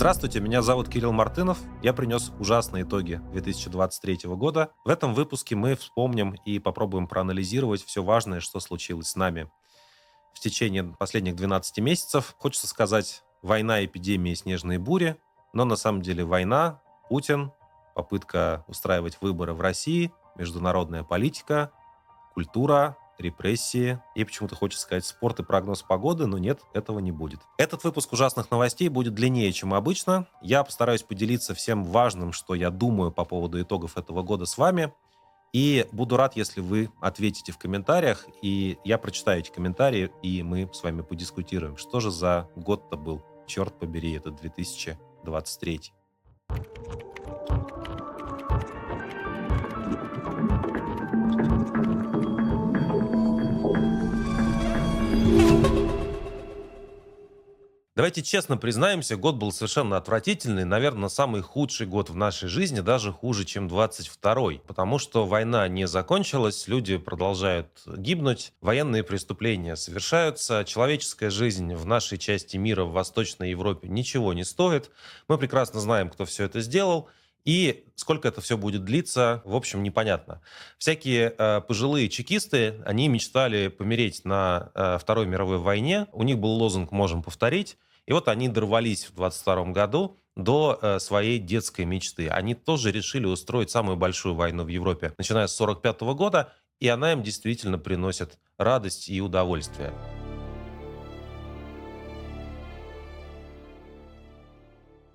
Здравствуйте, 0.00 0.40
меня 0.40 0.62
зовут 0.62 0.88
Кирилл 0.88 1.12
Мартынов. 1.12 1.58
Я 1.82 1.92
принес 1.92 2.32
ужасные 2.40 2.84
итоги 2.84 3.20
2023 3.32 4.30
года. 4.30 4.70
В 4.82 4.88
этом 4.88 5.12
выпуске 5.12 5.56
мы 5.56 5.76
вспомним 5.76 6.32
и 6.46 6.58
попробуем 6.58 7.06
проанализировать 7.06 7.84
все 7.84 8.02
важное, 8.02 8.40
что 8.40 8.60
случилось 8.60 9.08
с 9.08 9.16
нами 9.16 9.50
в 10.32 10.40
течение 10.40 10.84
последних 10.84 11.36
12 11.36 11.80
месяцев. 11.80 12.34
Хочется 12.38 12.66
сказать, 12.66 13.24
война, 13.42 13.84
эпидемия, 13.84 14.34
снежные 14.34 14.78
бури, 14.78 15.18
но 15.52 15.66
на 15.66 15.76
самом 15.76 16.00
деле 16.00 16.24
война, 16.24 16.80
Путин, 17.10 17.52
попытка 17.94 18.64
устраивать 18.68 19.18
выборы 19.20 19.52
в 19.52 19.60
России, 19.60 20.14
международная 20.34 21.04
политика, 21.04 21.72
культура, 22.32 22.96
репрессии. 23.20 24.00
И 24.14 24.24
почему-то 24.24 24.54
хочется 24.54 24.82
сказать 24.82 25.04
спорт 25.04 25.40
и 25.40 25.42
прогноз 25.42 25.82
погоды, 25.82 26.26
но 26.26 26.38
нет, 26.38 26.60
этого 26.72 26.98
не 26.98 27.12
будет. 27.12 27.40
Этот 27.58 27.84
выпуск 27.84 28.12
ужасных 28.12 28.50
новостей 28.50 28.88
будет 28.88 29.14
длиннее, 29.14 29.52
чем 29.52 29.74
обычно. 29.74 30.26
Я 30.42 30.64
постараюсь 30.64 31.02
поделиться 31.02 31.54
всем 31.54 31.84
важным, 31.84 32.32
что 32.32 32.54
я 32.54 32.70
думаю 32.70 33.12
по 33.12 33.24
поводу 33.24 33.60
итогов 33.60 33.96
этого 33.96 34.22
года 34.22 34.46
с 34.46 34.56
вами. 34.58 34.92
И 35.52 35.86
буду 35.90 36.16
рад, 36.16 36.36
если 36.36 36.60
вы 36.60 36.90
ответите 37.00 37.52
в 37.52 37.58
комментариях, 37.58 38.26
и 38.40 38.78
я 38.84 38.98
прочитаю 38.98 39.40
эти 39.40 39.50
комментарии, 39.50 40.10
и 40.22 40.42
мы 40.42 40.70
с 40.72 40.82
вами 40.82 41.02
подискутируем, 41.02 41.76
что 41.76 42.00
же 42.00 42.10
за 42.10 42.48
год-то 42.54 42.96
был. 42.96 43.22
Черт 43.46 43.76
побери, 43.78 44.12
это 44.12 44.30
2023. 44.30 45.92
Давайте 58.00 58.22
честно 58.22 58.56
признаемся, 58.56 59.18
год 59.18 59.34
был 59.34 59.52
совершенно 59.52 59.98
отвратительный, 59.98 60.64
наверное, 60.64 61.10
самый 61.10 61.42
худший 61.42 61.86
год 61.86 62.08
в 62.08 62.16
нашей 62.16 62.48
жизни, 62.48 62.80
даже 62.80 63.12
хуже, 63.12 63.44
чем 63.44 63.68
22-й, 63.68 64.60
потому 64.60 64.98
что 64.98 65.26
война 65.26 65.68
не 65.68 65.86
закончилась, 65.86 66.66
люди 66.66 66.96
продолжают 66.96 67.68
гибнуть, 67.84 68.54
военные 68.62 69.04
преступления 69.04 69.76
совершаются, 69.76 70.64
человеческая 70.66 71.28
жизнь 71.28 71.74
в 71.74 71.84
нашей 71.84 72.16
части 72.16 72.56
мира, 72.56 72.84
в 72.84 72.92
Восточной 72.92 73.50
Европе, 73.50 73.86
ничего 73.88 74.32
не 74.32 74.46
стоит. 74.46 74.90
Мы 75.28 75.36
прекрасно 75.36 75.78
знаем, 75.78 76.08
кто 76.08 76.24
все 76.24 76.44
это 76.44 76.62
сделал, 76.62 77.10
и 77.44 77.84
сколько 77.96 78.28
это 78.28 78.40
все 78.40 78.56
будет 78.56 78.82
длиться, 78.82 79.42
в 79.44 79.54
общем, 79.54 79.82
непонятно. 79.82 80.40
Всякие 80.78 81.34
э, 81.36 81.60
пожилые 81.60 82.08
чекисты, 82.08 82.80
они 82.86 83.08
мечтали 83.08 83.68
помереть 83.68 84.24
на 84.24 84.70
э, 84.74 84.96
Второй 84.98 85.26
мировой 85.26 85.58
войне. 85.58 86.06
У 86.12 86.22
них 86.22 86.38
был 86.38 86.52
лозунг 86.52 86.92
«Можем 86.92 87.22
повторить». 87.22 87.76
И 88.06 88.12
вот 88.12 88.28
они 88.28 88.48
дорвались 88.48 89.06
в 89.06 89.14
22 89.14 89.66
году 89.66 90.18
до 90.36 90.78
э, 90.80 90.98
своей 90.98 91.38
детской 91.38 91.84
мечты. 91.84 92.28
Они 92.28 92.54
тоже 92.54 92.92
решили 92.92 93.26
устроить 93.26 93.70
самую 93.70 93.96
большую 93.96 94.34
войну 94.34 94.64
в 94.64 94.68
Европе, 94.68 95.12
начиная 95.18 95.46
с 95.46 95.54
45 95.56 96.00
года, 96.14 96.52
и 96.78 96.88
она 96.88 97.12
им 97.12 97.22
действительно 97.22 97.78
приносит 97.78 98.38
радость 98.56 99.08
и 99.08 99.20
удовольствие. 99.20 99.92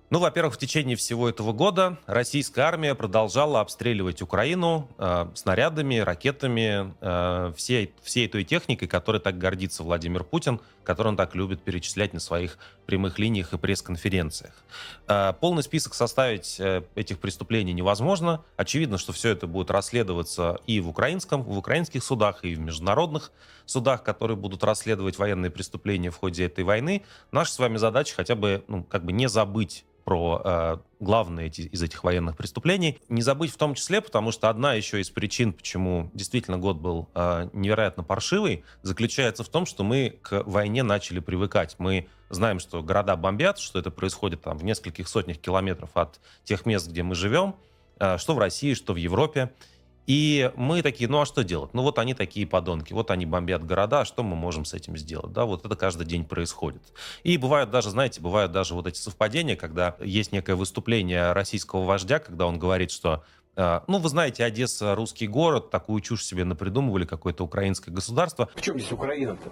Ну, 0.08 0.20
во-первых, 0.20 0.54
в 0.54 0.58
течение 0.58 0.94
всего 0.94 1.28
этого 1.28 1.52
года 1.52 1.98
российская 2.06 2.62
армия 2.62 2.94
продолжала 2.94 3.60
обстреливать 3.60 4.22
Украину 4.22 4.88
э, 4.98 5.26
снарядами, 5.34 5.96
ракетами, 5.96 6.94
э, 7.00 7.52
всей, 7.56 7.92
всей 8.02 8.28
той 8.28 8.44
техникой, 8.44 8.86
которой 8.86 9.20
так 9.20 9.36
гордится 9.36 9.82
Владимир 9.82 10.22
Путин, 10.22 10.60
которую 10.84 11.12
он 11.12 11.16
так 11.16 11.34
любит 11.34 11.60
перечислять 11.62 12.12
на 12.12 12.20
своих 12.20 12.56
прямых 12.86 13.18
линиях 13.18 13.52
и 13.52 13.58
пресс-конференциях. 13.58 14.54
Э, 15.08 15.32
полный 15.40 15.64
список 15.64 15.94
составить 15.94 16.60
э, 16.60 16.84
этих 16.94 17.18
преступлений 17.18 17.72
невозможно. 17.72 18.44
Очевидно, 18.56 18.98
что 18.98 19.12
все 19.12 19.30
это 19.30 19.48
будет 19.48 19.72
расследоваться 19.72 20.60
и 20.68 20.78
в, 20.78 20.88
украинском, 20.88 21.42
в 21.42 21.58
украинских 21.58 22.04
судах, 22.04 22.44
и 22.44 22.54
в 22.54 22.60
международных 22.60 23.32
судах, 23.66 24.02
которые 24.02 24.36
будут 24.36 24.64
расследовать 24.64 25.18
военные 25.18 25.50
преступления 25.50 26.10
в 26.10 26.16
ходе 26.16 26.46
этой 26.46 26.64
войны. 26.64 27.02
Наша 27.32 27.52
с 27.52 27.58
вами 27.58 27.76
задача 27.76 28.14
хотя 28.14 28.34
бы, 28.34 28.64
ну, 28.68 28.84
как 28.84 29.04
бы 29.04 29.12
не 29.12 29.28
забыть 29.28 29.84
про 30.06 30.40
э, 30.44 30.76
главные 31.00 31.48
эти, 31.48 31.62
из 31.62 31.82
этих 31.82 32.04
военных 32.04 32.36
преступлений. 32.36 33.00
Не 33.08 33.22
забыть 33.22 33.50
в 33.50 33.56
том 33.56 33.74
числе, 33.74 34.00
потому 34.00 34.30
что 34.30 34.48
одна 34.48 34.74
еще 34.74 35.00
из 35.00 35.10
причин, 35.10 35.52
почему 35.52 36.12
действительно 36.14 36.58
год 36.58 36.76
был 36.76 37.08
э, 37.12 37.48
невероятно 37.52 38.04
паршивый, 38.04 38.64
заключается 38.82 39.42
в 39.42 39.48
том, 39.48 39.66
что 39.66 39.82
мы 39.82 40.16
к 40.22 40.44
войне 40.44 40.84
начали 40.84 41.18
привыкать. 41.18 41.74
Мы 41.78 42.06
знаем, 42.30 42.60
что 42.60 42.84
города 42.84 43.16
бомбят, 43.16 43.58
что 43.58 43.80
это 43.80 43.90
происходит 43.90 44.42
там 44.42 44.56
в 44.56 44.64
нескольких 44.64 45.08
сотнях 45.08 45.38
километров 45.38 45.90
от 45.94 46.20
тех 46.44 46.66
мест, 46.66 46.88
где 46.88 47.02
мы 47.02 47.16
живем, 47.16 47.56
э, 47.98 48.16
что 48.16 48.36
в 48.36 48.38
России, 48.38 48.74
что 48.74 48.92
в 48.92 48.96
Европе. 48.96 49.52
И 50.06 50.52
мы 50.56 50.82
такие, 50.82 51.08
ну 51.08 51.20
а 51.20 51.26
что 51.26 51.42
делать? 51.42 51.74
Ну 51.74 51.82
вот 51.82 51.98
они 51.98 52.14
такие 52.14 52.46
подонки, 52.46 52.92
вот 52.92 53.10
они 53.10 53.26
бомбят 53.26 53.64
города, 53.64 54.00
а 54.00 54.04
что 54.04 54.22
мы 54.22 54.36
можем 54.36 54.64
с 54.64 54.74
этим 54.74 54.96
сделать? 54.96 55.32
Да, 55.32 55.44
вот 55.44 55.64
это 55.64 55.74
каждый 55.76 56.06
день 56.06 56.24
происходит. 56.24 56.82
И 57.24 57.36
бывают 57.36 57.70
даже, 57.70 57.90
знаете, 57.90 58.20
бывают 58.20 58.52
даже 58.52 58.74
вот 58.74 58.86
эти 58.86 58.98
совпадения, 58.98 59.56
когда 59.56 59.96
есть 60.00 60.32
некое 60.32 60.54
выступление 60.54 61.32
российского 61.32 61.84
вождя, 61.84 62.18
когда 62.18 62.46
он 62.46 62.58
говорит, 62.58 62.90
что 62.90 63.24
э, 63.56 63.80
ну, 63.88 63.98
вы 63.98 64.08
знаете, 64.08 64.44
Одесса 64.44 64.94
русский 64.94 65.26
город, 65.26 65.70
такую 65.70 66.00
чушь 66.00 66.24
себе 66.24 66.44
напридумывали, 66.44 67.04
какое-то 67.04 67.44
украинское 67.44 67.94
государство. 67.94 68.48
В 68.54 68.60
чем 68.62 68.78
здесь 68.78 68.92
Украина-то? 68.92 69.50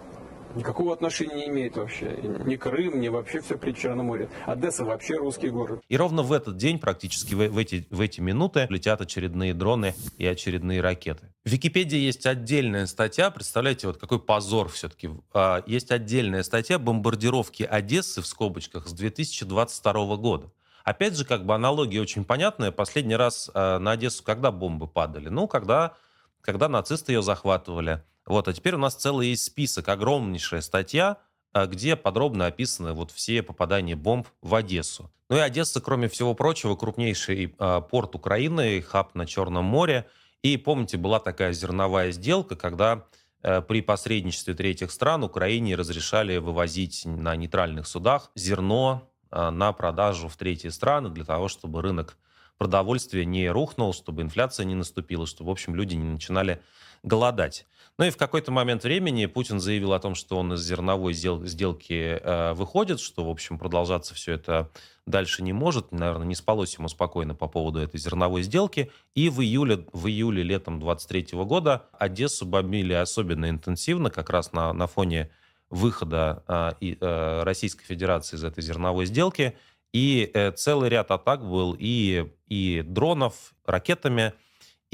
Никакого 0.55 0.93
отношения 0.93 1.35
не 1.35 1.49
имеет 1.49 1.77
вообще. 1.77 2.19
Ни 2.45 2.57
Крым, 2.57 3.01
ни 3.01 3.09
вообще 3.09 3.41
все 3.41 3.57
при 3.57 3.73
Черном 3.73 4.07
море. 4.07 4.29
Одесса 4.47 4.85
вообще 4.85 5.17
русский 5.17 5.51
город. 5.51 5.83
И 5.89 5.97
ровно 5.97 6.23
в 6.23 6.33
этот 6.33 6.57
день, 6.57 6.79
практически 6.79 7.35
в, 7.35 7.49
в, 7.49 7.59
эти, 7.59 7.87
в 7.91 8.01
эти 8.01 8.21
минуты, 8.21 8.67
летят 8.71 9.01
очередные 9.01 9.55
дроны 9.55 9.95
и 10.19 10.27
очередные 10.27 10.81
ракеты. 10.81 11.33
В 11.45 11.51
Википедии 11.51 11.99
есть 11.99 12.27
отдельная 12.27 12.87
статья, 12.87 13.31
представляете, 13.31 13.87
вот 13.87 13.99
какой 13.99 14.21
позор 14.21 14.69
все-таки. 14.69 15.11
А, 15.33 15.63
есть 15.67 15.91
отдельная 15.91 16.43
статья 16.43 16.79
«Бомбардировки 16.79 17.63
Одессы» 17.63 18.23
в 18.23 18.27
скобочках 18.27 18.89
с 18.89 18.93
2022 18.93 20.17
года. 20.17 20.51
Опять 20.85 21.17
же, 21.17 21.25
как 21.25 21.47
бы 21.47 21.55
аналогия 21.55 22.01
очень 22.01 22.25
понятная. 22.25 22.71
Последний 22.71 23.17
раз 23.17 23.51
э, 23.55 23.79
на 23.79 23.93
Одессу 23.93 24.23
когда 24.23 24.51
бомбы 24.51 24.87
падали? 24.87 25.31
Ну, 25.31 25.49
когда, 25.49 25.95
когда 26.43 26.69
нацисты 26.69 27.13
ее 27.13 27.23
захватывали. 27.23 28.03
Вот, 28.27 28.49
а 28.49 28.53
теперь 28.53 28.75
у 28.75 28.79
нас 28.79 28.95
целый 28.95 29.29
есть 29.29 29.45
список, 29.45 29.89
огромнейшая 29.89 30.61
статья, 30.61 31.19
а, 31.53 31.67
где 31.67 31.95
подробно 31.95 32.47
описаны 32.47 32.93
вот 32.93 33.11
все 33.11 33.43
попадания 33.43 33.97
бомб 33.97 34.27
в 34.43 34.55
Одессу. 34.55 35.11
Ну 35.29 35.37
и 35.37 35.41
Одесса, 35.41 35.81
кроме 35.81 36.09
всего 36.09 36.35
прочего, 36.35 36.77
крупнейший 36.77 37.55
э, 37.59 37.81
порт 37.91 38.15
Украины, 38.15 38.83
хаб 38.83 39.15
на 39.15 39.27
Черном 39.27 39.65
море. 39.65 40.07
И 40.43 40.57
помните, 40.57 40.99
была 40.99 41.19
такая 41.19 41.53
зерновая 41.53 42.13
сделка, 42.13 42.57
когда 42.57 43.07
э, 43.43 43.63
при 43.63 43.81
посредничестве 43.81 44.55
третьих 44.55 44.91
стран 44.91 45.25
Украине 45.25 45.77
разрешали 45.77 46.37
вывозить 46.37 47.07
на 47.07 47.37
нейтральных 47.37 47.87
судах 47.87 48.31
зерно 48.35 49.11
э, 49.31 49.51
на 49.51 49.73
продажу 49.73 50.29
в 50.29 50.37
третьи 50.37 50.69
страны 50.69 51.09
для 51.09 51.25
того, 51.25 51.49
чтобы 51.49 51.81
рынок 51.81 52.19
продовольствия 52.59 53.25
не 53.25 53.49
рухнул, 53.49 53.95
чтобы 53.95 54.23
инфляция 54.23 54.65
не 54.65 54.75
наступила, 54.75 55.27
чтобы, 55.27 55.49
в 55.49 55.53
общем, 55.53 55.75
люди 55.75 55.95
не 55.95 56.05
начинали 56.05 56.61
голодать. 57.03 57.67
Ну 57.97 58.07
и 58.07 58.11
в 58.11 58.17
какой-то 58.17 58.51
момент 58.51 58.83
времени 58.83 59.27
Путин 59.27 59.61
заявил 59.61 59.93
о 59.93 60.01
том, 60.01 60.17
что 60.17 60.39
он 60.39 60.53
из 60.55 60.63
зерновой 60.63 61.13
сделки 61.13 62.19
э, 62.21 62.53
выходит, 62.53 62.99
что, 62.99 63.25
в 63.25 63.31
общем, 63.31 63.57
продолжаться 63.57 64.15
все 64.15 64.33
это 64.33 64.69
дальше 65.07 65.45
не 65.45 65.53
может. 65.53 65.93
Наверное, 65.93 66.27
не 66.27 66.35
спалось 66.35 66.75
ему 66.77 66.89
спокойно 66.89 67.37
по 67.37 67.47
поводу 67.47 67.79
этой 67.79 68.01
зерновой 68.01 68.43
сделки. 68.43 68.91
И 69.15 69.29
в 69.29 69.41
июле, 69.41 69.87
в 69.93 70.09
июле 70.09 70.43
летом 70.43 70.81
23 70.81 71.39
года 71.45 71.87
Одессу 71.93 72.47
бомбили 72.47 72.95
особенно 72.95 73.49
интенсивно, 73.49 74.11
как 74.11 74.29
раз 74.29 74.53
на, 74.53 74.73
на 74.73 74.89
фоне 74.89 75.31
выхода 75.71 76.43
э, 76.81 76.97
э, 77.01 77.43
Российской 77.45 77.85
Федерации 77.85 78.35
из 78.37 78.43
этой 78.43 78.63
зерновой 78.65 79.07
сделки. 79.07 79.57
И 79.93 80.29
э, 80.35 80.51
целый 80.51 80.89
ряд 80.89 81.13
атак 81.13 81.49
был 81.49 81.77
и, 81.79 82.29
и 82.49 82.83
дронов, 82.85 83.55
ракетами, 83.65 84.33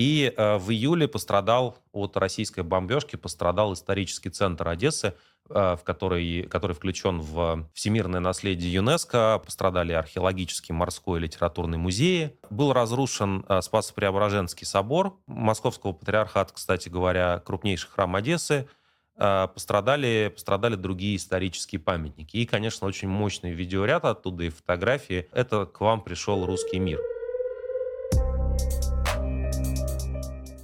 и 0.00 0.32
э, 0.35 0.56
в 0.56 0.70
июле 0.70 1.06
пострадал 1.08 1.76
от 1.93 2.17
российской 2.17 2.62
бомбежки, 2.62 3.17
пострадал 3.17 3.75
исторический 3.75 4.31
центр 4.31 4.67
Одессы, 4.67 5.12
э, 5.50 5.76
в 5.76 5.81
который, 5.85 6.44
который 6.44 6.75
включен 6.75 7.20
в 7.20 7.69
всемирное 7.75 8.20
наследие 8.20 8.73
ЮНЕСКО. 8.73 9.43
Пострадали 9.44 9.93
археологический, 9.93 10.75
морской 10.75 11.20
и 11.20 11.25
литературный 11.25 11.76
музеи. 11.76 12.35
Был 12.49 12.73
разрушен 12.73 13.44
э, 13.47 13.61
Спасо-Преображенский 13.61 14.64
собор 14.64 15.19
Московского 15.26 15.93
патриархата, 15.93 16.55
кстати 16.55 16.88
говоря, 16.88 17.43
крупнейший 17.44 17.91
храм 17.91 18.17
Одессы. 18.17 18.70
Э, 19.19 19.49
пострадали, 19.53 20.31
пострадали 20.32 20.76
другие 20.76 21.17
исторические 21.17 21.79
памятники. 21.79 22.38
И, 22.38 22.46
конечно, 22.46 22.87
очень 22.87 23.08
мощный 23.08 23.50
видеоряд 23.50 24.06
оттуда 24.06 24.44
и 24.44 24.49
фотографии. 24.49 25.29
Это 25.32 25.67
к 25.67 25.79
вам 25.82 26.00
пришел 26.00 26.46
русский 26.46 26.79
мир. 26.79 27.00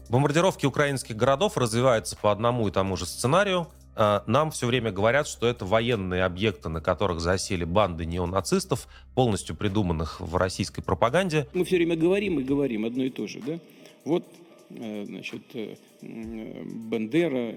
Бомбардировки 0.09 0.67
украинских 0.67 1.17
городов 1.17 1.57
развиваются 1.57 2.17
по 2.17 2.31
одному 2.31 2.69
и 2.69 2.71
тому 2.71 2.97
же 2.97 3.07
сценарию. 3.07 3.69
э, 3.97 4.21
нам 4.27 4.51
все 4.51 4.67
время 4.67 4.93
говорят, 4.93 5.27
что 5.27 5.47
это 5.49 5.65
военные 5.65 6.25
объекты, 6.25 6.69
на 6.69 6.81
которых 6.81 7.21
засели 7.21 7.65
банды 7.65 8.05
неонацистов, 8.05 8.87
полностью 9.15 9.57
придуманных 9.57 10.21
в 10.21 10.37
российской 10.37 10.83
пропаганде. 10.83 11.49
Мы 11.55 11.65
все 11.65 11.77
время 11.77 11.97
говорим 11.97 12.39
и 12.39 12.45
говорим 12.45 12.85
одно 12.85 13.05
и 13.05 13.11
то 13.11 13.27
же, 13.27 13.41
да? 13.41 13.59
Вот, 14.05 14.25
э, 14.71 15.05
значит, 15.07 15.43
э, 15.55 15.77
Бандера, 16.03 17.55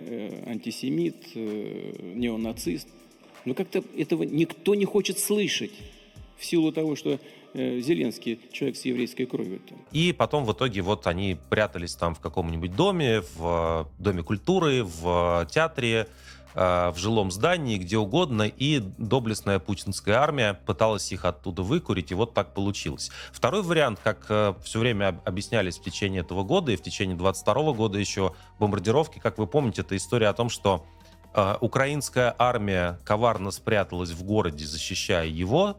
антисемит, 0.48 1.36
неонацист. 1.36 2.88
Но 3.46 3.54
как-то 3.54 3.84
этого 3.96 4.24
никто 4.24 4.75
не 4.75 4.86
хочет 4.86 5.19
слышать 5.19 5.74
в 6.38 6.46
силу 6.46 6.72
того, 6.72 6.96
что 6.96 7.19
Зеленский 7.54 8.40
человек 8.51 8.78
с 8.78 8.86
еврейской 8.86 9.25
кровью. 9.25 9.62
И 9.92 10.13
потом 10.13 10.46
в 10.46 10.54
итоге 10.54 10.81
вот 10.81 11.07
они 11.07 11.38
прятались 11.50 11.96
там 11.96 12.13
в 12.16 12.19
каком-нибудь 12.19 12.75
доме, 12.75 13.24
в 13.36 13.90
Доме 13.98 14.24
культуры, 14.24 14.84
в 14.84 15.48
театре, 15.51 16.07
в 16.56 16.96
жилом 16.98 17.30
здании, 17.31 17.78
где 17.78 17.98
угодно, 17.98 18.42
и 18.42 18.80
доблестная 18.98 19.60
путинская 19.60 20.18
армия 20.18 20.60
пыталась 20.66 21.12
их 21.12 21.24
оттуда 21.24 21.62
выкурить, 21.62 22.12
и 22.12 22.16
вот 22.16 22.34
так 22.34 22.56
получилось. 22.56 23.12
Второй 23.31 23.62
вариант, 23.62 24.00
как 24.04 24.25
все 24.63 24.80
время 24.80 25.22
объяснялись 25.25 25.78
в 25.78 25.84
течение 25.84 26.22
этого 26.22 26.44
года 26.44 26.72
и 26.72 26.75
в 26.75 26.81
течение 26.81 27.16
22 27.16 27.74
года 27.74 28.00
еще 28.00 28.34
бомбардировки, 28.60 29.19
как 29.19 29.38
вы 29.38 29.46
помните, 29.46 29.81
это 29.81 29.96
история 29.96 30.28
о 30.28 30.34
том, 30.34 30.50
что 30.50 30.86
украинская 31.62 32.36
армия 32.40 33.00
коварно 33.06 33.51
спряталась 33.51 34.10
в 34.10 34.24
городе, 34.24 34.66
защищая 34.66 35.28
его, 35.28 35.78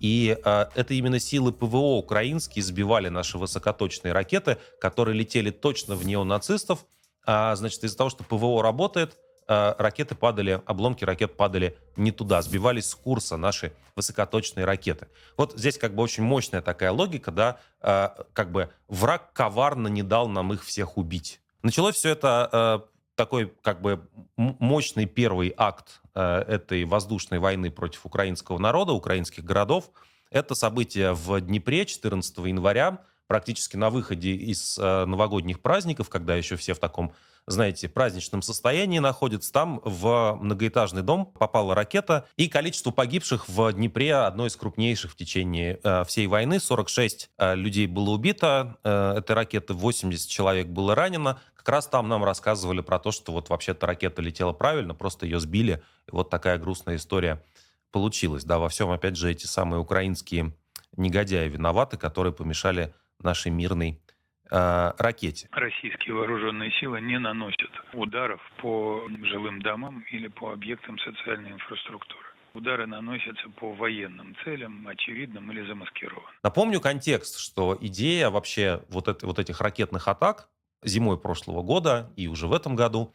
и 0.00 0.36
э, 0.42 0.66
это 0.74 0.94
именно 0.94 1.20
силы 1.20 1.52
ПВО 1.52 1.98
украинские 1.98 2.64
сбивали 2.64 3.08
наши 3.08 3.38
высокоточные 3.38 4.12
ракеты, 4.12 4.56
которые 4.80 5.16
летели 5.16 5.50
точно 5.50 5.94
в 5.94 6.04
неонацистов. 6.06 6.86
А, 7.26 7.54
значит, 7.54 7.84
из-за 7.84 7.98
того, 7.98 8.08
что 8.08 8.24
ПВО 8.24 8.62
работает, 8.62 9.18
э, 9.46 9.74
ракеты 9.76 10.14
падали, 10.14 10.62
обломки 10.64 11.04
ракет 11.04 11.36
падали 11.36 11.76
не 11.96 12.12
туда, 12.12 12.40
сбивались 12.40 12.88
с 12.88 12.94
курса 12.94 13.36
наши 13.36 13.74
высокоточные 13.94 14.64
ракеты. 14.64 15.08
Вот 15.36 15.52
здесь 15.58 15.76
как 15.76 15.94
бы 15.94 16.02
очень 16.02 16.22
мощная 16.22 16.62
такая 16.62 16.92
логика, 16.92 17.30
да, 17.30 17.58
э, 17.82 18.08
как 18.32 18.50
бы 18.52 18.70
враг 18.88 19.34
коварно 19.34 19.88
не 19.88 20.02
дал 20.02 20.28
нам 20.28 20.54
их 20.54 20.64
всех 20.64 20.96
убить. 20.96 21.42
Началось 21.62 21.96
все 21.96 22.08
это 22.08 22.48
э, 22.50 22.90
такой 23.16 23.52
как 23.60 23.82
бы 23.82 24.00
мощный 24.36 25.04
первый 25.04 25.52
акт 25.58 25.99
этой 26.14 26.84
воздушной 26.84 27.38
войны 27.38 27.70
против 27.70 28.06
украинского 28.06 28.58
народа, 28.58 28.92
украинских 28.92 29.44
городов. 29.44 29.90
Это 30.30 30.54
событие 30.54 31.12
в 31.12 31.40
Днепре 31.40 31.84
14 31.86 32.38
января, 32.38 33.00
практически 33.26 33.76
на 33.76 33.90
выходе 33.90 34.32
из 34.32 34.78
э, 34.78 35.04
новогодних 35.04 35.60
праздников, 35.60 36.08
когда 36.08 36.34
еще 36.34 36.56
все 36.56 36.74
в 36.74 36.78
таком, 36.78 37.12
знаете, 37.46 37.88
праздничном 37.88 38.42
состоянии 38.42 38.98
находятся. 38.98 39.52
Там 39.52 39.80
в 39.84 40.38
многоэтажный 40.40 41.02
дом 41.02 41.26
попала 41.26 41.74
ракета, 41.74 42.26
и 42.36 42.48
количество 42.48 42.90
погибших 42.90 43.48
в 43.48 43.72
Днепре 43.72 44.14
одно 44.14 44.46
из 44.46 44.56
крупнейших 44.56 45.12
в 45.12 45.16
течение 45.16 45.80
э, 45.82 46.04
всей 46.04 46.26
войны. 46.26 46.60
46 46.60 47.30
э, 47.38 47.54
людей 47.54 47.86
было 47.86 48.10
убито 48.10 48.78
э, 48.84 49.14
этой 49.18 49.32
ракеты, 49.32 49.74
80 49.74 50.28
человек 50.28 50.68
было 50.68 50.94
ранено. 50.94 51.40
Как 51.54 51.68
раз 51.68 51.86
там 51.86 52.08
нам 52.08 52.24
рассказывали 52.24 52.80
про 52.80 52.98
то, 52.98 53.12
что 53.12 53.32
вот 53.32 53.50
вообще-то 53.50 53.86
ракета 53.86 54.22
летела 54.22 54.52
правильно, 54.52 54.94
просто 54.94 55.26
ее 55.26 55.40
сбили. 55.40 55.82
И 56.08 56.12
вот 56.12 56.30
такая 56.30 56.58
грустная 56.58 56.96
история 56.96 57.42
получилась. 57.90 58.44
Да, 58.44 58.58
во 58.58 58.68
всем, 58.68 58.90
опять 58.90 59.16
же, 59.16 59.30
эти 59.30 59.46
самые 59.46 59.80
украинские 59.80 60.54
негодяи 60.96 61.48
виноваты, 61.48 61.96
которые 61.96 62.32
помешали 62.32 62.94
нашей 63.18 63.50
мирной 63.50 64.00
э, 64.50 64.92
ракете. 64.98 65.48
Российские 65.52 66.14
вооруженные 66.14 66.70
силы 66.72 67.00
не 67.00 67.18
наносят 67.18 67.70
ударов 67.92 68.40
по 68.60 69.08
жилым 69.24 69.62
домам 69.62 70.04
или 70.10 70.28
по 70.28 70.52
объектам 70.52 70.98
социальной 70.98 71.52
инфраструктуры. 71.52 72.26
Удары 72.52 72.86
наносятся 72.86 73.48
по 73.50 73.72
военным 73.72 74.34
целям, 74.44 74.86
очевидным 74.88 75.52
или 75.52 75.64
замаскированным. 75.66 76.30
Напомню 76.42 76.80
контекст, 76.80 77.38
что 77.38 77.78
идея 77.80 78.30
вообще 78.30 78.82
вот, 78.88 79.06
это, 79.06 79.24
вот 79.26 79.38
этих 79.38 79.60
ракетных 79.60 80.08
атак 80.08 80.48
зимой 80.82 81.18
прошлого 81.18 81.62
года 81.62 82.10
и 82.16 82.26
уже 82.26 82.46
в 82.48 82.52
этом 82.52 82.74
году, 82.74 83.14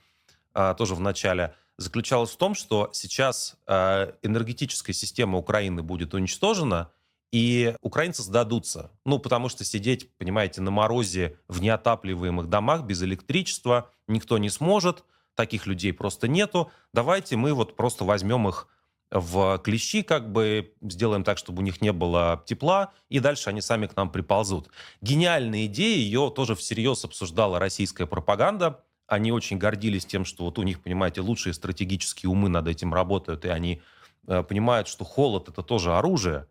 а, 0.53 0.73
тоже 0.73 0.95
в 0.95 1.01
начале, 1.01 1.53
заключалась 1.77 2.31
в 2.31 2.37
том, 2.37 2.55
что 2.55 2.89
сейчас 2.93 3.57
а, 3.67 4.13
энергетическая 4.21 4.93
система 4.93 5.37
Украины 5.37 5.83
будет 5.83 6.13
уничтожена, 6.13 6.91
и 7.35 7.75
украинцы 7.81 8.23
сдадутся. 8.23 8.91
Ну, 9.03 9.19
потому 9.19 9.49
что 9.49 9.65
сидеть, 9.65 10.09
понимаете, 10.17 10.61
на 10.61 10.71
морозе 10.71 11.37
в 11.49 11.61
неотапливаемых 11.61 12.47
домах 12.47 12.83
без 12.83 13.03
электричества 13.03 13.91
никто 14.07 14.37
не 14.37 14.49
сможет, 14.49 15.03
таких 15.35 15.67
людей 15.67 15.91
просто 15.91 16.29
нету. 16.29 16.71
Давайте 16.93 17.35
мы 17.35 17.53
вот 17.53 17.75
просто 17.75 18.05
возьмем 18.05 18.47
их 18.47 18.69
в 19.11 19.57
клещи, 19.57 20.01
как 20.01 20.31
бы 20.31 20.71
сделаем 20.81 21.25
так, 21.25 21.37
чтобы 21.37 21.59
у 21.59 21.65
них 21.65 21.81
не 21.81 21.91
было 21.91 22.41
тепла, 22.45 22.93
и 23.09 23.19
дальше 23.19 23.49
они 23.49 23.59
сами 23.59 23.87
к 23.87 23.97
нам 23.97 24.09
приползут. 24.11 24.69
Гениальная 25.01 25.65
идея, 25.65 25.97
ее 25.97 26.31
тоже 26.33 26.55
всерьез 26.55 27.03
обсуждала 27.03 27.59
российская 27.59 28.05
пропаганда. 28.05 28.79
Они 29.07 29.33
очень 29.33 29.57
гордились 29.57 30.05
тем, 30.05 30.23
что 30.23 30.45
вот 30.45 30.57
у 30.57 30.63
них, 30.63 30.81
понимаете, 30.81 31.19
лучшие 31.19 31.53
стратегические 31.53 32.29
умы 32.29 32.47
над 32.47 32.69
этим 32.69 32.93
работают, 32.93 33.43
и 33.43 33.49
они 33.49 33.81
э, 34.25 34.41
понимают, 34.41 34.87
что 34.87 35.03
холод 35.03 35.49
это 35.49 35.63
тоже 35.63 35.97
оружие. 35.97 36.47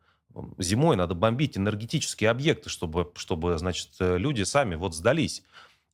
Зимой 0.59 0.97
надо 0.97 1.15
бомбить 1.15 1.57
энергетические 1.57 2.31
объекты, 2.31 2.69
чтобы, 2.69 3.13
чтобы 3.15 3.57
значит, 3.59 3.91
э, 4.01 4.19
люди 4.19 4.43
сами 4.43 4.75
вот 4.75 4.95
сдались. 4.95 5.43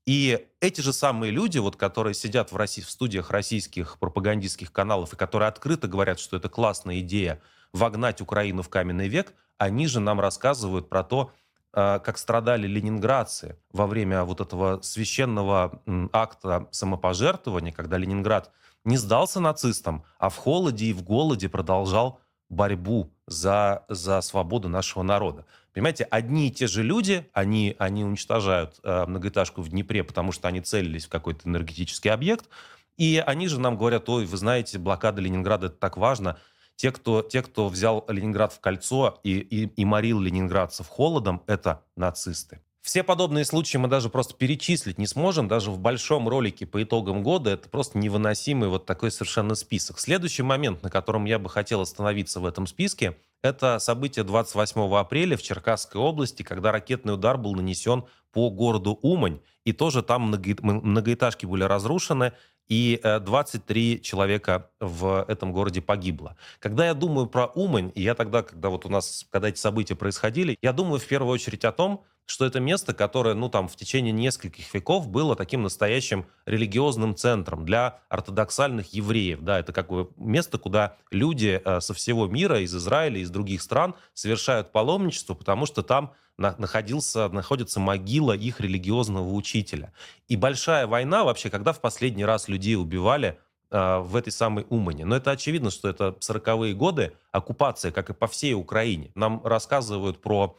И 0.06 0.46
эти 0.60 0.80
же 0.80 0.92
самые 0.92 1.30
люди, 1.30 1.58
вот, 1.58 1.76
которые 1.76 2.14
сидят 2.14 2.52
в, 2.52 2.56
России, 2.56 2.82
в 2.82 2.90
студиях 2.90 3.30
российских 3.30 3.98
пропагандистских 3.98 4.72
каналов 4.72 5.12
и 5.12 5.16
которые 5.16 5.48
открыто 5.48 5.88
говорят, 5.88 6.18
что 6.18 6.36
это 6.36 6.48
классная 6.48 7.00
идея 7.00 7.40
вогнать 7.72 8.20
Украину 8.20 8.62
в 8.62 8.68
каменный 8.68 9.08
век, 9.08 9.34
они 9.58 9.86
же 9.86 10.00
нам 10.00 10.20
рассказывают 10.20 10.88
про 10.88 11.04
то, 11.04 11.32
а, 11.72 12.00
как 12.00 12.18
страдали 12.18 12.66
ленинградцы 12.66 13.56
во 13.72 13.86
время 13.86 14.24
вот 14.24 14.40
этого 14.40 14.80
священного 14.82 15.80
акта 16.12 16.66
самопожертвования, 16.72 17.72
когда 17.72 17.96
Ленинград 17.96 18.50
не 18.84 18.96
сдался 18.96 19.38
нацистам, 19.38 20.04
а 20.18 20.30
в 20.30 20.36
холоде 20.36 20.86
и 20.86 20.92
в 20.92 21.02
голоде 21.02 21.48
продолжал 21.48 22.20
борьбу 22.50 23.10
за, 23.26 23.84
за 23.88 24.20
свободу 24.20 24.68
нашего 24.68 25.02
народа. 25.02 25.46
Понимаете, 25.72 26.04
одни 26.04 26.48
и 26.48 26.50
те 26.50 26.66
же 26.66 26.82
люди, 26.82 27.30
они, 27.32 27.76
они 27.78 28.04
уничтожают 28.04 28.80
э, 28.82 29.06
многоэтажку 29.06 29.62
в 29.62 29.68
Днепре, 29.68 30.04
потому 30.04 30.32
что 30.32 30.48
они 30.48 30.60
целились 30.60 31.06
в 31.06 31.08
какой-то 31.08 31.48
энергетический 31.48 32.10
объект, 32.10 32.48
и 32.96 33.22
они 33.24 33.48
же 33.48 33.60
нам 33.60 33.78
говорят, 33.78 34.08
ой, 34.08 34.26
вы 34.26 34.36
знаете, 34.36 34.78
блокада 34.78 35.22
Ленинграда 35.22 35.68
это 35.68 35.76
так 35.76 35.96
важно. 35.96 36.38
Те, 36.76 36.92
кто, 36.92 37.22
те, 37.22 37.42
кто 37.42 37.68
взял 37.68 38.04
Ленинград 38.08 38.52
в 38.52 38.60
кольцо 38.60 39.20
и, 39.22 39.38
и, 39.38 39.66
и 39.66 39.84
морил 39.84 40.18
ленинградцев 40.18 40.88
холодом, 40.88 41.42
это 41.46 41.82
нацисты. 41.96 42.60
Все 42.90 43.04
подобные 43.04 43.44
случаи 43.44 43.76
мы 43.76 43.86
даже 43.86 44.08
просто 44.08 44.34
перечислить 44.34 44.98
не 44.98 45.06
сможем. 45.06 45.46
Даже 45.46 45.70
в 45.70 45.78
большом 45.78 46.28
ролике 46.28 46.66
по 46.66 46.82
итогам 46.82 47.22
года 47.22 47.50
это 47.50 47.68
просто 47.68 47.96
невыносимый 47.98 48.68
вот 48.68 48.84
такой 48.84 49.12
совершенно 49.12 49.54
список. 49.54 50.00
Следующий 50.00 50.42
момент, 50.42 50.82
на 50.82 50.90
котором 50.90 51.24
я 51.24 51.38
бы 51.38 51.48
хотел 51.48 51.82
остановиться 51.82 52.40
в 52.40 52.46
этом 52.46 52.66
списке, 52.66 53.16
это 53.44 53.78
событие 53.78 54.24
28 54.24 54.92
апреля 54.96 55.36
в 55.36 55.42
Черкасской 55.42 56.00
области, 56.00 56.42
когда 56.42 56.72
ракетный 56.72 57.14
удар 57.14 57.38
был 57.38 57.54
нанесен 57.54 58.06
по 58.32 58.50
городу 58.50 58.98
Умань. 59.02 59.38
И 59.64 59.72
тоже 59.72 60.02
там 60.02 60.22
многоэтажки 60.32 61.46
были 61.46 61.62
разрушены, 61.62 62.32
и 62.66 63.00
23 63.02 63.94
э, 63.94 63.98
человека 64.00 64.70
в 64.80 65.24
этом 65.28 65.52
городе 65.52 65.80
погибло. 65.80 66.36
Когда 66.58 66.86
я 66.86 66.94
думаю 66.94 67.28
про 67.28 67.46
Умань, 67.46 67.92
и 67.94 68.02
я 68.02 68.16
тогда, 68.16 68.42
когда 68.42 68.68
вот 68.68 68.84
у 68.84 68.88
нас, 68.88 69.26
когда 69.30 69.48
эти 69.48 69.58
события 69.58 69.94
происходили, 69.94 70.58
я 70.60 70.72
думаю 70.72 70.98
в 70.98 71.06
первую 71.06 71.32
очередь 71.32 71.64
о 71.64 71.70
том, 71.70 72.04
что 72.30 72.46
это 72.46 72.60
место, 72.60 72.94
которое, 72.94 73.34
ну, 73.34 73.48
там, 73.48 73.66
в 73.66 73.74
течение 73.74 74.12
нескольких 74.12 74.72
веков 74.72 75.08
было 75.08 75.34
таким 75.34 75.64
настоящим 75.64 76.26
религиозным 76.46 77.16
центром 77.16 77.64
для 77.64 77.98
ортодоксальных 78.08 78.94
евреев. 78.94 79.40
Да, 79.40 79.58
это 79.58 79.72
как 79.72 79.88
бы 79.88 80.10
место, 80.16 80.56
куда 80.56 80.96
люди 81.10 81.60
э, 81.64 81.80
со 81.80 81.92
всего 81.92 82.28
мира, 82.28 82.60
из 82.60 82.72
Израиля, 82.72 83.18
из 83.18 83.30
других 83.30 83.60
стран 83.62 83.96
совершают 84.14 84.70
паломничество, 84.70 85.34
потому 85.34 85.66
что 85.66 85.82
там 85.82 86.12
находился, 86.38 87.28
находится 87.30 87.80
могила 87.80 88.32
их 88.32 88.60
религиозного 88.60 89.34
учителя. 89.34 89.92
И 90.28 90.36
большая 90.36 90.86
война 90.86 91.24
вообще, 91.24 91.50
когда 91.50 91.72
в 91.72 91.80
последний 91.80 92.24
раз 92.24 92.46
людей 92.46 92.76
убивали 92.76 93.40
э, 93.72 93.98
в 93.98 94.14
этой 94.14 94.32
самой 94.32 94.66
Умане. 94.70 95.04
Но 95.04 95.16
это 95.16 95.32
очевидно, 95.32 95.70
что 95.70 95.88
это 95.88 96.16
40-е 96.20 96.74
годы, 96.74 97.12
оккупация, 97.32 97.90
как 97.90 98.08
и 98.08 98.14
по 98.14 98.28
всей 98.28 98.54
Украине. 98.54 99.10
Нам 99.16 99.44
рассказывают 99.44 100.22
про 100.22 100.56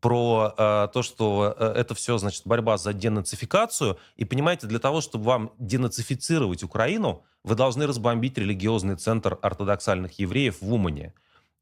про 0.00 0.54
э, 0.56 0.88
то, 0.92 1.02
что 1.02 1.54
э, 1.58 1.72
это 1.76 1.94
все, 1.94 2.18
значит, 2.18 2.42
борьба 2.46 2.76
за 2.76 2.92
денацификацию. 2.92 3.98
И 4.16 4.24
понимаете, 4.24 4.66
для 4.66 4.78
того, 4.78 5.00
чтобы 5.00 5.24
вам 5.24 5.52
денацифицировать 5.58 6.62
Украину, 6.62 7.22
вы 7.42 7.54
должны 7.54 7.86
разбомбить 7.86 8.38
религиозный 8.38 8.96
центр 8.96 9.38
ортодоксальных 9.42 10.18
евреев 10.18 10.60
в 10.60 10.72
Умане. 10.72 11.14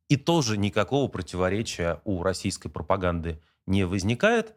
И 0.08 0.16
тоже 0.16 0.56
никакого 0.56 1.08
противоречия 1.08 2.00
у 2.04 2.22
российской 2.22 2.68
пропаганды 2.68 3.40
не 3.66 3.84
возникает. 3.84 4.54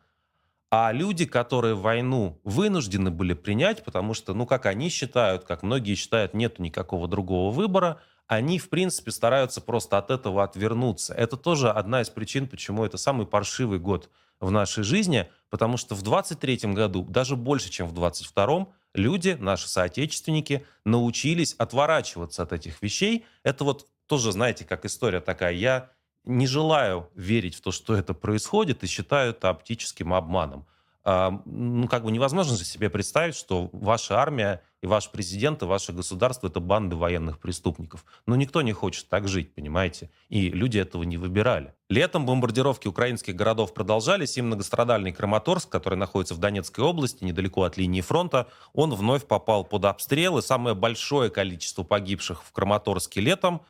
А 0.71 0.91
люди, 0.91 1.25
которые 1.25 1.75
войну 1.75 2.39
вынуждены 2.43 3.09
были 3.09 3.33
принять, 3.33 3.83
потому 3.83 4.13
что, 4.13 4.33
ну, 4.33 4.45
как 4.45 4.65
они 4.65 4.89
считают, 4.89 5.45
как 5.45 5.63
многие 5.63 5.95
считают, 5.95 6.33
нету 6.33 6.61
никакого 6.61 7.07
другого 7.07 7.51
выбора, 7.51 8.01
они, 8.27 8.59
в 8.59 8.69
принципе, 8.69 9.11
стараются 9.11 9.61
просто 9.61 9.97
от 9.97 10.09
этого 10.09 10.43
отвернуться. 10.43 11.13
Это 11.13 11.37
тоже 11.37 11.69
одна 11.69 12.01
из 12.01 12.09
причин, 12.09 12.47
почему 12.47 12.83
это 12.83 12.97
самый 12.97 13.27
паршивый 13.27 13.79
год 13.79 14.09
в 14.39 14.51
нашей 14.51 14.83
жизни, 14.83 15.29
потому 15.49 15.77
что 15.77 15.95
в 15.95 16.01
23 16.01 16.73
году, 16.73 17.03
даже 17.03 17.35
больше, 17.35 17.69
чем 17.69 17.87
в 17.87 17.93
22 17.93 18.67
люди, 18.93 19.37
наши 19.39 19.67
соотечественники, 19.69 20.65
научились 20.83 21.53
отворачиваться 21.53 22.43
от 22.43 22.53
этих 22.53 22.81
вещей. 22.81 23.25
Это 23.43 23.63
вот 23.63 23.87
тоже, 24.07 24.31
знаете, 24.31 24.65
как 24.65 24.85
история 24.85 25.21
такая. 25.21 25.53
Я 25.53 25.91
не 26.23 26.47
желаю 26.47 27.09
верить 27.13 27.55
в 27.55 27.61
то, 27.61 27.71
что 27.71 27.95
это 27.95 28.13
происходит, 28.13 28.83
и 28.83 28.87
считаю 28.87 29.31
это 29.31 29.49
оптическим 29.49 30.13
обманом. 30.13 30.65
Ну, 31.05 31.87
как 31.87 32.03
бы 32.03 32.11
невозможно 32.11 32.57
же 32.57 32.65
себе 32.65 32.89
представить, 32.89 33.35
что 33.35 33.69
ваша 33.73 34.19
армия 34.19 34.63
и 34.81 34.87
ваш 34.87 35.11
президент, 35.11 35.61
и 35.61 35.65
ваше 35.65 35.93
государство— 35.93 36.47
это 36.49 36.59
банды 36.59 36.95
военных 36.95 37.37
преступников. 37.37 38.03
Но 38.25 38.35
никто 38.35 38.63
не 38.63 38.71
хочет 38.71 39.07
так 39.07 39.27
жить, 39.27 39.53
понимаете? 39.53 40.09
И 40.29 40.49
люди 40.49 40.79
этого 40.79 41.03
не 41.03 41.17
выбирали. 41.17 41.75
Летом 41.89 42.25
бомбардировки 42.25 42.87
украинских 42.87 43.35
городов 43.35 43.75
продолжались, 43.75 44.37
и 44.37 44.41
многострадальный 44.41 45.11
Краматорск, 45.11 45.69
который 45.69 45.95
находится 45.95 46.33
в 46.33 46.39
Донецкой 46.39 46.83
области, 46.83 47.23
недалеко 47.23 47.63
от 47.63 47.77
линии 47.77 48.01
фронта, 48.01 48.47
он 48.73 48.93
вновь 48.93 49.27
попал 49.27 49.63
под 49.63 49.85
обстрел, 49.85 50.39
и 50.39 50.41
самое 50.41 50.75
большое 50.75 51.29
количество 51.29 51.83
погибших 51.83 52.43
в 52.43 52.51
Краматорске 52.51 53.21
летом 53.21 53.61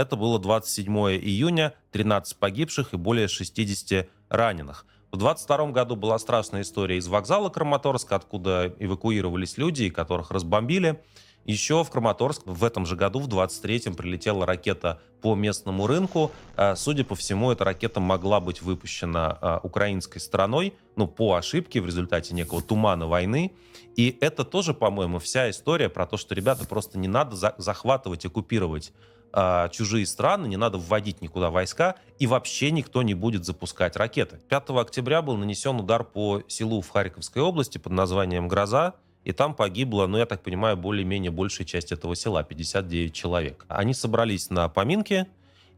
Это 0.00 0.16
было 0.16 0.38
27 0.38 0.90
июня, 1.18 1.74
13 1.92 2.38
погибших 2.38 2.94
и 2.94 2.96
более 2.96 3.28
60 3.28 4.08
раненых. 4.30 4.86
В 5.12 5.18
22 5.18 5.72
году 5.72 5.94
была 5.94 6.18
страшная 6.18 6.62
история 6.62 6.96
из 6.96 7.06
вокзала 7.06 7.50
Краматорска, 7.50 8.16
откуда 8.16 8.74
эвакуировались 8.78 9.58
люди, 9.58 9.90
которых 9.90 10.30
разбомбили. 10.30 11.02
Еще 11.44 11.84
в 11.84 11.90
Краматорск 11.90 12.46
в 12.46 12.64
этом 12.64 12.86
же 12.86 12.96
году, 12.96 13.20
в 13.20 13.28
23-м, 13.28 13.94
прилетела 13.94 14.46
ракета 14.46 15.02
по 15.20 15.34
местному 15.34 15.86
рынку. 15.86 16.30
А, 16.56 16.76
судя 16.76 17.04
по 17.04 17.14
всему, 17.14 17.50
эта 17.50 17.64
ракета 17.64 18.00
могла 18.00 18.40
быть 18.40 18.62
выпущена 18.62 19.36
а, 19.38 19.60
украинской 19.62 20.18
стороной, 20.18 20.72
ну, 20.96 21.08
по 21.08 21.34
ошибке, 21.34 21.82
в 21.82 21.86
результате 21.86 22.34
некого 22.34 22.62
тумана 22.62 23.06
войны. 23.06 23.52
И 23.96 24.16
это 24.22 24.44
тоже, 24.44 24.72
по-моему, 24.72 25.18
вся 25.18 25.50
история 25.50 25.90
про 25.90 26.06
то, 26.06 26.16
что, 26.16 26.34
ребята, 26.34 26.66
просто 26.66 26.98
не 26.98 27.08
надо 27.08 27.36
захватывать, 27.58 28.24
оккупировать 28.24 28.92
э, 29.32 29.68
чужие 29.72 30.06
страны, 30.06 30.46
не 30.46 30.56
надо 30.56 30.78
вводить 30.78 31.20
никуда 31.22 31.50
войска, 31.50 31.96
и 32.18 32.26
вообще 32.26 32.70
никто 32.70 33.02
не 33.02 33.14
будет 33.14 33.44
запускать 33.44 33.96
ракеты. 33.96 34.38
5 34.48 34.70
октября 34.70 35.22
был 35.22 35.36
нанесен 35.36 35.76
удар 35.80 36.04
по 36.04 36.42
селу 36.48 36.80
в 36.80 36.90
Харьковской 36.90 37.42
области 37.42 37.78
под 37.78 37.92
названием 37.92 38.48
«Гроза», 38.48 38.94
и 39.24 39.32
там 39.32 39.54
погибло, 39.54 40.06
ну, 40.06 40.16
я 40.16 40.26
так 40.26 40.42
понимаю, 40.42 40.76
более-менее 40.76 41.30
большая 41.30 41.66
часть 41.66 41.92
этого 41.92 42.16
села, 42.16 42.42
59 42.42 43.12
человек. 43.12 43.66
Они 43.68 43.92
собрались 43.92 44.48
на 44.48 44.68
поминки, 44.68 45.26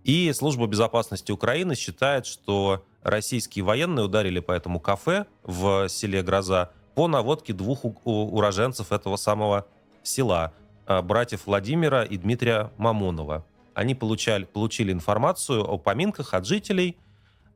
и 0.04 0.32
Служба 0.32 0.66
безопасности 0.66 1.32
Украины 1.32 1.75
считает, 1.75 2.26
что 2.26 2.85
российские 3.02 3.64
военные 3.64 4.04
ударили 4.04 4.40
по 4.40 4.52
этому 4.52 4.80
кафе 4.80 5.26
в 5.42 5.88
селе 5.88 6.23
Гроза 6.23 6.71
по 6.94 7.09
наводке 7.09 7.52
двух 7.52 7.85
уроженцев 8.04 8.92
этого 8.92 9.16
самого 9.16 9.66
села. 10.02 10.52
Э, 10.86 11.00
братьев 11.00 11.46
Владимира 11.46 12.04
и 12.04 12.16
Дмитрия 12.16 12.72
Мамонова. 12.76 13.46
Они 13.74 13.94
получали, 13.94 14.44
получили 14.44 14.92
информацию 14.92 15.62
о 15.62 15.78
поминках 15.78 16.34
от 16.34 16.44
жителей, 16.44 16.98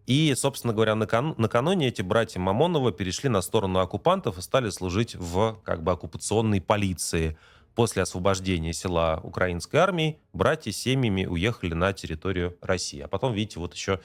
и, 0.06 0.32
собственно 0.36 0.72
говоря, 0.72 0.94
накан, 0.94 1.34
накануне 1.36 1.88
эти 1.88 2.02
братья 2.02 2.38
Мамонова 2.38 2.92
перешли 2.92 3.28
на 3.28 3.42
сторону 3.42 3.80
оккупантов 3.80 4.38
и 4.38 4.42
стали 4.42 4.70
служить 4.70 5.16
в 5.16 5.58
как 5.64 5.82
бы 5.82 5.92
оккупационной 5.92 6.60
полиции. 6.60 7.36
После 7.74 8.02
освобождения 8.02 8.72
села 8.72 9.20
украинской 9.22 9.76
армии 9.76 10.18
братья 10.32 10.70
семьями 10.70 11.26
уехали 11.26 11.74
на 11.74 11.92
территорию 11.92 12.56
России. 12.62 13.00
А 13.00 13.08
потом, 13.08 13.34
видите, 13.34 13.58
вот 13.58 13.74
еще 13.74 14.00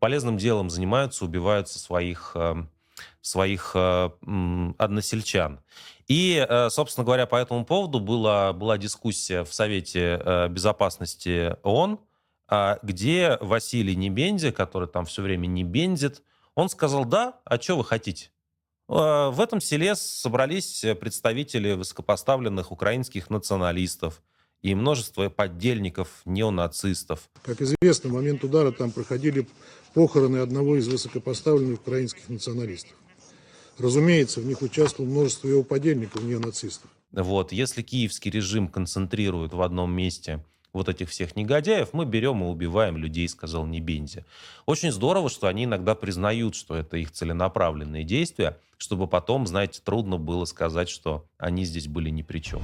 полезным 0.00 0.36
делом 0.36 0.68
занимаются, 0.68 1.24
убиваются 1.24 1.78
своих, 1.78 2.32
э, 2.34 2.66
своих 3.20 3.72
э, 3.74 4.10
односельчан. 4.78 5.60
И, 6.06 6.44
э, 6.46 6.68
собственно 6.70 7.04
говоря, 7.04 7.26
по 7.26 7.36
этому 7.36 7.64
поводу 7.64 8.00
была, 8.00 8.52
была 8.52 8.76
дискуссия 8.76 9.44
в 9.44 9.54
Совете 9.54 10.20
э, 10.22 10.48
Безопасности 10.48 11.56
ООН, 11.62 11.98
а, 12.46 12.78
где 12.82 13.38
Василий 13.40 13.96
Небензи, 13.96 14.50
который 14.50 14.88
там 14.88 15.06
все 15.06 15.22
время 15.22 15.46
не 15.46 15.64
бензит, 15.64 16.22
он 16.54 16.68
сказал, 16.68 17.06
да, 17.06 17.40
а 17.44 17.58
что 17.58 17.76
вы 17.76 17.84
хотите? 17.84 18.30
В 18.86 19.36
этом 19.40 19.62
селе 19.62 19.94
собрались 19.94 20.84
представители 21.00 21.72
высокопоставленных 21.72 22.70
украинских 22.70 23.30
националистов 23.30 24.22
и 24.64 24.74
множество 24.74 25.28
поддельников 25.28 26.22
неонацистов. 26.24 27.28
Как 27.42 27.60
известно, 27.60 28.10
в 28.10 28.14
момент 28.14 28.44
удара 28.44 28.72
там 28.72 28.90
проходили 28.90 29.46
похороны 29.94 30.38
одного 30.38 30.76
из 30.76 30.88
высокопоставленных 30.88 31.80
украинских 31.80 32.28
националистов. 32.28 32.92
Разумеется, 33.78 34.40
в 34.40 34.46
них 34.46 34.60
участвовало 34.62 35.10
множество 35.10 35.48
его 35.48 35.62
подельников, 35.62 36.22
неонацистов. 36.22 36.90
Вот, 37.12 37.52
если 37.52 37.82
киевский 37.82 38.30
режим 38.30 38.68
концентрирует 38.68 39.52
в 39.52 39.62
одном 39.62 39.92
месте 39.92 40.44
вот 40.72 40.88
этих 40.88 41.10
всех 41.10 41.36
негодяев, 41.36 41.90
мы 41.92 42.04
берем 42.04 42.42
и 42.42 42.46
убиваем 42.46 42.96
людей, 42.96 43.28
сказал 43.28 43.66
Небензи. 43.66 44.24
Очень 44.66 44.90
здорово, 44.90 45.30
что 45.30 45.46
они 45.46 45.64
иногда 45.64 45.94
признают, 45.94 46.56
что 46.56 46.76
это 46.76 46.96
их 46.96 47.12
целенаправленные 47.12 48.02
действия, 48.02 48.58
чтобы 48.76 49.06
потом, 49.06 49.46
знаете, 49.46 49.80
трудно 49.82 50.18
было 50.18 50.44
сказать, 50.44 50.88
что 50.88 51.24
они 51.38 51.64
здесь 51.64 51.86
были 51.86 52.10
ни 52.10 52.22
при 52.22 52.40
чем. 52.40 52.62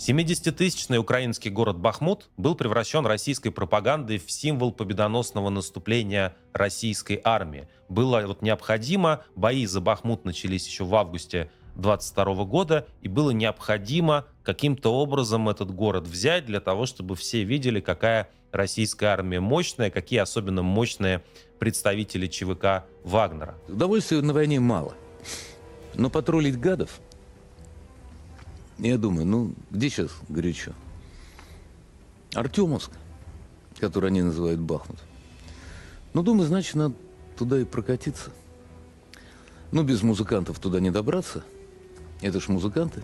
70-тысячный 0.00 0.96
украинский 0.96 1.50
город 1.50 1.76
Бахмут 1.76 2.30
был 2.38 2.54
превращен 2.54 3.04
российской 3.04 3.50
пропагандой 3.50 4.16
в 4.16 4.30
символ 4.30 4.72
победоносного 4.72 5.50
наступления 5.50 6.34
российской 6.54 7.20
армии. 7.22 7.68
Было 7.90 8.22
вот 8.26 8.40
необходимо, 8.40 9.24
бои 9.36 9.66
за 9.66 9.82
Бахмут 9.82 10.24
начались 10.24 10.66
еще 10.66 10.84
в 10.84 10.94
августе 10.94 11.50
22 11.76 12.44
года, 12.46 12.86
и 13.02 13.08
было 13.08 13.30
необходимо 13.32 14.24
каким-то 14.42 14.94
образом 14.94 15.50
этот 15.50 15.70
город 15.70 16.06
взять 16.06 16.46
для 16.46 16.60
того, 16.60 16.86
чтобы 16.86 17.14
все 17.14 17.44
видели, 17.44 17.80
какая 17.80 18.30
российская 18.52 19.08
армия 19.08 19.40
мощная, 19.40 19.90
какие 19.90 20.20
особенно 20.20 20.62
мощные 20.62 21.22
представители 21.58 22.26
ЧВК 22.26 22.86
Вагнера. 23.04 23.54
Удовольствия 23.68 24.22
на 24.22 24.32
войне 24.32 24.60
мало. 24.60 24.94
Но 25.94 26.08
патрулить 26.08 26.58
гадов 26.58 27.00
я 28.88 28.98
думаю, 28.98 29.26
ну, 29.26 29.54
где 29.70 29.90
сейчас 29.90 30.10
горячо? 30.28 30.72
Артемовск, 32.34 32.90
который 33.78 34.10
они 34.10 34.22
называют 34.22 34.60
Бахмут. 34.60 34.98
Ну, 36.14 36.22
думаю, 36.22 36.46
значит, 36.46 36.74
надо 36.74 36.94
туда 37.36 37.60
и 37.60 37.64
прокатиться. 37.64 38.30
Ну, 39.72 39.82
без 39.82 40.02
музыкантов 40.02 40.58
туда 40.58 40.80
не 40.80 40.90
добраться. 40.90 41.44
Это 42.20 42.40
ж 42.40 42.48
музыканты. 42.48 43.02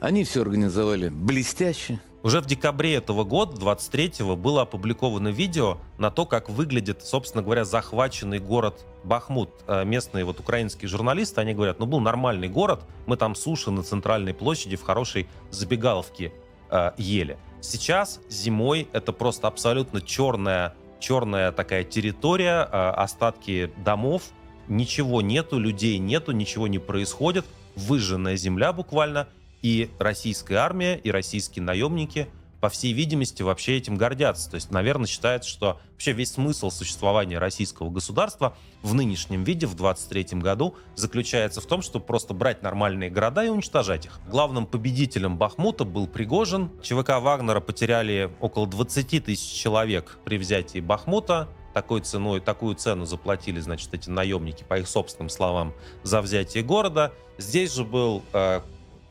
Они 0.00 0.24
все 0.24 0.42
организовали 0.42 1.08
блестяще. 1.08 2.00
Уже 2.24 2.40
в 2.40 2.46
декабре 2.46 2.96
этого 2.96 3.22
года, 3.22 3.56
23-го, 3.56 4.34
было 4.34 4.62
опубликовано 4.62 5.28
видео 5.28 5.78
на 5.98 6.10
то, 6.10 6.26
как 6.26 6.50
выглядит, 6.50 7.04
собственно 7.04 7.44
говоря, 7.44 7.64
захваченный 7.64 8.40
город 8.40 8.84
Бахмут. 9.04 9.50
Э, 9.68 9.84
местные 9.84 10.24
вот 10.24 10.40
украинские 10.40 10.88
журналисты, 10.88 11.40
они 11.40 11.54
говорят, 11.54 11.78
ну 11.78 11.86
был 11.86 12.00
нормальный 12.00 12.48
город, 12.48 12.84
мы 13.06 13.16
там 13.16 13.36
суши 13.36 13.70
на 13.70 13.84
центральной 13.84 14.34
площади 14.34 14.76
в 14.76 14.82
хорошей 14.82 15.28
забегаловке 15.50 16.32
э, 16.70 16.90
ели. 16.96 17.38
Сейчас 17.60 18.20
зимой 18.28 18.88
это 18.92 19.12
просто 19.12 19.46
абсолютно 19.46 20.00
черная, 20.00 20.74
черная 20.98 21.52
такая 21.52 21.84
территория, 21.84 22.68
э, 22.70 22.90
остатки 22.96 23.70
домов, 23.84 24.22
ничего 24.66 25.22
нету, 25.22 25.60
людей 25.60 25.98
нету, 25.98 26.32
ничего 26.32 26.66
не 26.66 26.80
происходит, 26.80 27.46
выжженная 27.76 28.34
земля 28.34 28.72
буквально– 28.72 29.28
и 29.62 29.90
российская 29.98 30.56
армия, 30.56 30.96
и 30.96 31.10
российские 31.10 31.62
наемники, 31.62 32.28
по 32.60 32.68
всей 32.68 32.92
видимости, 32.92 33.42
вообще 33.42 33.76
этим 33.76 33.96
гордятся. 33.96 34.50
То 34.50 34.56
есть, 34.56 34.70
наверное, 34.70 35.06
считается, 35.06 35.48
что 35.48 35.80
вообще 35.92 36.12
весь 36.12 36.32
смысл 36.32 36.70
существования 36.70 37.38
российского 37.38 37.88
государства 37.88 38.56
в 38.82 38.94
нынешнем 38.94 39.44
виде, 39.44 39.66
в 39.66 39.74
23 39.74 40.40
году, 40.40 40.74
заключается 40.96 41.60
в 41.60 41.66
том, 41.66 41.82
чтобы 41.82 42.04
просто 42.04 42.34
брать 42.34 42.62
нормальные 42.62 43.10
города 43.10 43.44
и 43.44 43.48
уничтожать 43.48 44.06
их. 44.06 44.20
Главным 44.28 44.66
победителем 44.66 45.38
Бахмута 45.38 45.84
был 45.84 46.08
Пригожин. 46.08 46.70
ЧВК 46.82 47.20
Вагнера 47.20 47.60
потеряли 47.60 48.30
около 48.40 48.66
20 48.66 49.24
тысяч 49.24 49.52
человек 49.60 50.18
при 50.24 50.36
взятии 50.36 50.80
Бахмута 50.80 51.48
такой 51.74 52.00
ценой, 52.00 52.40
такую 52.40 52.74
цену 52.74 53.04
заплатили, 53.04 53.60
значит, 53.60 53.94
эти 53.94 54.10
наемники, 54.10 54.64
по 54.64 54.78
их 54.78 54.88
собственным 54.88 55.28
словам, 55.28 55.74
за 56.02 56.20
взятие 56.22 56.64
города. 56.64 57.12
Здесь 57.36 57.72
же 57.72 57.84
был 57.84 58.24
э, 58.32 58.62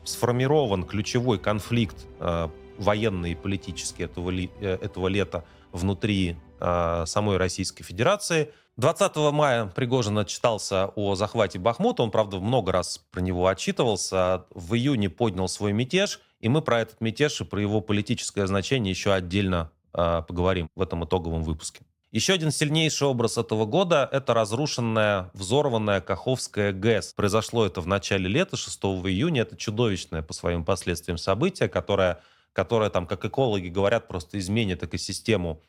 сформирован 0.08 0.84
ключевой 0.84 1.38
конфликт 1.38 2.06
э, 2.20 2.48
военные 2.78 3.32
и 3.32 3.36
политические 3.36 4.06
этого, 4.06 4.30
ли, 4.30 4.50
э, 4.60 4.78
этого 4.80 5.08
лета 5.08 5.44
внутри 5.72 6.36
э, 6.60 7.04
самой 7.06 7.36
Российской 7.36 7.84
Федерации. 7.84 8.50
20 8.76 9.16
мая 9.32 9.66
Пригожин 9.66 10.18
отчитался 10.18 10.92
о 10.94 11.16
захвате 11.16 11.58
Бахмута. 11.58 12.02
Он, 12.02 12.10
правда, 12.10 12.38
много 12.38 12.70
раз 12.70 12.98
про 13.10 13.20
него 13.20 13.48
отчитывался. 13.48 14.44
В 14.54 14.74
июне 14.74 15.10
поднял 15.10 15.48
свой 15.48 15.72
мятеж. 15.72 16.20
И 16.40 16.48
мы 16.48 16.62
про 16.62 16.80
этот 16.80 17.00
мятеж 17.00 17.40
и 17.40 17.44
про 17.44 17.60
его 17.60 17.80
политическое 17.80 18.46
значение 18.46 18.90
еще 18.90 19.12
отдельно 19.12 19.72
э, 19.92 20.22
поговорим 20.26 20.70
в 20.76 20.82
этом 20.82 21.04
итоговом 21.04 21.42
выпуске. 21.42 21.80
Еще 22.10 22.32
один 22.32 22.50
сильнейший 22.50 23.06
образ 23.06 23.36
этого 23.36 23.66
года– 23.66 24.08
это 24.12 24.32
разрушенная, 24.32 25.30
взорванная 25.34 26.00
Каховская 26.00 26.72
ГЭС. 26.72 27.12
Произошло 27.12 27.66
это 27.66 27.82
в 27.82 27.86
начале 27.86 28.28
лета, 28.28 28.56
6 28.56 28.78
июня. 29.04 29.42
Это 29.42 29.58
чудовищное 29.58 30.22
по 30.22 30.32
своим 30.32 30.64
последствиям 30.64 31.18
событие, 31.18 31.68
которое, 31.68 32.22
которое 32.54 32.88
там, 32.88 33.06
как 33.06 33.26
экологи 33.26 33.68
говорят, 33.68 34.08
просто 34.08 34.38
изменит 34.38 34.82
экосистему 34.82 35.60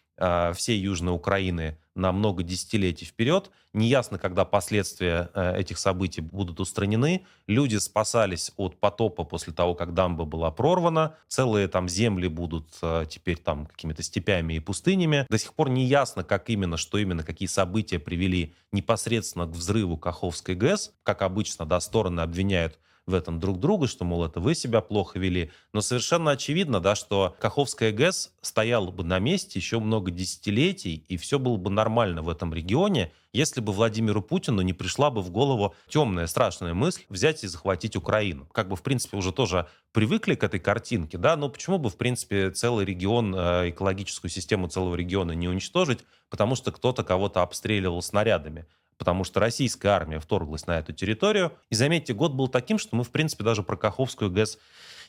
всей 0.53 0.79
Южной 0.79 1.13
Украины 1.13 1.77
на 1.99 2.11
много 2.11 2.43
десятилетий 2.43 3.05
вперед. 3.05 3.51
Неясно, 3.73 4.17
когда 4.17 4.45
последствия 4.45 5.29
э, 5.33 5.59
этих 5.59 5.77
событий 5.77 6.21
будут 6.21 6.59
устранены. 6.59 7.25
Люди 7.45 7.75
спасались 7.75 8.51
от 8.57 8.79
потопа 8.79 9.23
после 9.23 9.53
того, 9.53 9.75
как 9.75 9.93
дамба 9.93 10.25
была 10.25 10.49
прорвана. 10.49 11.15
Целые 11.27 11.67
там 11.67 11.87
земли 11.87 12.27
будут 12.27 12.67
э, 12.81 13.05
теперь 13.07 13.37
там 13.37 13.67
какими-то 13.67 14.01
степями 14.01 14.55
и 14.55 14.59
пустынями. 14.59 15.27
До 15.29 15.37
сих 15.37 15.53
пор 15.53 15.69
не 15.69 15.85
ясно, 15.85 16.23
как 16.23 16.49
именно, 16.49 16.77
что 16.77 16.97
именно, 16.97 17.23
какие 17.23 17.47
события 17.47 17.99
привели 17.99 18.55
непосредственно 18.71 19.45
к 19.45 19.51
взрыву 19.51 19.97
Каховской 19.97 20.55
ГЭС. 20.55 20.93
Как 21.03 21.21
обычно, 21.21 21.65
да, 21.65 21.79
стороны 21.79 22.21
обвиняют 22.21 22.79
в 23.09 23.13
этом 23.13 23.39
друг 23.39 23.59
друга, 23.59 23.87
что, 23.87 24.05
мол, 24.05 24.23
это 24.23 24.39
вы 24.39 24.55
себя 24.55 24.81
плохо 24.81 25.19
вели. 25.19 25.51
Но 25.73 25.81
совершенно 25.81 26.31
очевидно, 26.31 26.79
да, 26.79 26.95
что 26.95 27.35
Каховская 27.39 27.91
ГЭС 27.91 28.31
стояла 28.41 28.91
бы 28.91 29.03
на 29.03 29.19
месте 29.19 29.59
еще 29.59 29.79
много 29.79 30.11
десятилетий, 30.11 31.03
и 31.07 31.17
все 31.17 31.39
было 31.39 31.57
бы 31.57 31.69
нормально 31.69 32.21
в 32.21 32.29
этом 32.29 32.53
регионе, 32.53 33.11
если 33.33 33.61
бы 33.61 33.73
Владимиру 33.73 34.21
Путину 34.21 34.61
не 34.61 34.73
пришла 34.73 35.11
бы 35.11 35.21
в 35.21 35.29
голову 35.29 35.75
темная, 35.87 36.27
страшная 36.27 36.73
мысль 36.73 37.03
взять 37.09 37.43
и 37.43 37.47
захватить 37.47 37.95
Украину. 37.95 38.47
Как 38.51 38.67
бы, 38.69 38.75
в 38.75 38.81
принципе, 38.81 39.17
уже 39.17 39.31
тоже 39.31 39.67
привыкли 39.91 40.35
к 40.35 40.43
этой 40.43 40.59
картинке, 40.59 41.17
да, 41.17 41.35
но 41.35 41.49
почему 41.49 41.77
бы, 41.77 41.89
в 41.89 41.97
принципе, 41.97 42.51
целый 42.51 42.85
регион, 42.85 43.35
э, 43.35 43.69
экологическую 43.69 44.31
систему 44.31 44.67
целого 44.67 44.95
региона 44.95 45.33
не 45.33 45.47
уничтожить, 45.47 45.99
потому 46.29 46.55
что 46.55 46.71
кто-то 46.71 47.03
кого-то 47.03 47.41
обстреливал 47.41 48.01
снарядами 48.01 48.65
потому 48.99 49.23
что 49.23 49.39
российская 49.39 49.89
армия 49.89 50.19
вторглась 50.19 50.67
на 50.67 50.77
эту 50.77 50.93
территорию. 50.93 51.53
И 51.69 51.75
заметьте, 51.75 52.13
год 52.13 52.33
был 52.33 52.49
таким, 52.49 52.77
что 52.77 52.95
мы, 52.95 53.03
в 53.03 53.09
принципе, 53.09 53.43
даже 53.43 53.63
про 53.63 53.77
Каховскую 53.77 54.29
ГЭС 54.29 54.59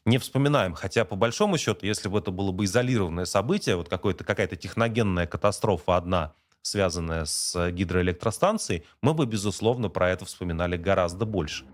не 0.07 0.17
вспоминаем. 0.17 0.73
Хотя, 0.73 1.05
по 1.05 1.17
большому 1.17 1.59
счету, 1.59 1.85
если 1.85 2.09
бы 2.09 2.21
это 2.21 2.31
было 2.31 2.53
бы 2.53 2.65
изолированное 2.65 3.27
событие, 3.27 3.77
вот 3.77 3.89
какая-то 3.91 4.57
техногенная 4.57 5.27
катастрофа 5.27 5.97
одна, 5.97 6.33
связанная 6.63 7.25
с 7.25 7.71
гидроэлектростанцией, 7.73 8.85
мы 9.03 9.13
бы, 9.13 9.27
безусловно, 9.27 9.89
про 9.89 10.11
это 10.11 10.25
вспоминали 10.25 10.77
гораздо 10.77 11.27
больше. 11.27 11.67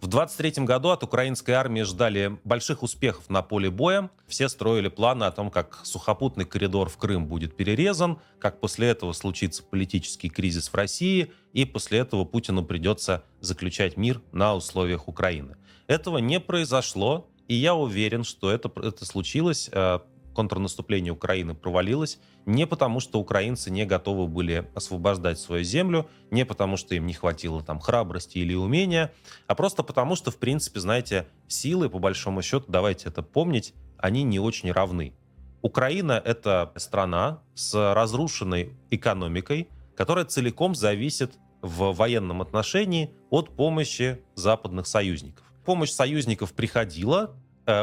В 0.00 0.06
23 0.06 0.64
году 0.64 0.88
от 0.88 1.02
украинской 1.02 1.50
армии 1.50 1.82
ждали 1.82 2.38
больших 2.44 2.82
успехов 2.82 3.28
на 3.28 3.42
поле 3.42 3.70
боя. 3.70 4.08
Все 4.26 4.48
строили 4.48 4.88
планы 4.88 5.24
о 5.24 5.30
том, 5.30 5.50
как 5.50 5.80
сухопутный 5.82 6.46
коридор 6.46 6.88
в 6.88 6.96
Крым 6.96 7.26
будет 7.26 7.54
перерезан, 7.54 8.18
как 8.38 8.60
после 8.60 8.88
этого 8.88 9.12
случится 9.12 9.62
политический 9.62 10.30
кризис 10.30 10.68
в 10.68 10.74
России, 10.74 11.30
и 11.52 11.66
после 11.66 11.98
этого 11.98 12.24
Путину 12.24 12.64
придется 12.64 13.24
заключать 13.40 13.98
мир 13.98 14.22
на 14.32 14.54
условиях 14.54 15.06
Украины. 15.06 15.56
Этого 15.86 16.16
не 16.16 16.40
произошло, 16.40 17.28
и 17.46 17.54
я 17.54 17.74
уверен, 17.74 18.24
что 18.24 18.50
это, 18.50 18.72
это 18.82 19.04
случилось 19.04 19.68
э, 19.70 19.98
контрнаступление 20.34 21.12
Украины 21.12 21.54
провалилось 21.54 22.18
не 22.46 22.66
потому, 22.66 23.00
что 23.00 23.20
украинцы 23.20 23.70
не 23.70 23.84
готовы 23.84 24.26
были 24.26 24.68
освобождать 24.74 25.38
свою 25.38 25.64
землю, 25.64 26.08
не 26.30 26.44
потому, 26.44 26.76
что 26.76 26.94
им 26.94 27.06
не 27.06 27.14
хватило 27.14 27.62
там 27.62 27.80
храбрости 27.80 28.38
или 28.38 28.54
умения, 28.54 29.12
а 29.46 29.54
просто 29.54 29.82
потому, 29.82 30.16
что, 30.16 30.30
в 30.30 30.36
принципе, 30.36 30.80
знаете, 30.80 31.26
силы, 31.48 31.88
по 31.88 31.98
большому 31.98 32.42
счету, 32.42 32.66
давайте 32.68 33.08
это 33.08 33.22
помнить, 33.22 33.74
они 33.98 34.22
не 34.22 34.38
очень 34.38 34.70
равны. 34.72 35.14
Украина— 35.62 36.12
это 36.24 36.72
страна 36.76 37.42
с 37.54 37.74
разрушенной 37.94 38.72
экономикой, 38.90 39.68
которая 39.94 40.24
целиком 40.24 40.74
зависит 40.74 41.38
в 41.60 41.92
военном 41.92 42.40
отношении 42.40 43.10
от 43.28 43.54
помощи 43.54 44.22
западных 44.34 44.86
союзников. 44.86 45.44
Помощь 45.66 45.90
союзников 45.90 46.54
приходила, 46.54 47.36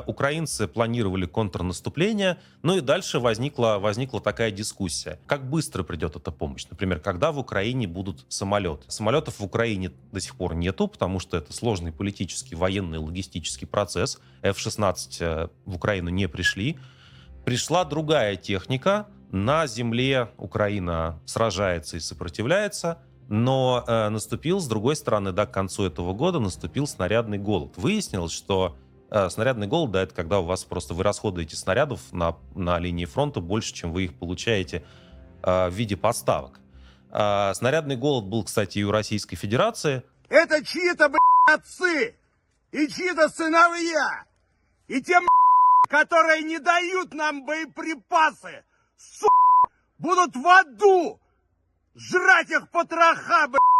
украинцы 0.05 0.67
планировали 0.67 1.25
контрнаступление, 1.25 2.37
ну 2.61 2.77
и 2.77 2.81
дальше 2.81 3.19
возникла, 3.19 3.77
возникла 3.79 4.21
такая 4.21 4.51
дискуссия. 4.51 5.19
Как 5.27 5.49
быстро 5.49 5.83
придет 5.83 6.15
эта 6.15 6.31
помощь? 6.31 6.65
Например, 6.69 6.99
когда 6.99 7.31
в 7.31 7.39
Украине 7.39 7.87
будут 7.87 8.25
самолеты? 8.29 8.89
Самолетов 8.89 9.39
в 9.39 9.43
Украине 9.43 9.91
до 10.11 10.19
сих 10.19 10.35
пор 10.35 10.55
нету, 10.55 10.87
потому 10.87 11.19
что 11.19 11.37
это 11.37 11.53
сложный 11.53 11.91
политический, 11.91 12.55
военный, 12.55 12.97
логистический 12.97 13.67
процесс. 13.67 14.19
F-16 14.41 15.17
э, 15.19 15.47
в 15.65 15.75
Украину 15.75 16.09
не 16.09 16.27
пришли. 16.27 16.77
Пришла 17.45 17.85
другая 17.85 18.35
техника. 18.35 19.07
На 19.31 19.67
земле 19.67 20.29
Украина 20.37 21.19
сражается 21.25 21.97
и 21.97 21.99
сопротивляется. 21.99 22.99
Но 23.29 23.83
э, 23.85 24.09
наступил, 24.09 24.59
с 24.59 24.67
другой 24.67 24.95
стороны, 24.95 25.33
да, 25.33 25.45
к 25.45 25.51
концу 25.51 25.83
этого 25.83 26.13
года 26.13 26.39
наступил 26.39 26.87
снарядный 26.87 27.37
голод. 27.37 27.73
Выяснилось, 27.75 28.31
что 28.31 28.77
Э, 28.77 28.86
снарядный 29.29 29.67
голод, 29.67 29.91
да, 29.91 30.03
это 30.03 30.13
когда 30.13 30.39
у 30.39 30.43
вас 30.43 30.63
просто 30.63 30.93
вы 30.93 31.03
расходуете 31.03 31.55
снарядов 31.55 32.01
на, 32.11 32.37
на 32.55 32.79
линии 32.79 33.05
фронта 33.05 33.39
больше, 33.39 33.73
чем 33.73 33.91
вы 33.93 34.05
их 34.05 34.17
получаете 34.17 34.85
э, 35.43 35.69
в 35.69 35.73
виде 35.73 35.95
поставок. 35.95 36.59
Э, 37.11 37.53
снарядный 37.53 37.95
голод 37.95 38.25
был, 38.25 38.43
кстати, 38.43 38.79
и 38.79 38.83
у 38.83 38.91
Российской 38.91 39.35
Федерации. 39.35 40.03
Это 40.29 40.63
чьи-то, 40.63 41.09
блядь, 41.09 41.59
отцы 41.59 42.15
и 42.71 42.87
чьи-то 42.87 43.29
сыновья. 43.29 44.25
И 44.87 45.01
те, 45.01 45.19
которые 45.89 46.43
не 46.43 46.59
дают 46.59 47.13
нам 47.13 47.45
боеприпасы, 47.45 48.63
сука, 48.97 49.73
будут 49.97 50.35
в 50.35 50.47
аду 50.47 51.19
жрать 51.95 52.49
их 52.49 52.69
потроха, 52.69 53.47
блядь. 53.47 53.76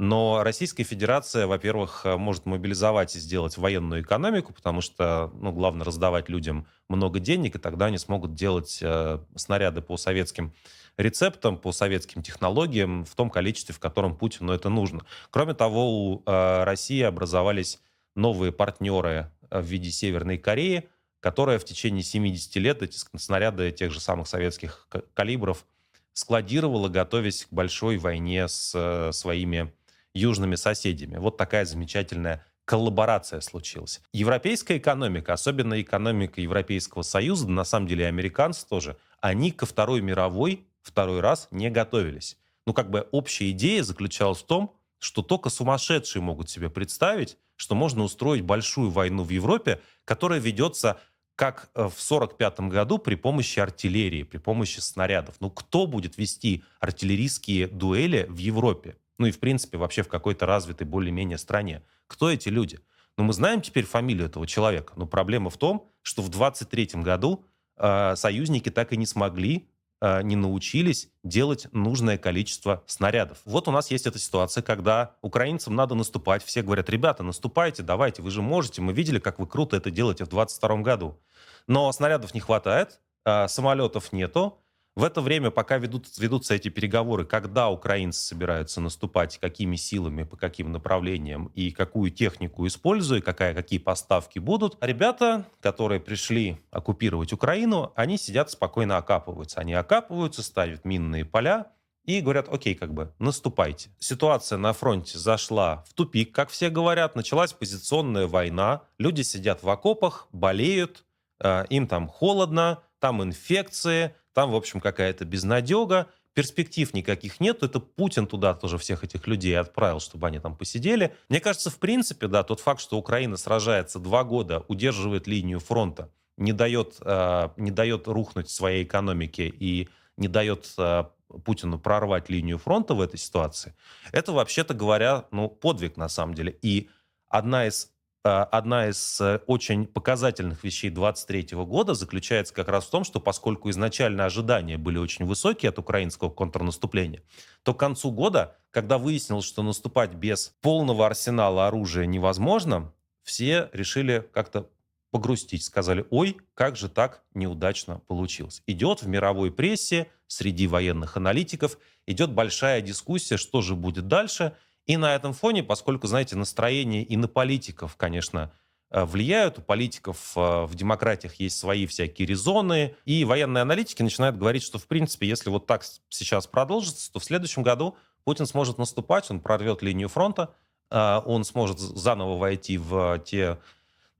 Но 0.00 0.42
Российская 0.42 0.82
Федерация, 0.82 1.46
во-первых, 1.46 2.06
э, 2.06 2.16
может 2.16 2.46
мобилизовать 2.46 3.14
и 3.16 3.18
сделать 3.18 3.58
военную 3.58 4.00
экономику, 4.00 4.54
потому 4.54 4.80
что, 4.80 5.30
ну, 5.34 5.52
главное 5.52 5.84
раздавать 5.84 6.30
людям 6.30 6.66
много 6.88 7.20
денег, 7.20 7.56
и 7.56 7.58
тогда 7.58 7.84
они 7.84 7.98
смогут 7.98 8.34
делать 8.34 8.78
э, 8.80 9.18
снаряды 9.36 9.82
по 9.82 9.98
советским 9.98 10.54
рецептам, 10.96 11.58
по 11.58 11.70
советским 11.70 12.22
технологиям 12.22 13.04
в 13.04 13.14
том 13.14 13.28
количестве, 13.28 13.74
в 13.74 13.78
котором 13.78 14.16
Путину 14.16 14.54
это 14.54 14.70
нужно. 14.70 15.04
Кроме 15.28 15.52
того, 15.52 16.12
у 16.12 16.22
э, 16.24 16.64
России 16.64 17.02
образовались 17.02 17.78
новые 18.14 18.52
партнеры 18.52 19.30
э, 19.50 19.60
в 19.60 19.66
виде 19.66 19.90
Северной 19.90 20.38
Кореи, 20.38 20.88
которая 21.20 21.58
в 21.58 21.66
течение 21.66 22.02
70 22.02 22.56
лет 22.56 22.82
эти 22.82 22.96
снаряды 23.18 23.70
тех 23.70 23.92
же 23.92 24.00
самых 24.00 24.28
советских 24.28 24.88
калибров 25.12 25.66
складировала, 26.14 26.88
готовясь 26.88 27.44
к 27.44 27.52
большой 27.52 27.98
войне 27.98 28.48
с 28.48 28.72
э, 28.74 29.12
своими 29.12 29.74
южными 30.14 30.54
соседями. 30.54 31.18
Вот 31.18 31.36
такая 31.36 31.64
замечательная 31.64 32.44
коллаборация 32.64 33.40
случилась. 33.40 34.00
Европейская 34.12 34.78
экономика, 34.78 35.32
особенно 35.32 35.80
экономика 35.80 36.40
Европейского 36.40 37.02
Союза, 37.02 37.48
на 37.48 37.64
самом 37.64 37.88
деле 37.88 38.04
и 38.04 38.08
американцы 38.08 38.66
тоже, 38.66 38.96
они 39.20 39.50
ко 39.50 39.66
Второй 39.66 40.00
мировой 40.00 40.66
второй 40.82 41.20
раз 41.20 41.48
не 41.50 41.70
готовились. 41.70 42.38
Ну, 42.66 42.72
как 42.72 42.90
бы 42.90 43.08
общая 43.10 43.50
идея 43.50 43.82
заключалась 43.82 44.38
в 44.38 44.46
том, 44.46 44.76
что 44.98 45.22
только 45.22 45.50
сумасшедшие 45.50 46.22
могут 46.22 46.50
себе 46.50 46.70
представить, 46.70 47.38
что 47.56 47.74
можно 47.74 48.04
устроить 48.04 48.42
большую 48.42 48.90
войну 48.90 49.24
в 49.24 49.30
Европе, 49.30 49.80
которая 50.04 50.38
ведется 50.38 51.00
как 51.34 51.70
э, 51.74 51.88
в 51.88 51.96
1945 51.96 52.60
году 52.68 52.98
при 52.98 53.14
помощи 53.14 53.60
артиллерии, 53.60 54.24
при 54.24 54.38
помощи 54.38 54.80
снарядов. 54.80 55.36
Ну, 55.40 55.50
кто 55.50 55.86
будет 55.86 56.18
вести 56.18 56.64
артиллерийские 56.80 57.66
дуэли 57.66 58.26
в 58.28 58.36
Европе? 58.36 58.96
Ну 59.20 59.26
и, 59.26 59.32
в 59.32 59.38
принципе, 59.38 59.76
вообще 59.76 60.02
в 60.02 60.08
какой-то 60.08 60.46
развитой 60.46 60.86
более-менее 60.86 61.36
стране. 61.36 61.82
Кто 62.06 62.30
эти 62.30 62.48
люди? 62.48 62.80
Ну, 63.18 63.24
мы 63.24 63.34
знаем 63.34 63.60
теперь 63.60 63.84
фамилию 63.84 64.26
этого 64.26 64.46
человека, 64.46 64.94
но 64.96 65.06
проблема 65.06 65.50
в 65.50 65.58
том, 65.58 65.90
что 66.00 66.22
в 66.22 66.30
23 66.30 67.02
году 67.02 67.44
э, 67.76 68.16
союзники 68.16 68.70
так 68.70 68.94
и 68.94 68.96
не 68.96 69.04
смогли, 69.04 69.68
э, 70.00 70.22
не 70.22 70.36
научились 70.36 71.10
делать 71.22 71.66
нужное 71.72 72.16
количество 72.16 72.82
снарядов. 72.86 73.42
Вот 73.44 73.68
у 73.68 73.72
нас 73.72 73.90
есть 73.90 74.06
эта 74.06 74.18
ситуация, 74.18 74.62
когда 74.62 75.16
украинцам 75.20 75.74
надо 75.74 75.94
наступать. 75.94 76.42
Все 76.42 76.62
говорят, 76.62 76.88
ребята, 76.88 77.22
наступайте, 77.22 77.82
давайте, 77.82 78.22
вы 78.22 78.30
же 78.30 78.40
можете. 78.40 78.80
Мы 78.80 78.94
видели, 78.94 79.18
как 79.18 79.38
вы 79.38 79.46
круто 79.46 79.76
это 79.76 79.90
делаете 79.90 80.24
в 80.24 80.28
22 80.28 80.78
году. 80.78 81.20
Но 81.66 81.92
снарядов 81.92 82.32
не 82.32 82.40
хватает, 82.40 83.00
э, 83.26 83.48
самолетов 83.48 84.14
нету, 84.14 84.62
В 85.00 85.04
это 85.04 85.22
время, 85.22 85.50
пока 85.50 85.78
ведут, 85.78 86.08
ведутся 86.18 86.52
эти 86.52 86.68
переговоры, 86.68 87.24
когда 87.24 87.70
украинцы 87.70 88.20
собираются 88.20 88.82
наступать, 88.82 89.38
какими 89.38 89.76
силами, 89.76 90.24
по 90.24 90.36
каким 90.36 90.72
направлениям 90.72 91.50
и 91.54 91.70
какую 91.70 92.10
технику 92.10 92.66
используя, 92.66 93.22
какая, 93.22 93.54
какие 93.54 93.78
поставки 93.78 94.38
будут, 94.38 94.76
ребята, 94.82 95.46
которые 95.62 96.00
пришли 96.00 96.60
оккупировать 96.70 97.32
Украину, 97.32 97.94
они 97.96 98.18
сидят 98.18 98.50
спокойно 98.50 98.98
окапываются. 98.98 99.58
Они 99.60 99.72
окапываются, 99.72 100.42
ставят 100.42 100.84
минные 100.84 101.24
поля, 101.24 101.68
и 102.04 102.20
говорят, 102.20 102.50
окей, 102.52 102.74
как 102.74 102.92
бы, 102.92 103.14
наступайте. 103.18 103.88
Ситуация 104.00 104.58
на 104.58 104.74
фронте 104.74 105.16
зашла 105.16 105.82
в 105.88 105.94
тупик, 105.94 106.34
как 106.34 106.50
все 106.50 106.68
говорят, 106.68 107.16
началась 107.16 107.54
позиционная 107.54 108.26
война, 108.26 108.82
люди 108.98 109.22
сидят 109.22 109.62
в 109.62 109.70
окопах, 109.70 110.28
болеют, 110.30 111.06
э, 111.42 111.64
им 111.70 111.86
там 111.86 112.06
холодно, 112.06 112.82
там 112.98 113.22
инфекции, 113.22 114.14
там, 114.32 114.50
в 114.50 114.54
общем, 114.54 114.80
какая-то 114.80 115.24
безнадега, 115.24 116.08
перспектив 116.34 116.92
никаких 116.94 117.40
нет, 117.40 117.62
это 117.62 117.80
Путин 117.80 118.26
туда 118.26 118.54
тоже 118.54 118.78
всех 118.78 119.04
этих 119.04 119.26
людей 119.26 119.58
отправил, 119.58 120.00
чтобы 120.00 120.26
они 120.26 120.38
там 120.38 120.56
посидели. 120.56 121.14
Мне 121.28 121.40
кажется, 121.40 121.70
в 121.70 121.78
принципе, 121.78 122.28
да, 122.28 122.42
тот 122.42 122.60
факт, 122.60 122.80
что 122.80 122.98
Украина 122.98 123.36
сражается 123.36 123.98
два 123.98 124.24
года, 124.24 124.64
удерживает 124.68 125.26
линию 125.26 125.58
фронта, 125.60 126.10
не 126.36 126.52
дает, 126.52 126.96
э, 127.00 127.48
не 127.56 127.70
дает 127.70 128.06
рухнуть 128.08 128.50
своей 128.50 128.84
экономике 128.84 129.48
и 129.48 129.88
не 130.16 130.28
дает 130.28 130.72
э, 130.78 131.04
Путину 131.44 131.78
прорвать 131.78 132.28
линию 132.28 132.58
фронта 132.58 132.94
в 132.94 133.00
этой 133.00 133.18
ситуации, 133.18 133.74
это, 134.12 134.32
вообще-то 134.32 134.74
говоря, 134.74 135.26
ну, 135.30 135.48
подвиг 135.48 135.96
на 135.96 136.08
самом 136.08 136.34
деле. 136.34 136.56
И 136.62 136.90
одна 137.28 137.66
из, 137.66 137.92
одна 138.22 138.88
из 138.88 139.20
э, 139.20 139.40
очень 139.46 139.86
показательных 139.86 140.62
вещей 140.62 140.90
23 140.90 141.56
года 141.64 141.94
заключается 141.94 142.52
как 142.52 142.68
раз 142.68 142.86
в 142.86 142.90
том, 142.90 143.04
что 143.04 143.20
поскольку 143.20 143.70
изначально 143.70 144.26
ожидания 144.26 144.76
были 144.76 144.98
очень 144.98 145.24
высокие 145.24 145.70
от 145.70 145.78
украинского 145.78 146.28
контрнаступления, 146.30 147.22
то 147.62 147.72
к 147.72 147.78
концу 147.80 148.10
года, 148.10 148.56
когда 148.70 148.98
выяснилось, 148.98 149.46
что 149.46 149.62
наступать 149.62 150.12
без 150.14 150.54
полного 150.60 151.06
арсенала 151.06 151.66
оружия 151.66 152.06
невозможно, 152.06 152.92
все 153.22 153.70
решили 153.72 154.28
как-то 154.32 154.68
погрустить. 155.10 155.64
Сказали, 155.64 156.04
ой, 156.10 156.36
как 156.54 156.76
же 156.76 156.88
так 156.88 157.22
неудачно 157.34 158.00
получилось. 158.06 158.62
Идет 158.66 159.02
в 159.02 159.08
мировой 159.08 159.50
прессе, 159.50 160.08
среди 160.26 160.66
военных 160.68 161.16
аналитиков, 161.16 161.78
идет 162.06 162.32
большая 162.32 162.80
дискуссия, 162.80 163.36
что 163.36 163.62
же 163.62 163.74
будет 163.74 164.06
дальше. 164.06 164.56
И 164.90 164.96
на 164.96 165.14
этом 165.14 165.34
фоне, 165.34 165.62
поскольку, 165.62 166.08
знаете, 166.08 166.34
настроение 166.34 167.04
и 167.04 167.16
на 167.16 167.28
политиков, 167.28 167.94
конечно, 167.94 168.50
э, 168.90 169.04
влияют. 169.04 169.58
У 169.60 169.62
политиков 169.62 170.32
э, 170.34 170.64
в 170.64 170.74
демократиях 170.74 171.36
есть 171.36 171.56
свои 171.58 171.86
всякие 171.86 172.26
резоны. 172.26 172.96
И 173.04 173.24
военные 173.24 173.62
аналитики 173.62 174.02
начинают 174.02 174.36
говорить, 174.36 174.64
что, 174.64 174.78
в 174.78 174.88
принципе, 174.88 175.28
если 175.28 175.48
вот 175.48 175.66
так 175.66 175.84
сейчас 176.08 176.48
продолжится, 176.48 177.12
то 177.12 177.20
в 177.20 177.24
следующем 177.24 177.62
году 177.62 177.96
Путин 178.24 178.46
сможет 178.46 178.78
наступать, 178.78 179.30
он 179.30 179.38
прорвет 179.38 179.80
линию 179.80 180.08
фронта, 180.08 180.54
э, 180.90 181.20
он 181.24 181.44
сможет 181.44 181.78
заново 181.78 182.36
войти 182.36 182.76
в 182.76 183.20
те 183.24 183.58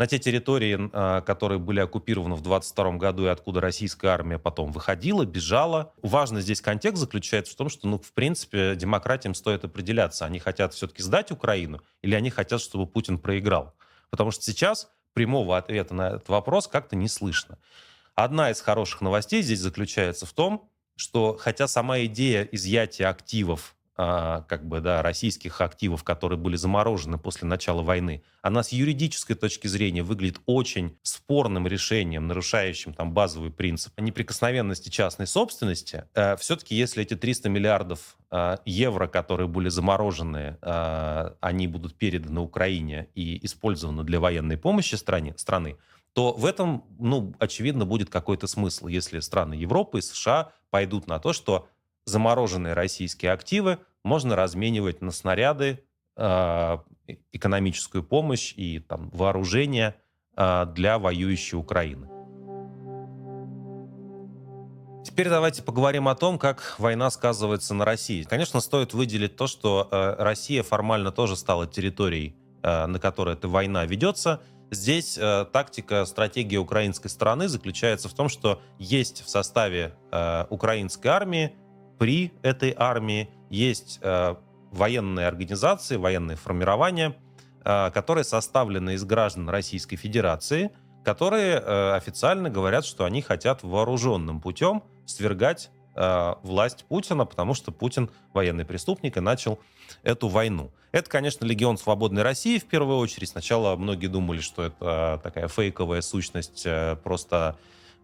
на 0.01 0.07
те 0.07 0.19
территории, 0.19 0.89
а, 0.95 1.21
которые 1.21 1.59
были 1.59 1.79
оккупированы 1.79 2.35
в 2.35 2.41
22 2.41 2.93
году 2.93 3.27
и 3.27 3.29
откуда 3.29 3.61
российская 3.61 4.09
армия 4.09 4.39
потом 4.39 4.73
выходила, 4.73 5.27
бежала. 5.27 5.93
Важный 6.01 6.41
здесь 6.41 6.63
контекст 6.63 7.03
заключается 7.03 7.53
в 7.53 7.57
том, 7.57 7.69
что, 7.69 7.87
ну, 7.87 7.99
в 7.99 8.15
принципе, 8.15 8.75
демократиям 8.77 9.35
стоит 9.35 9.63
определяться. 9.67 10.25
Они 10.25 10.39
хотят 10.39 10.73
все-таки 10.73 11.03
сдать 11.03 11.31
Украину 11.31 11.83
или 12.01 12.15
они 12.15 12.31
хотят, 12.31 12.63
чтобы 12.63 12.87
Путин 12.87 13.19
проиграл? 13.19 13.75
Потому 14.09 14.31
что 14.31 14.43
сейчас 14.43 14.91
прямого 15.13 15.59
ответа 15.59 15.93
на 15.93 16.13
этот 16.13 16.31
вопрос 16.31 16.67
как-то 16.67 16.97
не 16.97 17.07
слышно. 17.07 17.59
Одна 18.15 18.51
из 18.51 18.63
хороших 18.63 19.03
новостей 19.03 19.43
здесь 19.43 19.61
заключается 19.61 20.25
в 20.25 20.33
том, 20.33 20.71
что 20.97 21.37
хотя 21.39 21.69
сама 21.69 22.01
идея 22.07 22.49
изъятия 22.51 23.05
активов 23.07 23.77
как 24.01 24.67
бы, 24.67 24.81
да, 24.81 25.03
российских 25.03 25.61
активов, 25.61 26.05
которые 26.05 26.39
были 26.39 26.57
заморожены 26.57 27.19
после 27.19 27.47
начала 27.47 27.83
войны, 27.83 28.23
она 28.41 28.63
с 28.63 28.73
юридической 28.73 29.35
точки 29.35 29.67
зрения 29.67 30.03
выглядит 30.03 30.41
очень 30.47 30.97
спорным 31.03 31.67
решением, 31.67 32.27
нарушающим 32.27 32.95
там 32.95 33.13
базовый 33.13 33.51
принцип 33.51 33.93
неприкосновенности 34.01 34.89
частной 34.89 35.27
собственности. 35.27 36.05
Э, 36.15 36.37
все-таки 36.37 36.75
если 36.75 37.03
эти 37.03 37.15
300 37.15 37.49
миллиардов 37.51 38.17
э, 38.31 38.57
евро, 38.65 39.07
которые 39.07 39.49
были 39.49 39.69
заморожены, 39.69 40.57
э, 40.63 41.31
они 41.41 41.67
будут 41.67 41.97
переданы 41.97 42.41
Украине 42.41 43.09
и 43.15 43.45
использованы 43.45 44.05
для 44.05 44.21
военной 44.21 44.57
помощи 44.57 44.95
стране, 44.95 45.35
страны, 45.37 45.77
то 46.13 46.33
в 46.33 46.47
этом, 46.47 46.85
ну, 46.99 47.35
очевидно, 47.39 47.85
будет 47.85 48.11
какой-то 48.11 48.47
смысл, 48.47 48.87
если 48.87 49.21
страны 49.21 49.55
Европы 49.55 49.99
и 49.99 50.03
США 50.03 50.53
пойдут 50.71 51.07
на 51.07 51.19
то, 51.19 51.33
что 51.33 51.69
замороженные 52.05 52.75
российские 52.75 53.33
активы 53.33 53.79
можно 54.05 54.37
разменивать 54.37 55.03
на 55.03 55.11
снаряды, 55.11 55.85
а, 56.17 56.83
экономическую 57.33 58.03
помощь 58.05 58.53
и 58.57 58.79
там, 58.79 59.11
вооружение 59.11 59.97
а, 60.37 60.67
для 60.67 60.99
воюющей 60.99 61.57
Украины. 61.57 62.09
Теперь 65.03 65.29
давайте 65.29 65.63
поговорим 65.63 66.09
о 66.09 66.15
том, 66.15 66.39
как 66.39 66.75
война 66.79 67.11
сказывается 67.11 67.75
на 67.75 67.85
России. 67.85 68.23
Конечно, 68.23 68.61
стоит 68.61 68.93
выделить 68.93 69.35
то, 69.35 69.47
что 69.47 69.89
э, 69.91 70.23
Россия 70.23 70.63
формально 70.63 71.11
тоже 71.11 71.37
стала 71.37 71.67
территорией, 71.67 72.37
э, 72.63 72.87
на 72.87 72.99
которой 72.99 73.35
эта 73.35 73.49
война 73.49 73.87
ведется. 73.87 74.43
Здесь 74.71 75.17
э, 75.19 75.47
тактика, 75.51 76.05
стратегия 76.05 76.59
украинской 76.59 77.09
стороны 77.09 77.49
заключается 77.49 78.09
в 78.09 78.15
том, 78.15 78.29
что 78.29 78.61
есть 78.79 79.25
в 79.25 79.29
составе 79.29 79.95
украинской 80.51 81.09
армии 81.09 81.55
при 81.99 82.33
этой 82.43 82.75
армии 82.77 83.31
есть 83.51 83.99
э, 84.01 84.37
военные 84.71 85.27
организации, 85.27 85.97
военные 85.97 86.37
формирования, 86.37 87.17
э, 87.65 87.91
которые 87.91 88.25
составлены 88.25 88.95
из 88.95 89.05
граждан 89.05 89.51
Российской 89.51 89.97
Федерации, 89.97 90.71
которые 91.05 91.57
э, 91.57 91.93
официально 91.95 92.49
говорят, 92.49 92.87
что 92.87 93.05
они 93.05 93.21
хотят 93.21 93.63
вооруженным 93.63 94.41
путем 94.41 94.83
свергать 95.05 95.71
власть 96.43 96.85
Путина, 96.89 97.27
потому 97.27 97.53
что 97.53 97.73
Путин 97.73 98.11
военный 98.33 98.65
преступник 98.65 99.17
и 99.17 99.21
начал 99.21 99.59
эту 100.05 100.29
войну. 100.29 100.71
Это, 100.93 101.11
конечно, 101.11 101.45
Легион 101.45 101.77
Свободной 101.77 102.23
России 102.23 102.61
в 102.61 102.65
первую 102.65 102.99
очередь. 102.99 103.31
Сначала 103.31 103.75
многие 103.75 104.07
думали, 104.07 104.41
что 104.41 104.63
это 104.63 105.21
такая 105.23 105.49
фейковая 105.49 106.01
сущность, 106.01 106.65
просто 107.03 107.59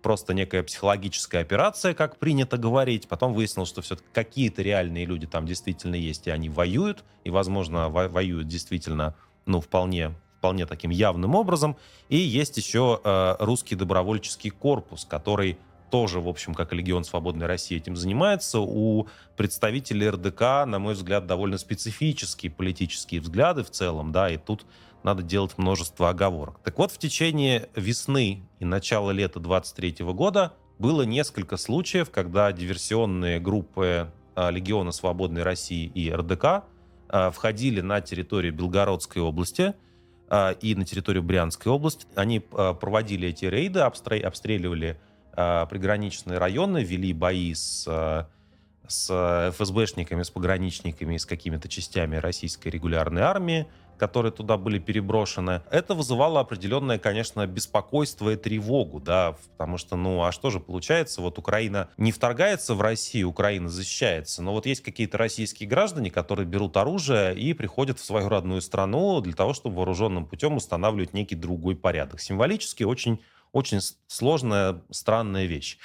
просто 0.06 0.34
некая 0.34 0.62
психологическая 0.62 1.42
операция, 1.42 1.92
как 1.92 2.20
принято 2.20 2.58
говорить. 2.58 3.08
Потом 3.08 3.34
выяснилось, 3.34 3.70
что 3.70 3.82
все-таки 3.82 4.06
какие-то 4.12 4.62
реальные 4.62 5.04
люди 5.04 5.26
там 5.26 5.46
действительно 5.46 5.96
есть, 5.96 6.28
и 6.28 6.30
они 6.30 6.48
воюют, 6.48 7.02
и, 7.24 7.30
возможно, 7.30 7.88
во 7.88 8.06
воюют 8.06 8.46
действительно, 8.46 9.16
ну, 9.46 9.60
вполне, 9.60 10.14
вполне 10.38 10.64
таким 10.64 10.92
явным 10.92 11.34
образом. 11.34 11.76
И 12.08 12.18
есть 12.18 12.56
еще 12.56 13.00
э, 13.02 13.34
русский 13.40 13.74
добровольческий 13.74 14.50
корпус, 14.50 15.04
который 15.04 15.58
тоже, 15.90 16.20
в 16.20 16.28
общем, 16.28 16.54
как 16.54 16.72
и 16.72 16.76
Легион 16.76 17.02
Свободной 17.02 17.46
России 17.46 17.76
этим 17.76 17.96
занимается. 17.96 18.60
У 18.60 19.08
представителей 19.36 20.10
РДК, 20.10 20.40
на 20.66 20.78
мой 20.78 20.94
взгляд, 20.94 21.26
довольно 21.26 21.58
специфические 21.58 22.52
политические 22.52 23.20
взгляды 23.20 23.64
в 23.64 23.70
целом, 23.72 24.12
да, 24.12 24.30
и 24.30 24.36
тут 24.36 24.66
надо 25.06 25.22
делать 25.22 25.56
множество 25.56 26.10
оговорок. 26.10 26.58
Так 26.64 26.76
вот, 26.78 26.90
в 26.90 26.98
течение 26.98 27.68
весны 27.76 28.42
и 28.58 28.64
начала 28.64 29.12
лета 29.12 29.38
23 29.38 30.04
года 30.06 30.54
было 30.78 31.02
несколько 31.02 31.56
случаев, 31.56 32.10
когда 32.10 32.50
диверсионные 32.52 33.38
группы 33.38 34.12
а, 34.34 34.50
Легиона 34.50 34.90
Свободной 34.90 35.44
России 35.44 35.86
и 35.86 36.10
РДК 36.10 36.64
а, 37.08 37.30
входили 37.30 37.80
на 37.80 38.00
территорию 38.00 38.52
Белгородской 38.52 39.22
области 39.22 39.74
а, 40.28 40.50
и 40.50 40.74
на 40.74 40.84
территорию 40.84 41.22
Брянской 41.22 41.70
области. 41.70 42.04
Они 42.16 42.40
проводили 42.40 43.28
эти 43.28 43.46
рейды, 43.46 43.80
обстреливали 43.80 45.00
приграничные 45.34 46.38
районы, 46.38 46.82
вели 46.82 47.12
бои 47.12 47.52
с 47.54 47.86
с 48.88 49.50
ФСБшниками, 49.52 50.22
с 50.22 50.30
пограничниками, 50.30 51.16
с 51.16 51.26
какими-то 51.26 51.68
частями 51.68 52.16
российской 52.16 52.68
регулярной 52.68 53.22
армии 53.22 53.66
которые 53.98 54.32
туда 54.32 54.56
были 54.56 54.78
переброшены, 54.78 55.62
это 55.70 55.94
вызывало 55.94 56.40
определенное, 56.40 56.98
конечно, 56.98 57.46
беспокойство 57.46 58.30
и 58.30 58.36
тревогу, 58.36 59.00
да, 59.00 59.36
потому 59.52 59.78
что, 59.78 59.96
ну, 59.96 60.22
а 60.22 60.32
что 60.32 60.50
же 60.50 60.60
получается, 60.60 61.20
вот 61.20 61.38
Украина 61.38 61.88
не 61.96 62.12
вторгается 62.12 62.74
в 62.74 62.80
Россию, 62.80 63.30
Украина 63.30 63.68
защищается, 63.68 64.42
но 64.42 64.52
вот 64.52 64.66
есть 64.66 64.82
какие-то 64.82 65.18
российские 65.18 65.68
граждане, 65.68 66.10
которые 66.10 66.46
берут 66.46 66.76
оружие 66.76 67.34
и 67.34 67.52
приходят 67.52 67.98
в 67.98 68.04
свою 68.04 68.28
родную 68.28 68.60
страну 68.60 69.20
для 69.20 69.34
того, 69.34 69.54
чтобы 69.54 69.76
вооруженным 69.76 70.26
путем 70.26 70.56
устанавливать 70.56 71.14
некий 71.14 71.34
другой 71.34 71.76
порядок. 71.76 72.20
Символически 72.20 72.84
очень, 72.84 73.20
очень 73.52 73.80
сложная, 74.06 74.82
странная 74.90 75.46
вещь. 75.46 75.78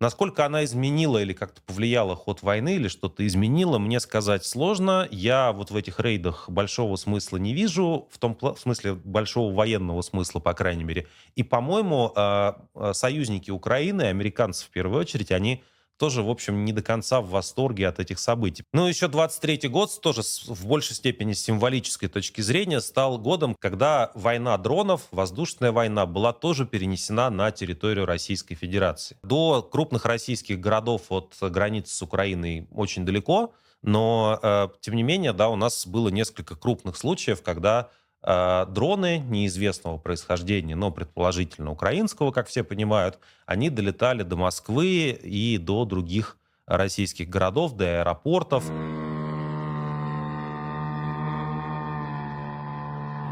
Насколько 0.00 0.44
она 0.44 0.64
изменила 0.64 1.18
или 1.22 1.32
как-то 1.32 1.62
повлияла 1.62 2.16
ход 2.16 2.42
войны, 2.42 2.74
или 2.74 2.88
что-то 2.88 3.24
изменила, 3.26 3.78
мне 3.78 4.00
сказать 4.00 4.44
сложно. 4.44 5.06
Я 5.10 5.52
вот 5.52 5.70
в 5.70 5.76
этих 5.76 6.00
рейдах 6.00 6.48
большого 6.48 6.96
смысла 6.96 7.36
не 7.36 7.54
вижу, 7.54 8.08
в 8.10 8.18
том 8.18 8.36
в 8.40 8.56
смысле 8.58 8.94
большого 8.94 9.54
военного 9.54 10.02
смысла, 10.02 10.40
по 10.40 10.52
крайней 10.52 10.84
мере. 10.84 11.06
И, 11.36 11.44
по-моему, 11.44 12.12
а, 12.16 12.64
а, 12.74 12.92
союзники 12.92 13.50
Украины, 13.50 14.02
американцы 14.02 14.66
в 14.66 14.70
первую 14.70 15.00
очередь, 15.00 15.30
они 15.30 15.62
тоже, 15.98 16.22
в 16.22 16.30
общем, 16.30 16.64
не 16.64 16.72
до 16.72 16.82
конца 16.82 17.20
в 17.20 17.28
восторге 17.28 17.88
от 17.88 18.00
этих 18.00 18.18
событий. 18.18 18.64
Ну, 18.72 18.86
еще 18.86 19.08
23 19.08 19.68
год 19.68 20.00
тоже 20.00 20.22
в 20.46 20.66
большей 20.66 20.96
степени 20.96 21.32
с 21.32 21.42
символической 21.42 22.08
точки 22.08 22.40
зрения 22.40 22.80
стал 22.80 23.18
годом, 23.18 23.56
когда 23.58 24.10
война 24.14 24.56
дронов, 24.58 25.02
воздушная 25.10 25.72
война, 25.72 26.06
была 26.06 26.32
тоже 26.32 26.66
перенесена 26.66 27.30
на 27.30 27.50
территорию 27.50 28.06
Российской 28.06 28.54
Федерации. 28.54 29.16
До 29.22 29.62
крупных 29.62 30.04
российских 30.04 30.60
городов 30.60 31.02
от 31.10 31.34
границы 31.40 31.94
с 31.94 32.02
Украиной 32.02 32.68
очень 32.72 33.04
далеко, 33.04 33.54
но, 33.82 34.38
э, 34.42 34.68
тем 34.80 34.96
не 34.96 35.02
менее, 35.02 35.34
да, 35.34 35.50
у 35.50 35.56
нас 35.56 35.86
было 35.86 36.08
несколько 36.08 36.56
крупных 36.56 36.96
случаев, 36.96 37.42
когда 37.42 37.90
дроны 38.24 39.18
неизвестного 39.18 39.98
происхождения, 39.98 40.74
но 40.74 40.90
предположительно 40.90 41.70
украинского, 41.70 42.30
как 42.32 42.48
все 42.48 42.64
понимают, 42.64 43.18
они 43.44 43.68
долетали 43.68 44.22
до 44.22 44.36
Москвы 44.36 45.10
и 45.10 45.58
до 45.58 45.84
других 45.84 46.38
российских 46.66 47.28
городов, 47.28 47.74
до 47.74 48.00
аэропортов. 48.00 48.64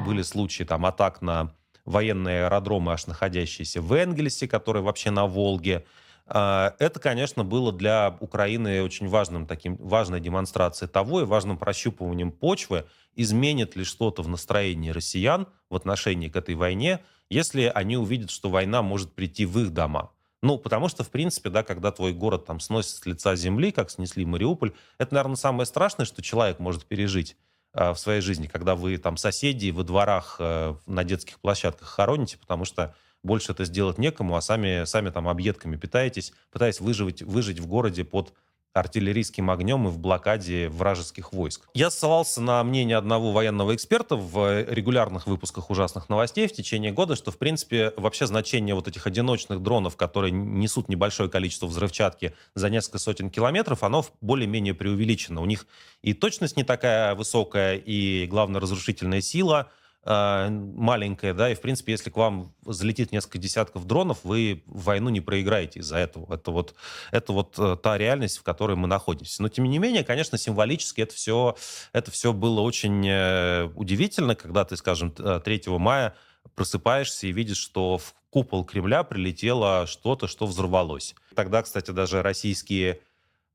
Были 0.04 0.22
случаи 0.22 0.64
там 0.64 0.84
атак 0.84 1.22
на 1.22 1.54
военные 1.86 2.44
аэродромы, 2.44 2.92
аж 2.92 3.06
находящиеся 3.06 3.80
в 3.80 3.92
Энгельсе, 3.94 4.46
которые 4.46 4.82
вообще 4.82 5.10
на 5.10 5.26
Волге. 5.26 5.86
А, 6.34 6.74
Это, 6.78 6.98
конечно, 6.98 7.44
было 7.44 7.72
для 7.72 8.16
Украины 8.20 8.82
очень 8.82 9.06
важным 9.06 9.46
таким, 9.46 9.76
важной 9.76 10.18
демонстрацией 10.18 10.88
того 10.88 11.20
и 11.20 11.24
важным 11.24 11.58
прощупыванием 11.58 12.32
почвы, 12.32 12.86
изменит 13.14 13.76
ли 13.76 13.84
что-то 13.84 14.22
в 14.22 14.28
настроении 14.28 14.88
россиян 14.88 15.46
в 15.68 15.76
отношении 15.76 16.30
к 16.30 16.36
этой 16.36 16.54
войне, 16.54 17.00
если 17.28 17.70
они 17.74 17.98
увидят, 17.98 18.30
что 18.30 18.48
война 18.48 18.80
может 18.80 19.12
прийти 19.12 19.44
в 19.44 19.58
их 19.58 19.74
дома. 19.74 20.10
Ну, 20.40 20.56
потому 20.56 20.88
что, 20.88 21.04
в 21.04 21.10
принципе, 21.10 21.50
да, 21.50 21.62
когда 21.62 21.92
твой 21.92 22.14
город 22.14 22.46
там 22.46 22.60
сносит 22.60 22.96
с 22.96 23.06
лица 23.06 23.36
земли, 23.36 23.70
как 23.70 23.90
снесли 23.90 24.24
Мариуполь, 24.24 24.72
это, 24.96 25.14
наверное, 25.14 25.36
самое 25.36 25.66
страшное, 25.66 26.06
что 26.06 26.22
человек 26.22 26.58
может 26.58 26.86
пережить 26.86 27.36
э, 27.74 27.90
в 27.90 27.98
своей 27.98 28.22
жизни, 28.22 28.46
когда 28.46 28.74
вы 28.74 28.96
там 28.96 29.18
соседей 29.18 29.70
во 29.70 29.84
дворах 29.84 30.36
э, 30.38 30.74
на 30.86 31.04
детских 31.04 31.40
площадках 31.40 31.88
хороните, 31.88 32.38
потому 32.38 32.64
что 32.64 32.94
больше 33.22 33.52
это 33.52 33.64
сделать 33.64 33.98
некому, 33.98 34.36
а 34.36 34.40
сами, 34.40 34.84
сами 34.84 35.10
там 35.10 35.28
объедками 35.28 35.76
питаетесь, 35.76 36.32
пытаясь 36.50 36.80
выжить, 36.80 37.22
выжить 37.22 37.60
в 37.60 37.66
городе 37.66 38.04
под 38.04 38.32
артиллерийским 38.72 39.50
огнем 39.50 39.86
и 39.86 39.90
в 39.90 39.98
блокаде 39.98 40.68
вражеских 40.68 41.32
войск. 41.32 41.68
Я 41.74 41.90
ссылался 41.90 42.40
на 42.40 42.62
мнение 42.64 42.96
одного 42.96 43.32
военного 43.32 43.74
эксперта 43.74 44.16
в 44.16 44.64
регулярных 44.64 45.26
выпусках 45.26 45.70
ужасных 45.70 46.08
новостей 46.08 46.48
в 46.48 46.52
течение 46.52 46.90
года, 46.90 47.14
что, 47.14 47.30
в 47.30 47.38
принципе, 47.38 47.92
вообще 47.96 48.26
значение 48.26 48.74
вот 48.74 48.88
этих 48.88 49.06
одиночных 49.06 49.62
дронов, 49.62 49.96
которые 49.96 50.32
несут 50.32 50.88
небольшое 50.88 51.28
количество 51.28 51.66
взрывчатки 51.66 52.34
за 52.54 52.70
несколько 52.70 52.98
сотен 52.98 53.30
километров, 53.30 53.82
оно 53.82 54.06
более-менее 54.20 54.74
преувеличено. 54.74 55.42
У 55.42 55.46
них 55.46 55.66
и 56.00 56.14
точность 56.14 56.56
не 56.56 56.64
такая 56.64 57.14
высокая, 57.14 57.76
и, 57.76 58.26
главное, 58.26 58.60
разрушительная 58.60 59.20
сила– 59.20 59.70
э, 60.04 60.48
маленькая, 60.50 61.34
да, 61.34 61.50
и, 61.50 61.54
в 61.54 61.60
принципе, 61.60 61.92
если 61.92 62.10
к 62.10 62.16
вам 62.16 62.54
залетит 62.64 63.12
несколько 63.12 63.38
десятков 63.38 63.86
дронов, 63.86 64.20
вы 64.24 64.62
войну 64.66 65.10
не 65.10 65.20
проиграете 65.20 65.80
из-за 65.80 65.98
этого. 65.98 66.32
Это 66.34 66.50
вот, 66.50 66.74
это 67.10 67.32
вот 67.32 67.58
э, 67.58 67.76
та 67.82 67.98
реальность, 67.98 68.38
в 68.38 68.42
которой 68.42 68.76
мы 68.76 68.88
находимся. 68.88 69.42
Но, 69.42 69.48
тем 69.48 69.64
не 69.64 69.78
менее, 69.78 70.04
конечно, 70.04 70.38
символически 70.38 71.00
это 71.00 71.14
все, 71.14 71.56
это 71.92 72.10
все 72.10 72.32
было 72.32 72.60
очень 72.60 73.06
э, 73.06 73.70
удивительно, 73.74 74.34
когда 74.34 74.64
ты, 74.64 74.76
скажем, 74.76 75.12
3 75.12 75.62
мая 75.66 76.14
просыпаешься 76.54 77.26
и 77.26 77.32
видишь, 77.32 77.58
что 77.58 77.98
в 77.98 78.14
купол 78.30 78.64
Кремля 78.64 79.02
прилетело 79.02 79.86
что-то, 79.86 80.26
что 80.26 80.46
взорвалось. 80.46 81.14
Тогда, 81.34 81.62
кстати, 81.62 81.90
даже 81.90 82.22
российские 82.22 83.00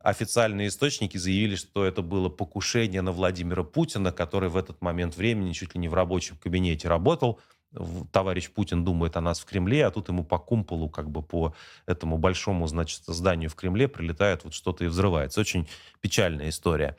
официальные 0.07 0.69
источники 0.69 1.17
заявили, 1.17 1.57
что 1.57 1.83
это 1.83 2.01
было 2.01 2.29
покушение 2.29 3.01
на 3.01 3.11
Владимира 3.11 3.63
Путина, 3.63 4.13
который 4.13 4.47
в 4.47 4.55
этот 4.55 4.81
момент 4.81 5.17
времени 5.17 5.51
чуть 5.51 5.75
ли 5.75 5.81
не 5.81 5.89
в 5.89 5.93
рабочем 5.93 6.37
кабинете 6.37 6.87
работал. 6.87 7.41
Товарищ 8.13 8.49
Путин 8.49 8.85
думает 8.85 9.17
о 9.17 9.21
нас 9.21 9.41
в 9.41 9.45
Кремле, 9.45 9.85
а 9.85 9.91
тут 9.91 10.07
ему 10.07 10.23
по 10.23 10.39
кумполу, 10.39 10.89
как 10.89 11.09
бы 11.09 11.21
по 11.21 11.53
этому 11.85 12.17
большому, 12.17 12.67
значит, 12.67 13.01
зданию 13.05 13.49
в 13.49 13.55
Кремле 13.55 13.89
прилетает 13.89 14.45
вот 14.45 14.53
что-то 14.53 14.85
и 14.85 14.87
взрывается. 14.87 15.41
Очень 15.41 15.67
печальная 15.99 16.47
история. 16.47 16.95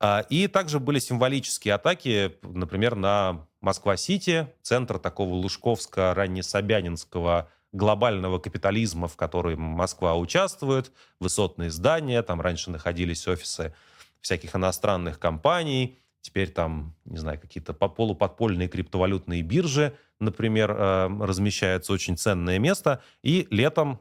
А, 0.00 0.26
и 0.28 0.48
также 0.48 0.80
были 0.80 0.98
символические 0.98 1.74
атаки, 1.74 2.32
например, 2.42 2.96
на 2.96 3.46
Москва-Сити, 3.60 4.48
центр 4.62 4.98
такого 4.98 5.36
лужковско-раннесобянинского 5.36 7.46
глобального 7.72 8.38
капитализма, 8.38 9.08
в 9.08 9.16
которой 9.16 9.56
Москва 9.56 10.16
участвует, 10.16 10.92
высотные 11.20 11.70
здания, 11.70 12.22
там 12.22 12.40
раньше 12.40 12.70
находились 12.70 13.26
офисы 13.28 13.74
всяких 14.20 14.54
иностранных 14.56 15.18
компаний, 15.18 15.98
теперь 16.20 16.50
там, 16.50 16.94
не 17.04 17.18
знаю, 17.18 17.40
какие-то 17.40 17.72
полуподпольные 17.72 18.68
криптовалютные 18.68 19.42
биржи, 19.42 19.96
например, 20.20 20.70
э, 20.70 21.08
размещается 21.20 21.92
очень 21.92 22.16
ценное 22.16 22.58
место. 22.58 23.02
И 23.22 23.46
летом 23.50 24.00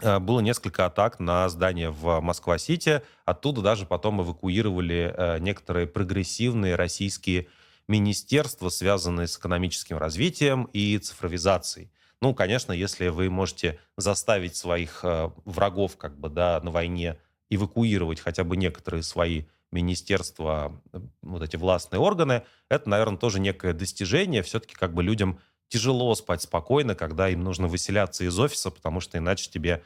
э, 0.00 0.18
было 0.20 0.40
несколько 0.40 0.86
атак 0.86 1.18
на 1.20 1.48
здание 1.48 1.90
в 1.90 2.20
Москва-Сити. 2.20 3.02
Оттуда 3.24 3.62
даже 3.62 3.86
потом 3.86 4.22
эвакуировали 4.22 5.14
э, 5.16 5.38
некоторые 5.40 5.86
прогрессивные 5.86 6.76
российские 6.76 7.48
министерства, 7.88 8.68
связанные 8.68 9.26
с 9.26 9.36
экономическим 9.36 9.98
развитием 9.98 10.64
и 10.72 10.96
цифровизацией. 10.98 11.90
Ну, 12.24 12.32
конечно, 12.32 12.72
если 12.72 13.08
вы 13.08 13.28
можете 13.28 13.78
заставить 13.98 14.56
своих 14.56 15.00
э, 15.02 15.30
врагов 15.44 15.98
как 15.98 16.18
бы, 16.18 16.30
да, 16.30 16.58
на 16.62 16.70
войне 16.70 17.18
эвакуировать 17.50 18.18
хотя 18.18 18.44
бы 18.44 18.56
некоторые 18.56 19.02
свои 19.02 19.42
министерства, 19.70 20.80
э, 20.94 21.00
вот 21.20 21.42
эти 21.42 21.56
властные 21.56 22.00
органы, 22.00 22.42
это, 22.70 22.88
наверное, 22.88 23.18
тоже 23.18 23.40
некое 23.40 23.74
достижение. 23.74 24.42
Все-таки 24.42 24.74
как 24.74 24.94
бы 24.94 25.02
людям 25.02 25.38
тяжело 25.68 26.14
спать 26.14 26.40
спокойно, 26.40 26.94
когда 26.94 27.28
им 27.28 27.44
нужно 27.44 27.68
выселяться 27.68 28.24
из 28.24 28.38
офиса, 28.38 28.70
потому 28.70 29.00
что 29.00 29.18
иначе 29.18 29.50
тебе 29.50 29.84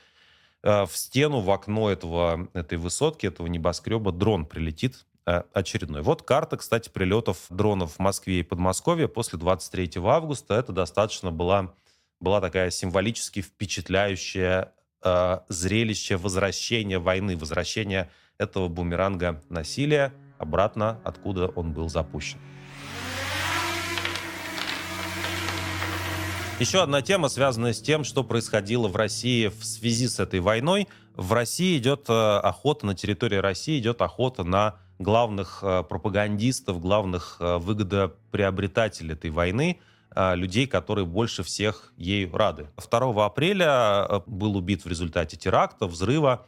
э, 0.63 0.87
в 0.87 0.97
стену, 0.97 1.41
в 1.41 1.51
окно 1.51 1.91
этого, 1.91 2.49
этой 2.55 2.79
высотки, 2.79 3.27
этого 3.27 3.49
небоскреба 3.49 4.13
дрон 4.13 4.47
прилетит 4.47 5.07
очередной. 5.25 6.03
Вот 6.03 6.23
карта, 6.23 6.57
кстати, 6.57 6.89
прилетов 6.89 7.47
дронов 7.51 7.95
в 7.95 7.99
Москве 7.99 8.41
и 8.41 8.43
Подмосковье 8.45 9.09
после 9.09 9.41
23 9.41 9.95
августа. 9.97 10.55
Это 10.55 10.73
достаточно 10.73 11.33
была 11.33 11.75
была 12.21 12.41
такая 12.41 12.71
символически 12.71 13.43
впечатляющая 13.43 14.73
э, 15.03 15.39
зрелище 15.49 16.17
возвращения 16.17 16.99
войны, 16.99 17.37
возвращения 17.37 18.11
этого 18.39 18.69
бумеранга 18.69 19.43
насилия 19.49 20.13
обратно, 20.39 21.01
откуда 21.05 21.49
он 21.49 21.73
был 21.73 21.89
запущен. 21.89 22.39
Еще 26.61 26.83
одна 26.83 27.03
тема, 27.03 27.29
связанная 27.29 27.73
с 27.73 27.81
тем, 27.81 28.03
что 28.03 28.25
происходило 28.25 28.89
в 28.89 28.97
России 28.97 29.47
в 29.47 29.65
связи 29.65 30.09
с 30.09 30.19
этой 30.19 30.41
войной. 30.41 30.89
В 31.15 31.33
России 31.33 31.79
идет 31.79 32.07
э, 32.09 32.13
охота, 32.13 32.85
на 32.87 32.97
территории 32.97 33.37
России 33.37 33.79
идет 33.79 34.03
охота 34.03 34.43
на 34.43 34.77
главных 34.99 35.61
э, 35.63 35.85
пропагандистов, 35.85 36.81
главных 36.81 37.37
э, 37.39 37.59
выгодоприобретателей 37.59 39.13
этой 39.13 39.31
войны– 39.31 39.79
людей, 40.19 40.67
которые 40.67 41.07
больше 41.07 41.43
всех 41.43 41.93
ей 41.97 42.29
рады. 42.31 42.67
2 42.77 43.25
апреля 43.25 43.67
а, 43.69 44.23
был 44.27 44.57
убит 44.57 44.85
в 44.85 44.89
результате 44.89 45.37
теракта, 45.37 45.87
взрыва 45.87 46.47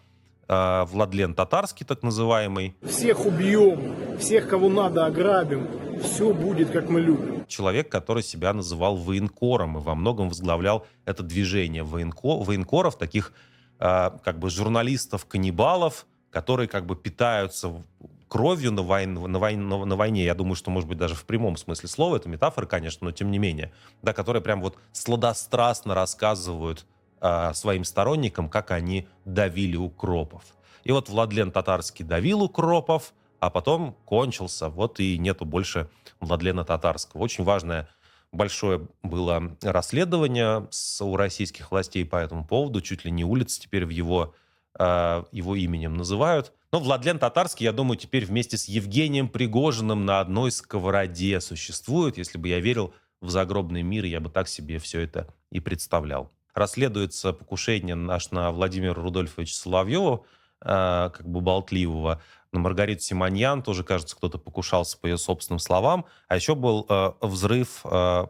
а, 0.49 0.85
Владлен 0.87 1.35
Татарский, 1.35 1.87
так 1.87 2.03
называемый. 2.03 2.75
Всех 2.83 3.25
убьем, 3.27 4.19
всех, 4.19 4.49
кого 4.49 4.69
надо, 4.69 5.07
ограбим. 5.07 5.69
Все 6.03 6.35
будет, 6.35 6.71
как 6.71 6.89
мы 6.89 7.01
любим. 7.01 7.47
Человек, 7.47 7.89
который 7.89 8.25
себя 8.25 8.53
называл 8.53 8.97
военкором 8.97 9.79
и 9.79 9.81
во 9.81 9.95
многом 9.95 10.29
возглавлял 10.29 10.87
это 11.05 11.23
движение 11.23 11.85
военко, 11.85 12.43
военкоров, 12.43 12.99
таких 12.99 13.33
как 13.79 14.39
бы 14.39 14.51
журналистов-каннибалов, 14.51 16.07
которые 16.31 16.69
как 16.69 16.85
бы 16.85 16.97
питаются 16.97 17.83
кровью 18.31 18.71
на, 18.71 18.83
войн, 18.83 19.14
на, 19.14 19.38
войн, 19.38 19.69
на 19.69 19.97
войне, 19.97 20.25
я 20.25 20.35
думаю, 20.35 20.55
что, 20.55 20.71
может 20.71 20.88
быть, 20.88 20.97
даже 20.97 21.16
в 21.16 21.27
прямом 21.27 21.57
смысле 21.57 21.88
слова, 21.88 22.16
это 22.16 22.29
метафора, 22.29 22.64
конечно, 22.64 23.07
но 23.07 23.11
тем 23.11 23.31
не 23.31 23.38
менее, 23.38 23.73
да, 24.03 24.12
которые 24.12 24.40
прям 24.40 24.62
вот 24.62 24.79
сладострастно 24.93 25.97
рассказывают 25.97 26.87
э, 27.21 27.53
своим 27.55 27.83
сторонникам, 27.83 28.49
как 28.49 28.71
они 28.71 29.09
давили 29.25 29.77
укропов. 29.77 30.45
И 30.85 30.93
вот 30.93 31.09
Владлен 31.09 31.51
Татарский 31.51 32.05
давил 32.05 32.43
укропов, 32.43 33.14
а 33.40 33.51
потом 33.51 33.97
кончился, 34.05 34.69
вот 34.69 35.01
и 35.01 35.19
нету 35.19 35.45
больше 35.45 35.90
Владлена 36.21 36.64
Татарского. 36.64 37.23
Очень 37.23 37.43
важное 37.43 37.88
большое 38.31 38.87
было 39.03 39.57
расследование 39.61 40.69
с, 40.71 41.05
у 41.05 41.16
российских 41.16 41.73
властей 41.73 42.05
по 42.05 42.16
этому 42.16 42.45
поводу, 42.45 42.81
чуть 42.81 43.05
ли 43.05 43.11
не 43.11 43.25
улицы 43.25 43.61
теперь 43.61 43.85
в 43.85 43.90
его, 43.90 44.35
э, 44.79 45.25
его 45.33 45.57
именем 45.57 45.95
называют. 45.97 46.53
Но 46.73 46.79
Владлен 46.79 47.19
Татарский, 47.19 47.65
я 47.65 47.73
думаю, 47.73 47.99
теперь 47.99 48.25
вместе 48.25 48.57
с 48.57 48.67
Евгением 48.67 49.29
Пригожиным 49.29 50.07
на 50.07 50.21
одной 50.21 50.53
сковороде 50.53 51.41
существует. 51.41 52.17
Если 52.17 52.39
бы 52.39 52.49
я 52.49 52.61
верил 52.61 52.95
в 53.21 53.29
загробный 53.31 53.83
мир, 53.83 54.05
я 54.05 54.21
бы 54.21 54.31
так 54.31 54.47
себе 54.47 54.79
все 54.79 55.01
это 55.01 55.27
и 55.51 55.59
представлял. 55.59 56.31
Расследуется 56.55 57.33
покушение 57.33 57.97
наш 57.97 58.31
на 58.31 58.53
Владимира 58.53 58.95
Рудольфовича 58.95 59.55
Соловьева, 59.55 60.25
э, 60.61 61.11
как 61.13 61.29
бы 61.29 61.41
болтливого, 61.41 62.23
на 62.53 62.59
Маргариту 62.59 63.03
Симоньян 63.03 63.63
тоже, 63.63 63.85
кажется, 63.85 64.17
кто-то 64.17 64.39
покушался 64.39 64.99
по 64.99 65.07
ее 65.07 65.19
собственным 65.19 65.61
словам. 65.61 66.07
А 66.29 66.37
еще 66.37 66.55
был 66.55 66.85
э, 66.89 67.13
взрыв 67.21 67.83
э, 67.85 68.27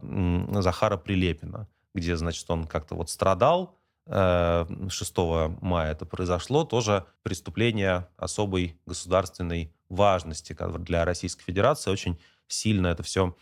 Захара 0.61 0.97
Прилепина, 0.97 1.69
где, 1.95 2.17
значит, 2.17 2.51
он 2.51 2.67
как-то 2.67 2.95
вот 2.95 3.09
страдал. 3.09 3.80
Э, 4.07 4.67
6 4.89 5.17
мая 5.61 5.93
это 5.93 6.07
произошло. 6.07 6.65
Тоже 6.65 7.07
преступление 7.23 8.09
особой 8.17 8.79
государственной 8.87 9.73
важности 9.89 10.57
для 10.79 11.05
Российской 11.05 11.45
Федерации. 11.45 11.91
Очень 11.91 12.19
сильно 12.49 12.89
это 12.89 13.03
все 13.03 13.37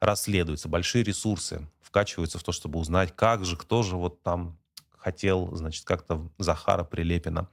расследуется. 0.00 0.68
Большие 0.68 1.04
ресурсы 1.04 1.68
вкачиваются 1.80 2.38
в 2.38 2.42
то, 2.42 2.52
чтобы 2.52 2.78
узнать, 2.78 3.14
как 3.14 3.44
же, 3.44 3.56
кто 3.56 3.82
же 3.82 3.96
вот 3.96 4.22
там 4.22 4.58
хотел, 4.90 5.54
значит, 5.54 5.84
как-то 5.84 6.28
Захара 6.38 6.84
Прилепина 6.84 7.48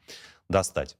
достать. 0.49 0.97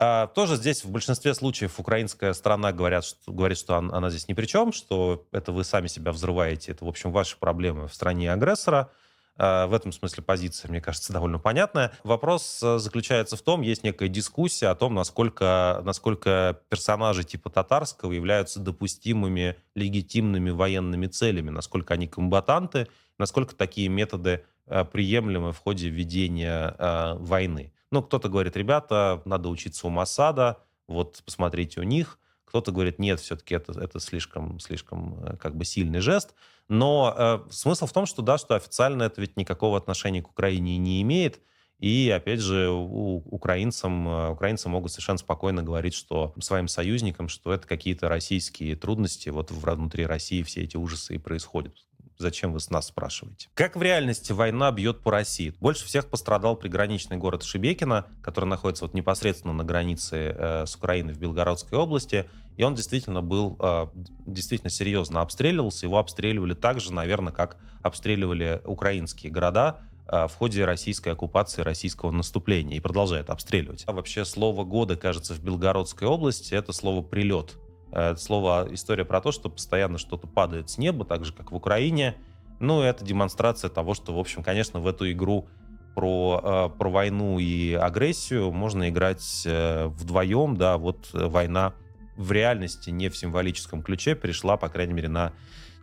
А, 0.00 0.28
тоже 0.28 0.56
здесь 0.56 0.84
в 0.84 0.90
большинстве 0.90 1.34
случаев 1.34 1.80
украинская 1.80 2.32
сторона 2.32 2.72
говорят, 2.72 3.04
что, 3.04 3.32
говорит, 3.32 3.58
что 3.58 3.76
он- 3.76 3.92
она 3.92 4.10
здесь 4.10 4.28
ни 4.28 4.32
при 4.32 4.46
чем, 4.46 4.72
что 4.72 5.26
это 5.32 5.50
вы 5.50 5.64
сами 5.64 5.88
себя 5.88 6.12
взрываете, 6.12 6.70
это, 6.72 6.84
в 6.84 6.88
общем, 6.88 7.10
ваши 7.10 7.36
проблемы 7.36 7.88
в 7.88 7.94
стране 7.94 8.32
агрессора. 8.32 8.90
А, 9.38 9.68
В 9.68 9.74
этом 9.74 9.92
смысле 9.92 10.24
позиция, 10.24 10.68
мне 10.68 10.80
кажется, 10.80 11.12
довольно 11.12 11.38
понятная. 11.38 11.92
Вопрос 12.02 12.60
э, 12.62 12.78
заключается 12.78 13.36
в 13.36 13.42
том, 13.42 13.62
есть 13.62 13.84
некая 13.84 14.08
дискуссия 14.08 14.66
о 14.66 14.74
том, 14.74 14.94
насколько, 14.94 15.80
насколько 15.84 16.60
персонажи 16.68 17.22
типа 17.22 17.48
татарского 17.48 18.12
являются 18.12 18.58
допустимыми, 18.58 19.56
легитимными 19.76 20.50
военными 20.50 21.06
целями, 21.06 21.50
насколько 21.50 21.94
они 21.94 22.08
комбатанты, 22.08 22.88
насколько 23.16 23.54
такие 23.54 23.88
методы 23.88 24.44
э, 24.66 24.84
приемлемы 24.84 25.52
в 25.52 25.58
ходе 25.58 25.88
ведения 25.88 26.74
э, 26.76 27.14
войны. 27.14 27.72
Ну, 27.92 28.02
кто-то 28.02 28.28
говорит, 28.28 28.56
ребята, 28.56 29.22
надо 29.24 29.48
учиться 29.48 29.86
у 29.86 29.90
Масада, 29.90 30.58
вот 30.88 31.22
посмотрите 31.24 31.80
у 31.80 31.84
них. 31.84 32.18
Кто-то 32.44 32.72
говорит, 32.72 32.98
нет, 32.98 33.20
все-таки 33.20 33.54
это, 33.54 33.78
это 33.78 34.00
слишком, 34.00 34.58
слишком 34.58 35.36
как 35.38 35.54
бы 35.54 35.64
сильный 35.64 36.00
жест. 36.00 36.34
Но 36.68 37.14
э, 37.16 37.38
смысл 37.50 37.86
в 37.86 37.92
том, 37.92 38.06
что 38.06 38.22
да, 38.22 38.38
что 38.38 38.54
официально 38.54 39.04
это 39.04 39.20
ведь 39.20 39.36
никакого 39.36 39.78
отношения 39.78 40.22
к 40.22 40.28
Украине 40.28 40.76
не 40.78 41.02
имеет. 41.02 41.40
И, 41.78 42.10
опять 42.10 42.40
же, 42.40 42.68
у, 42.70 43.18
украинцам, 43.30 44.08
э, 44.08 44.30
украинцы 44.30 44.68
могут 44.68 44.90
совершенно 44.90 45.18
спокойно 45.18 45.62
говорить, 45.62 45.94
что 45.94 46.34
своим 46.40 46.68
союзникам, 46.68 47.28
что 47.28 47.52
это 47.52 47.66
какие-то 47.66 48.08
российские 48.08 48.76
трудности, 48.76 49.28
вот 49.28 49.50
внутри 49.50 50.04
России 50.04 50.42
все 50.42 50.62
эти 50.62 50.76
ужасы 50.76 51.14
и 51.14 51.18
происходят. 51.18 51.74
Зачем 52.18 52.52
вы 52.52 52.58
с 52.58 52.68
нас 52.68 52.88
спрашиваете? 52.88 53.48
Как 53.54 53.76
в 53.76 53.82
реальности 53.82 54.32
война 54.32 54.72
бьет 54.72 55.02
по 55.02 55.12
России? 55.12 55.54
Больше 55.60 55.84
всех 55.86 56.08
пострадал 56.08 56.56
приграничный 56.56 57.16
город 57.16 57.44
Шебекино, 57.44 58.06
который 58.22 58.46
находится 58.46 58.84
вот 58.84 58.94
непосредственно 58.94 59.52
на 59.52 59.62
границе 59.62 60.34
э, 60.36 60.66
с 60.66 60.74
Украиной 60.74 61.14
в 61.14 61.18
Белгородской 61.20 61.78
области. 61.78 62.28
И 62.58 62.64
он 62.64 62.74
действительно 62.74 63.22
был, 63.22 63.56
э, 63.60 63.86
действительно 64.26 64.68
серьезно 64.68 65.20
обстреливался. 65.20 65.86
Его 65.86 65.98
обстреливали 65.98 66.54
так 66.54 66.80
же, 66.80 66.92
наверное, 66.92 67.32
как 67.32 67.56
обстреливали 67.82 68.60
украинские 68.64 69.30
города 69.30 69.78
э, 70.08 70.26
в 70.26 70.34
ходе 70.34 70.64
российской 70.64 71.10
оккупации, 71.10 71.62
российского 71.62 72.10
наступления. 72.10 72.76
И 72.76 72.80
продолжает 72.80 73.30
обстреливать. 73.30 73.84
А 73.86 73.92
вообще 73.92 74.24
слово 74.24 74.64
года, 74.64 74.96
кажется, 74.96 75.34
в 75.34 75.40
Белгородской 75.40 76.08
области 76.08 76.52
это 76.52 76.72
слово 76.72 77.00
«прилет». 77.00 77.56
Э, 77.92 78.10
Это 78.10 78.20
слово 78.20 78.66
история 78.72 79.04
про 79.04 79.20
то, 79.20 79.30
что 79.30 79.48
постоянно 79.48 79.96
что-то 79.96 80.26
падает 80.26 80.68
с 80.68 80.78
неба, 80.78 81.04
так 81.04 81.24
же, 81.24 81.32
как 81.32 81.52
в 81.52 81.54
Украине. 81.54 82.16
Ну, 82.58 82.82
это 82.82 83.04
демонстрация 83.04 83.70
того, 83.70 83.94
что, 83.94 84.12
в 84.12 84.18
общем, 84.18 84.42
конечно, 84.42 84.80
в 84.80 84.88
эту 84.88 85.08
игру 85.12 85.46
про, 85.94 86.72
про 86.76 86.90
войну 86.90 87.38
и 87.38 87.74
агрессию 87.74 88.50
можно 88.50 88.88
играть 88.88 89.44
э, 89.46 89.86
вдвоем, 89.86 90.56
да, 90.56 90.76
вот 90.76 91.08
э, 91.14 91.26
война 91.26 91.74
в 92.18 92.32
реальности, 92.32 92.90
не 92.90 93.08
в 93.08 93.16
символическом 93.16 93.82
ключе, 93.82 94.14
перешла, 94.14 94.56
по 94.56 94.68
крайней 94.68 94.92
мере, 94.92 95.08
на 95.08 95.32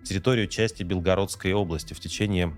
территорию 0.03 0.47
части 0.47 0.83
Белгородской 0.83 1.53
области 1.53 1.93
в 1.93 1.99
течение, 1.99 2.55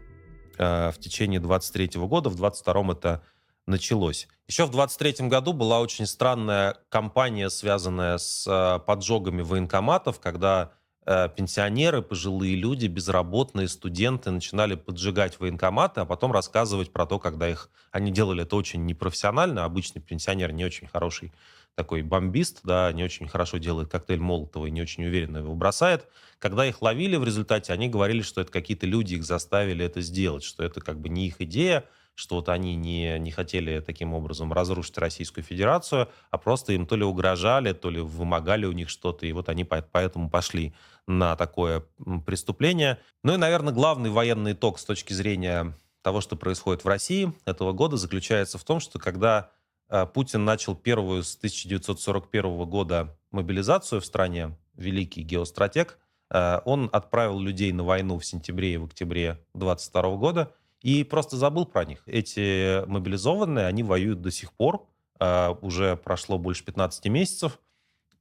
э, 0.57 0.91
в 0.91 0.97
течение 0.99 1.39
23 1.39 1.91
года, 2.07 2.29
в 2.29 2.35
22 2.35 2.91
это 2.91 3.23
началось. 3.67 4.27
Еще 4.47 4.65
в 4.65 4.71
23 4.71 5.27
году 5.27 5.53
была 5.53 5.79
очень 5.79 6.07
странная 6.07 6.77
кампания, 6.89 7.49
связанная 7.49 8.17
с 8.17 8.47
э, 8.47 8.79
поджогами 8.85 9.43
военкоматов, 9.43 10.19
когда 10.19 10.71
э, 11.05 11.29
пенсионеры, 11.35 12.01
пожилые 12.01 12.55
люди, 12.55 12.87
безработные, 12.87 13.67
студенты 13.67 14.31
начинали 14.31 14.73
поджигать 14.73 15.39
военкоматы, 15.39 16.01
а 16.01 16.05
потом 16.05 16.31
рассказывать 16.31 16.91
про 16.91 17.05
то, 17.05 17.19
когда 17.19 17.47
их... 17.47 17.69
Они 17.91 18.09
делали 18.09 18.41
это 18.41 18.55
очень 18.55 18.85
непрофессионально. 18.87 19.65
Обычный 19.65 20.01
пенсионер 20.01 20.51
не 20.51 20.65
очень 20.65 20.87
хороший 20.87 21.31
такой 21.77 22.01
бомбист, 22.01 22.61
да, 22.63 22.91
не 22.91 23.03
очень 23.03 23.27
хорошо 23.27 23.59
делает 23.59 23.89
коктейль 23.89 24.19
Молотова 24.19 24.65
и 24.65 24.71
не 24.71 24.81
очень 24.81 25.05
уверенно 25.05 25.37
его 25.37 25.53
бросает. 25.53 26.07
Когда 26.39 26.65
их 26.65 26.81
ловили 26.81 27.17
в 27.17 27.23
результате, 27.23 27.71
они 27.71 27.87
говорили, 27.87 28.23
что 28.23 28.41
это 28.41 28.51
какие-то 28.51 28.87
люди 28.87 29.13
их 29.13 29.23
заставили 29.23 29.85
это 29.85 30.01
сделать, 30.01 30.43
что 30.43 30.63
это 30.63 30.81
как 30.81 30.99
бы 30.99 31.07
не 31.07 31.27
их 31.27 31.39
идея, 31.39 31.85
что 32.15 32.37
вот 32.37 32.49
они 32.49 32.75
не, 32.75 33.19
не 33.19 33.29
хотели 33.29 33.79
таким 33.79 34.15
образом 34.15 34.51
разрушить 34.51 34.97
Российскую 34.97 35.43
Федерацию, 35.43 36.09
а 36.31 36.39
просто 36.39 36.73
им 36.73 36.87
то 36.87 36.95
ли 36.95 37.03
угрожали, 37.03 37.73
то 37.73 37.91
ли 37.91 38.01
вымогали 38.01 38.65
у 38.65 38.71
них 38.71 38.89
что-то, 38.89 39.27
и 39.27 39.31
вот 39.31 39.47
они 39.47 39.63
по- 39.63 39.83
поэтому 39.83 40.31
пошли 40.31 40.73
на 41.05 41.35
такое 41.35 41.83
преступление. 42.25 42.97
Ну 43.23 43.35
и, 43.35 43.37
наверное, 43.37 43.71
главный 43.71 44.09
военный 44.09 44.53
итог 44.53 44.79
с 44.79 44.83
точки 44.83 45.13
зрения 45.13 45.77
того, 46.01 46.21
что 46.21 46.35
происходит 46.35 46.83
в 46.83 46.87
России 46.87 47.33
этого 47.45 47.71
года, 47.71 47.97
заключается 47.97 48.57
в 48.57 48.63
том, 48.63 48.79
что 48.79 48.97
когда 48.97 49.51
Путин 50.13 50.45
начал 50.45 50.75
первую 50.75 51.23
с 51.23 51.35
1941 51.37 52.65
года 52.65 53.17
мобилизацию 53.31 54.01
в 54.01 54.05
стране, 54.05 54.57
великий 54.75 55.21
геостратег, 55.21 55.99
э, 56.29 56.59
он 56.65 56.89
отправил 56.93 57.39
людей 57.39 57.71
на 57.71 57.83
войну 57.83 58.17
в 58.19 58.25
сентябре 58.25 58.75
и 58.75 58.77
в 58.77 58.85
октябре 58.85 59.43
22 59.53 60.15
года 60.17 60.53
и 60.81 61.03
просто 61.03 61.37
забыл 61.37 61.65
про 61.65 61.85
них. 61.85 62.03
Эти 62.05 62.85
мобилизованные, 62.85 63.65
они 63.65 63.83
воюют 63.83 64.21
до 64.21 64.31
сих 64.31 64.53
пор, 64.53 64.87
э, 65.19 65.55
уже 65.61 65.97
прошло 65.97 66.37
больше 66.37 66.63
15 66.63 67.09
месяцев, 67.09 67.59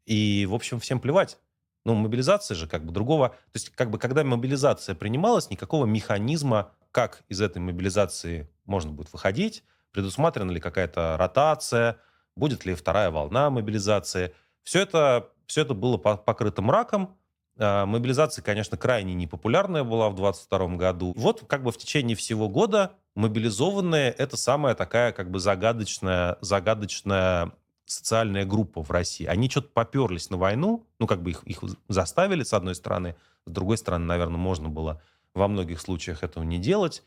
и, 0.07 0.47
в 0.47 0.55
общем, 0.55 0.81
всем 0.81 1.01
плевать. 1.01 1.39
Ну, 1.85 1.95
мобилизация 1.95 2.55
же 2.55 2.67
как 2.67 2.85
бы 2.85 2.93
другого... 2.93 3.31
То 3.31 3.55
есть, 3.55 3.71
как 3.71 3.91
бы, 3.91 3.99
когда 3.99 4.25
мобилизация 4.25 4.95
принималась, 4.95 5.51
никакого 5.51 5.85
механизма, 5.85 6.73
как 6.91 7.23
из 7.29 7.41
этой 7.41 7.59
мобилизации 7.59 8.49
можно 8.65 8.91
будет 8.91 9.13
выходить, 9.13 9.63
предусмотрена 9.97 10.51
ли 10.51 10.61
какая-то 10.61 11.17
ротация, 11.19 11.97
будет 12.37 12.67
ли 12.67 12.75
вторая 12.75 13.11
волна 13.11 13.49
мобилизации. 13.49 14.35
Все 14.63 14.83
это, 14.83 15.31
все 15.47 15.63
это 15.63 15.73
было 15.73 15.97
по- 15.97 16.19
покрыто 16.19 16.61
мраком. 16.61 17.17
А, 17.59 17.87
Мобилизация, 17.87 18.43
конечно, 18.43 18.77
крайне 18.77 19.15
непопулярная 19.15 19.85
была 19.85 20.11
в 20.11 20.15
22 20.15 20.77
году. 20.77 21.15
Вот 21.17 21.45
как 21.47 21.63
бы 21.63 21.73
в 21.73 21.79
течение 21.79 22.15
всего 22.15 22.51
года 22.51 22.93
мобилизованные— 23.15 24.11
это 24.19 24.37
самая 24.37 24.75
такая 24.75 25.13
как 25.13 25.31
бы 25.31 25.39
загадочная, 25.39 26.37
загадочная 26.43 27.53
социальная 27.87 28.45
группа 28.45 28.83
в 28.83 28.91
России. 28.91 29.25
Они 29.25 29.49
что-то 29.49 29.69
поперлись 29.69 30.29
на 30.29 30.37
войну, 30.37 30.87
ну, 30.99 31.07
как 31.07 31.23
бы 31.23 31.31
их, 31.31 31.43
их 31.45 31.61
заставили, 31.89 32.43
с 32.43 32.53
одной 32.53 32.75
стороны. 32.75 33.17
С 33.47 33.51
другой 33.51 33.79
стороны, 33.79 34.05
наверное, 34.05 34.37
можно 34.37 34.69
было 34.69 35.01
во 35.33 35.49
многих 35.49 35.81
случаях 35.81 36.23
этого 36.23 36.45
не 36.45 36.59
делать. 36.59 37.03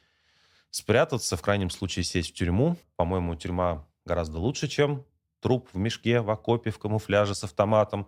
Спрятаться, 0.71 1.35
в 1.35 1.41
крайнем 1.41 1.69
случае 1.69 2.03
сесть 2.03 2.31
в 2.31 2.33
тюрьму. 2.33 2.77
По-моему, 2.95 3.35
тюрьма 3.35 3.87
гораздо 4.05 4.39
лучше, 4.39 4.67
чем 4.67 5.05
труп 5.41 5.69
в 5.73 5.77
мешке, 5.77 6.21
в 6.21 6.29
окопе, 6.29 6.69
в 6.69 6.79
камуфляже 6.79 7.35
с 7.35 7.43
автоматом. 7.43 8.07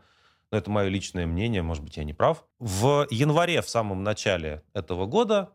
Но 0.52 0.58
это 0.58 0.70
мое 0.70 0.90
личное 0.90 1.26
мнение, 1.26 1.62
может 1.62 1.84
быть, 1.84 1.98
я 1.98 2.04
не 2.04 2.14
прав. 2.14 2.46
В 2.60 3.08
январе, 3.10 3.62
в 3.62 3.70
самом 3.70 4.04
начале 4.04 4.64
этого 4.74 5.06
года, 5.06 5.54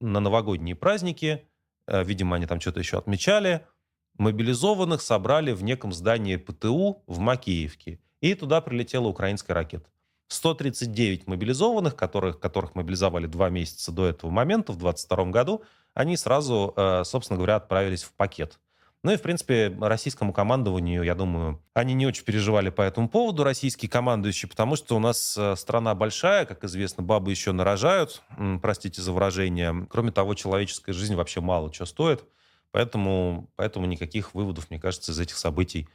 на 0.00 0.20
новогодние 0.20 0.76
праздники, 0.76 1.48
э, 1.86 2.04
видимо, 2.04 2.36
они 2.36 2.46
там 2.46 2.60
что-то 2.60 2.80
еще 2.80 2.98
отмечали, 2.98 3.66
мобилизованных 4.18 5.00
собрали 5.00 5.52
в 5.52 5.62
неком 5.64 5.92
здании 5.92 6.36
ПТУ 6.36 7.02
в 7.06 7.18
Макеевке. 7.18 8.00
И 8.20 8.34
туда 8.34 8.60
прилетела 8.60 9.08
украинская 9.08 9.54
ракета. 9.54 9.88
139 10.28 11.26
мобилизованных, 11.26 11.96
которых, 11.96 12.40
которых 12.40 12.74
мобилизовали 12.74 13.26
два 13.26 13.50
месяца 13.50 13.92
до 13.92 14.06
этого 14.06 14.30
момента, 14.30 14.72
в 14.72 14.76
22 14.76 15.26
году, 15.26 15.62
они 15.92 16.16
сразу, 16.16 16.72
э, 16.76 17.02
собственно 17.04 17.36
говоря, 17.36 17.56
отправились 17.56 18.02
в 18.02 18.12
пакет. 18.12 18.58
Ну 19.04 19.12
и, 19.12 19.16
в 19.16 19.22
принципе, 19.22 19.76
российскому 19.80 20.32
командованию, 20.32 21.02
я 21.02 21.14
думаю, 21.14 21.62
они 21.74 21.92
не 21.92 22.06
очень 22.06 22.24
переживали 22.24 22.70
по 22.70 22.80
этому 22.80 23.10
поводу, 23.10 23.44
российские 23.44 23.90
командующие, 23.90 24.48
потому 24.48 24.76
что 24.76 24.96
у 24.96 24.98
нас 24.98 25.36
э, 25.36 25.56
страна 25.56 25.94
большая, 25.94 26.46
как 26.46 26.64
известно, 26.64 27.02
бабы 27.02 27.30
еще 27.30 27.52
нарожают, 27.52 28.22
простите 28.62 29.02
за 29.02 29.12
выражение. 29.12 29.86
Кроме 29.90 30.10
того, 30.10 30.34
человеческая 30.34 30.94
жизнь 30.94 31.14
вообще 31.14 31.42
мало 31.42 31.70
чего 31.70 31.84
стоит, 31.84 32.24
поэтому, 32.70 33.50
поэтому 33.56 33.84
никаких 33.84 34.34
выводов, 34.34 34.70
мне 34.70 34.80
кажется, 34.80 35.12
из 35.12 35.20
этих 35.20 35.36
событий 35.36 35.86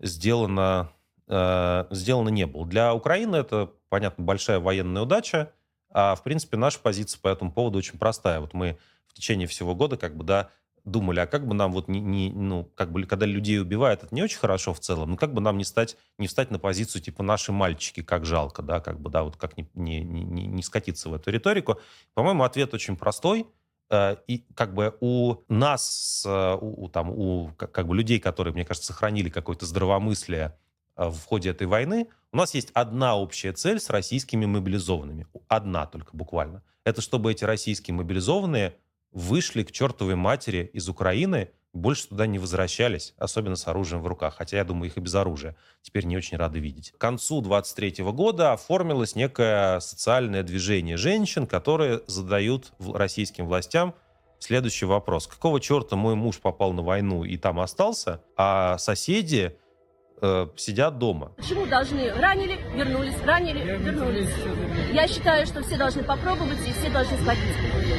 сделано, 0.00 0.90
э, 1.32 1.86
сделано 1.90 2.28
не 2.28 2.46
было. 2.46 2.66
Для 2.66 2.94
Украины 2.94 3.36
это, 3.36 3.70
понятно, 3.88 4.24
большая 4.24 4.60
военная 4.60 5.02
удача, 5.02 5.52
а, 5.90 6.14
в 6.14 6.22
принципе, 6.22 6.56
наша 6.56 6.78
позиция 6.78 7.20
по 7.20 7.28
этому 7.28 7.52
поводу 7.52 7.78
очень 7.78 7.98
простая. 7.98 8.40
Вот 8.40 8.54
мы 8.54 8.78
в 9.06 9.14
течение 9.14 9.46
всего 9.46 9.74
года 9.74 9.96
как 9.96 10.16
бы, 10.16 10.24
да, 10.24 10.50
думали, 10.84 11.20
а 11.20 11.26
как 11.26 11.46
бы 11.46 11.54
нам 11.54 11.72
вот 11.72 11.88
не, 11.88 12.00
не- 12.00 12.30
ну, 12.32 12.64
как 12.74 12.90
бы, 12.92 13.04
когда 13.04 13.24
людей 13.26 13.60
убивают, 13.60 14.02
это 14.02 14.14
не 14.14 14.22
очень 14.22 14.38
хорошо 14.38 14.74
в 14.74 14.80
целом, 14.80 15.10
но 15.10 15.16
как 15.16 15.32
бы 15.32 15.40
нам 15.40 15.56
не 15.56 15.64
стать, 15.64 15.96
не 16.18 16.26
встать 16.26 16.50
на 16.50 16.58
позицию, 16.58 17.02
типа, 17.02 17.22
наши 17.22 17.52
мальчики, 17.52 18.02
как 18.02 18.24
жалко, 18.26 18.62
да, 18.62 18.80
как 18.80 19.00
бы, 19.00 19.08
да, 19.10 19.22
вот 19.22 19.36
как 19.36 19.56
не, 19.56 19.68
не, 19.74 20.02
не, 20.02 20.22
не- 20.46 20.62
скатиться 20.62 21.08
в 21.08 21.14
эту 21.14 21.30
риторику. 21.30 21.78
По-моему, 22.14 22.44
ответ 22.44 22.74
очень 22.74 22.96
простой, 22.96 23.46
Э, 23.92 24.16
и 24.26 24.46
как 24.54 24.72
бы 24.74 24.96
у 25.00 25.36
нас, 25.48 26.24
э, 26.26 26.58
у, 26.58 26.88
там, 26.88 27.10
у 27.10 27.52
как, 27.58 27.72
как 27.72 27.86
бы 27.86 27.94
людей, 27.94 28.18
которые, 28.18 28.54
мне 28.54 28.64
кажется, 28.64 28.92
сохранили 28.92 29.28
какое-то 29.28 29.66
здравомыслие 29.66 30.56
в 30.96 31.20
ходе 31.24 31.50
этой 31.50 31.66
войны, 31.66 32.08
у 32.32 32.36
нас 32.36 32.54
есть 32.54 32.70
одна 32.72 33.16
общая 33.16 33.52
цель 33.52 33.78
с 33.78 33.90
российскими 33.90 34.46
мобилизованными. 34.46 35.26
Одна 35.48 35.86
только 35.86 36.16
буквально. 36.16 36.62
Это 36.84 37.00
чтобы 37.00 37.30
эти 37.32 37.44
российские 37.44 37.94
мобилизованные 37.94 38.74
вышли 39.12 39.62
к 39.62 39.72
чертовой 39.72 40.16
матери 40.16 40.70
из 40.72 40.88
Украины, 40.88 41.50
больше 41.72 42.08
туда 42.08 42.26
не 42.26 42.38
возвращались, 42.38 43.14
особенно 43.16 43.56
с 43.56 43.66
оружием 43.66 44.02
в 44.02 44.06
руках. 44.06 44.36
Хотя, 44.36 44.58
я 44.58 44.64
думаю, 44.64 44.90
их 44.90 44.96
и 44.96 45.00
без 45.00 45.14
оружия 45.14 45.56
теперь 45.80 46.04
не 46.04 46.16
очень 46.16 46.36
рады 46.36 46.58
видеть. 46.58 46.92
К 46.92 46.98
концу 46.98 47.40
23 47.40 48.04
года 48.04 48.52
оформилось 48.52 49.14
некое 49.14 49.80
социальное 49.80 50.42
движение 50.42 50.96
женщин, 50.96 51.46
которые 51.46 52.02
задают 52.06 52.72
российским 52.78 53.46
властям 53.46 53.94
следующий 54.38 54.86
вопрос. 54.86 55.26
Какого 55.26 55.60
черта 55.60 55.96
мой 55.96 56.14
муж 56.14 56.40
попал 56.40 56.72
на 56.72 56.82
войну 56.82 57.24
и 57.24 57.36
там 57.36 57.60
остался, 57.60 58.22
а 58.36 58.76
соседи 58.78 59.56
э, 60.22 60.46
сидят 60.56 60.98
дома? 60.98 61.32
Почему 61.36 61.66
должны? 61.66 62.12
Ранили, 62.14 62.58
вернулись, 62.74 63.14
ранили, 63.24 63.60
вернулись. 63.60 64.30
Я 64.92 65.06
считаю, 65.08 65.46
что 65.46 65.62
все 65.62 65.76
должны 65.76 66.02
попробовать 66.04 66.66
и 66.66 66.72
все 66.72 66.88
должны 66.90 67.18
сходить. 67.18 67.42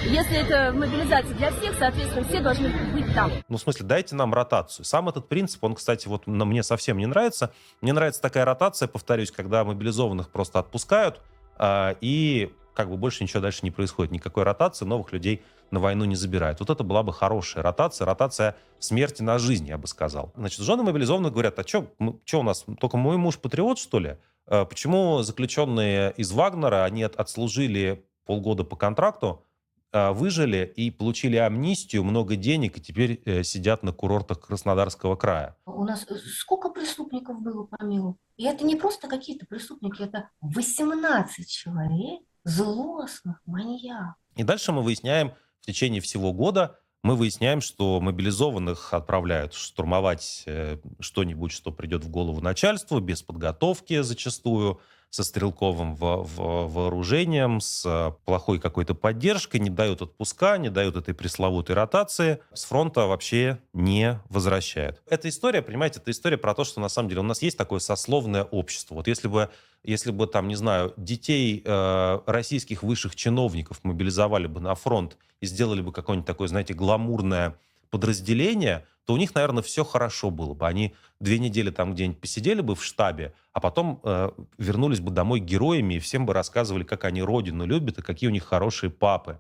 Если 0.06 0.38
это 0.38 0.72
мобилизация 0.74 1.36
для 1.36 1.52
всех, 1.52 1.76
соответственно, 1.78 2.26
все 2.26 2.40
должны 2.40 2.70
быть 2.94 3.14
там. 3.14 3.32
Ну, 3.48 3.58
в 3.58 3.62
смысле, 3.62 3.86
дайте 3.86 4.16
нам 4.16 4.34
ротацию. 4.34 4.86
Сам 4.86 5.10
этот 5.10 5.28
принцип, 5.28 5.64
он, 5.64 5.76
кстати, 5.76 6.08
вот 6.08 6.26
на 6.26 6.46
мне 6.46 6.64
совсем 6.64 6.98
не 6.98 7.06
нравится. 7.06 7.54
Мне 7.82 7.94
нравится 7.94 8.22
такая 8.22 8.46
ротация, 8.46 8.88
повторюсь, 8.88 9.32
когда 9.32 9.64
мобилизованных 9.64 10.30
просто 10.30 10.60
отпускают, 10.60 11.22
а, 11.58 11.96
и 12.02 12.52
как 12.74 12.90
бы 12.90 12.98
больше 12.98 13.24
ничего 13.24 13.42
дальше 13.42 13.60
не 13.64 13.72
происходит. 13.72 14.12
Никакой 14.12 14.44
ротации, 14.44 14.86
новых 14.86 15.12
людей 15.12 15.44
на 15.74 15.80
войну 15.80 16.06
не 16.06 16.16
забирают. 16.16 16.60
Вот 16.60 16.70
это 16.70 16.84
была 16.84 17.04
бы 17.04 17.12
хорошая 17.12 17.64
ротация, 17.64 18.06
ротация 18.06 18.56
смерти 18.80 19.24
на 19.24 19.40
жизнь, 19.40 19.68
я 19.68 19.78
бы 19.78 19.88
сказал. 19.88 20.32
Значит, 20.36 20.62
жены 20.62 20.84
мобилизованных 20.84 21.34
говорят, 21.34 21.60
а 21.60 21.68
что 21.68 21.88
у 22.00 22.44
нас, 22.44 22.66
только 22.80 22.96
мой 22.98 23.18
муж 23.18 23.40
патриот, 23.40 23.80
что 23.80 24.00
ли? 24.00 24.18
А 24.46 24.66
Почему 24.66 25.22
заключенные 25.24 26.14
из 26.16 26.32
Вагнера, 26.32 26.84
они 26.86 27.04
от- 27.04 27.16
отслужили 27.16 28.06
полгода 28.26 28.64
по 28.64 28.76
контракту, 28.76 29.44
а, 29.92 30.12
выжили 30.12 30.72
и 30.76 30.92
получили 30.92 31.38
амнистию, 31.38 32.04
много 32.04 32.36
денег, 32.36 32.78
и 32.78 32.82
теперь 32.82 33.22
э, 33.26 33.44
сидят 33.44 33.84
на 33.84 33.92
курортах 33.94 34.40
Краснодарского 34.40 35.16
края. 35.16 35.56
У 35.66 35.84
нас 35.84 36.06
э, 36.10 36.16
сколько 36.16 36.70
преступников 36.70 37.42
было, 37.42 37.66
помилуй? 37.66 38.16
И 38.38 38.46
это 38.46 38.66
не 38.66 38.76
просто 38.76 39.08
какие-то 39.08 39.46
преступники, 39.46 40.02
это 40.02 40.30
18 40.42 41.48
человек 41.48 42.22
злостных 42.44 43.40
маньяков. 43.46 44.16
И 44.36 44.44
дальше 44.44 44.72
мы 44.72 44.82
выясняем 44.82 45.34
в 45.64 45.66
течение 45.66 46.02
всего 46.02 46.34
года, 46.34 46.78
мы 47.04 47.16
выясняем, 47.16 47.62
что 47.62 48.02
мобилизованных 48.02 48.94
отправляют 48.94 49.54
штурмовать 49.54 50.44
э, 50.46 50.78
что-нибудь, 51.00 51.54
что 51.54 51.72
придет 51.72 52.04
в 52.04 52.10
голову 52.10 52.42
начальству, 52.42 53.00
без 53.00 53.24
подготовки 53.24 54.02
зачастую, 54.02 54.82
со 55.14 55.24
стрелковым 55.24 55.96
во- 55.96 56.24
во- 56.24 56.68
вооружением, 56.68 57.62
с 57.62 57.86
э, 57.86 58.14
плохой 58.26 58.60
какой-то 58.60 58.96
поддержкой, 58.96 59.58
не 59.58 59.70
дают 59.70 60.02
отпуска, 60.02 60.58
не 60.58 60.70
дают 60.70 60.96
этой 60.96 61.14
пресловутой 61.14 61.76
ротации, 61.76 62.40
с 62.52 62.64
фронта 62.64 63.02
вообще 63.02 63.60
не 63.74 64.20
возвращают. 64.30 65.04
Эта 65.08 65.30
история, 65.30 65.62
понимаете, 65.62 66.00
это 66.00 66.10
история 66.10 66.40
про 66.40 66.56
то, 66.56 66.64
что 66.64 66.82
на 66.82 66.90
самом 66.90 67.10
деле 67.10 67.22
у 67.22 67.26
нас 67.26 67.44
есть 67.44 67.60
такое 67.60 67.78
сословное 67.78 68.44
общество. 68.44 68.96
Вот 68.96 69.08
если 69.08 69.28
бы 69.28 69.52
если 69.84 70.10
бы 70.10 70.26
там, 70.26 70.48
не 70.48 70.56
знаю, 70.56 70.94
детей 70.98 71.62
э, 71.64 72.20
российских 72.26 72.82
высших 72.82 73.16
чиновников 73.16 73.82
мобилизовали 73.84 74.48
бы 74.48 74.62
на 74.62 74.74
фронт 74.74 75.18
и 75.42 75.46
сделали 75.46 75.82
бы 75.82 75.92
какое-нибудь 75.92 76.26
такое, 76.26 76.48
знаете, 76.48 76.74
гламурное 76.74 77.56
подразделение, 77.94 78.88
то 79.06 79.14
у 79.14 79.18
них, 79.18 79.36
наверное, 79.36 79.62
все 79.62 79.84
хорошо 79.84 80.32
было 80.32 80.56
бы. 80.56 80.68
Они 80.68 80.96
две 81.20 81.38
недели 81.38 81.70
там 81.70 81.94
где-нибудь 81.94 82.20
посидели 82.20 82.62
бы 82.62 82.74
в 82.76 82.84
штабе, 82.84 83.36
а 83.52 83.60
потом 83.60 84.00
э, 84.04 84.32
вернулись 84.58 85.00
бы 85.00 85.12
домой 85.12 85.40
героями 85.40 85.94
и 85.94 86.00
всем 86.00 86.26
бы 86.26 86.34
рассказывали, 86.34 86.84
как 86.84 87.04
они 87.04 87.22
родину 87.22 87.68
любят 87.68 88.00
и 88.00 88.02
какие 88.02 88.30
у 88.30 88.34
них 88.34 88.46
хорошие 88.46 88.90
папы. 88.90 89.40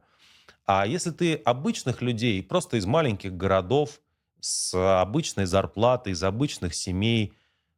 А 0.68 0.86
если 0.86 1.10
ты 1.10 1.34
обычных 1.34 2.04
людей, 2.04 2.44
просто 2.44 2.78
из 2.78 2.86
маленьких 2.86 3.36
городов, 3.36 4.00
с 4.40 5.02
обычной 5.02 5.46
зарплатой, 5.46 6.14
из 6.14 6.24
обычных 6.24 6.76
семей, 6.76 7.34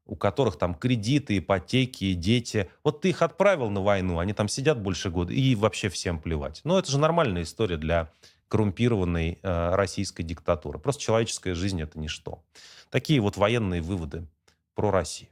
у 0.05 0.17
которых 0.17 0.57
там 0.57 0.75
кредиты, 0.75 1.37
ипотеки, 1.37 2.13
дети. 2.13 2.69
Вот 2.83 3.01
ты 3.01 3.09
их 3.09 3.21
отправил 3.21 3.69
на 3.69 3.81
войну, 3.81 4.19
они 4.19 4.33
там 4.33 4.49
сидят 4.49 4.79
больше 4.79 5.09
года, 5.09 5.33
и 5.33 5.55
вообще 5.55 5.89
всем 5.89 6.19
плевать. 6.19 6.61
Ну, 6.63 6.77
это 6.77 6.91
же 6.91 6.99
нормальная 6.99 7.43
история 7.43 7.77
для 7.77 8.11
коррумпированной 8.55 9.37
э, 9.43 9.75
российской 9.75 10.23
диктатуры. 10.23 10.79
Просто 10.79 11.01
человеческая 11.01 11.55
жизнь— 11.55 11.81
это 11.81 11.99
ничто. 11.99 12.41
Такие 12.89 13.19
вот 13.19 13.35
военные 13.35 13.81
выводы 13.81 14.27
про 14.75 14.91
Россию. 14.91 15.29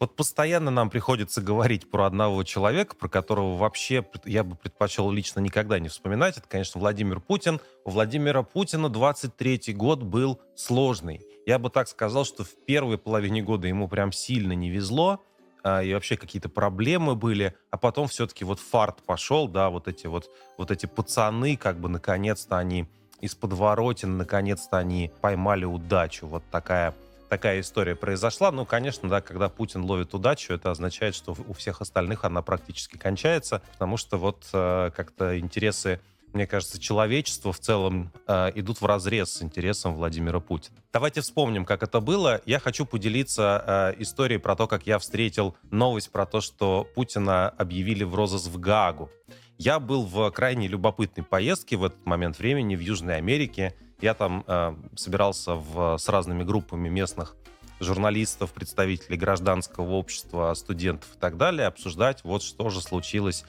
Вот 0.00 0.16
постоянно 0.16 0.70
нам 0.70 0.88
приходится 0.88 1.42
говорить 1.42 1.90
про 1.90 2.06
одного 2.06 2.42
человека, 2.42 2.96
про 2.96 3.10
которого 3.10 3.58
вообще 3.58 4.02
я 4.24 4.42
бы 4.42 4.56
предпочел 4.56 5.10
лично 5.10 5.40
никогда 5.40 5.78
не 5.78 5.88
вспоминать. 5.88 6.38
Это, 6.38 6.48
конечно, 6.48 6.80
Владимир 6.80 7.20
Путин. 7.20 7.60
У 7.84 7.90
Владимира 7.90 8.42
Путина 8.42 8.88
23 8.88 9.74
год 9.74 10.02
был 10.02 10.40
сложный. 10.56 11.20
Я 11.44 11.58
бы 11.58 11.68
так 11.68 11.86
сказал, 11.86 12.24
что 12.24 12.44
в 12.44 12.54
первой 12.66 12.96
половине 12.96 13.42
года 13.42 13.68
ему 13.68 13.88
прям 13.88 14.10
сильно 14.10 14.52
не 14.52 14.70
везло, 14.70 15.20
а, 15.62 15.82
и 15.82 15.92
вообще 15.92 16.16
какие-то 16.16 16.48
проблемы 16.48 17.14
были, 17.14 17.54
а 17.70 17.76
потом 17.76 18.08
все-таки 18.08 18.46
вот 18.46 18.58
фарт 18.58 19.02
пошел, 19.02 19.48
да, 19.48 19.68
вот 19.68 19.86
эти 19.86 20.06
вот, 20.06 20.30
вот 20.56 20.70
эти 20.70 20.86
пацаны, 20.86 21.58
как 21.58 21.78
бы 21.78 21.90
наконец-то 21.90 22.56
они 22.56 22.86
из 23.20 23.34
подворотен, 23.34 24.16
наконец-то 24.16 24.78
они 24.78 25.12
поймали 25.20 25.66
удачу. 25.66 26.26
Вот 26.26 26.42
такая 26.50 26.94
такая 27.30 27.60
история 27.60 27.94
произошла. 27.94 28.50
Ну, 28.50 28.66
конечно, 28.66 29.08
да, 29.08 29.20
когда 29.22 29.48
Путин 29.48 29.84
ловит 29.84 30.12
удачу, 30.12 30.52
это 30.52 30.70
означает, 30.70 31.14
что 31.14 31.34
у 31.48 31.52
всех 31.54 31.80
остальных 31.80 32.24
она 32.24 32.42
практически 32.42 32.98
кончается, 32.98 33.62
потому 33.72 33.96
что 33.96 34.18
вот 34.18 34.48
э, 34.52 34.90
как-то 34.94 35.38
интересы, 35.38 36.00
мне 36.32 36.46
кажется, 36.46 36.80
человечества 36.80 37.52
в 37.52 37.60
целом 37.60 38.12
э, 38.26 38.50
идут 38.56 38.80
в 38.80 38.86
разрез 38.86 39.32
с 39.32 39.42
интересом 39.42 39.94
Владимира 39.94 40.40
Путина. 40.40 40.76
Давайте 40.92 41.20
вспомним, 41.20 41.64
как 41.64 41.84
это 41.84 42.00
было. 42.00 42.40
Я 42.46 42.58
хочу 42.58 42.84
поделиться 42.84 43.94
э, 43.96 44.02
историей 44.02 44.38
про 44.38 44.56
то, 44.56 44.66
как 44.66 44.88
я 44.88 44.98
встретил 44.98 45.54
новость 45.70 46.10
про 46.10 46.26
то, 46.26 46.40
что 46.40 46.86
Путина 46.96 47.48
объявили 47.48 48.02
в 48.02 48.16
розыск 48.16 48.48
в 48.48 48.58
Гаагу. 48.58 49.08
Я 49.56 49.78
был 49.78 50.04
в 50.04 50.30
крайне 50.32 50.66
любопытной 50.66 51.22
поездке 51.22 51.76
в 51.76 51.84
этот 51.84 52.04
момент 52.06 52.38
времени 52.38 52.74
в 52.74 52.80
Южной 52.80 53.18
Америке. 53.18 53.74
Я 54.00 54.14
там 54.14 54.44
э, 54.46 54.74
собирался 54.96 55.54
в, 55.54 55.98
с 55.98 56.08
разными 56.08 56.42
группами 56.42 56.88
местных 56.88 57.36
журналистов, 57.80 58.52
представителей 58.52 59.16
гражданского 59.16 59.90
общества, 59.92 60.52
студентов 60.54 61.08
и 61.16 61.18
так 61.18 61.36
далее, 61.36 61.66
обсуждать 61.66 62.24
вот 62.24 62.42
что 62.42 62.70
же 62.70 62.80
случилось 62.80 63.44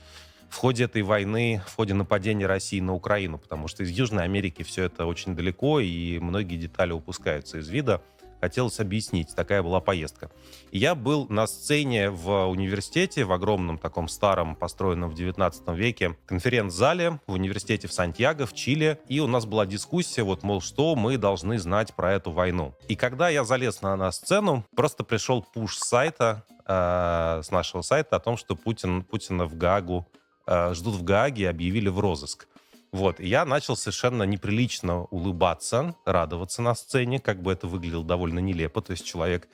в 0.49 0.57
ходе 0.57 0.83
этой 0.83 1.01
войны, 1.01 1.61
в 1.65 1.75
ходе 1.75 1.93
нападения 1.93 2.45
России 2.45 2.81
на 2.81 2.93
Украину, 2.93 3.37
потому 3.37 3.67
что 3.69 3.83
из 3.83 3.89
Южной 3.89 4.25
Америки 4.25 4.63
все 4.63 4.83
это 4.83 5.05
очень 5.05 5.35
далеко, 5.35 5.79
и 5.79 6.19
многие 6.19 6.57
детали 6.57 6.91
упускаются 6.91 7.59
из 7.59 7.69
вида. 7.69 8.01
Хотелось 8.41 8.79
объяснить, 8.79 9.35
такая 9.35 9.61
была 9.61 9.79
поездка. 9.79 10.31
Я 10.71 10.95
был 10.95 11.27
на 11.29 11.45
сцене 11.45 12.09
в 12.09 12.47
университете, 12.47 13.23
в 13.23 13.31
огромном 13.31 13.77
таком 13.77 14.07
старом, 14.07 14.55
построенном 14.55 15.11
в 15.11 15.13
19 15.13 15.69
веке 15.69 16.17
конференц-зале 16.25 17.19
в 17.27 17.33
университете 17.33 17.87
в 17.87 17.93
Сантьяго, 17.93 18.47
в 18.47 18.53
Чили. 18.53 18.99
И 19.07 19.19
у 19.19 19.27
нас 19.27 19.45
была 19.45 19.67
дискуссия, 19.67 20.23
вот, 20.23 20.41
мол, 20.41 20.59
что 20.59 20.95
мы 20.95 21.17
должны 21.17 21.59
знать 21.59 21.93
про 21.93 22.13
эту 22.13 22.31
войну. 22.31 22.73
И 22.87 22.95
когда 22.95 23.29
я 23.29 23.43
залез 23.43 23.83
на, 23.83 23.95
на 23.95 24.11
сцену, 24.11 24.65
просто 24.75 25.03
пришел 25.03 25.45
пуш 25.53 25.77
с 25.77 25.87
сайта, 25.87 26.43
э, 26.65 27.41
с 27.43 27.51
нашего 27.51 27.83
сайта 27.83 28.15
о 28.15 28.19
том, 28.19 28.37
что 28.37 28.55
Путин, 28.55 29.03
Путина 29.03 29.45
в 29.45 29.55
Гаагу 29.55 30.07
э, 30.47 30.73
ждут 30.73 30.95
в 30.95 31.03
Гааге 31.03 31.47
объявили 31.47 31.89
в 31.89 31.99
розыск. 31.99 32.47
Вот, 32.91 33.21
и 33.21 33.27
я 33.27 33.45
начал 33.45 33.77
совершенно 33.77 34.23
неприлично 34.23 35.03
улыбаться, 35.05 35.95
радоваться 36.05 36.61
на 36.61 36.75
сцене, 36.75 37.19
как 37.19 37.41
бы 37.41 37.53
это 37.53 37.67
выглядело 37.67 38.03
довольно 38.03 38.39
нелепо. 38.39 38.81
То 38.81 38.91
есть 38.91 39.05
человек 39.05 39.47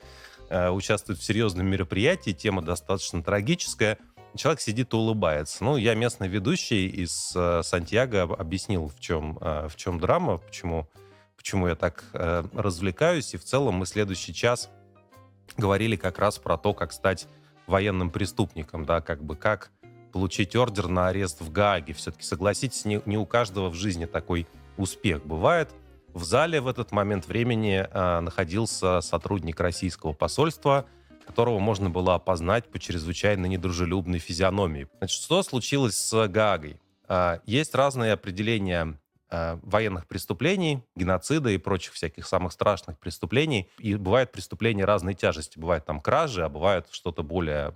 э, 0.48 0.70
участвует 0.70 1.20
в 1.20 1.24
серьезном 1.24 1.66
мероприятии, 1.66 2.32
тема 2.32 2.62
достаточно 2.62 3.22
трагическая, 3.22 3.96
человек 4.36 4.60
сидит 4.60 4.92
и 4.92 4.96
улыбается. 4.96 5.62
Ну, 5.62 5.76
я 5.76 5.94
местный 5.94 6.26
ведущий 6.26 6.88
из 6.88 7.32
э, 7.36 7.62
Сантьяго 7.62 8.22
об- 8.22 8.32
объяснил, 8.32 8.88
в 8.88 8.98
чем, 8.98 9.38
э, 9.40 9.68
в 9.68 9.76
чем 9.76 10.00
драма, 10.00 10.38
почему, 10.38 10.88
почему 11.36 11.68
я 11.68 11.76
так 11.76 12.04
э, 12.14 12.42
развлекаюсь, 12.54 13.34
и 13.34 13.36
в 13.36 13.44
целом 13.44 13.76
мы 13.76 13.86
следующий 13.86 14.34
час 14.34 14.68
говорили 15.56 15.94
как 15.94 16.18
раз 16.18 16.38
про 16.38 16.58
то, 16.58 16.74
как 16.74 16.92
стать 16.92 17.28
военным 17.68 18.10
преступником, 18.10 18.84
да, 18.84 19.00
как 19.00 19.22
бы 19.22 19.36
как 19.36 19.70
получить 20.10 20.56
ордер 20.56 20.88
на 20.88 21.08
арест 21.08 21.40
в 21.40 21.50
Гааге. 21.50 21.92
Все-таки, 21.94 22.24
согласитесь, 22.24 22.84
не, 22.84 23.00
не 23.06 23.16
у 23.16 23.26
каждого 23.26 23.70
в 23.70 23.74
жизни 23.74 24.06
такой 24.06 24.46
успех 24.76 25.24
бывает. 25.24 25.70
В 26.14 26.24
зале 26.24 26.60
в 26.60 26.68
этот 26.68 26.90
момент 26.90 27.26
времени 27.28 27.86
э, 27.88 28.20
находился 28.20 29.00
сотрудник 29.00 29.60
российского 29.60 30.12
посольства, 30.12 30.86
которого 31.26 31.58
можно 31.58 31.90
было 31.90 32.14
опознать 32.14 32.70
по 32.70 32.78
чрезвычайно 32.78 33.46
недружелюбной 33.46 34.18
физиономии. 34.18 34.88
Значит, 34.98 35.22
что 35.22 35.42
случилось 35.42 35.96
с 35.96 36.28
Гаагой? 36.28 36.80
Э, 37.08 37.38
есть 37.44 37.74
разные 37.74 38.12
определения 38.12 38.98
военных 39.30 40.06
преступлений, 40.06 40.82
геноцида 40.96 41.50
и 41.50 41.58
прочих 41.58 41.94
всяких 41.94 42.26
самых 42.26 42.52
страшных 42.52 42.98
преступлений. 42.98 43.68
И 43.78 43.94
бывают 43.94 44.32
преступления 44.32 44.84
разной 44.84 45.14
тяжести. 45.14 45.58
Бывают 45.58 45.84
там 45.84 46.00
кражи, 46.00 46.44
а 46.44 46.48
бывает 46.48 46.86
что-то 46.90 47.22
более 47.22 47.74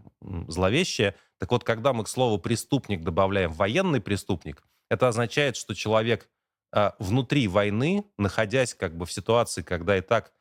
зловещее. 0.49 1.15
Так 1.39 1.51
вот, 1.51 1.65
когда 1.65 1.93
мы 1.93 2.05
к 2.05 2.09
слову 2.09 2.39
«преступник» 2.39 3.03
добавляем 3.03 3.53
«военный 3.53 4.01
преступник», 4.01 4.63
это 4.89 5.09
означает, 5.09 5.57
что 5.57 5.75
человек 5.75 6.29
э, 6.73 6.93
внутри 6.99 7.49
войны, 7.49 8.05
находясь 8.19 8.75
как 8.75 8.97
бы 8.97 9.07
в 9.07 9.13
ситуации, 9.13 9.63
когда 9.63 9.97
и 9.97 10.03
так 10.03 10.33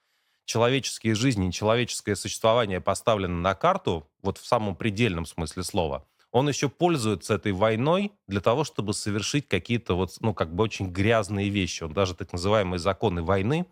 человеческие 0.45 1.15
жизни, 1.15 1.51
человеческое 1.51 2.15
существование 2.15 2.81
поставлено 2.81 3.39
на 3.39 3.55
карту, 3.55 4.09
вот 4.21 4.37
в 4.37 4.45
самом 4.45 4.75
предельном 4.75 5.25
смысле 5.25 5.63
слова, 5.63 6.05
он 6.31 6.47
еще 6.47 6.69
пользуется 6.69 7.35
этой 7.35 7.51
войной 7.51 8.13
для 8.27 8.39
того, 8.39 8.63
чтобы 8.63 8.93
совершить 8.93 9.47
какие-то 9.47 9.95
вот, 9.95 10.15
ну, 10.21 10.33
как 10.33 10.53
бы 10.53 10.63
очень 10.63 10.91
грязные 10.91 11.49
вещи. 11.49 11.83
Он 11.83 11.93
даже 11.93 12.15
так 12.15 12.31
называемые 12.31 12.79
законы 12.79 13.21
войны 13.21 13.65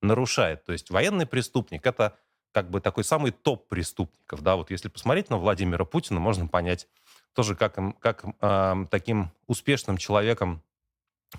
нарушает. 0.00 0.64
То 0.64 0.72
есть 0.72 0.90
военный 0.90 1.26
преступник— 1.26 1.84
это 1.86 2.16
как 2.52 2.70
бы 2.70 2.80
такой 2.80 3.02
самый 3.02 3.32
топ 3.32 3.68
преступников. 3.68 4.42
Да? 4.42 4.54
Вот 4.54 4.70
если 4.70 4.88
посмотреть 4.88 5.28
на 5.28 5.38
Владимира 5.38 5.84
Путина, 5.84 6.20
можно 6.20 6.46
понять 6.46 6.86
тоже, 7.32 7.56
как, 7.56 7.76
как 7.98 8.24
э, 8.40 8.86
таким 8.90 9.32
успешным 9.48 9.96
человеком 9.96 10.62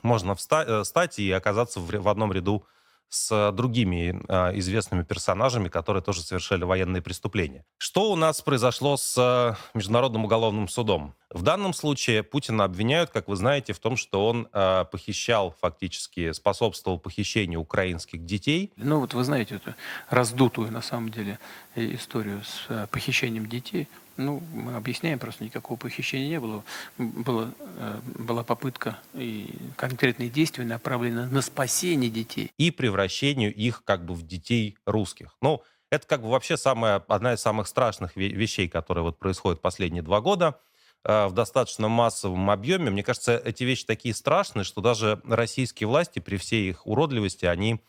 можно 0.04 0.34
вста- 0.34 0.66
э, 0.66 0.84
стать 0.84 1.20
и 1.20 1.32
оказаться 1.32 1.80
в, 1.80 1.90
в 1.90 2.10
одном 2.10 2.34
ряду 2.34 2.66
с 3.10 3.52
другими 3.52 4.22
э, 4.28 4.58
известными 4.60 5.04
персонажами, 5.04 5.70
которые 5.70 6.04
тоже 6.04 6.22
совершали 6.22 6.64
военные 6.64 7.02
преступления. 7.02 7.64
Что 7.78 8.12
у 8.12 8.16
нас 8.16 8.42
произошло 8.42 8.98
с 8.98 9.16
э, 9.18 9.56
Международным 9.74 10.26
уголовным 10.26 10.68
судом? 10.68 11.14
В 11.30 11.42
данном 11.42 11.74
случае 11.74 12.24
Путина 12.24 12.64
обвиняют, 12.64 13.10
как 13.10 13.28
вы 13.28 13.36
знаете, 13.36 13.74
в 13.74 13.80
том, 13.80 13.98
что 13.98 14.26
он 14.28 14.48
э, 14.52 14.86
похищал, 14.92 15.56
фактически 15.60 16.32
способствовал 16.32 17.00
похищению 17.00 17.60
украинских 17.60 18.26
детей. 18.26 18.72
Ну 18.78 19.00
вот 19.00 19.14
вы 19.14 19.24
знаете 19.24 19.56
эту 19.56 19.76
раздутую, 20.10 20.72
на 20.72 20.82
самом 20.82 21.10
деле, 21.10 21.40
историю 21.76 22.42
с 22.44 22.66
э, 22.70 22.88
похищением 22.90 23.48
детей. 23.48 23.88
Ну, 24.18 24.42
мы 24.54 24.76
объясняем, 24.76 25.20
просто 25.20 25.44
никакого 25.44 25.78
похищения 25.78 26.30
не 26.30 26.40
было. 26.40 26.64
было 26.98 27.54
э, 27.78 28.00
была 28.18 28.44
попытка 28.44 28.98
и 29.14 29.54
конкретные 29.76 30.30
действия 30.30 30.64
направлены 30.64 31.28
на 31.28 31.42
спасение 31.42 32.10
детей. 32.10 32.52
И 32.58 32.72
превращению 32.72 33.54
их 33.54 33.84
как 33.84 34.06
бы 34.06 34.14
в 34.14 34.26
детей 34.26 34.78
русских. 34.86 35.36
Ну, 35.42 35.64
это 35.90 36.08
как 36.08 36.22
бы 36.22 36.30
вообще 36.30 36.56
самая, 36.56 37.04
одна 37.08 37.34
из 37.34 37.42
самых 37.42 37.68
страшных 37.68 38.16
вещей, 38.16 38.70
которые 38.70 39.04
вот 39.04 39.20
происходят 39.20 39.62
последние 39.62 40.02
два 40.02 40.22
года 40.22 40.60
э, 41.04 41.28
в 41.28 41.34
достаточно 41.34 41.90
массовом 41.90 42.50
объеме. 42.50 42.92
Мне 42.92 43.04
кажется, 43.04 43.42
эти 43.44 43.66
вещи 43.66 43.86
такие 43.86 44.16
страшные, 44.16 44.64
что 44.64 44.80
даже 44.80 45.22
российские 45.26 45.88
власти 45.90 46.20
при 46.20 46.38
всей 46.38 46.70
их 46.70 46.88
уродливости, 46.88 47.46
они 47.46 47.82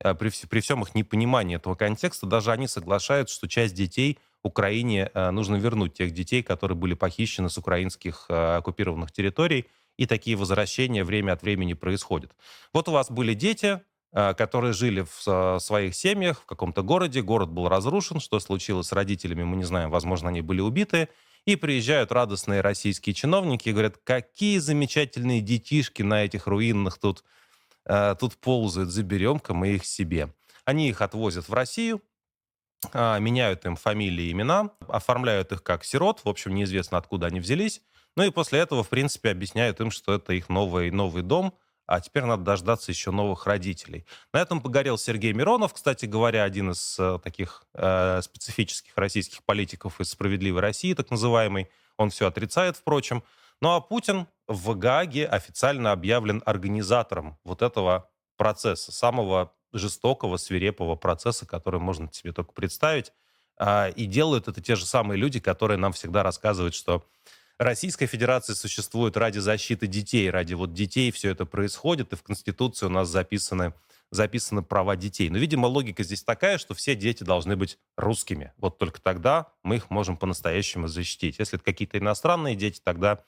э, 0.00 0.14
при, 0.14 0.30
при 0.48 0.60
всем 0.60 0.82
их 0.82 0.94
непонимании 0.94 1.56
этого 1.56 1.74
контекста, 1.74 2.26
даже 2.26 2.52
они 2.52 2.68
соглашаются, 2.68 3.34
что 3.34 3.48
часть 3.48 3.74
детей– 3.74 4.18
Украине 4.44 5.10
э, 5.14 5.30
нужно 5.30 5.56
вернуть 5.56 5.94
тех 5.94 6.12
детей, 6.12 6.42
которые 6.42 6.76
были 6.76 6.94
похищены 6.94 7.48
с 7.48 7.56
украинских 7.56 8.26
э, 8.28 8.56
оккупированных 8.58 9.10
территорий, 9.10 9.66
и 9.96 10.06
такие 10.06 10.36
возвращения 10.36 11.02
время 11.02 11.32
от 11.32 11.42
времени 11.42 11.72
происходят. 11.72 12.30
Вот 12.72 12.88
у 12.88 12.92
вас 12.92 13.10
были 13.10 13.32
дети, 13.32 13.80
э, 14.12 14.34
которые 14.34 14.74
жили 14.74 15.06
в 15.18 15.58
своих 15.60 15.94
семьях 15.94 16.42
в 16.42 16.46
каком-то 16.46 16.82
городе, 16.82 17.22
город 17.22 17.50
был 17.50 17.68
разрушен, 17.68 18.20
что 18.20 18.38
случилось 18.38 18.88
с 18.88 18.92
родителями, 18.92 19.44
мы 19.44 19.56
не 19.56 19.64
знаем, 19.64 19.90
возможно, 19.90 20.28
они 20.28 20.42
были 20.42 20.60
убиты, 20.60 21.08
и 21.46 21.56
приезжают 21.56 22.12
радостные 22.12 22.60
российские 22.60 23.14
чиновники 23.14 23.70
и 23.70 23.72
говорят, 23.72 23.96
какие 24.04 24.58
замечательные 24.58 25.40
детишки 25.40 26.02
на 26.02 26.24
этих 26.24 26.46
руинах 26.46 26.98
тут, 26.98 27.22
тут 28.18 28.36
ползают, 28.38 28.88
заберем-ка 28.88 29.52
мы 29.52 29.74
их 29.74 29.84
себе. 29.84 30.32
Они 30.64 30.88
их 30.88 31.02
отвозят 31.02 31.46
в 31.46 31.52
Россию, 31.52 32.00
меняют 32.92 33.64
им 33.64 33.76
фамилии 33.76 34.26
и 34.26 34.32
имена, 34.32 34.70
оформляют 34.88 35.52
их 35.52 35.62
как 35.62 35.84
сирот, 35.84 36.20
в 36.24 36.28
общем, 36.28 36.54
неизвестно, 36.54 36.98
откуда 36.98 37.26
они 37.28 37.40
взялись. 37.40 37.82
Ну 38.16 38.24
и 38.24 38.30
после 38.30 38.60
этого, 38.60 38.84
в 38.84 38.88
принципе, 38.88 39.30
объясняют 39.30 39.80
им, 39.80 39.90
что 39.90 40.14
это 40.14 40.32
их 40.32 40.48
новый, 40.48 40.90
новый 40.90 41.22
дом, 41.22 41.54
а 41.86 42.00
теперь 42.00 42.24
надо 42.24 42.42
дождаться 42.42 42.90
еще 42.90 43.10
новых 43.10 43.46
родителей. 43.46 44.06
На 44.32 44.40
этом 44.40 44.60
погорел 44.60 44.96
Сергей 44.96 45.32
Миронов, 45.32 45.74
кстати 45.74 46.06
говоря, 46.06 46.44
один 46.44 46.70
из 46.70 46.98
э, 46.98 47.18
таких 47.22 47.64
э, 47.74 48.22
специфических 48.22 48.96
российских 48.96 49.44
политиков 49.44 50.00
из 50.00 50.10
«Справедливой 50.10 50.62
России», 50.62 50.94
так 50.94 51.10
называемый. 51.10 51.68
Он 51.96 52.10
все 52.10 52.26
отрицает, 52.26 52.76
впрочем. 52.76 53.22
Ну 53.60 53.74
а 53.74 53.80
Путин 53.80 54.26
в 54.46 54.74
Гааге 54.76 55.26
официально 55.26 55.92
объявлен 55.92 56.42
организатором 56.46 57.38
вот 57.44 57.62
этого 57.62 58.10
процесса, 58.36 58.90
самого 58.90 59.52
жестокого, 59.74 60.36
свирепого 60.36 60.94
процесса, 60.96 61.46
который 61.46 61.80
можно 61.80 62.08
себе 62.12 62.32
только 62.32 62.52
представить. 62.52 63.12
А, 63.56 63.88
и 63.88 64.06
делают 64.06 64.48
это 64.48 64.60
те 64.60 64.76
же 64.76 64.86
самые 64.86 65.18
люди, 65.18 65.40
которые 65.40 65.76
нам 65.78 65.92
всегда 65.92 66.22
рассказывают, 66.22 66.74
что 66.74 67.04
Российская 67.58 68.06
Федерация 68.06 68.54
существует 68.54 69.16
ради 69.16 69.38
защиты 69.38 69.86
детей, 69.86 70.28
ради 70.28 70.54
вот 70.54 70.72
детей 70.72 71.12
все 71.12 71.30
это 71.30 71.46
происходит, 71.46 72.12
и 72.12 72.16
в 72.16 72.22
Конституции 72.24 72.86
у 72.86 72.88
нас 72.88 73.08
записаны, 73.08 73.74
записаны 74.10 74.62
права 74.62 74.96
детей. 74.96 75.30
Но, 75.30 75.38
видимо, 75.38 75.66
логика 75.66 76.02
здесь 76.02 76.24
такая, 76.24 76.58
что 76.58 76.74
все 76.74 76.96
дети 76.96 77.22
должны 77.22 77.54
быть 77.54 77.78
русскими. 77.96 78.52
Вот 78.56 78.78
только 78.78 79.00
тогда 79.00 79.52
мы 79.62 79.76
их 79.76 79.88
можем 79.88 80.16
по-настоящему 80.16 80.88
защитить. 80.88 81.38
Если 81.38 81.56
это 81.56 81.64
какие-то 81.64 81.98
иностранные 81.98 82.56
дети, 82.56 82.80
тогда 82.82 83.22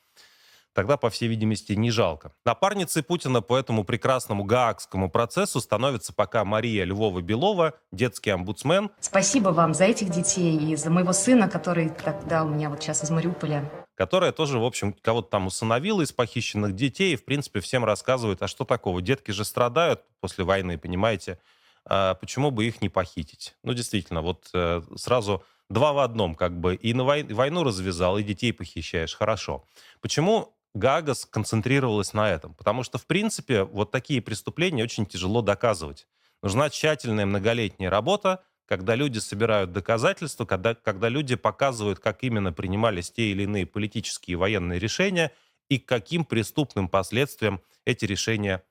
тогда, 0.77 0.99
по 0.99 1.09
всей 1.09 1.29
видимости, 1.29 1.72
не 1.72 1.91
жалко. 1.91 2.33
Напарницей 2.45 3.03
Путина 3.03 3.41
по 3.41 3.57
этому 3.57 3.83
прекрасному 3.83 4.45
гаагскому 4.45 5.11
процессу 5.11 5.62
становится 5.62 6.12
пока 6.12 6.45
Мария 6.45 6.85
Львова-Белова, 6.85 7.72
детский 7.93 8.29
омбудсмен. 8.29 8.91
Спасибо 9.01 9.49
вам 9.49 9.72
за 9.72 9.85
этих 9.87 10.11
детей 10.11 10.55
и 10.55 10.77
за 10.77 10.91
моего 10.91 11.14
сына, 11.14 11.49
который 11.49 11.89
тогда 11.89 12.45
у 12.45 12.49
меня 12.49 12.68
вот 12.68 12.83
сейчас 12.83 13.03
из 13.03 13.11
Мариуполя. 13.11 13.70
Которая 13.95 14.33
тоже, 14.33 14.59
в 14.59 14.64
общем, 14.64 14.93
кого-то 14.93 15.31
там 15.31 15.47
усыновила 15.47 16.03
из 16.03 16.12
похищенных 16.12 16.74
детей 16.74 17.14
и, 17.14 17.16
в 17.16 17.24
принципе, 17.24 17.61
всем 17.61 17.83
рассказывает, 17.83 18.43
а 18.43 18.47
что 18.47 18.66
такого? 18.66 19.01
Детки 19.01 19.31
же 19.31 19.47
страдают 19.47 20.03
после 20.20 20.45
войны, 20.45 20.77
понимаете? 20.77 21.39
А 21.87 22.14
почему 22.14 22.51
бы 22.51 22.66
их 22.66 22.83
не 22.83 22.91
похитить? 22.91 23.55
Ну, 23.62 23.72
действительно, 23.72 24.20
вот 24.20 24.51
э, 24.53 24.83
сразу 24.97 25.43
два 25.70 25.93
в 25.93 26.01
одном, 26.01 26.35
как 26.35 26.59
бы 26.61 26.74
и 26.74 26.93
на 26.93 27.05
вой... 27.05 27.22
войну 27.22 27.64
развязал, 27.64 28.18
и 28.18 28.22
детей 28.22 28.53
похищаешь, 28.53 29.14
хорошо. 29.14 29.64
Почему 30.01 30.56
Гага 30.77 31.14
сконцентрировалась 31.14 32.12
на 32.12 32.31
этом. 32.31 32.53
Потому 32.55 32.83
что, 32.83 32.99
в 32.99 33.07
принципе, 33.07 33.64
вот 33.64 33.91
такие 33.91 34.20
преступления 34.20 34.85
очень 34.85 35.07
тяжело 35.07 35.41
доказывать. 35.41 36.07
Нужна 36.43 36.68
тщательная 36.68 37.24
многолетняя 37.24 37.91
работа, 37.91 38.45
когда 38.66 38.95
люди 38.95 39.18
собирают 39.18 39.72
доказательства, 39.72 40.45
когда, 40.45 40.74
когда 40.74 41.09
люди 41.09 41.35
показывают, 41.35 41.99
как 41.99 42.22
именно 42.22 42.53
принимались 42.53 43.11
те 43.11 43.31
или 43.31 43.45
иные 43.45 43.64
политические 43.64 44.35
и 44.35 44.37
военные 44.37 44.79
решения 44.79 45.33
и 45.70 45.79
к 45.79 45.87
каким 45.87 46.27
преступным 46.27 46.89
последствиям 46.89 47.62
эти 47.87 48.05
решения 48.05 48.62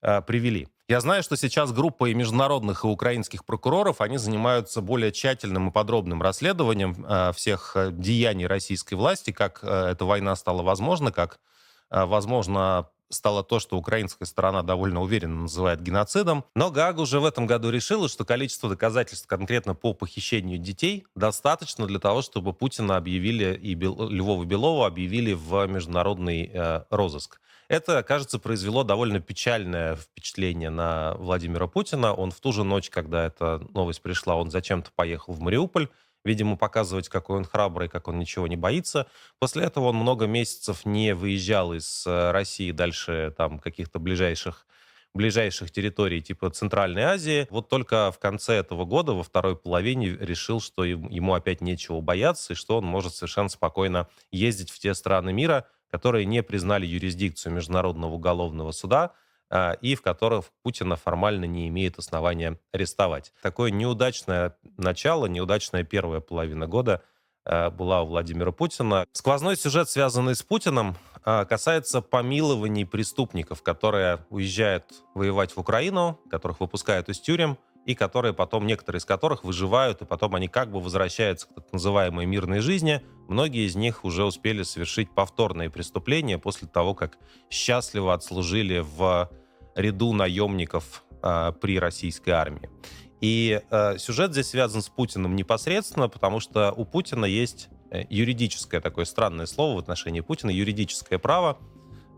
э, 0.00 0.22
привели. 0.22 0.68
Я 0.90 1.00
знаю, 1.00 1.22
что 1.22 1.36
сейчас 1.36 1.70
группа 1.70 2.06
и 2.06 2.14
международных, 2.14 2.82
и 2.82 2.88
украинских 2.88 3.44
прокуроров, 3.44 4.00
они 4.00 4.18
занимаются 4.18 4.80
более 4.80 5.12
тщательным 5.12 5.68
и 5.68 5.70
подробным 5.70 6.20
расследованием 6.20 7.06
э, 7.08 7.30
всех 7.32 7.76
э, 7.76 7.92
деяний 7.92 8.44
российской 8.44 8.94
власти, 8.94 9.30
как 9.30 9.60
э, 9.62 9.90
эта 9.92 10.04
война 10.04 10.34
стала 10.34 10.62
возможна, 10.62 11.12
как 11.12 11.38
возможно, 11.90 12.88
стало 13.10 13.42
то, 13.42 13.58
что 13.58 13.76
украинская 13.76 14.26
сторона 14.26 14.62
довольно 14.62 15.02
уверенно 15.02 15.42
называет 15.42 15.82
геноцидом. 15.82 16.44
Но 16.54 16.70
Гага 16.70 17.00
уже 17.00 17.20
в 17.20 17.24
этом 17.24 17.46
году 17.46 17.70
решила, 17.70 18.08
что 18.08 18.24
количество 18.24 18.70
доказательств 18.70 19.26
конкретно 19.26 19.74
по 19.74 19.92
похищению 19.92 20.58
детей 20.58 21.04
достаточно 21.14 21.86
для 21.86 21.98
того, 21.98 22.22
чтобы 22.22 22.52
Путина 22.52 22.96
объявили 22.96 23.54
и 23.54 23.74
Бел... 23.74 24.08
Львова 24.08 24.44
Белова 24.44 24.86
объявили 24.86 25.32
в 25.32 25.66
международный 25.66 26.50
э, 26.52 26.84
розыск. 26.90 27.40
Это, 27.68 28.02
кажется, 28.02 28.40
произвело 28.40 28.82
довольно 28.82 29.20
печальное 29.20 29.94
впечатление 29.94 30.70
на 30.70 31.14
Владимира 31.14 31.68
Путина. 31.68 32.12
Он 32.12 32.32
в 32.32 32.40
ту 32.40 32.52
же 32.52 32.64
ночь, 32.64 32.90
когда 32.90 33.26
эта 33.26 33.62
новость 33.72 34.02
пришла, 34.02 34.34
он 34.34 34.50
зачем-то 34.50 34.90
поехал 34.94 35.34
в 35.34 35.40
Мариуполь, 35.40 35.88
видимо, 36.24 36.56
показывать, 36.56 37.08
какой 37.08 37.38
он 37.38 37.44
храбрый, 37.44 37.88
как 37.88 38.08
он 38.08 38.18
ничего 38.18 38.46
не 38.46 38.56
боится. 38.56 39.06
После 39.38 39.64
этого 39.64 39.86
он 39.86 39.96
много 39.96 40.26
месяцев 40.26 40.84
не 40.84 41.14
выезжал 41.14 41.72
из 41.72 42.06
э, 42.06 42.30
России 42.30 42.72
дальше 42.72 43.34
там 43.36 43.58
каких-то 43.58 43.98
ближайших 43.98 44.66
ближайших 45.14 45.70
территорий 45.70 46.22
типа 46.22 46.50
Центральной 46.50 47.02
Азии. 47.02 47.46
Вот 47.50 47.68
только 47.68 48.12
в 48.12 48.18
конце 48.18 48.54
этого 48.54 48.84
года, 48.84 49.12
во 49.12 49.22
второй 49.22 49.56
половине, 49.56 50.10
решил, 50.10 50.60
что 50.60 50.84
ему 50.84 51.34
опять 51.34 51.60
нечего 51.60 52.00
бояться, 52.00 52.52
и 52.52 52.56
что 52.56 52.78
он 52.78 52.84
может 52.84 53.14
совершенно 53.14 53.48
спокойно 53.48 54.08
ездить 54.30 54.70
в 54.70 54.78
те 54.78 54.94
страны 54.94 55.32
мира, 55.32 55.66
которые 55.90 56.26
не 56.26 56.42
признали 56.42 56.86
юрисдикцию 56.86 57.52
Международного 57.54 58.12
уголовного 58.12 58.70
суда, 58.70 59.12
и 59.80 59.94
в 59.96 60.02
которых 60.02 60.44
Путина 60.62 60.94
формально 60.96 61.44
не 61.44 61.66
имеет 61.68 61.98
основания 61.98 62.60
арестовать. 62.72 63.32
Такое 63.42 63.70
неудачное 63.70 64.56
начало, 64.76 65.26
неудачная 65.26 65.82
первая 65.82 66.20
половина 66.20 66.68
года 66.68 67.02
а, 67.44 67.70
была 67.70 68.02
у 68.02 68.06
Владимира 68.06 68.52
Путина. 68.52 69.06
Сквозной 69.12 69.56
сюжет, 69.56 69.88
связанный 69.88 70.34
с 70.34 70.42
Путиным, 70.42 70.96
а, 71.24 71.44
касается 71.44 72.00
помилований 72.00 72.86
преступников, 72.86 73.62
которые 73.62 74.24
уезжают 74.30 74.84
воевать 75.14 75.52
в 75.52 75.58
Украину, 75.58 76.20
которых 76.30 76.60
выпускают 76.60 77.08
из 77.08 77.20
тюрем, 77.20 77.58
и 77.86 77.94
которые 77.94 78.34
потом, 78.34 78.66
некоторые 78.66 78.98
из 78.98 79.06
которых 79.06 79.42
выживают, 79.42 80.02
и 80.02 80.04
потом 80.04 80.34
они 80.34 80.48
как 80.48 80.70
бы 80.70 80.80
возвращаются 80.80 81.48
к 81.48 81.54
так 81.54 81.72
называемой 81.72 82.26
мирной 82.26 82.60
жизни. 82.60 83.02
Многие 83.26 83.66
из 83.66 83.74
них 83.74 84.04
уже 84.04 84.24
успели 84.24 84.62
совершить 84.62 85.10
повторные 85.14 85.70
преступления 85.70 86.38
после 86.38 86.68
того, 86.68 86.94
как 86.94 87.16
счастливо 87.48 88.12
отслужили 88.12 88.80
в 88.80 89.30
ряду 89.74 90.12
наемников 90.12 91.04
э, 91.22 91.52
при 91.60 91.78
российской 91.78 92.30
армии. 92.30 92.70
И 93.20 93.60
э, 93.70 93.98
сюжет 93.98 94.32
здесь 94.32 94.48
связан 94.48 94.82
с 94.82 94.88
Путиным 94.88 95.36
непосредственно, 95.36 96.08
потому 96.08 96.40
что 96.40 96.72
у 96.72 96.84
Путина 96.84 97.26
есть 97.26 97.68
э, 97.90 98.04
юридическое 98.08 98.80
такое 98.80 99.04
странное 99.04 99.46
слово 99.46 99.76
в 99.76 99.78
отношении 99.78 100.20
Путина, 100.20 100.50
юридическое 100.50 101.18
право, 101.18 101.58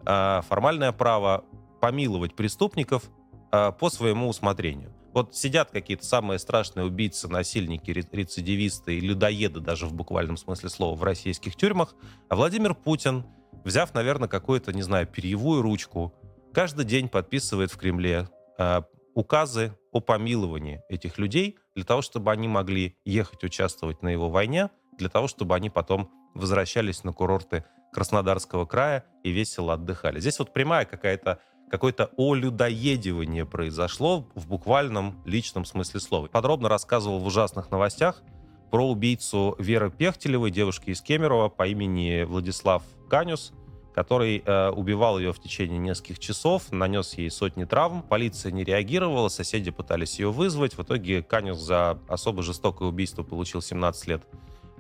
э, 0.07 0.41
формальное 0.49 0.93
право 0.93 1.45
помиловать 1.81 2.37
преступников 2.37 3.11
э, 3.51 3.73
по 3.73 3.91
своему 3.91 4.29
усмотрению. 4.29 4.95
Вот 5.13 5.35
сидят 5.35 5.71
какие-то 5.71 6.07
самые 6.07 6.39
страшные 6.39 6.87
убийцы, 6.87 7.29
насильники, 7.29 7.91
рецидивисты 7.91 8.97
и 8.97 9.01
людоеды 9.01 9.61
даже 9.61 9.87
в 9.87 9.93
буквальном 9.93 10.37
смысле 10.37 10.71
слова 10.71 10.95
в 10.95 11.03
российских 11.03 11.57
тюрьмах, 11.57 11.95
а 12.29 12.37
Владимир 12.37 12.75
Путин, 12.75 13.27
взяв, 13.65 13.93
наверное, 13.93 14.29
какую-то, 14.29 14.73
не 14.73 14.83
знаю, 14.83 15.07
перьевую 15.07 15.61
ручку, 15.61 16.15
каждый 16.53 16.85
день 16.85 17.09
подписывает 17.09 17.73
в 17.73 17.77
Кремле 17.77 18.29
э, 18.59 18.83
указы 19.15 19.77
о 19.91 20.01
помиловании 20.01 20.83
этих 20.89 21.19
людей 21.19 21.59
для 21.75 21.85
того, 21.85 22.03
чтобы 22.03 22.31
они 22.31 22.49
могли 22.49 22.97
ехать 23.05 23.43
участвовать 23.45 24.03
на 24.03 24.09
его 24.09 24.31
войне, 24.31 24.71
для 24.99 25.09
того, 25.09 25.29
чтобы 25.29 25.55
они 25.55 25.71
потом 25.71 26.11
возвращались 26.35 27.05
на 27.05 27.13
курорты 27.13 27.65
Краснодарского 27.93 28.65
края 28.65 29.05
и 29.23 29.31
весело 29.31 29.75
отдыхали. 29.75 30.21
Здесь 30.21 30.39
вот 30.39 30.53
прямая 30.53 30.85
какая-то 30.85 31.41
какое-то 31.71 32.11
олюдоедивание 32.19 33.47
произошло 33.47 34.29
в 34.35 34.47
буквальном 34.47 35.23
личном 35.25 35.65
смысле 35.65 36.01
слова. 36.01 36.27
Подробно 36.27 36.69
рассказывал 36.69 37.19
в 37.19 37.27
ужасных 37.27 37.71
новостях 37.71 38.23
про 38.71 38.91
убийцу 38.91 39.57
Веры 39.59 39.91
Пехтелевой, 39.91 40.51
девушки 40.51 40.91
из 40.91 41.01
Кемерово 41.01 41.49
по 41.49 41.67
имени 41.67 42.25
Владислав 42.25 42.83
Канюс, 43.09 43.55
который 43.95 44.43
э, 44.45 44.71
убивал 44.71 45.19
ее 45.19 45.33
в 45.33 45.41
течение 45.41 45.79
нескольких 45.79 46.19
часов, 46.19 46.73
нанес 46.73 47.15
ей 47.15 47.31
сотни 47.31 47.65
травм. 47.65 48.03
Полиция 48.03 48.53
не 48.53 48.65
реагировала, 48.65 49.29
соседи 49.29 49.71
пытались 49.71 50.19
ее 50.19 50.31
вызвать. 50.31 50.77
В 50.77 50.83
итоге 50.83 51.23
Канюс 51.23 51.59
за 51.59 51.99
особо 52.09 52.43
жестокое 52.43 52.89
убийство 52.89 53.23
получил 53.23 53.61
17 53.61 54.07
лет 54.09 54.23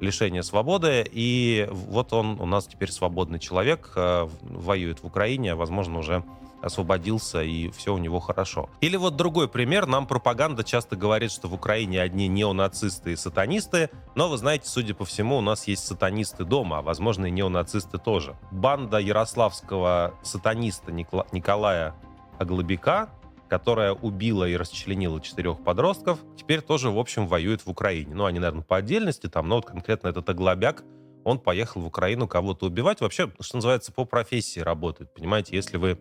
лишения 0.00 0.42
свободы. 0.42 1.06
И 1.12 1.68
вот 1.70 2.12
он 2.12 2.40
у 2.40 2.46
нас 2.46 2.66
теперь 2.66 2.90
свободный 2.90 3.38
человек, 3.38 3.92
э, 3.96 4.28
воюет 4.42 5.02
в 5.02 5.06
Украине, 5.06 5.54
возможно, 5.54 5.98
уже 5.98 6.24
освободился, 6.62 7.42
и 7.42 7.70
все 7.70 7.94
у 7.94 7.98
него 7.98 8.20
хорошо. 8.20 8.70
Или 8.80 8.96
вот 8.96 9.16
другой 9.16 9.48
пример. 9.48 9.86
Нам 9.86 10.06
пропаганда 10.06 10.64
часто 10.64 10.96
говорит, 10.96 11.32
что 11.32 11.48
в 11.48 11.54
Украине 11.54 12.00
одни 12.00 12.28
неонацисты 12.28 13.12
и 13.12 13.16
сатанисты, 13.16 13.90
но, 14.14 14.28
вы 14.28 14.38
знаете, 14.38 14.68
судя 14.68 14.94
по 14.94 15.04
всему, 15.04 15.38
у 15.38 15.40
нас 15.40 15.66
есть 15.66 15.84
сатанисты 15.84 16.44
дома, 16.44 16.78
а, 16.78 16.82
возможно, 16.82 17.26
и 17.26 17.30
неонацисты 17.30 17.98
тоже. 17.98 18.36
Банда 18.50 18.98
ярославского 18.98 20.14
сатаниста 20.22 20.92
Николая 20.92 21.94
Оглобяка, 22.38 23.10
которая 23.48 23.92
убила 23.92 24.48
и 24.48 24.56
расчленила 24.56 25.20
четырех 25.20 25.62
подростков, 25.62 26.20
теперь 26.38 26.62
тоже, 26.62 26.90
в 26.90 26.98
общем, 26.98 27.26
воюет 27.26 27.66
в 27.66 27.68
Украине. 27.68 28.14
Ну, 28.14 28.24
они, 28.24 28.38
наверное, 28.38 28.62
по 28.62 28.78
отдельности 28.78 29.26
там, 29.26 29.48
но 29.48 29.56
вот 29.56 29.66
конкретно 29.66 30.08
этот 30.08 30.28
Оглобяк, 30.28 30.84
он 31.24 31.38
поехал 31.38 31.82
в 31.82 31.86
Украину 31.86 32.26
кого-то 32.26 32.66
убивать. 32.66 33.00
Вообще, 33.00 33.30
что 33.40 33.56
называется, 33.56 33.92
по 33.92 34.04
профессии 34.04 34.60
работает. 34.60 35.12
Понимаете, 35.12 35.54
если 35.54 35.76
вы 35.76 35.98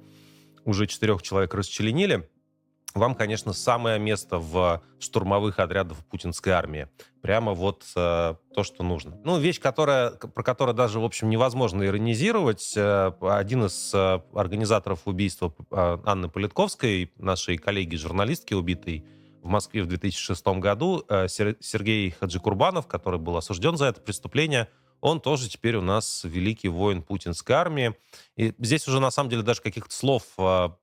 уже 0.66 0.88
четырех 0.88 1.22
человек 1.22 1.54
расчленили, 1.54 2.30
вам, 2.94 3.16
конечно, 3.16 3.54
самое 3.54 4.00
место 4.00 4.38
в 4.38 4.82
штурмовых 5.00 5.60
отрядах 5.60 5.98
путинской 6.10 6.52
армии. 6.52 6.90
Прямо 7.22 7.54
вот 7.54 7.86
э, 7.96 8.36
то, 8.54 8.64
что 8.64 8.84
нужно. 8.84 9.18
Ну, 9.24 9.40
вещь, 9.40 9.62
которая, 9.62 10.12
про 10.12 10.44
которую 10.44 10.76
даже, 10.76 11.00
в 11.00 11.06
общем, 11.06 11.30
невозможно 11.30 11.86
иронизировать. 11.86 12.74
Э, 12.76 13.14
один 13.22 13.66
из 13.66 13.94
э, 13.94 14.20
организаторов 14.34 15.02
убийства 15.06 15.54
э, 15.72 15.98
Анны 16.04 16.28
Политковской, 16.28 17.14
нашей 17.18 17.58
коллеги-журналистки, 17.58 18.54
убитой 18.54 19.06
в 19.42 19.48
Москве 19.48 19.84
в 19.84 19.88
2006 19.88 20.46
году, 20.60 21.06
э, 21.08 21.28
Сергей 21.30 22.12
Хаджикурбанов, 22.12 22.88
который 22.88 23.20
был 23.20 23.38
осужден 23.38 23.78
за 23.78 23.86
это 23.86 24.02
преступление, 24.02 24.68
он 25.02 25.20
тоже 25.20 25.50
теперь 25.50 25.76
у 25.76 25.82
нас 25.82 26.22
великий 26.24 26.70
воин 26.70 27.02
путинской 27.02 27.56
армии. 27.56 27.96
И 28.38 28.54
здесь 28.60 28.88
уже, 28.88 29.00
на 29.00 29.12
самом 29.12 29.30
деле, 29.30 29.42
даже 29.42 29.62
каких-то 29.62 29.94
слов 29.94 30.24
а, 30.38 30.76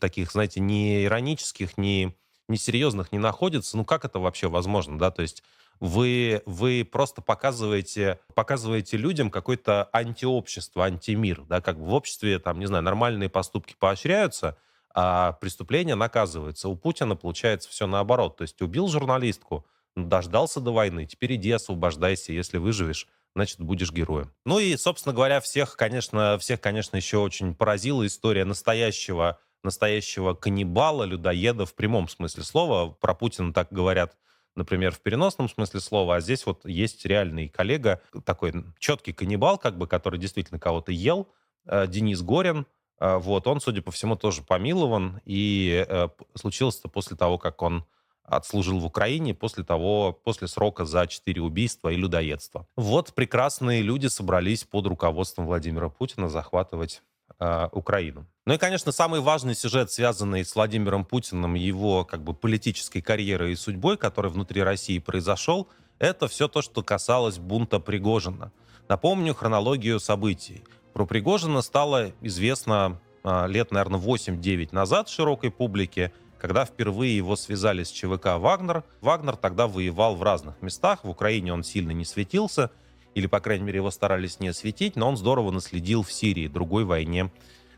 таких, 0.00 0.30
знаете, 0.30 0.60
не 0.60 1.04
иронических, 1.04 1.78
не, 1.78 2.14
не 2.46 2.56
серьезных 2.58 3.10
не 3.10 3.18
находится. 3.18 3.76
Ну, 3.76 3.84
как 3.84 4.04
это 4.04 4.18
вообще 4.18 4.48
возможно, 4.48 4.98
да? 4.98 5.10
То 5.10 5.22
есть 5.22 5.42
вы, 5.80 6.42
вы 6.46 6.88
просто 6.90 7.22
показываете, 7.22 8.20
показываете 8.34 8.96
людям 8.96 9.30
какое-то 9.30 9.88
антиобщество, 9.92 10.84
антимир, 10.84 11.42
да, 11.42 11.60
как 11.60 11.78
бы 11.78 11.86
в 11.86 11.94
обществе, 11.94 12.38
там, 12.38 12.58
не 12.58 12.66
знаю, 12.66 12.84
нормальные 12.84 13.28
поступки 13.28 13.74
поощряются, 13.78 14.56
а 14.94 15.32
преступления 15.32 15.94
наказываются. 15.94 16.68
У 16.68 16.76
Путина 16.76 17.16
получается 17.16 17.68
все 17.68 17.86
наоборот. 17.86 18.36
То 18.36 18.42
есть 18.42 18.60
убил 18.62 18.88
журналистку, 18.88 19.66
дождался 19.96 20.60
до 20.60 20.72
войны, 20.72 21.06
теперь 21.06 21.34
иди 21.34 21.50
освобождайся, 21.50 22.32
если 22.32 22.58
выживешь 22.58 23.08
значит, 23.34 23.60
будешь 23.60 23.92
героем. 23.92 24.32
Ну 24.44 24.58
и, 24.58 24.76
собственно 24.76 25.14
говоря, 25.14 25.40
всех, 25.40 25.76
конечно, 25.76 26.38
всех, 26.38 26.60
конечно, 26.60 26.96
еще 26.96 27.18
очень 27.18 27.54
поразила 27.54 28.06
история 28.06 28.44
настоящего, 28.44 29.38
настоящего 29.62 30.34
каннибала, 30.34 31.04
людоеда 31.04 31.66
в 31.66 31.74
прямом 31.74 32.08
смысле 32.08 32.44
слова. 32.44 32.90
Про 32.92 33.14
Путина 33.14 33.52
так 33.52 33.72
говорят 33.72 34.16
например, 34.56 34.92
в 34.92 35.00
переносном 35.00 35.48
смысле 35.48 35.80
слова, 35.80 36.16
а 36.16 36.20
здесь 36.20 36.46
вот 36.46 36.64
есть 36.64 37.04
реальный 37.04 37.48
коллега, 37.48 38.00
такой 38.24 38.52
четкий 38.78 39.12
каннибал, 39.12 39.58
как 39.58 39.76
бы, 39.76 39.86
который 39.86 40.18
действительно 40.18 40.60
кого-то 40.60 40.92
ел, 40.92 41.28
э, 41.66 41.86
Денис 41.88 42.22
Горин, 42.22 42.66
э, 43.00 43.16
вот, 43.16 43.46
он, 43.46 43.60
судя 43.60 43.82
по 43.82 43.90
всему, 43.90 44.16
тоже 44.16 44.42
помилован, 44.42 45.20
и 45.24 45.84
э, 45.88 46.08
случилось 46.34 46.78
это 46.78 46.88
после 46.88 47.16
того, 47.16 47.38
как 47.38 47.62
он 47.62 47.84
отслужил 48.24 48.78
в 48.78 48.86
Украине 48.86 49.34
после 49.34 49.64
того, 49.64 50.12
после 50.12 50.48
срока 50.48 50.84
за 50.84 51.06
четыре 51.06 51.42
убийства 51.42 51.90
и 51.90 51.96
людоедства. 51.96 52.66
Вот 52.76 53.14
прекрасные 53.14 53.82
люди 53.82 54.06
собрались 54.06 54.64
под 54.64 54.86
руководством 54.86 55.46
Владимира 55.46 55.88
Путина 55.90 56.28
захватывать 56.28 57.02
э, 57.38 57.68
Украину. 57.72 58.26
Ну 58.46 58.54
и, 58.54 58.58
конечно, 58.58 58.92
самый 58.92 59.20
важный 59.20 59.54
сюжет, 59.54 59.90
связанный 59.90 60.44
с 60.44 60.54
Владимиром 60.54 61.04
Путиным, 61.04 61.54
его 61.54 62.04
как 62.04 62.22
бы 62.22 62.34
политической 62.34 63.00
карьерой 63.00 63.52
и 63.52 63.56
судьбой, 63.56 63.96
который 63.96 64.30
внутри 64.30 64.62
России 64.62 64.98
произошел, 64.98 65.68
это 65.98 66.26
все 66.26 66.48
то, 66.48 66.62
что 66.62 66.82
касалось 66.82 67.38
бунта 67.38 67.78
Пригожина. 67.78 68.52
Напомню 68.88 69.34
хронологию 69.34 70.00
событий. 70.00 70.64
Про 70.92 71.06
Пригожина 71.06 71.62
стало 71.62 72.12
известно 72.22 73.00
э, 73.22 73.48
лет, 73.48 73.70
наверное, 73.70 74.00
8-9 74.00 74.70
назад 74.72 75.10
широкой 75.10 75.50
публике– 75.50 76.10
когда 76.44 76.66
впервые 76.66 77.16
его 77.16 77.36
связали 77.36 77.84
с 77.84 77.88
ЧВК 77.88 78.36
«Вагнер». 78.36 78.84
Вагнер 79.00 79.34
тогда 79.34 79.66
воевал 79.66 80.14
в 80.14 80.22
разных 80.22 80.60
местах. 80.60 81.02
В 81.02 81.08
Украине 81.08 81.54
он 81.54 81.64
сильно 81.64 81.92
не 81.92 82.04
светился, 82.04 82.70
или, 83.14 83.26
по 83.26 83.40
крайней 83.40 83.64
мере, 83.64 83.78
его 83.78 83.90
старались 83.90 84.40
не 84.40 84.48
осветить, 84.48 84.94
но 84.94 85.08
он 85.08 85.16
здорово 85.16 85.50
наследил 85.52 86.02
в 86.02 86.12
Сирии, 86.12 86.46
другой 86.46 86.84
войне 86.84 87.32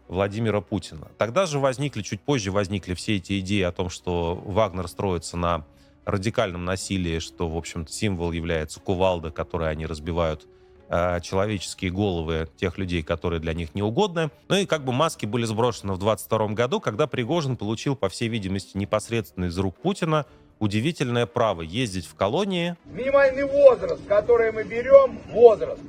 Владимира 0.09 0.61
Путина. 0.61 1.13
Тогда 1.17 1.47
же 1.47 1.61
возникли, 1.61 2.03
чуть 2.03 2.21
позже 2.21 2.51
возникли 2.51 2.95
все 2.95 3.19
эти 3.19 3.39
идеи 3.39 3.63
о 3.63 3.71
том, 3.71 3.89
что 3.89 4.35
Вагнер 4.35 4.89
строится 4.89 5.37
на 5.37 5.65
радикальном 6.05 6.65
насилии, 6.65 7.21
что, 7.21 7.49
в 7.49 7.57
общем 7.57 7.87
символ 7.87 8.33
является 8.33 8.81
кувалда, 8.81 9.31
который 9.31 9.71
они 9.71 9.87
разбивают 9.87 10.45
Э, 10.89 11.21
человеческие 11.21 11.91
головы 11.91 12.49
тех 12.57 12.79
людей, 12.79 13.03
которые 13.03 13.41
для 13.41 13.55
них 13.55 13.75
неугодны. 13.75 14.31
Ну 14.49 14.57
и 14.57 14.67
как 14.67 14.85
бы 14.85 14.93
маски 14.93 15.27
были 15.27 15.45
сброшены 15.45 15.95
в 15.95 15.99
22 15.99 16.49
году, 16.49 16.81
когда 16.81 17.09
Пригожин 17.09 17.57
получил, 17.57 17.97
по 17.97 18.09
всей 18.09 18.29
видимости, 18.29 18.77
непосредственно 18.77 19.47
из 19.47 19.59
рук 19.59 19.77
Путина 19.77 20.27
удивительное 20.61 21.27
право 21.27 21.63
ездить 21.63 22.07
в 22.07 22.15
колонии. 22.15 22.77
Минимальный 22.85 23.45
возраст, 23.45 24.01
который 24.07 24.53
мы 24.53 24.63
берем, 24.63 25.19
возраст, 25.33 25.83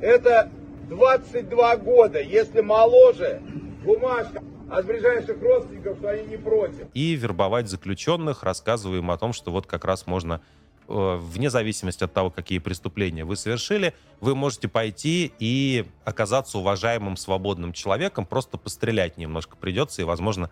это 0.00 0.50
22 0.88 1.76
года. 1.78 2.20
Если 2.20 2.60
моложе, 2.60 3.42
бумажка 3.84 4.42
от 4.70 4.86
ближайших 4.86 5.42
родственников, 5.42 5.98
что 5.98 6.10
они 6.10 6.22
не 6.28 6.36
против. 6.36 6.86
И 6.94 7.16
вербовать 7.16 7.68
заключенных, 7.68 8.44
рассказывая 8.44 8.98
им 8.98 9.10
о 9.10 9.18
том, 9.18 9.32
что 9.32 9.50
вот 9.50 9.66
как 9.66 9.84
раз 9.84 10.06
можно 10.06 10.40
вне 10.88 11.50
зависимости 11.50 12.02
от 12.02 12.12
того, 12.12 12.30
какие 12.30 12.58
преступления 12.58 13.24
вы 13.24 13.36
совершили, 13.36 13.94
вы 14.20 14.34
можете 14.34 14.68
пойти 14.68 15.32
и 15.38 15.84
оказаться 16.04 16.58
уважаемым 16.58 17.16
свободным 17.16 17.72
человеком, 17.72 18.26
просто 18.26 18.56
пострелять 18.56 19.18
немножко 19.18 19.56
придется 19.56 20.02
и, 20.02 20.04
возможно, 20.04 20.50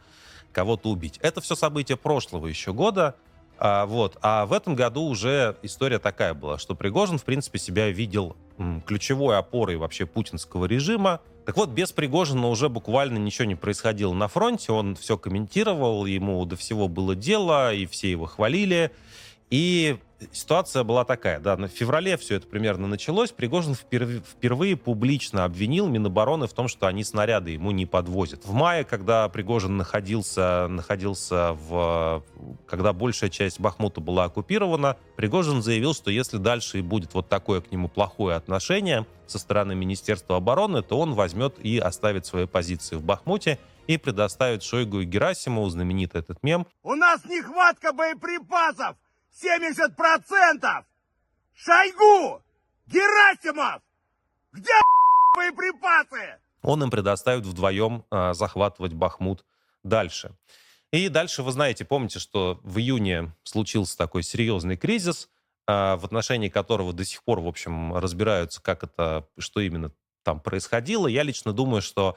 кого-то 0.52 0.90
убить. 0.90 1.18
Это 1.22 1.40
все 1.40 1.54
события 1.54 1.96
прошлого 1.96 2.46
еще 2.46 2.72
года. 2.72 3.16
А, 3.58 3.86
вот. 3.86 4.18
а 4.20 4.44
в 4.44 4.52
этом 4.52 4.74
году 4.74 5.02
уже 5.04 5.56
история 5.62 5.98
такая 5.98 6.34
была, 6.34 6.58
что 6.58 6.74
Пригожин, 6.74 7.18
в 7.18 7.24
принципе, 7.24 7.58
себя 7.58 7.88
видел 7.90 8.36
м, 8.58 8.82
ключевой 8.82 9.38
опорой 9.38 9.76
вообще 9.76 10.04
путинского 10.04 10.66
режима. 10.66 11.20
Так 11.46 11.56
вот, 11.56 11.70
без 11.70 11.92
Пригожина 11.92 12.48
уже 12.48 12.68
буквально 12.68 13.18
ничего 13.18 13.46
не 13.46 13.54
происходило 13.54 14.12
на 14.12 14.28
фронте. 14.28 14.72
Он 14.72 14.94
все 14.96 15.16
комментировал, 15.16 16.04
ему 16.04 16.44
до 16.44 16.56
всего 16.56 16.88
было 16.88 17.14
дело, 17.14 17.72
и 17.72 17.86
все 17.86 18.10
его 18.10 18.26
хвалили. 18.26 18.90
И 19.48 19.96
ситуация 20.32 20.84
была 20.84 21.04
такая, 21.04 21.40
да, 21.40 21.56
в 21.56 21.68
феврале 21.68 22.16
все 22.16 22.36
это 22.36 22.46
примерно 22.46 22.86
началось. 22.86 23.32
Пригожин 23.32 23.74
впервые, 23.74 24.20
впервые 24.20 24.76
публично 24.76 25.44
обвинил 25.44 25.88
Минобороны 25.88 26.46
в 26.46 26.52
том, 26.52 26.68
что 26.68 26.86
они 26.86 27.04
снаряды 27.04 27.50
ему 27.50 27.70
не 27.70 27.86
подвозят. 27.86 28.44
В 28.44 28.52
мае, 28.52 28.84
когда 28.84 29.28
Пригожин 29.28 29.76
находился, 29.76 30.66
находился 30.68 31.52
в... 31.52 32.24
Когда 32.66 32.92
большая 32.92 33.30
часть 33.30 33.60
Бахмута 33.60 34.00
была 34.00 34.24
оккупирована, 34.24 34.96
Пригожин 35.16 35.62
заявил, 35.62 35.94
что 35.94 36.10
если 36.10 36.38
дальше 36.38 36.78
и 36.78 36.82
будет 36.82 37.14
вот 37.14 37.28
такое 37.28 37.60
к 37.60 37.70
нему 37.70 37.88
плохое 37.88 38.36
отношение 38.36 39.06
со 39.26 39.38
стороны 39.38 39.74
Министерства 39.74 40.36
обороны, 40.36 40.82
то 40.82 40.98
он 40.98 41.14
возьмет 41.14 41.58
и 41.58 41.78
оставит 41.78 42.26
свои 42.26 42.46
позиции 42.46 42.96
в 42.96 43.02
Бахмуте 43.02 43.58
и 43.86 43.98
предоставит 43.98 44.62
Шойгу 44.62 45.00
и 45.00 45.04
Герасимову, 45.04 45.68
знаменитый 45.68 46.20
этот 46.20 46.42
мем. 46.42 46.66
У 46.82 46.94
нас 46.94 47.24
нехватка 47.24 47.92
боеприпасов! 47.92 48.96
70%! 49.42 50.84
Шойгу! 51.54 52.42
Герасимов! 52.86 53.82
Где 54.52 54.72
боеприпасы? 55.36 56.38
Он 56.62 56.82
им 56.82 56.90
предоставит 56.90 57.44
вдвоем 57.44 58.04
э, 58.10 58.32
захватывать 58.32 58.94
Бахмут 58.94 59.44
дальше. 59.82 60.34
И 60.90 61.08
дальше, 61.08 61.42
вы 61.42 61.52
знаете, 61.52 61.84
помните, 61.84 62.18
что 62.18 62.60
в 62.62 62.78
июне 62.78 63.32
случился 63.42 63.98
такой 63.98 64.22
серьезный 64.22 64.76
кризис, 64.76 65.28
э, 65.66 65.96
в 65.96 66.04
отношении 66.04 66.48
которого 66.48 66.92
до 66.92 67.04
сих 67.04 67.22
пор, 67.22 67.40
в 67.40 67.46
общем, 67.46 67.94
разбираются, 67.94 68.62
как 68.62 68.84
это, 68.84 69.28
что 69.38 69.60
именно 69.60 69.92
там 70.22 70.40
происходило. 70.40 71.06
Я 71.06 71.22
лично 71.22 71.52
думаю, 71.52 71.82
что 71.82 72.16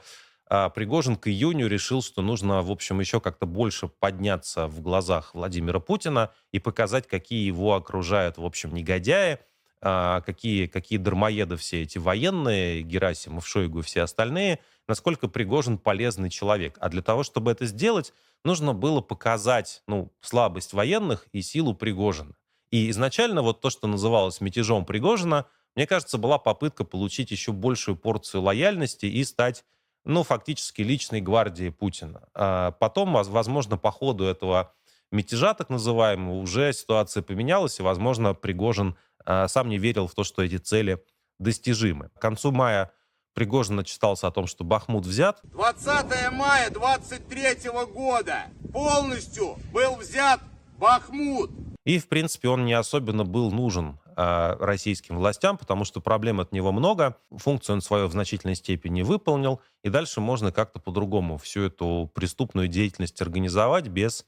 Пригожин 0.74 1.14
к 1.14 1.28
июню 1.28 1.68
решил, 1.68 2.02
что 2.02 2.22
нужно, 2.22 2.60
в 2.62 2.72
общем, 2.72 2.98
еще 2.98 3.20
как-то 3.20 3.46
больше 3.46 3.86
подняться 3.86 4.66
в 4.66 4.80
глазах 4.80 5.32
Владимира 5.32 5.78
Путина 5.78 6.32
и 6.50 6.58
показать, 6.58 7.06
какие 7.06 7.46
его 7.46 7.74
окружают, 7.74 8.36
в 8.36 8.44
общем, 8.44 8.74
негодяи, 8.74 9.38
а, 9.80 10.20
какие, 10.22 10.66
какие 10.66 10.98
дармоеды 10.98 11.56
все 11.56 11.82
эти 11.82 11.98
военные, 11.98 12.82
Герасимов, 12.82 13.46
Шойгу 13.46 13.78
и 13.78 13.82
все 13.82 14.02
остальные, 14.02 14.58
насколько 14.88 15.28
Пригожин 15.28 15.78
полезный 15.78 16.30
человек. 16.30 16.76
А 16.80 16.88
для 16.88 17.00
того, 17.00 17.22
чтобы 17.22 17.52
это 17.52 17.64
сделать, 17.64 18.12
нужно 18.44 18.74
было 18.74 19.00
показать 19.00 19.82
ну, 19.86 20.12
слабость 20.20 20.72
военных 20.72 21.28
и 21.32 21.42
силу 21.42 21.74
Пригожина. 21.74 22.34
И 22.72 22.90
изначально 22.90 23.42
вот 23.42 23.60
то, 23.60 23.70
что 23.70 23.86
называлось 23.86 24.40
мятежом 24.40 24.84
Пригожина, 24.84 25.46
мне 25.76 25.86
кажется, 25.86 26.18
была 26.18 26.38
попытка 26.38 26.84
получить 26.84 27.30
еще 27.30 27.52
большую 27.52 27.96
порцию 27.96 28.42
лояльности 28.42 29.06
и 29.06 29.22
стать 29.24 29.64
ну, 30.04 30.22
фактически 30.22 30.82
личной 30.82 31.20
гвардии 31.20 31.68
Путина. 31.68 32.22
А 32.34 32.72
потом, 32.72 33.12
возможно, 33.12 33.76
по 33.76 33.90
ходу 33.90 34.24
этого 34.24 34.72
мятежа, 35.10 35.54
так 35.54 35.70
называемого, 35.70 36.36
уже 36.36 36.72
ситуация 36.72 37.22
поменялась, 37.22 37.78
и, 37.80 37.82
возможно, 37.82 38.34
Пригожин 38.34 38.96
а, 39.24 39.48
сам 39.48 39.68
не 39.68 39.78
верил 39.78 40.06
в 40.06 40.14
то, 40.14 40.24
что 40.24 40.42
эти 40.42 40.56
цели 40.56 41.02
достижимы. 41.38 42.10
К 42.16 42.20
концу 42.20 42.52
мая 42.52 42.92
Пригожин 43.34 43.76
начитался 43.76 44.26
о 44.26 44.30
том, 44.30 44.46
что 44.46 44.64
Бахмут 44.64 45.06
взят. 45.06 45.40
20 45.44 46.32
мая 46.32 46.70
23 46.70 47.70
года 47.92 48.46
полностью 48.72 49.56
был 49.72 49.96
взят 49.96 50.40
Бахмут. 50.78 51.50
И, 51.84 51.98
в 51.98 52.08
принципе, 52.08 52.48
он 52.48 52.64
не 52.64 52.74
особенно 52.74 53.24
был 53.24 53.50
нужен 53.50 53.98
э, 54.20 54.56
российским 54.60 55.16
властям, 55.16 55.56
потому 55.56 55.84
что 55.84 56.00
проблем 56.00 56.40
от 56.40 56.52
него 56.52 56.72
много, 56.72 57.16
функцию 57.30 57.76
он 57.76 57.82
свою 57.82 58.06
в 58.08 58.12
значительной 58.12 58.54
степени 58.54 59.02
выполнил, 59.02 59.60
и 59.82 59.88
дальше 59.88 60.20
можно 60.20 60.52
как-то 60.52 60.78
по-другому 60.80 61.38
всю 61.38 61.62
эту 61.62 62.10
преступную 62.14 62.68
деятельность 62.68 63.20
организовать 63.22 63.88
без, 63.88 64.26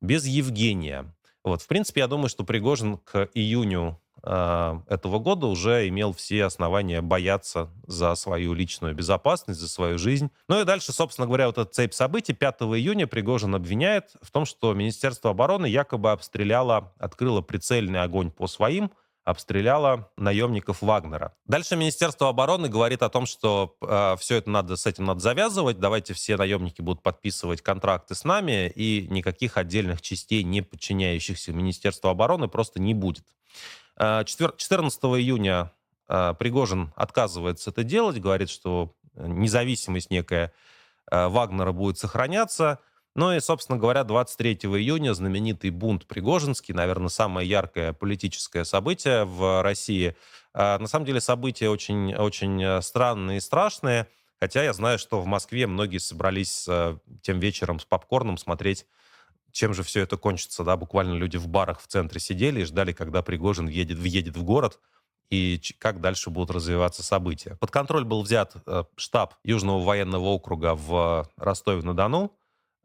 без 0.00 0.26
Евгения. 0.26 1.12
Вот, 1.42 1.62
в 1.62 1.66
принципе, 1.66 2.00
я 2.00 2.06
думаю, 2.06 2.28
что 2.28 2.44
Пригожин 2.44 2.98
к 2.98 3.28
июню 3.34 4.00
э, 4.22 4.80
этого 4.88 5.18
года 5.18 5.46
уже 5.46 5.88
имел 5.88 6.12
все 6.12 6.44
основания 6.44 7.02
бояться 7.02 7.70
за 7.86 8.14
свою 8.14 8.54
личную 8.54 8.94
безопасность, 8.94 9.60
за 9.60 9.68
свою 9.68 9.98
жизнь. 9.98 10.30
Ну 10.48 10.60
и 10.60 10.64
дальше, 10.64 10.92
собственно 10.92 11.26
говоря, 11.26 11.46
вот 11.46 11.58
эта 11.58 11.70
цепь 11.70 11.92
событий 11.92 12.32
5 12.32 12.62
июня 12.62 13.06
Пригожин 13.06 13.54
обвиняет 13.54 14.12
в 14.22 14.30
том, 14.30 14.46
что 14.46 14.72
Министерство 14.72 15.30
обороны 15.32 15.66
якобы 15.66 16.12
обстреляло, 16.12 16.94
открыло 16.98 17.42
прицельный 17.42 18.00
огонь 18.00 18.30
по 18.30 18.46
своим 18.46 18.90
обстреляла 19.24 20.10
наемников 20.16 20.82
Вагнера. 20.82 21.34
Дальше 21.46 21.76
Министерство 21.76 22.28
обороны 22.28 22.68
говорит 22.68 23.02
о 23.02 23.08
том, 23.08 23.24
что 23.24 23.76
э, 23.80 24.16
все 24.18 24.36
это 24.36 24.50
надо, 24.50 24.76
с 24.76 24.86
этим 24.86 25.06
надо 25.06 25.20
завязывать, 25.20 25.80
давайте 25.80 26.12
все 26.12 26.36
наемники 26.36 26.82
будут 26.82 27.02
подписывать 27.02 27.62
контракты 27.62 28.14
с 28.14 28.24
нами, 28.24 28.68
и 28.68 29.06
никаких 29.08 29.56
отдельных 29.56 30.02
частей, 30.02 30.42
не 30.42 30.60
подчиняющихся 30.60 31.52
Министерству 31.52 32.08
обороны, 32.08 32.48
просто 32.48 32.80
не 32.80 32.92
будет. 32.92 33.24
Э, 33.96 34.24
14 34.24 35.04
июня 35.04 35.72
э, 36.08 36.34
Пригожин 36.38 36.92
отказывается 36.94 37.70
это 37.70 37.82
делать, 37.82 38.20
говорит, 38.20 38.50
что 38.50 38.94
независимость 39.14 40.10
некая 40.10 40.52
э, 41.10 41.28
Вагнера 41.28 41.72
будет 41.72 41.96
сохраняться, 41.96 42.78
ну 43.14 43.32
и, 43.32 43.40
собственно 43.40 43.78
говоря, 43.78 44.04
23 44.04 44.54
июня 44.54 45.14
знаменитый 45.14 45.70
бунт 45.70 46.06
Пригожинский, 46.06 46.74
наверное, 46.74 47.08
самое 47.08 47.48
яркое 47.48 47.92
политическое 47.92 48.64
событие 48.64 49.24
в 49.24 49.62
России. 49.62 50.16
А, 50.52 50.78
на 50.78 50.86
самом 50.86 51.06
деле 51.06 51.20
события 51.20 51.68
очень, 51.68 52.14
очень 52.14 52.62
э, 52.62 52.82
странные 52.82 53.38
и 53.38 53.40
страшные, 53.40 54.08
хотя 54.40 54.62
я 54.62 54.72
знаю, 54.72 54.98
что 54.98 55.20
в 55.20 55.26
Москве 55.26 55.66
многие 55.66 55.98
собрались 55.98 56.66
э, 56.68 56.98
тем 57.22 57.38
вечером 57.38 57.78
с 57.80 57.84
попкорном 57.84 58.36
смотреть 58.36 58.86
чем 59.54 59.72
же 59.72 59.84
все 59.84 60.00
это 60.00 60.16
кончится, 60.16 60.64
да, 60.64 60.76
буквально 60.76 61.14
люди 61.14 61.36
в 61.36 61.46
барах 61.46 61.80
в 61.80 61.86
центре 61.86 62.20
сидели 62.20 62.62
и 62.62 62.64
ждали, 62.64 62.92
когда 62.92 63.22
Пригожин 63.22 63.66
въедет, 63.66 63.98
въедет 63.98 64.36
в 64.36 64.42
город, 64.42 64.80
и 65.30 65.60
как 65.78 66.00
дальше 66.00 66.28
будут 66.28 66.50
развиваться 66.50 67.02
события. 67.02 67.56
Под 67.60 67.70
контроль 67.70 68.04
был 68.04 68.22
взят 68.22 68.56
э, 68.66 68.84
штаб 68.96 69.34
Южного 69.44 69.82
военного 69.82 70.24
округа 70.24 70.74
в 70.74 71.30
Ростове-на-Дону, 71.36 72.32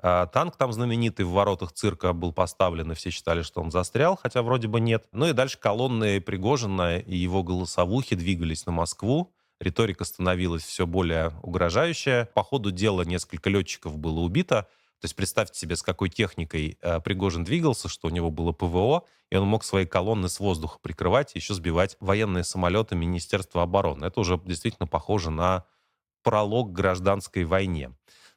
танк 0.02 0.56
там 0.56 0.72
знаменитый 0.72 1.26
в 1.26 1.32
воротах 1.32 1.74
цирка 1.74 2.14
был 2.14 2.32
поставлен, 2.32 2.92
и 2.92 2.96
все 2.96 3.10
считали, 3.10 3.42
что 3.42 3.62
он 3.62 3.72
застрял, 3.72 4.18
хотя 4.22 4.42
вроде 4.42 4.68
бы 4.68 4.80
нет. 4.80 5.08
Ну 5.12 5.28
и 5.28 5.34
дальше 5.34 5.58
колонны 5.60 6.22
Пригожина 6.22 7.00
и 7.00 7.16
его 7.16 7.44
голосовухи 7.44 8.16
двигались 8.16 8.66
на 8.66 8.72
Москву. 8.72 9.34
Риторика 9.60 10.06
становилась 10.06 10.64
все 10.64 10.88
более 10.88 11.34
угрожающая. 11.42 12.26
По 12.34 12.44
ходу 12.44 12.72
дела 12.72 13.02
несколько 13.02 13.50
летчиков 13.50 13.98
было 13.98 14.22
убито. 14.22 14.68
То 15.02 15.06
есть 15.06 15.16
представьте 15.16 15.58
себе, 15.58 15.76
с 15.76 15.82
какой 15.82 16.10
техникой 16.10 16.78
э, 16.82 17.00
Пригожин 17.00 17.44
двигался, 17.46 17.88
что 17.88 18.08
у 18.08 18.12
него 18.12 18.32
было 18.32 18.52
ПВО, 18.52 19.06
и 19.30 19.38
он 19.38 19.48
мог 19.48 19.64
свои 19.64 19.86
колонны 19.86 20.28
с 20.28 20.40
воздуха 20.40 20.78
прикрывать 20.82 21.36
и 21.36 21.40
еще 21.40 21.54
сбивать 21.54 21.96
военные 22.02 22.44
самолеты 22.44 22.96
Министерства 22.96 23.64
обороны. 23.64 24.06
Это 24.06 24.20
уже 24.20 24.40
действительно 24.44 24.88
похоже 24.88 25.30
на 25.30 25.66
пролог 26.22 26.74
гражданской 26.74 27.46
войне. 27.46 27.92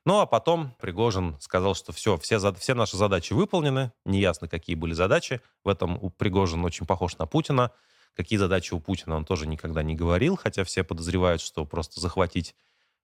Ну, 0.04 0.18
а 0.18 0.26
потом 0.26 0.74
Пригожин 0.80 1.36
сказал, 1.40 1.74
что 1.74 1.92
все, 1.92 2.16
все, 2.18 2.52
все 2.54 2.74
наши 2.74 2.96
задачи 2.96 3.32
выполнены, 3.32 3.92
неясно, 4.04 4.48
какие 4.48 4.74
были 4.74 4.94
задачи. 4.94 5.40
В 5.64 5.68
этом 5.68 5.96
у 6.02 6.10
Пригожин 6.10 6.64
очень 6.64 6.86
похож 6.86 7.18
на 7.18 7.26
Путина. 7.26 7.70
Какие 8.14 8.38
задачи 8.38 8.74
у 8.74 8.80
Путина 8.80 9.16
он 9.16 9.24
тоже 9.24 9.46
никогда 9.46 9.82
не 9.82 9.94
говорил, 9.94 10.36
хотя 10.36 10.64
все 10.64 10.84
подозревают, 10.84 11.40
что 11.40 11.64
просто 11.64 12.00
захватить 12.00 12.54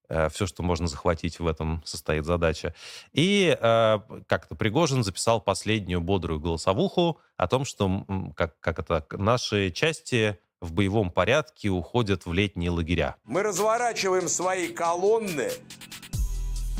э, 0.08 0.28
все, 0.28 0.46
что 0.46 0.62
можно 0.62 0.86
захватить, 0.86 1.38
в 1.38 1.46
этом 1.46 1.82
состоит 1.86 2.26
задача. 2.26 2.74
И 3.12 3.56
э, 3.58 3.98
как-то 4.26 4.54
Пригожин 4.54 5.04
записал 5.04 5.40
последнюю 5.40 6.00
бодрую 6.00 6.40
голосовуху 6.40 7.20
о 7.36 7.46
том, 7.46 7.64
что 7.64 8.04
как, 8.36 8.58
как 8.60 8.80
это, 8.80 9.06
наши 9.12 9.70
части 9.70 10.38
в 10.60 10.72
боевом 10.72 11.10
порядке 11.10 11.68
уходят 11.68 12.26
в 12.26 12.32
летние 12.32 12.70
лагеря. 12.70 13.16
Мы 13.24 13.42
разворачиваем 13.42 14.28
свои 14.28 14.68
колонны 14.68 15.52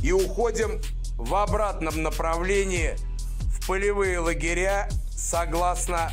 и 0.03 0.13
уходим 0.13 0.81
в 1.17 1.35
обратном 1.35 2.03
направлении 2.03 2.97
в 3.49 3.67
полевые 3.67 4.19
лагеря 4.21 4.89
согласно 5.11 6.11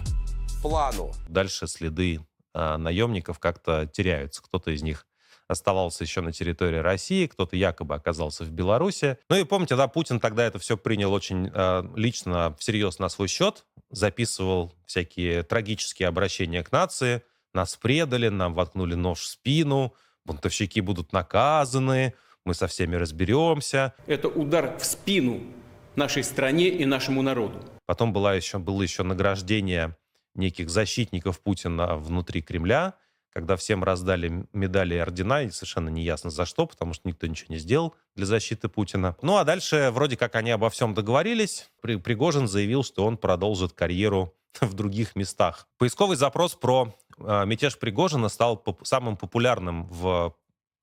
плану. 0.62 1.12
Дальше 1.30 1.68
следы 1.68 2.20
э, 2.54 2.78
наемников 2.78 3.40
как-то 3.40 3.86
теряются. 3.86 4.42
Кто-то 4.42 4.72
из 4.72 4.82
них 4.82 5.06
оставался 5.48 6.04
еще 6.04 6.22
на 6.22 6.32
территории 6.32 6.80
России, 6.80 7.28
кто-то 7.28 7.56
якобы 7.56 7.96
оказался 7.96 8.44
в 8.44 8.52
Беларуси. 8.52 9.18
Ну 9.30 9.36
и 9.36 9.44
помните, 9.44 9.76
да, 9.76 9.88
Путин 9.88 10.20
тогда 10.20 10.44
это 10.44 10.58
все 10.60 10.76
принял 10.76 11.14
очень 11.14 11.52
э, 11.54 11.84
лично, 11.96 12.56
всерьез 12.58 13.00
на 13.00 13.10
свой 13.10 13.28
счет, 13.28 13.66
записывал 13.92 14.74
всякие 14.86 15.44
трагические 15.44 16.08
обращения 16.08 16.64
к 16.64 16.72
нации, 16.72 17.22
нас 17.54 17.76
предали, 17.76 18.30
нам 18.30 18.54
воткнули 18.54 18.96
нож 18.96 19.20
в 19.20 19.28
спину, 19.28 19.94
бунтовщики 20.26 20.82
будут 20.82 21.14
наказаны, 21.14 22.16
мы 22.46 22.54
со 22.54 22.68
всеми 22.68 22.96
разберемся. 22.96 23.94
Это 24.06 24.28
удар 24.30 24.78
в 24.78 24.86
спину 24.86 25.42
нашей 25.96 26.24
стране 26.24 26.70
и 26.70 26.86
нашему 26.86 27.22
народу. 27.22 27.60
Потом 27.86 28.14
была 28.14 28.34
еще, 28.34 28.60
было 28.60 28.82
еще 28.82 29.04
награждение 29.04 29.98
неких 30.36 30.70
защитников 30.70 31.40
Путина 31.42 31.96
внутри 31.98 32.42
Кремля, 32.42 32.94
когда 33.34 33.58
всем 33.58 33.84
раздали 33.84 34.48
медали 34.54 34.96
и 34.96 34.98
ордена, 34.98 35.44
и 35.44 35.50
совершенно 35.50 35.90
неясно 35.90 36.30
за 36.30 36.46
что, 36.46 36.66
потому 36.66 36.94
что 36.94 37.08
никто 37.08 37.28
ничего 37.28 37.54
не 37.54 37.60
сделал 37.60 37.96
для 38.16 38.26
защиты 38.26 38.70
Путина. 38.70 39.16
Ну 39.22 39.38
а 39.38 39.44
дальше 39.44 39.90
вроде 39.92 40.16
как 40.16 40.36
они 40.36 40.52
обо 40.52 40.70
всем 40.70 40.94
договорились. 40.94 41.70
При, 41.82 41.98
Пригожин 41.98 42.48
заявил, 42.48 42.84
что 42.84 43.06
он 43.06 43.18
продолжит 43.18 43.74
карьеру 43.74 44.34
в 44.62 44.74
других 44.74 45.16
местах. 45.16 45.68
Поисковый 45.78 46.16
запрос 46.16 46.56
про 46.56 46.96
э, 47.18 47.46
мятеж 47.46 47.78
Пригожина 47.78 48.30
стал 48.30 48.58
поп- 48.58 48.86
самым 48.86 49.18
популярным 49.18 49.88
в, 49.88 50.34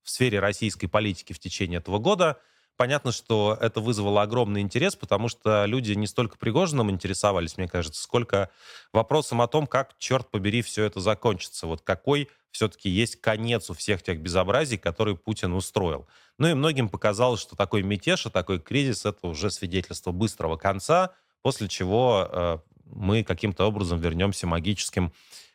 в 0.03 0.11
сфере 0.11 0.41
российской 0.41 0.87
политики 0.87 1.33
в 1.33 1.39
течение 1.39 1.79
этого 1.79 1.99
года. 1.99 2.39
Понятно, 2.77 3.13
что 3.13 3.57
это 3.61 3.81
вызвало 3.81 4.23
огромный 4.23 4.61
интерес, 4.61 4.97
потому 4.97 5.29
что 5.29 5.67
люди 5.67 5.93
не 5.93 6.07
столько 6.07 6.39
Пригожиным 6.39 6.91
интересовались, 6.91 7.57
мне 7.57 7.69
кажется, 7.69 8.03
сколько 8.03 8.51
вопросом 8.93 9.43
о 9.43 9.47
том, 9.47 9.67
как, 9.67 9.95
черт 9.99 10.31
побери, 10.31 10.63
все 10.63 10.85
это 10.85 10.99
закончится. 11.01 11.67
Вот 11.67 11.83
какой 11.83 12.29
все-таки 12.51 12.89
есть 12.89 13.21
конец 13.21 13.71
у 13.71 13.75
всех 13.75 14.03
тех 14.03 14.21
безобразий, 14.21 14.79
которые 14.79 15.17
Путин 15.17 15.53
устроил. 15.53 16.07
Ну 16.39 16.49
и 16.49 16.55
многим 16.55 16.89
показалось, 16.89 17.41
что 17.41 17.57
такой 17.57 17.83
мятеж 17.83 18.27
и 18.27 18.31
такой 18.31 18.59
кризис— 18.59 19.05
это 19.07 19.27
уже 19.27 19.51
свидетельство 19.51 20.13
быстрого 20.13 20.57
конца, 20.57 21.15
после 21.43 21.69
чего 21.69 22.29
э, 22.31 22.59
мы 22.87 23.23
каким-то 23.25 23.67
образом 23.67 23.99
вернемся 23.99 24.47
магическим 24.47 25.13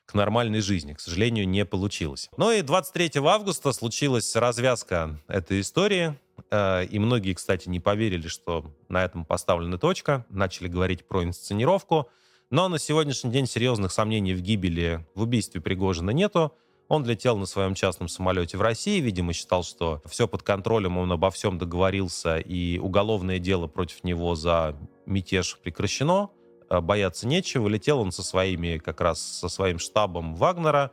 к 0.08 0.14
нормальной 0.14 0.62
жизни. 0.62 0.94
К 0.94 1.00
сожалению, 1.00 1.48
не 1.48 1.66
получилось. 1.66 2.30
Ну 2.38 2.52
и 2.52 2.62
23 2.62 3.12
августа 3.24 3.74
случилась 3.74 4.36
развязка 4.36 5.20
этой 5.28 5.60
истории. 5.60 6.18
Э, 6.50 6.86
и 6.86 6.98
многие, 6.98 7.34
кстати, 7.34 7.68
не 7.68 7.80
поверили, 7.80 8.28
что 8.28 8.66
на 8.90 9.04
этом 9.04 9.26
поставлена 9.26 9.78
точка. 9.78 10.26
Начали 10.30 10.70
говорить 10.70 11.06
про 11.06 11.24
инсценировку. 11.24 12.10
Но 12.50 12.70
на 12.70 12.80
сегодняшний 12.80 13.32
день 13.32 13.46
серьезных 13.46 13.92
сомнений 13.92 14.34
в 14.34 14.42
гибели, 14.42 15.06
в 15.14 15.24
убийстве 15.24 15.60
Пригожина 15.60 16.12
нету. 16.12 16.54
Он 16.88 17.06
летел 17.06 17.38
на 17.38 17.46
своем 17.46 17.76
частном 17.76 18.08
самолете 18.08 18.58
в 18.58 18.62
России, 18.62 19.02
видимо, 19.02 19.34
считал, 19.34 19.64
что 19.64 20.02
все 20.06 20.26
под 20.26 20.44
контролем, 20.44 20.98
он 20.98 21.12
обо 21.12 21.30
всем 21.32 21.58
договорился, 21.58 22.38
и 22.38 22.80
уголовное 22.80 23.40
дело 23.40 23.68
против 23.68 24.06
него 24.06 24.36
за 24.36 24.78
мятеж 25.06 25.60
прекращено, 25.62 26.30
бояться 26.70 27.28
нечего. 27.28 27.68
Летел 27.68 28.00
он 28.00 28.12
со 28.12 28.24
своими, 28.24 28.78
как 28.78 29.02
раз 29.02 29.22
со 29.22 29.50
своим 29.50 29.80
штабом 29.80 30.36
Вагнера, 30.36 30.92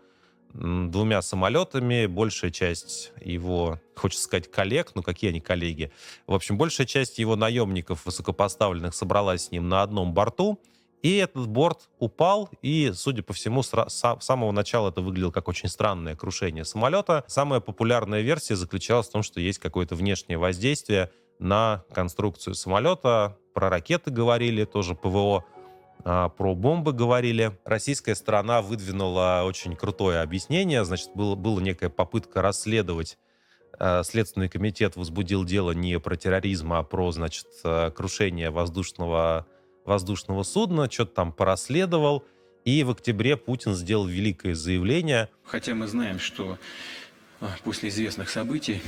двумя 0.53 1.21
самолетами, 1.21 2.07
большая 2.07 2.53
часть 2.53 3.13
его, 3.21 3.81
хочется 3.97 4.25
сказать, 4.25 4.51
коллег, 4.51 4.93
ну 4.95 5.03
какие 5.03 5.31
они 5.31 5.41
коллеги, 5.41 5.91
в 6.29 6.35
общем, 6.35 6.57
большая 6.57 6.87
часть 6.87 7.19
его 7.19 7.35
наемников 7.35 8.07
высокопоставленных 8.07 8.95
собралась 8.95 9.47
с 9.47 9.51
ним 9.51 9.69
на 9.69 9.83
одном 9.83 10.15
борту, 10.15 10.61
и 11.03 11.17
этот 11.17 11.49
борт 11.49 11.91
упал, 11.99 12.49
и, 12.63 12.93
судя 12.95 13.23
по 13.23 13.33
всему, 13.33 13.63
с 13.63 14.17
самого 14.21 14.53
начала 14.53 14.91
это 14.91 15.03
выглядело 15.03 15.33
как 15.33 15.49
очень 15.49 15.69
странное 15.69 16.17
крушение 16.17 16.65
самолета. 16.65 17.25
Самая 17.27 17.61
популярная 17.61 18.23
версия 18.23 18.57
заключалась 18.57 19.09
в 19.09 19.13
том, 19.13 19.23
что 19.23 19.41
есть 19.41 19.59
какое-то 19.59 19.97
внешнее 19.97 20.39
воздействие 20.39 21.11
на 21.39 21.85
конструкцию 21.93 22.55
самолета. 22.55 23.37
Про 23.53 23.69
ракеты 23.69 24.13
говорили, 24.13 24.65
тоже 24.65 24.95
ПВО. 24.95 25.45
А, 26.03 26.29
про 26.29 26.55
бомбы 26.55 26.93
говорили. 26.93 27.57
Российская 27.65 28.15
сторона 28.15 28.63
выдвинула 28.63 29.43
очень 29.45 29.77
крутое 29.77 30.21
объяснение. 30.21 30.85
Значит, 30.85 31.11
было, 31.15 31.35
была 31.35 31.61
некая 31.63 31.91
попытка 31.91 32.43
расследовать 32.43 33.19
а, 33.79 34.03
Следственный 34.03 34.49
комитет 34.49 34.97
возбудил 34.97 35.45
дело 35.45 35.73
не 35.73 35.99
про 35.99 36.17
терроризм, 36.17 36.73
а 36.73 36.83
про, 36.83 37.11
значит, 37.13 37.47
а, 37.65 37.91
крушение 37.91 38.51
воздушного 38.51 39.47
воздушного 39.85 40.45
судна, 40.45 40.91
что-то 40.91 41.15
там 41.15 41.33
порасследовал. 41.33 42.25
И 42.65 42.83
в 42.85 42.91
октябре 42.91 43.37
Путин 43.37 43.75
сделал 43.75 44.07
великое 44.07 44.55
заявление. 44.55 45.29
Хотя 45.45 45.75
мы 45.75 45.87
знаем, 45.87 46.19
что 46.19 46.59
а, 47.43 47.51
после 47.63 47.91
известных 47.91 48.31
событий 48.31 48.81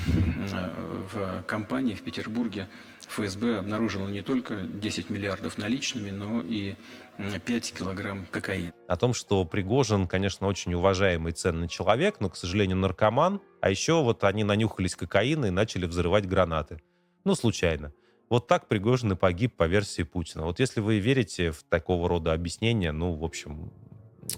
в 1.13 1.43
компании 1.43 1.95
в 1.95 2.01
Петербурге 2.03 2.69
ФСБ 3.09 3.59
обнаружило 3.59 4.09
не 4.09 4.23
только 4.23 4.63
10 4.63 5.11
миллиардов 5.11 5.59
наличными, 5.59 6.11
но 6.11 6.43
и 6.43 6.75
5 7.45 7.75
килограмм 7.79 8.27
кокаина. 8.31 8.73
О 8.89 8.97
том, 8.97 9.15
что 9.15 9.45
Пригожин, 9.45 10.07
конечно, 10.07 10.47
очень 10.47 10.75
уважаемый 10.75 11.33
ценный 11.33 11.69
человек, 11.69 12.21
но, 12.21 12.29
к 12.29 12.37
сожалению, 12.37 12.77
наркоман. 12.77 13.41
А 13.61 13.71
еще 13.71 14.03
вот 14.03 14.25
они 14.25 14.45
нанюхались 14.45 14.95
кокаина 14.95 15.47
и 15.47 15.51
начали 15.51 15.87
взрывать 15.87 16.27
гранаты. 16.29 16.81
Ну, 17.25 17.35
случайно. 17.35 17.93
Вот 18.29 18.49
так 18.49 18.69
Пригожин 18.69 19.13
и 19.13 19.17
погиб 19.17 19.57
по 19.57 19.67
версии 19.67 20.03
Путина. 20.03 20.45
Вот 20.45 20.59
если 20.59 20.81
вы 20.81 20.99
верите 20.99 21.53
в 21.53 21.63
такого 21.63 22.09
рода 22.09 22.33
объяснения, 22.33 22.93
ну, 22.93 23.13
в 23.15 23.25
общем, 23.25 23.73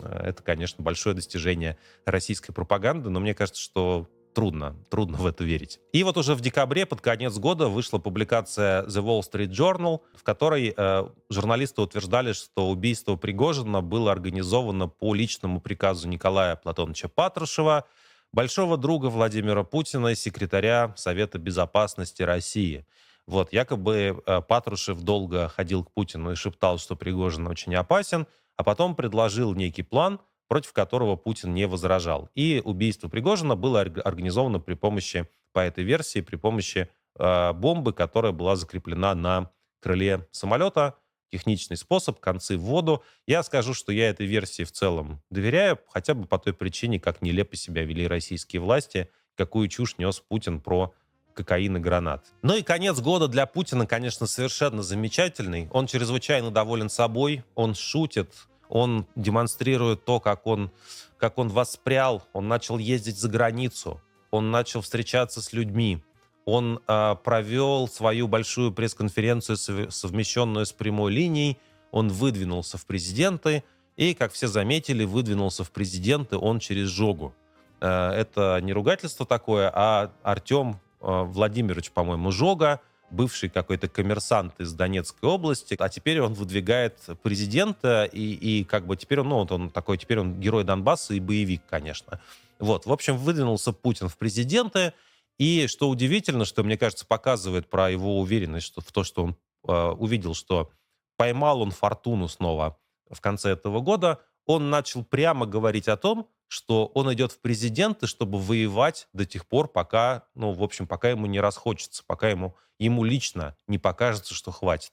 э, 0.03 0.21
это, 0.27 0.43
конечно, 0.43 0.85
большое 0.85 1.17
достижение 1.17 1.79
российской 2.05 2.53
пропаганды, 2.53 3.09
но 3.09 3.19
мне 3.19 3.35
кажется, 3.35 3.63
что 3.63 4.09
трудно, 4.39 4.77
трудно 4.89 5.19
в 5.19 5.27
это 5.27 5.43
верить. 5.43 5.81
И 5.93 6.05
вот 6.05 6.17
уже 6.17 6.37
в 6.37 6.41
декабре, 6.41 6.87
под 6.87 7.01
конец 7.01 7.37
года, 7.39 7.67
вышла 7.67 7.99
публикация 7.99 8.85
The 8.85 9.03
Wall 9.03 9.23
Street 9.23 9.49
Journal, 9.49 9.99
в 10.15 10.23
которой 10.23 10.73
э, 10.77 11.09
журналисты 11.29 11.83
утверждали, 11.83 12.33
что 12.33 12.71
убийство 12.71 13.17
Пригожина 13.17 13.83
было 13.83 14.13
организовано 14.13 14.87
по 14.87 15.13
личному 15.13 15.61
приказу 15.61 16.07
Николая 16.07 16.55
Платоновича 16.55 17.09
Патрушева, 17.09 17.85
большого 18.33 18.77
друга 18.77 19.07
Владимира 19.07 19.65
Путина 19.65 20.07
и 20.07 20.15
секретаря 20.15 20.95
Совета 20.97 21.39
Безопасности 21.39 22.23
России– 22.23 22.87
вот, 23.27 23.53
якобы 23.53 24.23
э, 24.25 24.41
Патрушев 24.41 25.03
долго 25.03 25.49
ходил 25.49 25.85
к 25.85 25.91
Путину 25.91 26.31
и 26.31 26.35
шептал, 26.37 26.79
что 26.79 26.95
Пригожин 26.95 27.49
очень 27.49 27.75
опасен, 27.75 28.27
а 28.57 28.63
потом 28.63 28.95
предложил 28.95 29.53
некий 29.55 29.83
план, 29.83 30.21
против 30.49 30.73
которого 30.73 31.17
Путин 31.17 31.55
не 31.55 31.67
возражал. 31.67 32.31
И 32.35 32.61
убийство 32.65 33.09
Пригожина 33.09 33.55
было 33.55 33.81
организовано 33.81 34.59
при 34.59 34.75
помощи, 34.75 35.29
по 35.53 35.61
этой 35.61 35.85
версии, 35.85 36.21
при 36.21 36.37
помощи 36.37 36.89
э, 37.19 37.53
бомбы, 37.53 37.93
которая 37.93 38.33
была 38.33 38.57
закреплена 38.57 39.15
на 39.15 39.51
крыле 39.81 40.27
самолета. 40.31 40.97
Техничный 41.31 41.77
способ, 41.77 42.21
концы 42.21 42.57
в 42.57 42.63
воду. 42.63 43.03
Я 43.27 43.43
скажу, 43.43 43.75
что 43.75 43.93
я 43.93 44.09
этой 44.09 44.27
версии 44.27 44.63
в 44.63 44.73
целом 44.73 45.23
доверяю, 45.29 45.79
хотя 45.89 46.15
бы 46.15 46.27
по 46.27 46.39
той 46.39 46.55
причине, 46.55 46.99
как 46.99 47.21
нелепо 47.21 47.55
себя 47.55 47.85
вели 47.85 48.09
российские 48.09 48.63
власти, 48.63 49.11
какую 49.37 49.69
чушь 49.69 49.99
нес 49.99 50.21
Путин 50.27 50.61
про 50.61 50.95
кокаин 51.35 51.77
и 51.77 51.81
гранат. 51.81 52.25
Ну 52.43 52.57
и 52.57 52.63
конец 52.63 52.99
года 53.01 53.29
для 53.29 53.45
Путина, 53.47 53.87
конечно, 53.87 54.27
совершенно 54.27 54.83
замечательный. 54.83 55.69
Он 55.71 55.87
чрезвычайно 55.87 56.51
доволен 56.51 56.89
собой, 56.89 57.45
он 57.55 57.75
шутит, 57.75 58.33
он 58.69 59.07
демонстрирует 59.17 60.05
то, 60.05 60.21
как 60.21 60.47
он, 60.47 60.71
как 61.17 61.39
он 61.39 61.49
воспрял, 61.49 62.23
он 62.33 62.49
начал 62.49 62.79
ездить 62.79 63.19
за 63.19 63.29
границу, 63.29 64.01
он 64.31 64.51
начал 64.51 64.81
встречаться 64.81 65.43
с 65.43 65.53
людьми, 65.53 66.03
он 66.45 66.81
э, 66.87 67.17
провел 67.23 67.89
свою 67.89 68.29
большую 68.29 68.73
пресс-конференцию, 68.73 69.57
совмещенную 69.91 70.67
с 70.67 70.73
прямой 70.73 71.13
линией, 71.13 71.59
он 71.91 72.09
выдвинулся 72.09 72.79
в 72.79 72.87
президенты, 72.87 73.65
и, 73.97 74.15
как 74.15 74.33
все 74.33 74.47
заметили, 74.47 75.05
выдвинулся 75.05 75.65
в 75.65 75.71
президенты 75.71 76.37
он 76.37 76.61
через 76.61 76.89
жогу. 76.89 77.35
Э, 77.81 78.11
это 78.11 78.61
не 78.63 78.73
ругательство 78.73 79.27
такое, 79.27 79.71
а 79.75 80.13
Артем 80.23 80.81
Э, 81.01 81.23
Владимирович, 81.23 81.91
по-моему, 81.93 82.31
Жога, 82.31 82.81
бывший 83.11 83.49
какой-то 83.49 83.89
коммерсант 83.89 84.61
из 84.61 84.73
Донецкой 84.73 85.29
области, 85.29 85.77
а 85.79 85.89
теперь 85.89 86.21
он 86.21 86.35
выдвигает 86.35 86.99
президента, 87.23 88.05
и, 88.05 88.33
и 88.33 88.65
как 88.65 88.87
бы 88.87 88.97
теперь 88.97 89.21
он, 89.21 89.29
ну, 89.29 89.37
вот 89.37 89.53
он 89.53 89.71
такой, 89.71 89.99
теперь 89.99 90.21
он 90.21 90.39
герой 90.41 90.65
Донбасса 90.65 91.15
и 91.15 91.21
боевик, 91.21 91.63
конечно. 91.69 92.21
Вот, 92.59 92.87
в 92.87 92.93
общем, 92.93 93.17
выдвинулся 93.17 93.73
Путин 93.73 94.09
в 94.09 94.19
президенты, 94.19 94.93
и 95.39 95.67
что 95.69 95.89
удивительно, 95.89 96.45
что, 96.45 96.65
мне 96.65 96.77
кажется, 96.77 97.07
показывает 97.07 97.71
про 97.71 97.91
его 97.91 98.21
уверенность 98.21 98.67
что, 98.67 98.81
в 98.81 98.91
то, 98.93 99.05
что 99.05 99.25
он 99.25 99.37
э, 99.67 99.91
увидел, 99.93 100.35
что 100.35 100.71
поймал 101.17 101.63
он 101.63 101.71
фортуну 101.71 102.29
снова 102.29 102.77
в 103.11 103.21
конце 103.21 103.51
этого 103.51 103.81
года, 103.81 104.21
он 104.47 104.71
начал 104.71 105.05
прямо 105.05 105.47
говорить 105.47 105.89
о 105.89 105.97
том, 105.97 106.29
что 106.49 106.87
он 106.87 107.13
идет 107.13 107.33
в 107.33 107.41
президенты, 107.41 108.07
чтобы 108.07 108.39
воевать 108.39 109.09
до 109.13 109.25
тех 109.25 109.47
пор, 109.47 109.69
пока, 109.69 110.25
ну, 110.35 110.53
в 110.53 110.63
общем, 110.63 110.87
пока 110.87 111.11
ему 111.11 111.27
не 111.27 111.41
расхочется, 111.41 112.03
пока 112.07 112.29
ему, 112.29 112.57
ему 112.79 113.05
лично 113.05 113.57
не 113.67 113.79
покажется, 113.79 114.35
что 114.35 114.51
хватит. 114.51 114.93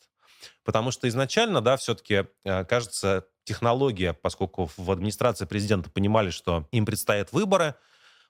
Потому 0.64 0.92
что 0.92 1.08
изначально, 1.08 1.62
да, 1.62 1.78
все-таки, 1.78 2.26
э, 2.44 2.66
кажется, 2.66 3.28
технология, 3.46 4.14
поскольку 4.14 4.70
в 4.78 4.92
администрации 4.92 5.46
президента 5.46 5.90
понимали, 5.90 6.30
что 6.30 6.68
им 6.72 6.86
предстоят 6.86 7.32
выборы, 7.32 7.76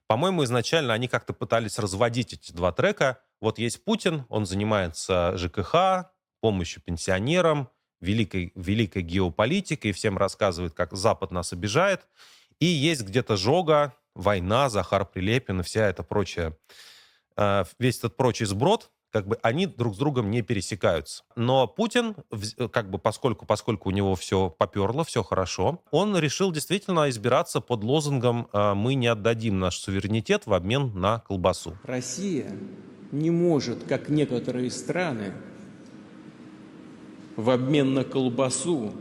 По-моему, 0.07 0.43
изначально 0.43 0.93
они 0.93 1.07
как-то 1.07 1.33
пытались 1.33 1.79
разводить 1.79 2.33
эти 2.33 2.51
два 2.51 2.71
трека. 2.71 3.23
Вот 3.41 3.57
есть 3.57 3.83
Путин, 3.83 4.25
он 4.29 4.45
занимается 4.45 5.35
ЖКХ, 5.35 6.11
помощью 6.41 6.83
пенсионерам, 6.83 7.69
великой, 8.01 8.51
великой 8.55 9.01
геополитикой, 9.01 9.93
всем 9.93 10.17
рассказывает, 10.17 10.75
как 10.75 10.93
Запад 10.93 11.31
нас 11.31 11.53
обижает. 11.53 12.07
И 12.59 12.65
есть 12.65 13.03
где-то 13.03 13.37
Жога, 13.37 13.93
война, 14.13 14.69
Захар 14.69 15.05
Прилепин 15.05 15.59
и 15.59 15.63
вся 15.63 15.87
эта 15.87 16.03
прочая, 16.03 16.57
э, 17.37 17.63
весь 17.79 17.99
этот 17.99 18.17
прочий 18.17 18.45
сброд, 18.45 18.91
как 19.11 19.27
бы 19.27 19.37
они 19.43 19.65
друг 19.65 19.95
с 19.95 19.97
другом 19.97 20.29
не 20.29 20.41
пересекаются. 20.41 21.23
Но 21.37 21.67
Путин, 21.67 22.15
как 22.71 22.89
бы 22.89 22.97
поскольку, 22.97 23.45
поскольку 23.45 23.87
у 23.87 23.91
него 23.93 24.15
все 24.15 24.49
поперло, 24.49 25.05
все 25.05 25.23
хорошо, 25.23 25.81
он 25.91 26.17
решил 26.17 26.51
действительно 26.51 27.09
избираться 27.09 27.61
под 27.61 27.83
лозунгом 27.83 28.49
э, 28.51 28.73
«Мы 28.73 28.95
не 28.95 29.07
отдадим 29.07 29.57
наш 29.59 29.77
суверенитет 29.77 30.47
в 30.47 30.53
обмен 30.53 30.91
на 30.99 31.19
колбасу». 31.19 31.77
Россия 31.83 32.51
не 33.13 33.31
может, 33.31 33.83
как 33.85 34.09
некоторые 34.09 34.69
страны, 34.69 35.33
в 37.37 37.49
обмен 37.49 37.93
на 37.93 38.03
колбасу 38.03 38.93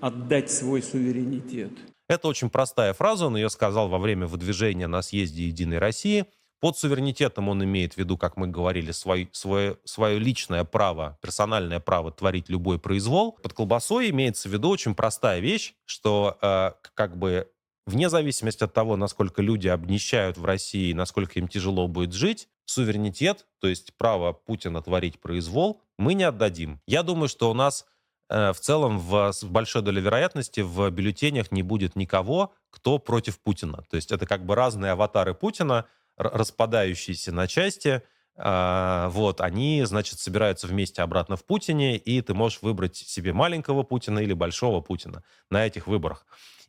отдать 0.00 0.50
свой 0.50 0.82
суверенитет. 0.82 1.72
Это 2.08 2.28
очень 2.28 2.50
простая 2.50 2.92
фраза, 2.92 3.26
он 3.26 3.36
ее 3.36 3.50
сказал 3.50 3.88
во 3.88 3.98
время 3.98 4.26
выдвижения 4.26 4.86
на 4.86 5.02
съезде 5.02 5.46
«Единой 5.46 5.78
России». 5.78 6.26
Под 6.62 6.78
суверенитетом 6.78 7.48
он 7.48 7.64
имеет 7.64 7.94
в 7.94 7.96
виду, 7.96 8.16
как 8.16 8.36
мы 8.36 8.46
говорили, 8.46 8.92
свой, 8.92 9.28
свое, 9.32 9.78
свое 9.84 10.20
личное 10.20 10.62
право, 10.62 11.18
персональное 11.20 11.80
право 11.80 12.12
творить 12.12 12.48
любой 12.48 12.78
произвол. 12.78 13.32
Под 13.32 13.52
колбасой 13.52 14.10
имеется 14.10 14.48
в 14.48 14.52
виду 14.52 14.68
очень 14.68 14.94
простая 14.94 15.40
вещь, 15.40 15.74
что 15.86 16.38
э, 16.40 16.70
как 16.94 17.18
бы 17.18 17.50
вне 17.84 18.08
зависимости 18.08 18.62
от 18.62 18.72
того, 18.72 18.96
насколько 18.96 19.42
люди 19.42 19.66
обнищают 19.66 20.38
в 20.38 20.44
России, 20.44 20.92
насколько 20.92 21.40
им 21.40 21.48
тяжело 21.48 21.88
будет 21.88 22.12
жить, 22.12 22.48
суверенитет, 22.64 23.46
то 23.60 23.66
есть 23.66 23.94
право 23.96 24.32
Путина 24.32 24.82
творить 24.82 25.20
произвол, 25.20 25.82
мы 25.98 26.14
не 26.14 26.22
отдадим. 26.22 26.80
Я 26.86 27.02
думаю, 27.02 27.28
что 27.28 27.50
у 27.50 27.54
нас 27.54 27.86
в 28.32 28.56
целом 28.60 28.98
в, 28.98 29.32
в 29.32 29.50
большой 29.50 29.82
доле 29.82 30.00
вероятности 30.00 30.60
в 30.60 30.90
бюллетенях 30.90 31.52
не 31.52 31.62
будет 31.62 31.96
никого, 31.96 32.54
кто 32.70 32.98
против 32.98 33.38
Путина. 33.38 33.84
То 33.90 33.96
есть 33.96 34.10
это 34.10 34.26
как 34.26 34.46
бы 34.46 34.54
разные 34.54 34.92
аватары 34.92 35.34
Путина, 35.34 35.84
распадающиеся 36.16 37.32
на 37.32 37.46
части, 37.46 38.02
э, 38.36 39.08
вот, 39.10 39.40
они, 39.40 39.82
значит, 39.84 40.18
собираются 40.18 40.66
вместе 40.66 41.02
обратно 41.02 41.36
в 41.36 41.44
Путине, 41.44 41.96
и 41.96 42.20
ты 42.22 42.34
можешь 42.34 42.62
выбрать 42.62 42.96
себе 42.96 43.32
маленького 43.32 43.82
Путина 43.82 44.20
или 44.20 44.32
большого 44.32 44.80
Путина 44.80 45.22
на 45.50 45.66
этих 45.66 45.86
выборах. 45.86 46.26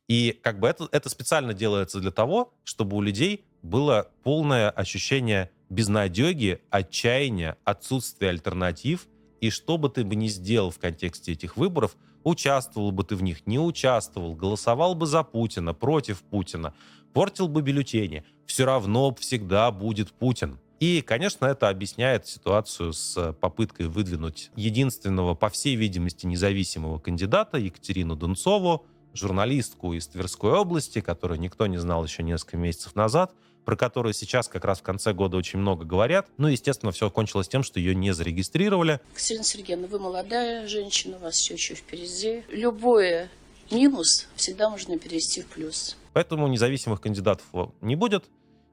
И 0.07 0.38
как 0.43 0.59
бы 0.59 0.68
это, 0.68 0.88
это 0.91 1.09
специально 1.09 1.53
делается 1.53 1.99
для 1.99 2.11
того, 2.11 2.53
чтобы 2.64 2.97
у 2.97 3.01
людей 3.01 3.45
было 3.61 4.09
полное 4.24 4.70
ощущение 4.70 5.49
безнадеги, 5.70 6.61
отчаяния, 6.70 7.57
отсутствия 7.64 8.30
альтернатив. 8.30 9.07
И 9.44 9.50
что 9.50 9.78
бы 9.78 9.89
ты 9.89 10.06
бы 10.06 10.16
ни 10.16 10.28
сделал 10.28 10.72
в 10.72 10.80
контексте 10.80 11.34
этих 11.34 11.58
выборов, 11.58 11.98
участвовал 12.24 12.94
бы 12.94 13.04
ты 13.04 13.18
в 13.18 13.24
них, 13.24 13.46
не 13.46 13.60
участвовал, 13.60 14.36
голосовал 14.36 14.96
бы 14.96 15.06
за 15.06 15.22
Путина, 15.24 15.74
против 15.74 16.22
Путина, 16.22 16.74
портил 17.12 17.50
бы 17.50 17.62
бюллетени, 17.62 18.24
все 18.46 18.64
равно 18.64 19.14
всегда 19.20 19.70
будет 19.72 20.14
Путин. 20.14 20.60
И, 20.80 21.02
конечно, 21.02 21.46
это 21.46 21.68
объясняет 21.68 22.26
ситуацию 22.26 22.94
с 22.94 23.34
попыткой 23.34 23.89
выдвинуть 23.89 24.50
единственного, 24.56 25.34
по 25.36 25.50
всей 25.50 25.76
видимости, 25.76 26.26
независимого 26.26 27.00
кандидата 27.00 27.58
Екатерину 27.58 28.16
Дунцову, 28.16 28.86
журналистку 29.14 29.91
из 29.91 30.08
Тверской 30.08 30.54
области, 30.54 31.02
которую 31.02 31.41
никто 31.41 31.68
не 31.68 31.80
знал 31.80 32.06
еще 32.06 32.24
несколько 32.24 32.56
месяцев 32.56 32.96
назад, 32.96 33.34
про 33.66 33.76
которую 33.76 34.14
сейчас 34.14 34.47
как 34.47 34.66
раз 34.66 34.80
в 34.80 34.84
конце 34.84 35.14
года 35.14 35.38
очень 35.38 35.59
много 35.59 35.86
говорят. 35.86 36.28
Ну, 36.38 36.47
естественно, 36.47 36.91
все 36.91 37.09
кончилось 37.09 37.47
тем, 37.47 37.64
что 37.64 37.80
ее 37.80 37.95
не 37.95 38.14
зарегистрировали. 38.14 38.99
Екатерина 39.11 39.43
Сергеевна, 39.43 39.88
вы 39.88 39.99
молодая 39.99 40.68
женщина, 40.68 41.18
у 41.18 41.20
вас 41.20 41.36
все 41.36 41.53
еще 41.53 41.76
впереди. 41.76 42.43
Любое 42.49 43.30
минус 43.72 44.28
всегда 44.36 44.70
можно 44.70 44.97
перевести 44.97 45.41
в 45.41 45.47
плюс. 45.47 45.97
Поэтому 46.14 46.47
независимых 46.47 47.01
кандидатов 47.01 47.45
не 47.82 47.95
будет, 47.95 48.26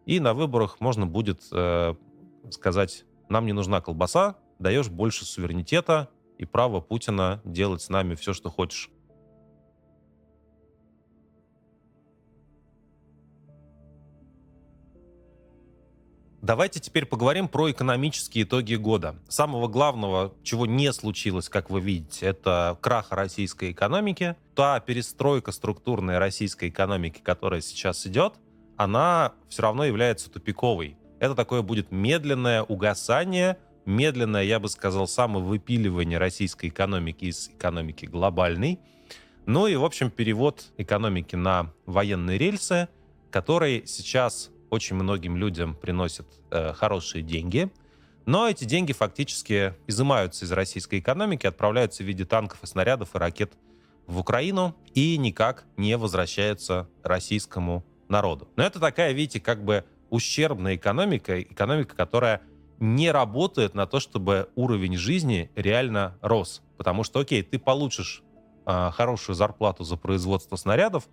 и 0.07 0.21
на 0.21 0.35
выборах 0.35 0.81
можно 0.81 1.07
будет 1.07 1.41
э, 1.53 1.95
сказать, 2.51 3.05
нам 3.29 3.47
не 3.47 3.53
нужна 3.53 3.81
колбаса, 3.81 4.37
даешь 4.59 4.89
больше 4.89 5.25
суверенитета 5.25 6.09
и 6.39 6.45
право 6.45 6.81
Путина 6.81 7.41
делать 7.45 7.83
с 7.83 7.89
нами 7.89 8.15
все, 8.15 8.33
что 8.33 8.51
хочешь. 8.51 8.91
Давайте 16.43 16.81
теперь 16.81 17.05
поговорим 17.05 17.49
про 17.49 17.71
экономические 17.71 18.45
итоги 18.45 18.75
года. 18.75 19.15
Самого 19.29 19.69
главного, 19.69 20.33
чего 20.43 20.65
не 20.65 20.91
случилось, 20.95 21.51
как 21.51 21.69
вы 21.69 21.83
видите, 21.83 22.25
это 22.25 22.79
крах 22.81 23.09
российской 23.11 23.73
экономики. 23.73 24.37
Та 24.55 24.81
перестройка 24.81 25.53
структурной 25.53 26.17
российской 26.17 26.71
экономики, 26.71 27.21
которая 27.23 27.61
сейчас 27.61 28.07
идет, 28.07 28.37
она 28.79 29.35
все 29.51 29.61
равно 29.61 29.85
является 29.85 30.31
тупиковой. 30.31 30.97
Это 31.19 31.35
такое 31.35 31.61
будет 31.61 31.93
медленное 31.93 32.63
угасание, 32.63 33.59
медленное, 33.85 34.43
я 34.43 34.59
бы 34.61 34.71
сказал, 34.71 35.07
самовыпиливание 35.07 36.17
российской 36.17 36.71
экономики 36.71 37.27
из 37.27 37.51
экономики 37.51 38.07
глобальной. 38.07 38.81
Ну 39.45 39.67
и, 39.67 39.77
в 39.77 39.85
общем, 39.85 40.11
перевод 40.11 40.73
экономики 40.79 41.37
на 41.37 41.75
военные 41.85 42.39
рельсы, 42.39 42.89
который 43.31 43.87
сейчас 43.87 44.51
очень 44.71 44.97
многим 44.97 45.37
людям 45.37 45.75
приносит 45.75 46.27
э, 46.51 46.73
хорошие 46.73 47.23
деньги, 47.23 47.71
но 48.27 48.49
эти 48.49 48.65
деньги 48.65 48.93
фактически 48.93 49.75
изымаются 49.87 50.45
из 50.45 50.53
российской 50.53 51.01
экономики, 51.01 51.47
отправляются 51.47 52.03
в 52.03 52.07
виде 52.07 52.25
танков 52.25 52.63
и 52.63 52.67
снарядов 52.67 53.15
и 53.15 53.19
ракет 53.19 53.53
в 54.07 54.19
Украину 54.19 54.77
и 54.95 55.17
никак 55.17 55.65
не 55.77 55.97
возвращаются 55.97 56.89
российскому 57.03 57.85
народу. 58.09 58.49
Но 58.57 58.65
это 58.65 58.81
такая, 58.81 59.13
видите, 59.13 59.41
как 59.41 59.65
бы 59.65 59.85
ущербная 60.11 60.77
экономика, 60.77 61.41
экономика, 61.41 61.97
которая 61.97 62.43
не 62.81 63.11
работает 63.11 63.75
на 63.75 63.87
то, 63.87 64.01
чтобы 64.01 64.49
уровень 64.55 64.97
жизни 64.97 65.51
реально 65.55 66.19
рос. 66.21 66.63
Потому 66.77 67.05
что, 67.05 67.21
окей, 67.21 67.43
ты 67.43 67.59
получишь 67.59 68.23
э, 68.67 68.91
хорошую 68.93 69.37
зарплату 69.37 69.85
за 69.85 69.97
производство 69.97 70.57
снарядов, 70.57 71.09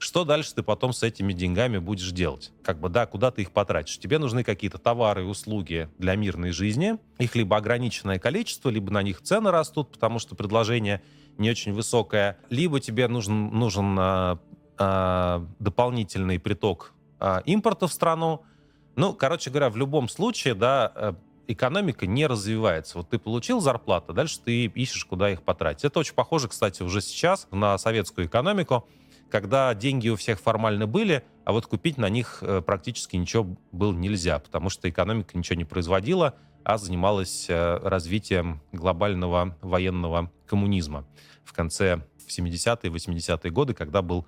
что 0.00 0.24
дальше 0.24 0.54
ты 0.54 0.62
потом 0.62 0.94
с 0.94 1.02
этими 1.02 1.34
деньгами 1.34 1.76
будешь 1.76 2.10
делать? 2.10 2.52
Как 2.62 2.80
бы, 2.80 2.88
да, 2.88 3.04
куда 3.04 3.30
ты 3.30 3.42
их 3.42 3.52
потратишь? 3.52 3.98
Тебе 3.98 4.18
нужны 4.18 4.42
какие-то 4.42 4.78
товары 4.78 5.22
и 5.22 5.26
услуги 5.26 5.90
для 5.98 6.16
мирной 6.16 6.52
жизни. 6.52 6.96
Их 7.18 7.34
либо 7.34 7.58
ограниченное 7.58 8.18
количество, 8.18 8.70
либо 8.70 8.90
на 8.90 9.02
них 9.02 9.20
цены 9.20 9.50
растут, 9.50 9.92
потому 9.92 10.18
что 10.18 10.34
предложение 10.34 11.02
не 11.36 11.50
очень 11.50 11.74
высокое. 11.74 12.38
Либо 12.48 12.80
тебе 12.80 13.08
нужен, 13.08 13.50
нужен 13.50 13.94
а, 13.98 14.38
а, 14.78 15.46
дополнительный 15.58 16.40
приток 16.40 16.94
а, 17.18 17.42
импорта 17.44 17.86
в 17.86 17.92
страну. 17.92 18.42
Ну, 18.96 19.12
короче 19.12 19.50
говоря, 19.50 19.68
в 19.68 19.76
любом 19.76 20.08
случае, 20.08 20.54
да, 20.54 20.92
э, 20.94 21.12
экономика 21.46 22.06
не 22.06 22.26
развивается. 22.26 22.96
Вот 22.96 23.10
ты 23.10 23.18
получил 23.18 23.60
зарплату, 23.60 24.14
дальше 24.14 24.40
ты 24.42 24.64
ищешь, 24.64 25.04
куда 25.04 25.30
их 25.30 25.42
потратить. 25.42 25.84
Это 25.84 25.98
очень 25.98 26.14
похоже, 26.14 26.48
кстати, 26.48 26.82
уже 26.82 27.02
сейчас 27.02 27.46
на 27.50 27.76
советскую 27.76 28.26
экономику 28.26 28.88
когда 29.30 29.74
деньги 29.74 30.08
у 30.08 30.16
всех 30.16 30.40
формально 30.40 30.86
были, 30.86 31.24
а 31.44 31.52
вот 31.52 31.66
купить 31.66 31.96
на 31.96 32.08
них 32.08 32.38
э, 32.42 32.60
практически 32.60 33.16
ничего 33.16 33.56
было 33.72 33.92
нельзя, 33.92 34.38
потому 34.38 34.70
что 34.70 34.88
экономика 34.88 35.36
ничего 35.36 35.56
не 35.56 35.64
производила, 35.64 36.34
а 36.64 36.78
занималась 36.78 37.46
э, 37.48 37.78
развитием 37.82 38.60
глобального 38.72 39.56
военного 39.62 40.30
коммунизма 40.46 41.06
в 41.44 41.52
конце 41.52 42.04
70-е, 42.28 42.90
80-е 42.90 43.50
годы, 43.50 43.74
когда 43.74 44.02
был, 44.02 44.26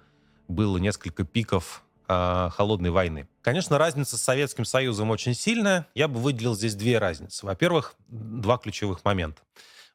было 0.48 0.78
несколько 0.78 1.24
пиков 1.24 1.84
э, 2.09 2.48
холодной 2.53 2.90
войны. 2.90 3.28
Конечно, 3.42 3.78
разница 3.78 4.16
с 4.16 4.22
Советским 4.22 4.64
Союзом 4.64 5.11
очень 5.11 5.34
сильная. 5.34 5.86
Я 5.94 6.09
бы 6.09 6.18
выделил 6.18 6.55
здесь 6.55 6.74
две 6.74 6.98
разницы. 6.98 7.44
Во-первых, 7.44 7.94
два 8.09 8.59
ключевых 8.59 9.05
момента. 9.05 9.42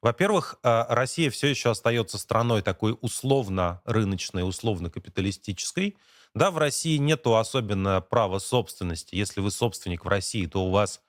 Во-первых, 0.02 0.60
э, 0.64 0.86
Россия 0.90 1.30
все 1.30 1.48
еще 1.48 1.72
остается 1.72 2.18
страной 2.18 2.62
такой 2.62 2.98
условно-рыночной, 3.02 4.48
условно-капиталистической. 4.48 5.98
Да, 6.34 6.52
в 6.52 6.58
России 6.58 6.98
нету 6.98 7.36
особенно 7.38 8.02
права 8.02 8.40
собственности. 8.40 9.16
Если 9.16 9.42
вы 9.42 9.50
собственник 9.50 10.06
в 10.06 10.08
России, 10.08 10.46
то 10.46 10.66
у 10.66 10.72
вас 10.72 11.02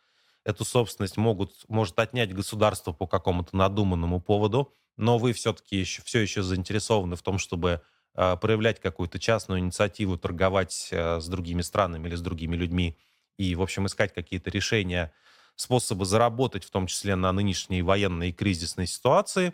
эту 0.45 0.65
собственность 0.65 1.19
могут, 1.19 1.53
может 1.69 1.99
отнять 1.99 2.35
государство 2.35 2.93
по 2.93 3.07
какому-то 3.07 3.55
надуманному 3.55 4.21
поводу, 4.21 4.73
но 4.97 5.19
вы 5.19 5.35
все-таки 5.35 5.77
еще, 5.77 6.03
все 6.03 6.21
еще 6.21 6.43
заинтересованы 6.43 7.17
в 7.17 7.23
том, 7.23 7.39
чтобы 7.39 7.83
э, 8.15 8.37
проявлять 8.41 8.81
какую-то 8.81 9.19
частную 9.19 9.61
инициативу, 9.61 10.17
торговать 10.17 10.89
э, 10.91 11.21
с 11.21 11.29
другими 11.29 11.61
странами 11.61 12.09
или 12.09 12.15
с 12.15 12.23
другими 12.23 12.57
людьми 12.57 12.97
и, 13.37 13.55
в 13.55 13.63
общем, 13.63 13.87
искать 13.87 14.15
какие-то 14.15 14.49
решения 14.49 15.13
способы 15.59 16.07
заработать, 16.07 16.65
в 16.65 16.71
том 16.71 16.87
числе 16.87 17.17
на 17.17 17.33
нынешней 17.33 17.83
военной 17.83 18.31
и 18.31 18.33
кризисной 18.33 18.87
ситуации. 18.87 19.53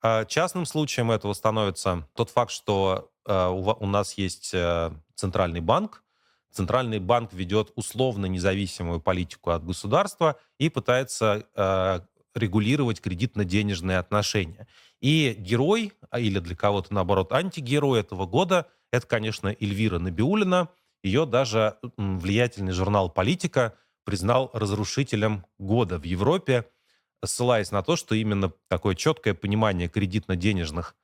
А, 0.00 0.24
частным 0.24 0.64
случаем 0.64 1.10
этого 1.10 1.32
становится 1.34 2.08
тот 2.14 2.30
факт, 2.30 2.52
что 2.52 3.10
а, 3.26 3.50
у 3.50 3.86
нас 3.86 4.14
есть 4.14 4.54
э, 4.54 4.90
центральный 5.14 5.60
банк, 5.60 6.02
Центральный 6.52 6.98
банк 6.98 7.32
ведет 7.32 7.72
условно 7.76 8.26
независимую 8.26 9.00
политику 9.00 9.50
от 9.50 9.64
государства 9.64 10.36
и 10.58 10.68
пытается 10.68 11.46
э, 11.54 12.00
регулировать 12.34 13.00
кредитно-денежные 13.00 13.96
отношения. 13.96 14.68
И 15.00 15.34
герой, 15.38 15.92
а 16.10 16.20
или 16.20 16.38
для 16.40 16.54
кого-то, 16.54 16.92
наоборот, 16.92 17.32
антигерой 17.32 18.00
этого 18.00 18.26
года, 18.26 18.66
это, 18.92 19.06
конечно, 19.06 19.48
Эльвира 19.48 19.98
Набиулина. 19.98 20.68
Ее 21.02 21.24
даже 21.24 21.78
влиятельный 21.96 22.72
журнал 22.72 23.08
«Политика» 23.10 23.74
признал 24.04 24.50
разрушителем 24.52 25.46
года 25.58 25.98
в 25.98 26.04
Европе, 26.04 26.66
ссылаясь 27.24 27.70
на 27.70 27.82
то, 27.82 27.96
что 27.96 28.14
именно 28.14 28.52
такое 28.68 28.94
четкое 28.94 29.34
понимание 29.34 29.88
кредитно-денежных 29.88 30.96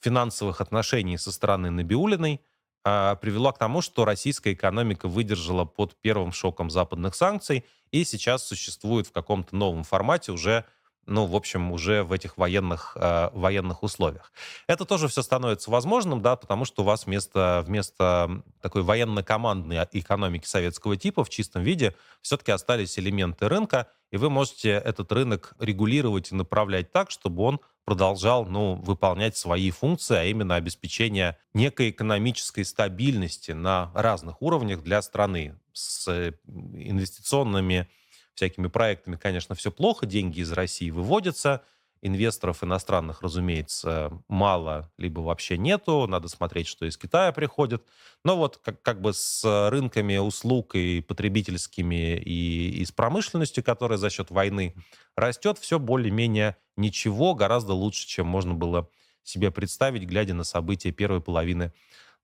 финансовых 0.00 0.60
отношений 0.60 1.16
со 1.16 1.30
стороны 1.30 1.70
Набиулиной 1.70 2.40
а, 2.84 3.14
привело 3.16 3.52
к 3.52 3.58
тому, 3.58 3.80
что 3.80 4.04
российская 4.04 4.52
экономика 4.52 5.06
выдержала 5.08 5.64
под 5.64 5.94
первым 6.00 6.32
шоком 6.32 6.70
западных 6.70 7.14
санкций 7.14 7.64
и 7.92 8.04
сейчас 8.04 8.44
существует 8.44 9.06
в 9.06 9.12
каком-то 9.12 9.54
новом 9.54 9.84
формате 9.84 10.32
уже 10.32 10.64
ну, 11.06 11.26
в 11.26 11.34
общем, 11.34 11.72
уже 11.72 12.02
в 12.02 12.12
этих 12.12 12.36
военных, 12.36 12.96
э, 12.96 13.30
военных 13.32 13.82
условиях. 13.82 14.32
Это 14.66 14.84
тоже 14.84 15.08
все 15.08 15.22
становится 15.22 15.70
возможным, 15.70 16.22
да, 16.22 16.36
потому 16.36 16.64
что 16.64 16.82
у 16.82 16.84
вас 16.84 17.06
вместо, 17.06 17.62
вместо 17.66 18.42
такой 18.60 18.82
военно-командной 18.82 19.86
экономики 19.92 20.46
советского 20.46 20.96
типа 20.96 21.24
в 21.24 21.30
чистом 21.30 21.62
виде 21.62 21.94
все-таки 22.20 22.52
остались 22.52 22.98
элементы 22.98 23.48
рынка, 23.48 23.88
и 24.10 24.16
вы 24.16 24.30
можете 24.30 24.70
этот 24.70 25.10
рынок 25.12 25.54
регулировать 25.58 26.30
и 26.30 26.34
направлять 26.34 26.92
так, 26.92 27.10
чтобы 27.10 27.42
он 27.42 27.60
продолжал 27.84 28.44
ну, 28.46 28.74
выполнять 28.76 29.36
свои 29.36 29.70
функции, 29.70 30.16
а 30.16 30.24
именно 30.24 30.54
обеспечение 30.54 31.36
некой 31.52 31.90
экономической 31.90 32.64
стабильности 32.64 33.52
на 33.52 33.90
разных 33.94 34.40
уровнях 34.40 34.82
для 34.82 35.02
страны 35.02 35.58
с 35.72 36.06
э, 36.08 36.34
инвестиционными 36.46 37.88
всякими 38.34 38.68
проектами, 38.68 39.16
конечно, 39.16 39.54
все 39.54 39.70
плохо, 39.70 40.06
деньги 40.06 40.40
из 40.40 40.52
России 40.52 40.90
выводятся, 40.90 41.62
инвесторов 42.02 42.64
иностранных, 42.64 43.22
разумеется, 43.22 44.10
мало, 44.26 44.90
либо 44.98 45.20
вообще 45.20 45.56
нету, 45.56 46.06
надо 46.08 46.26
смотреть, 46.26 46.66
что 46.66 46.84
из 46.84 46.96
Китая 46.96 47.30
приходит. 47.30 47.84
Но 48.24 48.36
вот 48.36 48.58
как, 48.62 48.82
как 48.82 49.00
бы 49.00 49.12
с 49.14 49.68
рынками 49.70 50.16
услуг 50.16 50.74
и 50.74 51.00
потребительскими, 51.00 52.16
и, 52.16 52.70
и 52.80 52.84
с 52.84 52.90
промышленностью, 52.90 53.62
которая 53.62 53.98
за 53.98 54.10
счет 54.10 54.30
войны 54.32 54.74
растет, 55.16 55.58
все 55.58 55.78
более-менее 55.78 56.56
ничего, 56.76 57.34
гораздо 57.34 57.72
лучше, 57.72 58.06
чем 58.08 58.26
можно 58.26 58.54
было 58.54 58.88
себе 59.22 59.52
представить, 59.52 60.02
глядя 60.02 60.34
на 60.34 60.42
события 60.42 60.90
первой 60.90 61.20
половины 61.20 61.72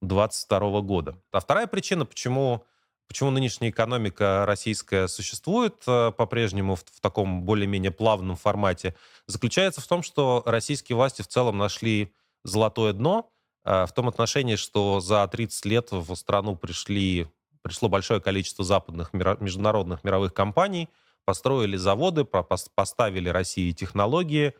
2022 0.00 0.80
года. 0.80 1.22
А 1.30 1.38
вторая 1.38 1.68
причина, 1.68 2.04
почему 2.04 2.64
Почему 3.08 3.30
нынешняя 3.30 3.70
экономика 3.70 4.44
российская 4.46 5.08
существует 5.08 5.82
э, 5.86 6.12
по-прежнему 6.12 6.76
в, 6.76 6.80
в 6.80 7.00
таком 7.00 7.42
более-менее 7.42 7.90
плавном 7.90 8.36
формате, 8.36 8.94
заключается 9.26 9.80
в 9.80 9.86
том, 9.86 10.02
что 10.02 10.42
российские 10.44 10.96
власти 10.96 11.22
в 11.22 11.26
целом 11.26 11.56
нашли 11.56 12.12
золотое 12.44 12.92
дно 12.92 13.30
э, 13.64 13.86
в 13.86 13.92
том 13.92 14.08
отношении, 14.08 14.56
что 14.56 15.00
за 15.00 15.26
30 15.26 15.64
лет 15.64 15.88
в 15.90 16.14
страну 16.16 16.54
пришли, 16.54 17.26
пришло 17.62 17.88
большое 17.88 18.20
количество 18.20 18.62
западных 18.62 19.14
международных 19.14 20.04
мировых 20.04 20.34
компаний, 20.34 20.90
построили 21.24 21.78
заводы, 21.78 22.24
поставили 22.24 23.30
России 23.30 23.72
технологии, 23.72 24.52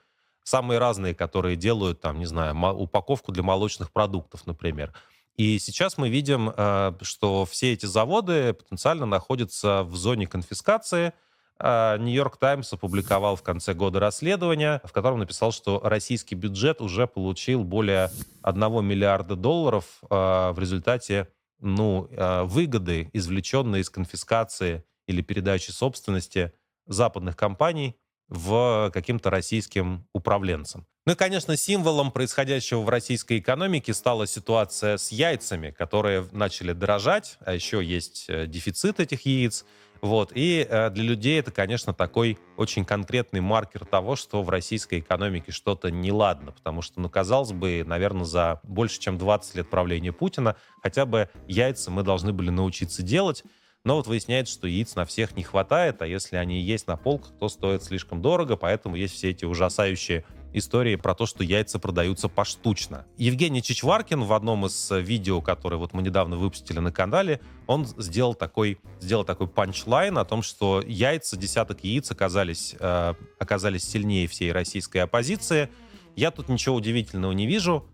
самые 0.43 0.79
разные, 0.79 1.15
которые 1.15 1.57
делают, 1.57 2.01
там, 2.01 2.19
не 2.19 2.27
знаю, 2.27 2.57
упаковку 2.57 3.31
для 3.31 3.43
молочных 3.43 3.93
продуктов, 3.93 4.47
например. 4.47 4.95
И 5.39 5.61
сейчас 5.61 5.97
мы 5.99 6.11
видим, 6.11 6.53
э, 6.55 6.93
что 7.03 7.47
все 7.47 7.73
эти 7.73 7.87
заводы 7.87 8.55
потенциально 8.55 9.07
находятся 9.07 9.85
в 9.85 9.95
зоне 9.95 10.27
конфискации. 10.27 11.13
Э, 11.61 11.97
Нью-Йорк 11.97 12.39
Таймс 12.39 12.73
опубликовал 12.73 13.37
в 13.37 13.45
конце 13.45 13.73
года 13.73 14.01
расследование, 14.01 14.81
в 14.83 14.91
котором 14.91 15.21
написал, 15.21 15.53
что 15.53 15.81
российский 15.85 16.35
бюджет 16.35 16.81
уже 16.81 17.07
получил 17.07 17.63
более 17.63 18.11
1 18.43 18.85
миллиарда 18.85 19.37
долларов 19.37 19.85
э, 20.03 20.51
в 20.51 20.57
результате 20.59 21.29
ну, 21.61 22.09
выгоды, 22.45 23.11
извлеченные 23.13 23.83
из 23.83 23.91
конфискации 23.91 24.85
или 25.09 25.23
передачи 25.23 25.73
собственности 25.73 26.53
западных 26.87 27.37
компаний 27.37 27.97
в 28.29 28.91
каким-то 28.93 29.31
российским 29.31 30.07
управленцам. 30.13 30.87
Ну 31.07 31.13
и, 31.13 31.17
конечно, 31.17 31.57
символом 31.57 32.13
происходящего 32.13 32.83
в 32.83 32.89
российской 32.91 33.39
экономике 33.39 33.95
стала 33.95 34.27
ситуация 34.27 34.99
с 34.99 35.11
яйцами, 35.11 35.71
которые 35.71 36.27
начали 36.33 36.73
дорожать, 36.73 37.39
а 37.41 37.55
еще 37.55 37.83
есть 37.83 38.27
э, 38.29 38.47
дефицит 38.47 39.01
этих 39.01 39.25
яиц. 39.25 39.65
Вот. 40.03 40.33
И 40.35 40.67
э, 40.69 40.91
для 40.91 41.05
людей 41.05 41.41
это, 41.41 41.51
конечно, 41.51 41.95
такой 41.95 42.39
очень 42.57 42.85
конкретный 42.85 43.41
маркер 43.41 43.87
того, 43.87 44.17
что 44.17 44.43
в 44.43 44.51
российской 44.51 45.01
экономике 45.01 45.51
что-то 45.51 45.91
неладно. 45.91 46.53
Потому 46.53 46.83
что, 46.83 47.01
ну, 47.01 47.09
казалось 47.09 47.53
бы, 47.53 47.83
наверное, 47.87 48.25
за 48.25 48.61
больше, 48.63 49.01
чем 49.01 49.17
20 49.17 49.55
лет 49.57 49.71
правления 49.71 50.13
Путина 50.13 50.57
хотя 50.83 51.07
бы 51.07 51.31
яйца 51.47 51.91
мы 51.91 52.03
должны 52.03 52.33
были 52.33 52.51
научиться 52.51 53.03
делать. 53.03 53.45
Но 53.89 53.97
вот 53.97 54.07
выясняется, 54.07 54.53
что 54.53 54.67
яиц 54.67 54.97
на 54.97 55.07
всех 55.07 55.35
не 55.35 55.43
хватает, 55.43 56.03
а 56.03 56.07
если 56.07 56.37
они 56.37 56.61
есть 56.61 56.87
на 56.89 56.99
полках, 56.99 57.33
то 57.41 57.49
стоят 57.49 57.83
слишком 57.83 58.21
дорого, 58.21 58.55
поэтому 58.55 58.97
есть 58.97 59.15
все 59.15 59.31
эти 59.31 59.47
ужасающие 59.47 60.27
истории 60.53 60.97
про 60.97 61.15
то, 61.15 61.25
что 61.25 61.43
яйца 61.43 61.79
продаются 61.79 62.29
поштучно. 62.29 63.07
Евгений 63.17 63.63
Чичваркин 63.63 64.25
в 64.25 64.35
одном 64.35 64.67
из 64.67 64.91
э, 64.91 65.01
видео, 65.01 65.41
которое 65.41 65.77
вот 65.77 65.95
мы 65.95 66.03
недавно 66.03 66.37
выпустили 66.37 66.81
на 66.81 66.93
канале, 66.93 67.41
он 67.67 67.87
сделал 67.87 68.35
такой, 68.35 68.79
сделал 69.01 69.25
такой 69.25 69.49
панчлайн 69.49 70.19
о 70.19 70.27
том, 70.27 70.43
что 70.43 70.83
яйца, 70.87 71.39
десяток 71.39 71.83
яиц 71.83 72.11
оказались, 72.11 72.77
э, 72.79 73.15
оказались 73.39 73.85
сильнее 73.85 74.29
всей 74.29 74.53
российской 74.53 74.99
оппозиции. 74.99 75.71
Я 76.15 76.31
тут 76.31 76.51
ничего 76.51 76.77
удивительного 76.77 77.33
не 77.33 77.47
вижу. 77.47 77.87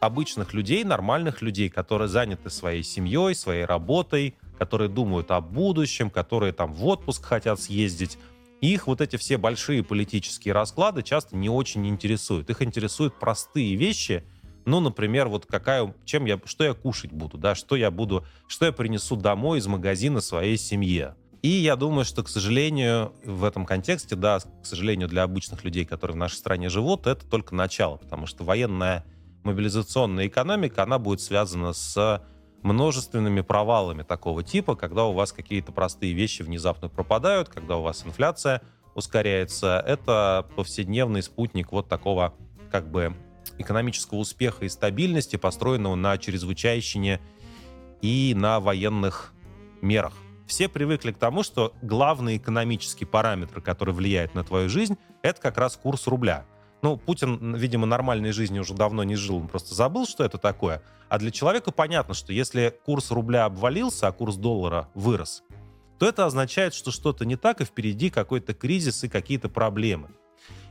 Обычных 0.00 0.54
людей, 0.54 0.82
нормальных 0.82 1.42
людей, 1.42 1.68
которые 1.68 2.08
заняты 2.08 2.48
своей 2.48 2.82
семьей, 2.82 3.34
своей 3.34 3.66
работой, 3.66 4.36
которые 4.62 4.88
думают 4.88 5.32
о 5.32 5.40
будущем, 5.40 6.08
которые 6.08 6.52
там 6.52 6.72
в 6.72 6.86
отпуск 6.86 7.24
хотят 7.24 7.60
съездить, 7.60 8.16
их 8.60 8.86
вот 8.86 9.00
эти 9.00 9.16
все 9.16 9.38
большие 9.38 9.82
политические 9.82 10.54
расклады 10.54 11.02
часто 11.02 11.36
не 11.36 11.48
очень 11.48 11.84
интересуют. 11.88 12.48
Их 12.48 12.62
интересуют 12.62 13.18
простые 13.18 13.74
вещи, 13.74 14.22
ну, 14.64 14.78
например, 14.78 15.26
вот 15.26 15.46
какая, 15.46 15.92
чем 16.04 16.26
я, 16.26 16.40
что 16.44 16.62
я 16.62 16.74
кушать 16.74 17.10
буду, 17.10 17.38
да, 17.38 17.56
что 17.56 17.74
я 17.74 17.90
буду, 17.90 18.24
что 18.46 18.66
я 18.66 18.70
принесу 18.70 19.16
домой 19.16 19.58
из 19.58 19.66
магазина 19.66 20.20
своей 20.20 20.56
семье. 20.56 21.16
И 21.42 21.48
я 21.48 21.74
думаю, 21.74 22.04
что, 22.04 22.22
к 22.22 22.28
сожалению, 22.28 23.12
в 23.24 23.42
этом 23.42 23.66
контексте, 23.66 24.14
да, 24.14 24.38
к 24.38 24.64
сожалению, 24.64 25.08
для 25.08 25.24
обычных 25.24 25.64
людей, 25.64 25.84
которые 25.84 26.14
в 26.14 26.18
нашей 26.18 26.36
стране 26.36 26.68
живут, 26.68 27.08
это 27.08 27.26
только 27.26 27.56
начало, 27.56 27.96
потому 27.96 28.26
что 28.26 28.44
военная 28.44 29.04
мобилизационная 29.42 30.28
экономика, 30.28 30.84
она 30.84 31.00
будет 31.00 31.20
связана 31.20 31.72
с 31.72 32.22
множественными 32.62 33.40
провалами 33.40 34.02
такого 34.02 34.42
типа, 34.42 34.76
когда 34.76 35.04
у 35.04 35.12
вас 35.12 35.32
какие-то 35.32 35.72
простые 35.72 36.12
вещи 36.12 36.42
внезапно 36.42 36.88
пропадают, 36.88 37.48
когда 37.48 37.76
у 37.76 37.82
вас 37.82 38.04
инфляция 38.06 38.62
ускоряется. 38.94 39.82
Это 39.86 40.46
повседневный 40.56 41.22
спутник 41.22 41.72
вот 41.72 41.88
такого 41.88 42.34
как 42.70 42.90
бы 42.90 43.14
экономического 43.58 44.18
успеха 44.18 44.64
и 44.64 44.68
стабильности, 44.68 45.36
построенного 45.36 45.94
на 45.94 46.16
чрезвычайщине 46.18 47.20
и 48.00 48.34
на 48.36 48.60
военных 48.60 49.32
мерах. 49.80 50.14
Все 50.46 50.68
привыкли 50.68 51.12
к 51.12 51.18
тому, 51.18 51.42
что 51.42 51.72
главный 51.82 52.36
экономический 52.36 53.04
параметр, 53.04 53.60
который 53.60 53.94
влияет 53.94 54.34
на 54.34 54.44
твою 54.44 54.68
жизнь, 54.68 54.98
это 55.22 55.40
как 55.40 55.56
раз 55.56 55.76
курс 55.76 56.06
рубля. 56.06 56.44
Ну, 56.82 56.96
Путин, 56.96 57.54
видимо, 57.54 57.86
нормальной 57.86 58.32
жизни 58.32 58.58
уже 58.58 58.74
давно 58.74 59.04
не 59.04 59.14
жил, 59.14 59.36
он 59.36 59.46
просто 59.46 59.72
забыл, 59.72 60.04
что 60.04 60.24
это 60.24 60.36
такое. 60.36 60.82
А 61.08 61.18
для 61.18 61.30
человека 61.30 61.70
понятно, 61.70 62.12
что 62.12 62.32
если 62.32 62.76
курс 62.84 63.12
рубля 63.12 63.44
обвалился, 63.44 64.08
а 64.08 64.12
курс 64.12 64.34
доллара 64.34 64.88
вырос, 64.94 65.44
то 66.00 66.08
это 66.08 66.26
означает, 66.26 66.74
что 66.74 66.90
что-то 66.90 67.24
не 67.24 67.36
так, 67.36 67.60
и 67.60 67.64
впереди 67.64 68.10
какой-то 68.10 68.52
кризис 68.52 69.04
и 69.04 69.08
какие-то 69.08 69.48
проблемы. 69.48 70.08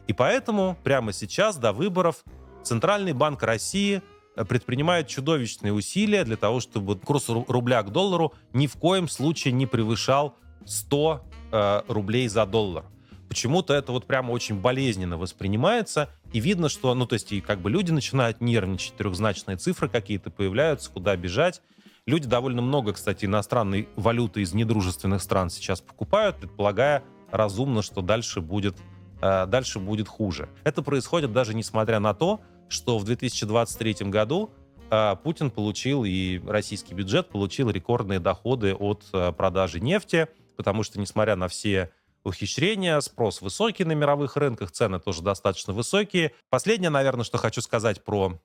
И 0.07 0.13
поэтому 0.13 0.77
прямо 0.83 1.13
сейчас, 1.13 1.55
до 1.55 1.71
выборов, 1.71 2.25
Центральный 2.61 3.13
банк 3.13 3.41
России 3.43 4.01
э, 4.35 4.43
предпринимает 4.43 5.07
чудовищные 5.07 5.71
усилия 5.71 6.25
для 6.25 6.35
того, 6.35 6.59
чтобы 6.59 6.99
курс 6.99 7.29
рубля 7.29 7.81
к 7.83 7.91
доллару 7.91 8.33
ни 8.51 8.67
в 8.67 8.75
коем 8.75 9.07
случае 9.07 9.53
не 9.53 9.65
превышал 9.65 10.35
100 10.65 11.21
э, 11.51 11.81
рублей 11.87 12.27
за 12.27 12.45
доллар 12.45 12.83
почему-то 13.31 13.73
это 13.73 13.93
вот 13.93 14.07
прямо 14.07 14.33
очень 14.33 14.59
болезненно 14.59 15.17
воспринимается, 15.17 16.09
и 16.33 16.41
видно, 16.41 16.67
что, 16.67 16.93
ну, 16.93 17.05
то 17.05 17.13
есть, 17.13 17.31
и 17.31 17.39
как 17.39 17.61
бы 17.61 17.69
люди 17.69 17.89
начинают 17.89 18.41
нервничать, 18.41 18.93
трехзначные 18.97 19.55
цифры 19.55 19.87
какие-то 19.87 20.29
появляются, 20.29 20.91
куда 20.91 21.15
бежать. 21.15 21.61
Люди 22.05 22.27
довольно 22.27 22.61
много, 22.61 22.91
кстати, 22.91 23.23
иностранной 23.23 23.87
валюты 23.95 24.41
из 24.41 24.53
недружественных 24.53 25.21
стран 25.21 25.49
сейчас 25.49 25.79
покупают, 25.79 26.35
предполагая 26.41 27.05
разумно, 27.31 27.81
что 27.81 28.01
дальше 28.01 28.41
будет, 28.41 28.75
э, 29.21 29.45
дальше 29.45 29.79
будет 29.79 30.09
хуже. 30.09 30.49
Это 30.65 30.81
происходит 30.81 31.31
даже 31.31 31.53
несмотря 31.53 32.01
на 32.01 32.13
то, 32.13 32.41
что 32.67 32.97
в 32.97 33.05
2023 33.05 34.09
году 34.09 34.49
а, 34.89 35.15
Путин 35.15 35.51
получил 35.51 36.03
и 36.03 36.41
российский 36.45 36.93
бюджет 36.93 37.29
получил 37.29 37.69
рекордные 37.69 38.19
доходы 38.19 38.73
от 38.73 39.05
а, 39.13 39.31
продажи 39.31 39.79
нефти, 39.79 40.27
потому 40.57 40.83
что, 40.83 40.99
несмотря 40.99 41.37
на 41.37 41.47
все 41.47 41.91
ухищрения, 42.23 42.99
спрос 42.99 43.41
высокий 43.41 43.83
на 43.83 43.93
мировых 43.93 44.35
рынках, 44.37 44.71
цены 44.71 44.99
тоже 44.99 45.21
достаточно 45.21 45.73
высокие. 45.73 46.33
Последнее, 46.49 46.89
наверное, 46.89 47.23
что 47.23 47.37
хочу 47.37 47.61
сказать 47.61 48.03
про, 48.03 48.39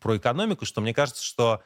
про 0.00 0.16
экономику, 0.16 0.64
что 0.64 0.80
мне 0.80 0.94
кажется, 0.94 1.22
что 1.22 1.62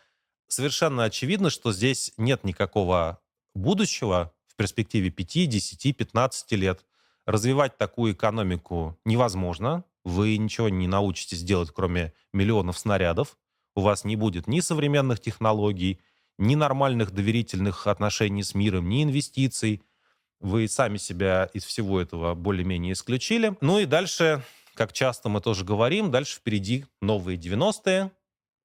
совершенно 0.48 1.04
очевидно, 1.04 1.50
что 1.50 1.72
здесь 1.72 2.12
нет 2.16 2.44
никакого 2.44 3.20
будущего 3.54 4.32
в 4.46 4.56
перспективе 4.56 5.10
5, 5.10 5.48
10, 5.48 5.96
15 5.96 6.52
лет. 6.52 6.84
Развивать 7.26 7.76
такую 7.76 8.14
экономику 8.14 8.98
невозможно. 9.04 9.84
Вы 10.04 10.38
ничего 10.38 10.70
не 10.70 10.88
научитесь 10.88 11.42
делать, 11.42 11.70
кроме 11.70 12.14
миллионов 12.32 12.78
снарядов. 12.78 13.36
У 13.76 13.82
вас 13.82 14.04
не 14.04 14.16
будет 14.16 14.46
ни 14.46 14.60
современных 14.60 15.20
технологий, 15.20 16.00
ни 16.38 16.54
нормальных 16.54 17.10
доверительных 17.10 17.86
отношений 17.86 18.42
с 18.42 18.54
миром, 18.54 18.88
ни 18.88 19.02
инвестиций. 19.02 19.82
Вы 20.40 20.68
сами 20.68 20.98
себя 20.98 21.48
из 21.52 21.64
всего 21.64 22.00
этого 22.00 22.34
более-менее 22.34 22.92
исключили. 22.92 23.56
Ну 23.60 23.80
и 23.80 23.86
дальше, 23.86 24.42
как 24.74 24.92
часто 24.92 25.28
мы 25.28 25.40
тоже 25.40 25.64
говорим, 25.64 26.10
дальше 26.10 26.36
впереди 26.36 26.86
новые 27.00 27.36
90-е, 27.36 28.12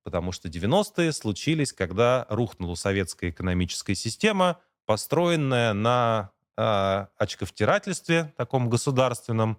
потому 0.03 0.31
что 0.31 0.49
90-е 0.49 1.11
случились, 1.11 1.73
когда 1.73 2.27
рухнула 2.29 2.75
советская 2.75 3.31
экономическая 3.31 3.95
система, 3.95 4.59
построенная 4.85 5.73
на 5.73 6.31
э, 6.57 7.05
очковтирательстве 7.17 8.31
таком 8.37 8.69
государственном, 8.69 9.57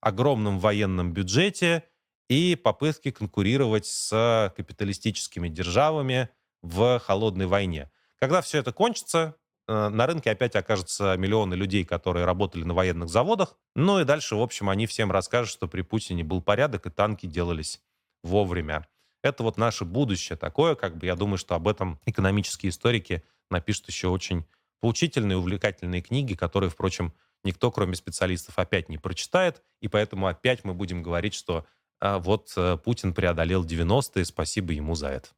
огромном 0.00 0.58
военном 0.60 1.12
бюджете 1.12 1.84
и 2.28 2.54
попытке 2.56 3.12
конкурировать 3.12 3.84
с 3.84 4.52
капиталистическими 4.56 5.48
державами 5.48 6.30
в 6.62 6.98
холодной 7.00 7.46
войне. 7.46 7.90
Когда 8.18 8.40
все 8.40 8.58
это 8.58 8.72
кончится, 8.72 9.34
на 9.70 10.06
рынке 10.06 10.30
опять 10.30 10.56
окажутся 10.56 11.16
миллионы 11.16 11.54
людей, 11.54 11.84
которые 11.84 12.24
работали 12.24 12.64
на 12.64 12.74
военных 12.74 13.08
заводах. 13.08 13.56
Ну 13.74 14.00
и 14.00 14.04
дальше, 14.04 14.34
в 14.34 14.40
общем, 14.40 14.68
они 14.68 14.86
всем 14.86 15.12
расскажут, 15.12 15.52
что 15.52 15.68
при 15.68 15.82
Путине 15.82 16.24
был 16.24 16.42
порядок, 16.42 16.86
и 16.86 16.90
танки 16.90 17.26
делались 17.26 17.80
вовремя. 18.22 18.86
Это 19.22 19.42
вот 19.42 19.58
наше 19.58 19.84
будущее 19.84 20.36
такое, 20.36 20.74
как 20.74 20.96
бы 20.96 21.06
я 21.06 21.14
думаю, 21.14 21.38
что 21.38 21.54
об 21.54 21.68
этом 21.68 22.00
экономические 22.06 22.70
историки 22.70 23.22
напишут 23.50 23.88
еще 23.88 24.08
очень 24.08 24.44
поучительные, 24.80 25.36
увлекательные 25.36 26.00
книги, 26.00 26.34
которые, 26.34 26.70
впрочем, 26.70 27.12
никто, 27.44 27.70
кроме 27.70 27.94
специалистов, 27.94 28.58
опять 28.58 28.88
не 28.88 28.98
прочитает, 28.98 29.62
и 29.80 29.88
поэтому 29.88 30.26
опять 30.26 30.64
мы 30.64 30.74
будем 30.74 31.02
говорить, 31.02 31.34
что 31.34 31.66
а, 32.00 32.18
вот 32.18 32.52
а, 32.56 32.78
Путин 32.78 33.12
преодолел 33.12 33.64
90-е, 33.64 34.24
спасибо 34.24 34.72
ему 34.72 34.94
за 34.94 35.08
это. 35.08 35.28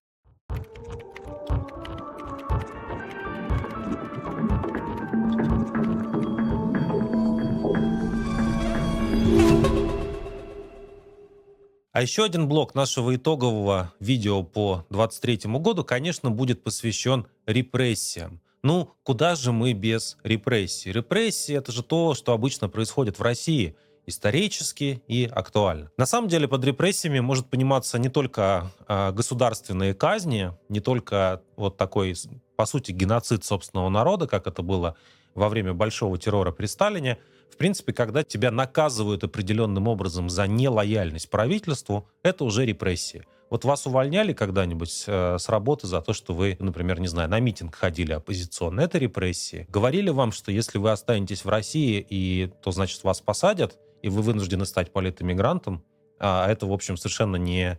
А 11.93 12.01
еще 12.01 12.25
один 12.25 12.49
блок 12.49 12.75
нашего 12.75 13.15
итогового 13.15 13.93
видео 14.01 14.43
по 14.43 14.87
2023 14.89 15.53
году, 15.59 15.85
конечно, 15.85 16.31
будет 16.31 16.65
посвящен 16.65 17.27
репрессиям. 17.45 18.41
Ну, 18.63 18.95
куда 19.03 19.35
же 19.35 19.53
мы 19.53 19.75
без 19.75 20.17
репрессий? 20.25 20.91
Репрессии— 20.91 21.55
это 21.57 21.71
же 21.71 21.83
то, 21.83 22.15
что 22.15 22.33
обычно 22.33 22.71
происходит 22.71 23.19
в 23.19 23.23
России 23.23 23.77
исторически 24.07 25.03
и 25.07 25.29
актуально. 25.31 25.91
На 25.99 26.07
самом 26.07 26.29
деле 26.29 26.49
под 26.49 26.65
репрессиями 26.65 27.21
может 27.21 27.51
пониматься 27.51 27.99
не 27.99 28.09
только 28.09 28.71
э, 28.89 29.13
государственные 29.13 29.93
казни, 29.93 30.51
не 30.71 30.81
только 30.81 31.43
вот 31.57 31.77
такой, 31.77 32.15
по 32.57 32.65
сути, 32.65 32.93
геноцид 32.93 33.45
собственного 33.45 33.91
народа, 33.91 34.27
как 34.27 34.47
это 34.47 34.63
было 34.63 34.97
во 35.35 35.51
время 35.51 35.75
большого 35.75 36.17
террора 36.17 36.53
при 36.53 36.67
Сталине, 36.67 37.19
в 37.53 37.57
принципе, 37.59 37.93
когда 37.93 38.23
тебя 38.23 38.51
наказывают 38.51 39.25
определенным 39.25 39.87
образом 39.87 40.31
за 40.31 40.47
нелояльность 40.47 41.29
правительству, 41.29 42.09
это 42.23 42.45
уже 42.45 42.65
репрессии. 42.65 43.25
Вот 43.51 43.67
вас 43.67 43.87
увольняли 43.87 44.33
когда-нибудь 44.33 45.05
э, 45.07 45.37
с 45.39 45.49
работы 45.51 45.87
за 45.87 46.01
то, 46.01 46.15
что 46.15 46.33
вы, 46.33 46.57
например, 46.59 46.99
не 47.01 47.09
знаю, 47.09 47.29
на 47.29 47.39
митинг 47.39 47.75
ходили 47.75 48.15
оппозиционно. 48.15 48.81
Это 48.81 48.97
репрессии. 48.97 49.67
Говорили 49.69 50.09
вам, 50.09 50.33
что 50.33 50.51
если 50.51 50.79
вы 50.79 50.91
останетесь 50.91 51.45
в 51.45 51.51
России, 51.51 52.05
и, 52.09 52.51
то, 52.63 52.71
значит, 52.71 53.05
вас 53.05 53.21
посадят, 53.21 53.79
и 54.01 54.09
вы 54.09 54.23
вынуждены 54.23 54.65
стать 54.65 54.91
политэмигрантом. 54.91 55.85
А 56.19 56.51
это, 56.51 56.67
в 56.67 56.73
общем, 56.73 56.97
совершенно 56.97 57.37
не, 57.37 57.79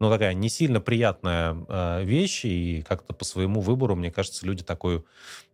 ну, 0.00 0.10
такая 0.10 0.32
не 0.32 0.48
сильно 0.48 0.80
приятная 0.80 1.56
э, 1.68 2.04
вещь, 2.04 2.44
и 2.44 2.82
как-то 2.88 3.12
по 3.12 3.24
своему 3.24 3.60
выбору, 3.60 3.94
мне 3.94 4.10
кажется, 4.10 4.46
люди 4.46 4.64
такое, 4.64 5.04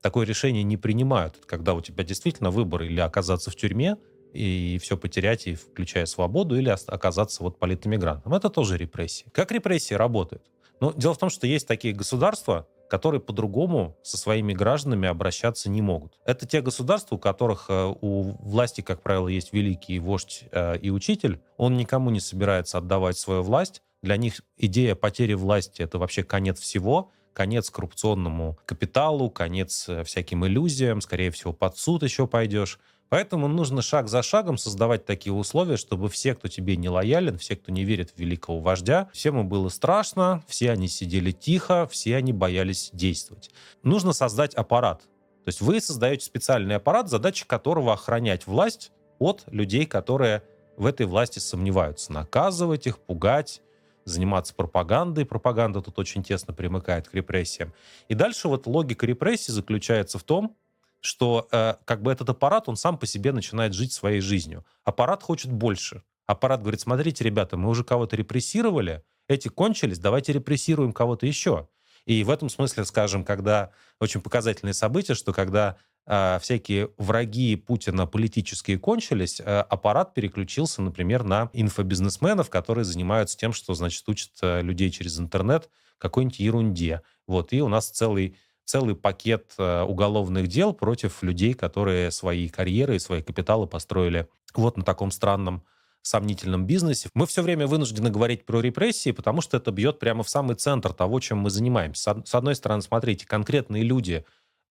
такое 0.01 0.24
решение 0.24 0.62
не 0.62 0.77
принимают. 0.77 1.36
Когда 1.47 1.74
у 1.74 1.81
тебя 1.81 2.05
действительно 2.05 2.51
выбор 2.51 2.82
или 2.82 3.01
оказаться 3.01 3.51
в 3.51 3.56
тюрьме, 3.56 3.97
и 4.32 4.78
все 4.81 4.97
потерять, 4.97 5.47
и 5.47 5.55
включая 5.55 6.06
свободу, 6.06 6.56
или 6.56 6.68
оказаться 6.68 7.43
вот 7.43 7.59
политэмигрантом. 7.59 8.35
Это 8.35 8.48
тоже 8.48 8.77
репрессии. 8.77 9.27
Как 9.32 9.51
репрессии 9.51 9.94
работают? 9.94 10.44
Ну, 10.81 10.93
дело 10.93 11.14
в 11.14 11.18
том, 11.18 11.31
что 11.31 11.47
есть 11.47 11.66
такие 11.66 11.94
государства, 11.94 12.68
которые 12.89 13.20
по-другому 13.20 13.97
со 14.02 14.16
своими 14.16 14.52
гражданами 14.52 15.09
обращаться 15.09 15.68
не 15.70 15.82
могут. 15.82 16.18
Это 16.24 16.47
те 16.47 16.60
государства, 16.60 17.16
у 17.16 17.18
которых 17.18 17.66
э, 17.68 17.94
у 18.01 18.23
власти, 18.40 18.81
как 18.81 19.02
правило, 19.02 19.27
есть 19.27 19.52
великий 19.52 19.98
вождь 19.98 20.44
э, 20.52 20.78
и 20.78 20.90
учитель. 20.90 21.40
Он 21.56 21.77
никому 21.77 22.10
не 22.10 22.20
собирается 22.20 22.78
отдавать 22.78 23.18
свою 23.18 23.43
власть. 23.43 23.82
Для 24.07 24.16
них 24.16 24.41
идея 24.57 24.95
потери 24.95 25.35
власти— 25.35 25.83
это 25.83 25.99
вообще 25.99 26.23
конец 26.23 26.61
всего, 26.61 27.11
конец 27.33 27.70
коррупционному 27.70 28.57
капиталу, 28.65 29.31
конец 29.31 29.89
э, 29.89 30.05
всяким 30.05 30.47
иллюзиям, 30.47 31.01
скорее 31.01 31.33
всего, 31.33 31.53
под 31.53 31.77
суд 31.77 32.05
еще 32.05 32.28
пойдешь. 32.28 32.78
Поэтому 33.09 33.49
нужно 33.49 33.83
шаг 33.83 34.09
за 34.09 34.23
шагом 34.23 34.59
создавать 34.59 35.07
такие 35.07 35.33
условия, 35.33 35.77
чтобы 35.77 36.09
все, 36.09 36.37
кто 36.37 36.47
тебе 36.47 36.77
не 36.77 36.89
лоялен, 36.89 37.37
все, 37.37 37.57
кто 37.57 37.73
не 37.73 37.83
верит 37.83 38.12
в 38.12 38.19
великого 38.20 38.61
вождя, 38.61 39.11
всем 39.12 39.49
было 39.49 39.70
страшно, 39.70 40.45
все 40.47 40.70
они 40.70 40.87
сидели 40.87 41.33
тихо, 41.33 41.89
все 41.91 42.15
они 42.15 42.33
боялись 42.33 42.91
действовать. 42.93 43.51
Нужно 43.83 44.12
создать 44.12 44.55
аппарат. 44.55 45.01
То 45.45 45.49
есть 45.49 45.61
вы 45.61 45.81
создаете 45.81 46.24
специальный 46.24 46.77
аппарат, 46.77 47.11
задача 47.11 47.45
которого 47.45 47.93
охранять 47.93 48.47
власть 48.47 48.93
от 49.19 49.43
людей, 49.49 49.85
которые 49.85 50.45
в 50.77 50.87
этой 50.87 51.07
власти 51.07 51.41
сомневаются. 51.41 52.12
Наказывать 52.12 52.87
их, 52.87 53.01
пугать, 53.01 53.62
заниматься 54.07 54.55
пропагандой. 54.55 55.27
Пропаганда 55.27 55.83
тут 55.83 55.99
очень 55.99 56.23
тесно 56.23 56.55
примыкает 56.55 57.09
к 57.09 57.15
репрессиям. 57.15 57.74
И 58.09 58.15
дальше 58.15 58.49
вот 58.49 58.66
логика 58.66 59.05
репрессий 59.05 59.53
заключается 59.53 60.19
в 60.19 60.23
том, 60.23 60.57
что 61.01 61.47
э, 61.53 61.74
как 61.85 62.03
бы 62.03 62.11
этот 62.11 62.31
аппарат, 62.31 62.69
он 62.69 62.77
сам 62.77 62.97
по 62.99 63.07
себе 63.07 63.33
начинает 63.33 63.74
жить 63.74 63.93
своей 63.93 64.20
жизнью. 64.20 64.65
Аппарат 64.85 65.23
хочет 65.23 65.53
больше. 65.53 66.03
Аппарат 66.27 66.62
говорит, 66.62 66.81
смотрите, 66.81 67.23
ребята, 67.23 67.57
мы 67.57 67.69
уже 67.69 67.85
кого-то 67.85 68.16
репрессировали, 68.16 69.03
эти 69.28 69.49
кончились, 69.49 69.99
давайте 69.99 70.33
репрессируем 70.33 70.93
кого-то 70.93 71.27
еще. 71.27 71.69
И 72.07 72.23
в 72.23 72.31
этом 72.31 72.49
смысле, 72.49 72.85
скажем, 72.85 73.24
когда 73.24 73.70
очень 74.01 74.20
показательные 74.20 74.74
события, 74.74 75.15
что 75.15 75.33
когда 75.33 75.77
всякие 76.07 76.91
враги 76.99 77.57
Путина 77.57 78.07
политические 78.07 78.78
кончились, 78.78 79.41
э, 79.41 79.45
аппарат 79.45 80.15
переключился, 80.15 80.81
например, 80.81 81.24
на 81.24 81.51
инфобизнесменов, 81.53 82.49
которые 82.49 82.85
занимаются 82.85 83.37
тем, 83.37 83.53
что, 83.53 83.74
значит, 83.74 84.09
учат 84.09 84.31
э, 84.43 84.62
людей 84.62 84.91
через 84.91 85.19
интернет 85.19 85.69
какой-нибудь 85.99 86.39
ерунде. 86.39 87.03
Вот, 87.27 87.53
и 87.53 87.61
у 87.61 87.69
нас 87.69 87.91
целый 87.91 88.37
целый 88.65 88.97
пакет 88.97 89.55
уголовных 89.59 90.49
дел 90.49 90.74
против 90.74 91.23
людей, 91.23 91.55
которые 91.55 92.11
свои 92.11 92.49
карьеры 92.49 92.97
и 92.97 92.99
свои 92.99 93.23
капиталы 93.23 93.69
построили 93.69 94.28
вот 94.57 94.77
на 94.77 94.83
таком 94.83 95.12
странном 95.12 95.62
сомнительном 96.07 96.66
бизнесе. 96.66 97.11
Мы 97.15 97.27
все 97.27 97.43
время 97.43 97.66
вынуждены 97.66 98.11
говорить 98.11 98.47
про 98.47 98.61
репрессии, 98.61 99.11
потому 99.11 99.41
что 99.41 99.57
это 99.57 99.73
бьет 99.73 99.99
прямо 99.99 100.23
в 100.23 100.28
самый 100.28 100.57
центр 100.57 100.93
того, 100.93 101.20
чем 101.20 101.39
мы 101.39 101.51
занимаемся. 101.51 102.23
С 102.24 102.35
одной 102.35 102.55
стороны, 102.55 102.83
смотрите, 102.83 103.27
конкретные 103.27 103.83
люди, 103.83 104.24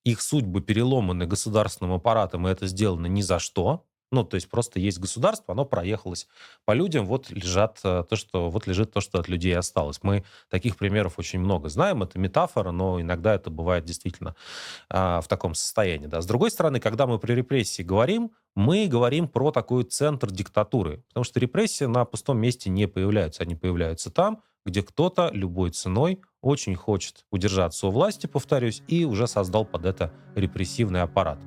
их 0.06 0.22
судьбы 0.22 0.62
переломаны 0.62 1.26
государственным 1.26 1.94
аппаратом, 1.94 2.48
и 2.48 2.52
это 2.52 2.68
сделано 2.68 3.08
ни 3.08 3.22
за 3.22 3.40
что. 3.40 3.86
Ну, 4.12 4.24
то 4.24 4.36
есть 4.36 4.50
просто 4.50 4.80
есть 4.80 5.00
государство, 5.00 5.54
оно 5.54 5.66
проехалось 5.66 6.28
по 6.64 6.74
людям, 6.74 7.08
вот 7.08 7.32
лежат 7.32 7.80
э, 7.84 8.04
то, 8.08 8.16
что 8.16 8.52
вот 8.52 8.68
лежит 8.68 8.94
то, 8.94 9.02
что 9.02 9.20
от 9.20 9.28
людей 9.28 9.58
осталось. 9.58 10.00
Мы 10.04 10.24
таких 10.48 10.78
примеров 10.78 11.16
очень 11.18 11.40
много 11.40 11.70
знаем, 11.70 12.04
это 12.04 12.20
метафора, 12.20 12.72
но 12.72 13.02
иногда 13.02 13.34
это 13.34 13.50
бывает 13.50 13.84
действительно 13.84 14.36
а, 14.90 15.22
в 15.22 15.28
таком 15.28 15.56
состоянии. 15.56 16.06
Да. 16.06 16.22
С 16.22 16.28
другой 16.28 16.52
стороны, 16.52 16.80
когда 16.80 17.08
мы 17.08 17.18
при 17.18 17.34
репрессии 17.34 17.82
говорим, 17.82 18.32
мы 18.56 18.86
говорим 18.88 19.28
про 19.28 19.52
такой 19.52 19.84
центр 19.84 20.32
диктатуры, 20.32 21.04
потому 21.10 21.24
что 21.24 21.40
репрессии 21.40 21.86
на 21.86 22.06
пустом 22.06 22.38
месте 22.38 22.70
не 22.70 22.88
появляются, 22.88 23.42
они 23.42 23.56
появляются 23.56 24.12
там, 24.12 24.44
где 24.66 24.82
кто-то 24.82 25.30
любой 25.32 25.70
ценой 25.72 26.22
очень 26.42 26.76
хочет 26.76 27.26
удержаться 27.32 27.88
у 27.88 27.92
власти, 27.92 28.28
повторюсь, 28.28 28.82
и 28.88 29.06
уже 29.06 29.28
создал 29.28 29.66
под 29.66 29.86
это 29.86 30.12
репрессивный 30.36 31.02
аппарат. 31.02 31.40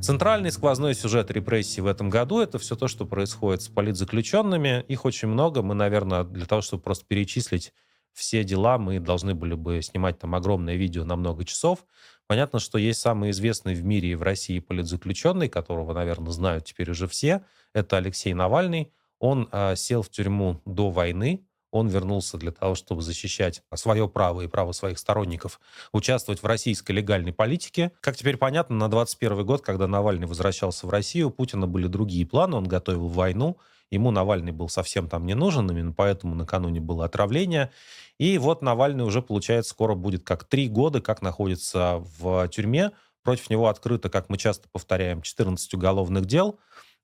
Центральный 0.00 0.52
сквозной 0.52 0.94
сюжет 0.94 1.30
репрессий 1.32 1.80
в 1.80 1.86
этом 1.86 2.08
году— 2.08 2.38
это 2.40 2.60
все 2.60 2.76
то, 2.76 2.86
что 2.86 3.04
происходит 3.04 3.62
с 3.62 3.68
политзаключенными. 3.68 4.84
Их 4.86 5.04
очень 5.04 5.26
много. 5.26 5.60
Мы, 5.62 5.74
наверное, 5.74 6.22
для 6.22 6.46
того, 6.46 6.62
чтобы 6.62 6.84
просто 6.84 7.04
перечислить 7.04 7.72
все 8.12 8.44
дела, 8.44 8.78
мы 8.78 9.00
должны 9.00 9.34
были 9.34 9.54
бы 9.54 9.82
снимать 9.82 10.18
там 10.20 10.36
огромное 10.36 10.76
видео 10.76 11.04
на 11.04 11.16
много 11.16 11.44
часов. 11.44 11.84
Понятно, 12.28 12.60
что 12.60 12.78
есть 12.78 13.00
самый 13.00 13.30
известный 13.30 13.74
в 13.74 13.84
мире 13.84 14.12
и 14.12 14.14
в 14.14 14.22
России 14.22 14.60
политзаключенный, 14.60 15.48
которого, 15.48 15.92
наверное, 15.92 16.32
знают 16.32 16.64
теперь 16.64 16.90
уже 16.90 17.08
все. 17.08 17.44
Это 17.72 17.96
Алексей 17.96 18.34
Навальный. 18.34 18.92
Он 19.18 19.48
э, 19.50 19.76
сел 19.76 20.02
в 20.02 20.10
тюрьму 20.10 20.60
до 20.64 20.90
войны, 20.90 21.44
он 21.70 21.88
вернулся 21.88 22.38
для 22.38 22.50
того, 22.50 22.74
чтобы 22.74 23.02
защищать 23.02 23.62
свое 23.74 24.08
право 24.08 24.40
и 24.40 24.46
право 24.46 24.72
своих 24.72 24.98
сторонников 24.98 25.60
участвовать 25.92 26.42
в 26.42 26.46
российской 26.46 26.92
легальной 26.92 27.32
политике. 27.32 27.92
Как 28.00 28.16
теперь 28.16 28.36
понятно, 28.36 28.76
на 28.76 28.88
21 28.88 29.44
год, 29.44 29.62
когда 29.62 29.86
Навальный 29.86 30.26
возвращался 30.26 30.86
в 30.86 30.90
Россию, 30.90 31.28
у 31.28 31.30
Путина 31.30 31.66
были 31.66 31.86
другие 31.86 32.26
планы, 32.26 32.56
он 32.56 32.64
готовил 32.64 33.06
войну, 33.08 33.58
ему 33.90 34.10
Навальный 34.10 34.52
был 34.52 34.68
совсем 34.68 35.08
там 35.08 35.26
не 35.26 35.34
нужен, 35.34 35.70
именно 35.70 35.92
поэтому 35.92 36.34
накануне 36.34 36.80
было 36.80 37.04
отравление. 37.04 37.70
И 38.18 38.38
вот 38.38 38.62
Навальный 38.62 39.04
уже, 39.04 39.20
получается, 39.20 39.70
скоро 39.70 39.94
будет 39.94 40.24
как 40.24 40.44
три 40.44 40.68
года, 40.68 41.00
как 41.00 41.22
находится 41.22 42.02
в 42.18 42.48
тюрьме. 42.48 42.92
Против 43.22 43.50
него 43.50 43.68
открыто, 43.68 44.08
как 44.08 44.30
мы 44.30 44.38
часто 44.38 44.68
повторяем, 44.72 45.20
14 45.20 45.74
уголовных 45.74 46.24
дел. 46.24 46.58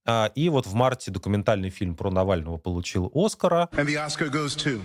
А, 0.06 0.30
и 0.34 0.48
вот 0.48 0.66
в 0.66 0.74
марте 0.74 1.10
документальный 1.10 1.70
фильм 1.70 1.94
про 1.94 2.10
Навального 2.10 2.58
получил 2.58 3.10
Оскара. 3.14 3.68
And 3.72 3.86
the 3.86 3.96
Oscar 3.96 4.30
goes 4.30 4.56
to 4.56 4.80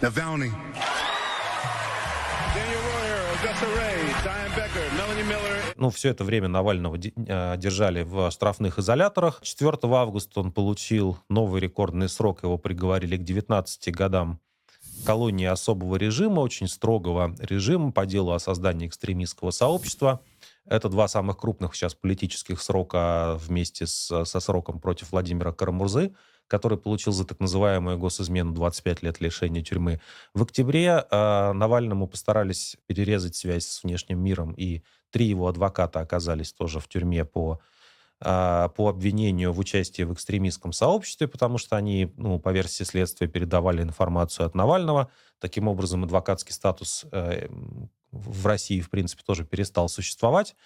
Navalny. 0.00 0.50
Ну, 5.76 5.90
все 5.90 6.08
это 6.08 6.24
время 6.24 6.48
Навального 6.48 6.96
э, 6.96 7.56
держали 7.56 8.02
в 8.02 8.30
штрафных 8.32 8.80
изоляторах. 8.80 9.40
4 9.42 9.78
августа 9.82 10.40
он 10.40 10.50
получил 10.50 11.18
новый 11.28 11.60
рекордный 11.60 12.08
срок. 12.08 12.42
Его 12.42 12.58
приговорили 12.58 13.16
к 13.16 13.22
19 13.22 13.94
годам 13.94 14.40
колонии 15.06 15.46
особого 15.46 15.94
режима, 15.96 16.40
очень 16.40 16.66
строгого 16.66 17.34
режима 17.38 17.92
по 17.92 18.06
делу 18.06 18.32
о 18.32 18.40
создании 18.40 18.88
экстремистского 18.88 19.52
сообщества. 19.52 20.20
Это 20.68 20.88
два 20.88 21.08
самых 21.08 21.38
крупных 21.38 21.74
сейчас 21.74 21.94
политических 21.94 22.60
срока 22.60 23.36
вместе 23.40 23.86
с, 23.86 24.24
со 24.24 24.40
сроком 24.40 24.80
против 24.80 25.12
Владимира 25.12 25.52
Карамурзы, 25.52 26.14
который 26.46 26.76
получил 26.76 27.12
за 27.12 27.24
так 27.24 27.40
называемую 27.40 27.98
госизмену 27.98 28.52
25 28.52 29.02
лет 29.02 29.20
лишения 29.20 29.62
тюрьмы. 29.62 30.00
В 30.34 30.42
октябре 30.42 31.04
э, 31.10 31.52
Навальному 31.52 32.06
постарались 32.06 32.76
перерезать 32.86 33.34
связь 33.34 33.66
с 33.66 33.82
внешним 33.82 34.20
миром, 34.20 34.52
и 34.52 34.82
три 35.10 35.26
его 35.26 35.48
адвоката 35.48 36.00
оказались 36.00 36.52
тоже 36.52 36.80
в 36.80 36.88
тюрьме 36.88 37.24
по 37.24 37.60
э, 38.20 38.68
по 38.74 38.88
обвинению 38.88 39.52
в 39.52 39.58
участии 39.58 40.02
в 40.02 40.12
экстремистском 40.12 40.72
сообществе, 40.72 41.28
потому 41.28 41.56
что 41.56 41.76
они, 41.76 42.12
ну, 42.16 42.38
по 42.38 42.50
версии 42.50 42.84
следствия, 42.84 43.26
передавали 43.26 43.82
информацию 43.82 44.46
от 44.46 44.54
Навального. 44.54 45.10
Таким 45.38 45.68
образом, 45.68 46.04
адвокатский 46.04 46.52
статус 46.52 47.06
э, 47.12 47.48
в 48.10 48.46
России, 48.46 48.80
в 48.80 48.90
принципе, 48.90 49.22
тоже 49.24 49.44
перестал 49.44 49.88
существовать. 49.88 50.56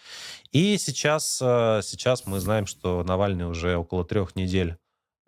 И 0.52 0.78
сейчас, 0.78 1.40
э, 1.42 1.80
сейчас 1.82 2.26
мы 2.26 2.40
знаем, 2.40 2.66
что 2.66 3.02
Навальный 3.04 3.46
уже 3.46 3.76
около 3.76 4.04
трех 4.04 4.36
недель 4.36 4.76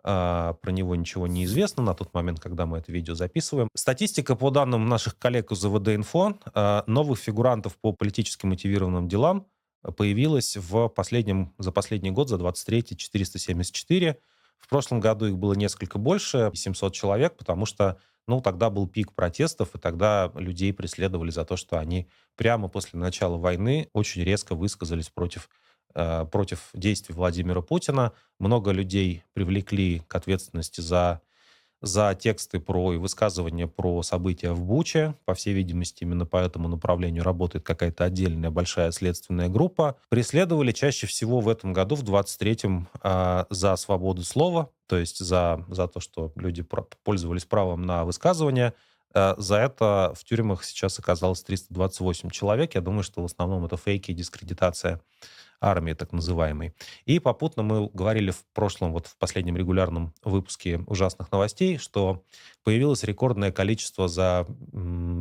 а, 0.07 0.53
про 0.61 0.71
него 0.71 0.95
ничего 0.95 1.25
не 1.25 1.45
известно 1.45 1.81
на 1.81 1.95
тот 1.95 2.13
момент, 2.13 2.39
когда 2.39 2.67
мы 2.67 2.77
это 2.77 2.91
видео 2.91 3.15
записываем. 3.15 3.69
Статистика 3.73 4.35
по 4.35 4.51
данным 4.51 4.87
наших 4.87 5.17
коллег 5.17 5.51
из 5.51 5.65
ЗВД-Инфо, 5.65 6.37
а, 6.53 6.83
новых 6.85 7.17
фигурантов 7.17 7.75
по 7.77 7.91
политически 7.91 8.45
мотивированным 8.45 9.07
делам 9.07 9.47
появилась 9.97 10.57
в 10.57 10.89
последнем, 10.89 11.55
за 11.57 11.71
последний 11.71 12.11
год, 12.11 12.29
за 12.29 12.37
23 12.37 12.95
474. 12.95 14.19
В 14.59 14.69
прошлом 14.69 14.99
году 14.99 15.25
их 15.27 15.37
было 15.37 15.53
несколько 15.53 15.97
больше, 15.97 16.51
700 16.53 16.93
человек, 16.93 17.37
потому 17.37 17.65
что 17.65 17.99
ну, 18.27 18.41
тогда 18.41 18.69
был 18.69 18.87
пик 18.87 19.13
протестов, 19.13 19.75
и 19.75 19.77
тогда 19.77 20.31
людей 20.35 20.73
преследовали 20.73 21.29
за 21.29 21.45
то, 21.45 21.57
что 21.57 21.77
они 21.77 22.07
прямо 22.35 22.67
после 22.67 22.99
начала 22.99 23.37
войны 23.37 23.89
очень 23.93 24.23
резко 24.23 24.55
высказались 24.55 25.09
против, 25.09 25.49
э, 25.93 26.25
против 26.31 26.69
действий 26.73 27.13
Владимира 27.13 27.61
Путина. 27.61 28.13
Много 28.39 28.71
людей 28.71 29.23
привлекли 29.33 29.99
к 30.07 30.15
ответственности 30.15 30.81
за 30.81 31.21
за 31.85 32.15
тексты 32.15 32.59
про 32.59 32.93
и 32.93 32.97
высказывания 32.97 33.67
про 33.67 34.01
события 34.03 34.51
в 34.51 34.61
Буче. 34.61 35.15
По 35.25 35.33
всей 35.33 35.53
видимости, 35.53 36.03
именно 36.03 36.25
по 36.25 36.37
этому 36.37 36.67
направлению 36.67 37.23
работает 37.23 37.63
какая-то 37.63 38.03
отдельная 38.03 38.49
большая 38.49 38.91
следственная 38.91 39.49
группа. 39.49 39.95
Преследовали 40.09 40.71
чаще 40.71 41.07
всего 41.07 41.39
в 41.39 41.49
этом 41.49 41.73
году, 41.73 41.95
в 41.95 42.03
23-м, 42.03 42.87
э, 43.03 43.45
за 43.49 43.75
свободу 43.75 44.23
слова, 44.23 44.71
то 44.87 44.97
есть 44.97 45.19
за, 45.19 45.63
за 45.69 45.87
то, 45.87 45.99
что 45.99 46.31
люди 46.35 46.65
пользовались 47.03 47.45
правом 47.45 47.83
на 47.83 48.03
высказывание. 48.03 48.73
Э, 49.13 49.35
за 49.37 49.57
это 49.57 50.13
в 50.15 50.23
тюрьмах 50.23 50.63
сейчас 50.63 50.99
оказалось 50.99 51.43
328 51.43 52.29
человек. 52.31 52.75
Я 52.75 52.81
думаю, 52.81 53.03
что 53.03 53.21
в 53.21 53.25
основном 53.25 53.65
это 53.65 53.77
фейки 53.77 54.11
и 54.11 54.15
дискредитация 54.15 55.01
армии 55.59 55.93
так 55.93 56.11
называемой. 56.11 56.73
И 57.05 57.19
попутно 57.19 57.63
мы 57.63 57.89
говорили 57.93 58.31
в 58.31 58.43
прошлом, 58.53 58.91
вот 58.91 59.07
в 59.07 59.17
последнем 59.17 59.57
регулярном 59.57 60.13
выпуске 60.23 60.79
ужасных 60.87 61.31
новостей, 61.31 61.77
что 61.77 62.23
появилось 62.63 63.03
рекордное 63.03 63.51
количество 63.51 64.07
за 64.07 64.45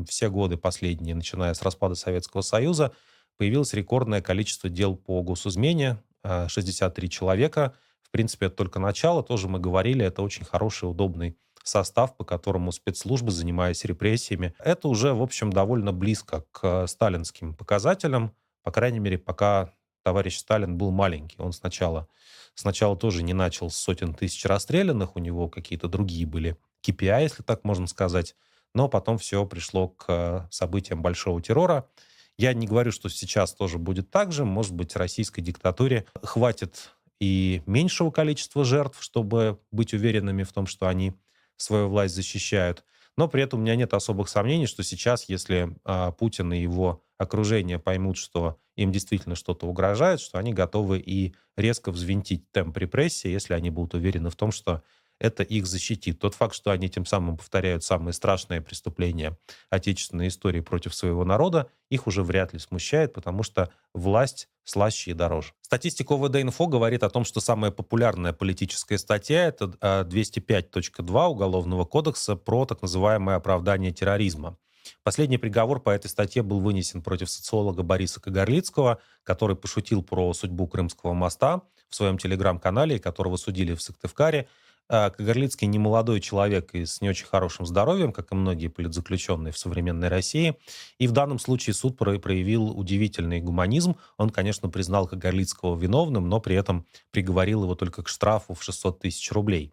все 0.08 0.28
годы 0.28 0.56
последние, 0.56 1.14
начиная 1.14 1.54
с 1.54 1.62
распада 1.62 1.94
Советского 1.94 2.42
Союза, 2.42 2.92
появилось 3.36 3.72
рекордное 3.72 4.20
количество 4.22 4.68
дел 4.68 4.96
по 4.96 5.22
госизмене, 5.22 5.98
63 6.24 7.06
э, 7.06 7.10
человека. 7.10 7.74
В 8.02 8.10
принципе, 8.10 8.46
это 8.46 8.56
только 8.56 8.78
начало, 8.78 9.22
тоже 9.22 9.48
мы 9.48 9.58
говорили, 9.58 10.04
это 10.04 10.22
очень 10.22 10.44
хороший, 10.44 10.88
удобный 10.88 11.36
состав, 11.64 12.16
по 12.16 12.24
которому 12.24 12.70
спецслужбы, 12.72 13.30
занимаясь 13.30 13.84
репрессиями, 13.84 14.54
это 14.58 14.88
уже, 14.88 15.14
в 15.14 15.22
общем, 15.22 15.50
довольно 15.50 15.92
близко 15.92 16.44
к 16.52 16.86
сталинским 16.86 17.54
показателям, 17.54 18.34
по 18.62 18.70
крайней 18.70 19.00
мере, 19.00 19.18
пока 19.18 19.72
товарищ 20.04 20.36
Сталин 20.36 20.76
был 20.76 20.92
маленький. 20.92 21.36
Он 21.38 21.52
сначала, 21.52 22.06
сначала 22.54 22.96
тоже 22.96 23.22
не 23.22 23.32
начал 23.32 23.70
с 23.70 23.76
сотен 23.76 24.14
тысяч 24.14 24.44
расстрелянных, 24.44 25.16
у 25.16 25.18
него 25.18 25.48
какие-то 25.48 25.88
другие 25.88 26.26
были 26.26 26.56
KPI, 26.86 27.22
если 27.22 27.42
так 27.42 27.64
можно 27.64 27.86
сказать, 27.86 28.36
но 28.74 28.88
потом 28.88 29.18
все 29.18 29.44
пришло 29.46 29.88
к 29.88 30.46
событиям 30.50 31.02
большого 31.02 31.40
террора. 31.40 31.88
Я 32.36 32.52
не 32.52 32.66
говорю, 32.66 32.92
что 32.92 33.08
сейчас 33.08 33.54
тоже 33.54 33.78
будет 33.78 34.10
так 34.10 34.32
же. 34.32 34.44
Может 34.44 34.74
быть, 34.74 34.96
российской 34.96 35.40
диктатуре 35.40 36.04
хватит 36.22 36.90
и 37.20 37.62
меньшего 37.64 38.10
количества 38.10 38.64
жертв, 38.64 39.02
чтобы 39.02 39.60
быть 39.70 39.94
уверенными 39.94 40.42
в 40.42 40.52
том, 40.52 40.66
что 40.66 40.88
они 40.88 41.14
свою 41.56 41.88
власть 41.88 42.14
защищают. 42.14 42.84
Но 43.16 43.28
при 43.28 43.42
этом 43.42 43.60
у 43.60 43.62
меня 43.62 43.76
нет 43.76 43.94
особых 43.94 44.28
сомнений, 44.28 44.66
что 44.66 44.82
сейчас, 44.82 45.28
если 45.28 45.76
э, 45.84 46.12
Путин 46.18 46.52
и 46.52 46.60
его 46.60 47.04
окружение 47.16 47.78
поймут, 47.78 48.16
что 48.16 48.58
им 48.76 48.90
действительно 48.90 49.36
что-то 49.36 49.66
угрожает, 49.66 50.20
что 50.20 50.38
они 50.38 50.52
готовы 50.52 50.98
и 50.98 51.34
резко 51.56 51.92
взвинтить 51.92 52.50
темп 52.50 52.76
репрессии, 52.78 53.28
если 53.28 53.54
они 53.54 53.70
будут 53.70 53.94
уверены 53.94 54.30
в 54.30 54.36
том, 54.36 54.50
что 54.50 54.82
это 55.24 55.42
их 55.42 55.66
защитит. 55.66 56.18
Тот 56.18 56.34
факт, 56.34 56.54
что 56.54 56.70
они 56.70 56.90
тем 56.90 57.06
самым 57.06 57.38
повторяют 57.38 57.82
самые 57.82 58.12
страшные 58.12 58.60
преступления 58.60 59.38
отечественной 59.70 60.28
истории 60.28 60.60
против 60.60 60.94
своего 60.94 61.24
народа, 61.24 61.70
их 61.88 62.06
уже 62.06 62.22
вряд 62.22 62.52
ли 62.52 62.58
смущает, 62.58 63.14
потому 63.14 63.42
что 63.42 63.70
власть 63.94 64.48
слаще 64.64 65.12
и 65.12 65.14
дороже. 65.14 65.52
Статистика 65.62 66.12
ОВД-инфо 66.12 66.66
говорит 66.66 67.02
о 67.02 67.08
том, 67.08 67.24
что 67.24 67.40
самая 67.40 67.70
популярная 67.70 68.34
политическая 68.34 68.98
статья— 68.98 69.46
это 69.46 69.64
205.2 69.64 71.18
а, 71.18 71.28
Уголовного 71.28 71.86
кодекса 71.86 72.36
про 72.36 72.66
так 72.66 72.82
называемое 72.82 73.36
оправдание 73.36 73.92
терроризма. 73.92 74.58
Последний 75.02 75.38
приговор 75.38 75.80
по 75.80 75.88
этой 75.88 76.08
статье 76.08 76.42
был 76.42 76.60
вынесен 76.60 77.02
против 77.02 77.30
социолога 77.30 77.82
Бориса 77.82 78.20
Кагарлицкого, 78.20 79.00
который 79.22 79.56
пошутил 79.56 80.02
про 80.02 80.34
судьбу 80.34 80.66
Крымского 80.66 81.14
моста 81.14 81.62
в 81.88 81.94
своем 81.94 82.18
телеграм-канале, 82.18 82.98
которого 82.98 83.36
судили 83.36 83.74
в 83.74 83.80
Сыктывкаре. 83.80 84.48
А, 84.88 85.10
Кагарлицкий 85.10 85.66
не 85.66 85.78
молодой 85.78 86.20
человек 86.20 86.74
и 86.74 86.84
с 86.84 87.00
не 87.00 87.08
очень 87.08 87.26
хорошим 87.26 87.64
здоровьем, 87.64 88.12
как 88.12 88.32
и 88.32 88.34
многие 88.34 88.68
политзаключенные 88.68 89.52
в 89.52 89.58
современной 89.58 90.08
России. 90.08 90.56
И 90.98 91.06
в 91.06 91.12
данном 91.12 91.38
случае 91.38 91.74
суд 91.74 91.96
проявил 91.96 92.70
удивительный 92.70 93.40
гуманизм. 93.40 93.96
Он, 94.18 94.30
конечно, 94.30 94.68
признал 94.68 95.06
Кагарлицкого 95.06 95.78
виновным, 95.78 96.28
но 96.28 96.40
при 96.40 96.56
этом 96.56 96.86
приговорил 97.10 97.64
его 97.64 97.74
только 97.74 98.02
к 98.02 98.08
штрафу 98.08 98.54
в 98.54 98.62
600 98.62 99.00
тысяч 99.00 99.32
рублей. 99.32 99.72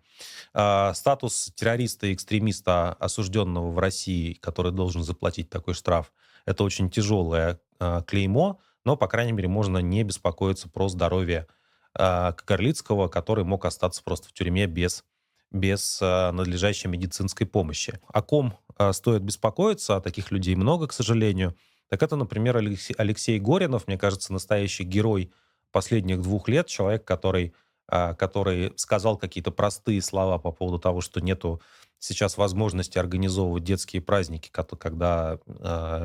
А, 0.53 0.93
статус 0.93 1.51
террориста 1.55 2.07
и 2.07 2.13
экстремиста, 2.13 2.93
осужденного 2.93 3.71
в 3.71 3.79
России, 3.79 4.33
который 4.33 4.71
должен 4.71 5.03
заплатить 5.03 5.49
такой 5.49 5.73
штраф, 5.73 6.11
это 6.45 6.63
очень 6.63 6.89
тяжелое 6.89 7.59
а, 7.79 8.01
клеймо, 8.01 8.59
но, 8.85 8.95
по 8.95 9.07
крайней 9.07 9.31
мере, 9.33 9.47
можно 9.47 9.77
не 9.79 10.03
беспокоиться 10.03 10.69
про 10.69 10.87
здоровье 10.87 11.47
Кагарлицкого, 11.93 13.07
который 13.07 13.43
мог 13.43 13.65
остаться 13.65 14.01
просто 14.03 14.29
в 14.29 14.33
тюрьме 14.33 14.65
без, 14.65 15.03
без 15.51 15.99
э, 16.01 16.31
надлежащей 16.31 16.89
медицинской 16.89 17.45
помощи. 17.45 17.99
О 18.07 18.21
ком 18.21 18.57
э, 18.77 18.93
стоит 18.93 19.21
беспокоиться, 19.21 19.95
а 19.95 20.01
таких 20.01 20.31
людей 20.31 20.55
много, 20.55 20.87
к 20.87 20.93
сожалению. 20.93 21.55
так 21.89 22.01
это, 22.01 22.15
например, 22.15 22.57
Алексей, 22.57 22.93
Алексей 22.97 23.39
Горинов, 23.39 23.87
мне 23.87 23.97
кажется, 23.97 24.31
настоящий 24.31 24.83
герой 24.83 25.31
последних 25.71 26.21
двух 26.21 26.47
лет, 26.47 26.67
человек, 26.67 27.03
который, 27.03 27.53
а, 27.87 28.13
который 28.13 28.73
сказал 28.77 29.17
какие-то 29.17 29.51
простые 29.51 30.01
слова 30.01 30.37
по 30.37 30.51
поводу 30.51 30.79
того, 30.79 31.01
что 31.01 31.21
нету 31.21 31.61
сейчас 31.99 32.37
возможности 32.37 32.97
организовывать 32.97 33.63
детские 33.63 34.01
праздники, 34.01 34.49
когда 34.49 35.37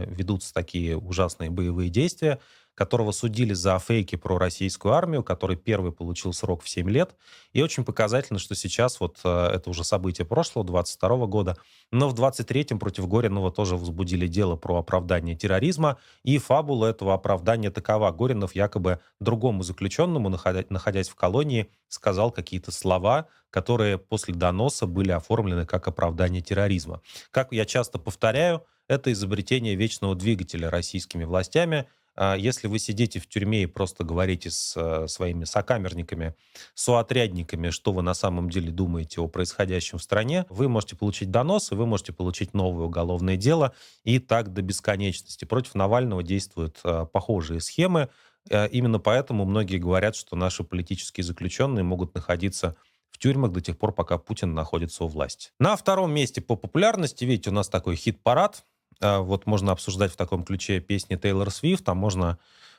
ведутся 0.07 0.53
такие 0.53 0.97
ужасные 0.97 1.49
боевые 1.49 1.89
действия, 1.89 2.39
которого 2.77 3.11
судили 3.11 3.55
за 3.55 3.79
фейки 3.79 4.17
про 4.17 4.39
российскую 4.39 4.93
армию, 4.93 5.25
который 5.25 5.57
первый 5.57 5.93
получил 5.93 6.35
срок 6.35 6.63
в 6.63 6.69
7 6.69 6.89
лет. 6.91 7.17
И 7.55 7.63
очень 7.63 7.85
показательно, 7.85 8.39
что 8.39 8.55
сейчас, 8.55 9.01
вот 9.01 9.19
э, 9.25 9.47
это 9.55 9.71
уже 9.71 9.83
событие 9.83 10.27
прошлого, 10.27 10.65
22 10.67 11.27
года, 11.27 11.57
но 11.91 12.07
в 12.11 12.15
23-м 12.15 12.79
против 12.79 13.09
Горинова 13.09 13.51
тоже 13.51 13.77
возбудили 13.77 14.27
дело 14.27 14.57
про 14.57 14.77
оправдание 14.77 15.35
терроризма, 15.35 15.97
и 16.23 16.37
фабула 16.37 16.87
этого 16.87 17.15
оправдания 17.15 17.71
такова. 17.71 18.11
Горинов 18.13 18.55
якобы 18.55 19.01
другому 19.21 19.63
заключенному, 19.63 20.29
находясь 20.29 21.09
в 21.09 21.15
колонии, 21.15 21.71
сказал 21.89 22.31
какие-то 22.31 22.73
слова, 22.73 23.27
которые 23.49 23.97
после 23.97 24.35
доноса 24.35 24.87
были 24.87 25.13
оформлены 25.13 25.65
как 25.65 25.89
оправдание 25.89 26.43
терроризма. 26.43 27.01
Как 27.31 27.53
я 27.53 27.65
часто 27.65 27.99
повторяю, 27.99 28.65
это 28.87 29.11
изобретение 29.13 29.77
вечного 29.77 30.15
двигателя 30.15 30.69
российскими 30.69 31.25
властями– 31.25 31.87
если 32.39 32.67
вы 32.67 32.79
сидите 32.79 33.21
в 33.21 33.29
тюрьме 33.29 33.65
и 33.65 33.67
просто 33.67 34.05
говорите 34.05 34.51
с 34.51 34.75
э, 34.77 35.07
своими 35.09 35.45
сокамерниками, 35.45 36.35
соотрядниками, 36.75 37.71
что 37.71 37.93
вы 37.93 38.03
на 38.03 38.15
самом 38.15 38.49
деле 38.51 38.71
думаете 38.71 39.21
о 39.21 39.29
происходящем 39.29 39.99
в 39.99 40.03
стране, 40.03 40.47
вы 40.49 40.69
можете 40.69 40.97
получить 40.97 41.31
донос, 41.31 41.71
вы 41.71 41.87
можете 41.87 42.13
получить 42.13 42.55
новое 42.55 42.87
уголовное 42.87 43.37
дело, 43.37 43.75
и 44.05 44.19
так 44.19 44.53
до 44.53 44.63
бесконечности. 44.63 45.45
Против 45.45 45.75
Навального 45.75 46.23
действуют 46.23 46.81
э, 46.85 47.07
похожие 47.13 47.61
схемы. 47.61 48.09
Э, 48.49 48.69
именно 48.69 48.99
поэтому 48.99 49.45
многие 49.45 49.79
говорят, 49.79 50.17
что 50.17 50.37
наши 50.37 50.65
политические 50.65 51.25
заключенные 51.25 51.83
могут 51.83 52.15
находиться 52.15 52.77
в 53.11 53.19
тюрьмах 53.19 53.53
до 53.53 53.61
тех 53.61 53.79
пор, 53.79 53.93
пока 53.93 54.19
Путин 54.19 54.55
находится 54.55 55.05
у 55.05 55.09
власти. 55.09 55.51
На 55.59 55.77
втором 55.77 56.13
месте 56.13 56.41
по 56.41 56.55
популярности, 56.55 57.25
видите, 57.25 57.51
у 57.51 57.53
нас 57.53 57.69
такой 57.69 57.97
хит-парад. 57.97 58.65
А, 59.01 59.21
вот 59.21 59.47
можно 59.47 59.73
обсуждать 59.73 60.13
в 60.13 60.17
таком 60.17 60.45
ключе 60.45 60.81
песни 60.81 61.17
Тейлор 61.17 61.51
Свифт, 61.51 61.89
а 61.89 61.95
можно 61.95 62.39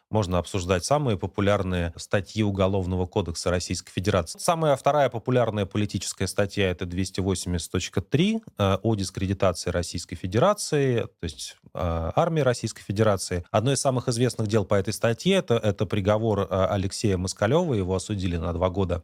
можно 0.10 0.38
обсуждать 0.38 0.86
самые 0.86 1.18
популярные 1.18 1.94
статьи 1.98 2.44
Уголовного 2.44 3.06
кодекса 3.06 3.50
Российской 3.50 3.92
Федерации. 3.92 4.40
Самая 4.40 4.76
вторая 4.76 5.10
популярная 5.10 5.66
политическая 5.66 6.28
статья 6.28 6.70
это 6.70 6.86
280.3 6.86 8.42
э, 8.58 8.78
о 8.82 8.96
дискредитации 8.96 9.70
Российской 9.70 10.16
Федерации, 10.16 11.02
то 11.02 11.24
есть 11.24 11.58
э, 11.74 12.12
армии 12.16 12.42
Российской 12.42 12.84
Федерации. 12.84 13.44
Одно 13.52 13.74
из 13.74 13.82
самых 13.82 14.08
известных 14.08 14.48
дел 14.48 14.64
по 14.64 14.76
этой 14.76 14.94
статье 14.94 15.36
это, 15.36 15.56
это 15.56 15.86
приговор 15.86 16.48
Алексея 16.50 17.18
Москалева. 17.18 17.74
Его 17.74 17.96
осудили 17.96 18.38
на 18.38 18.54
два 18.54 18.70
года 18.70 19.04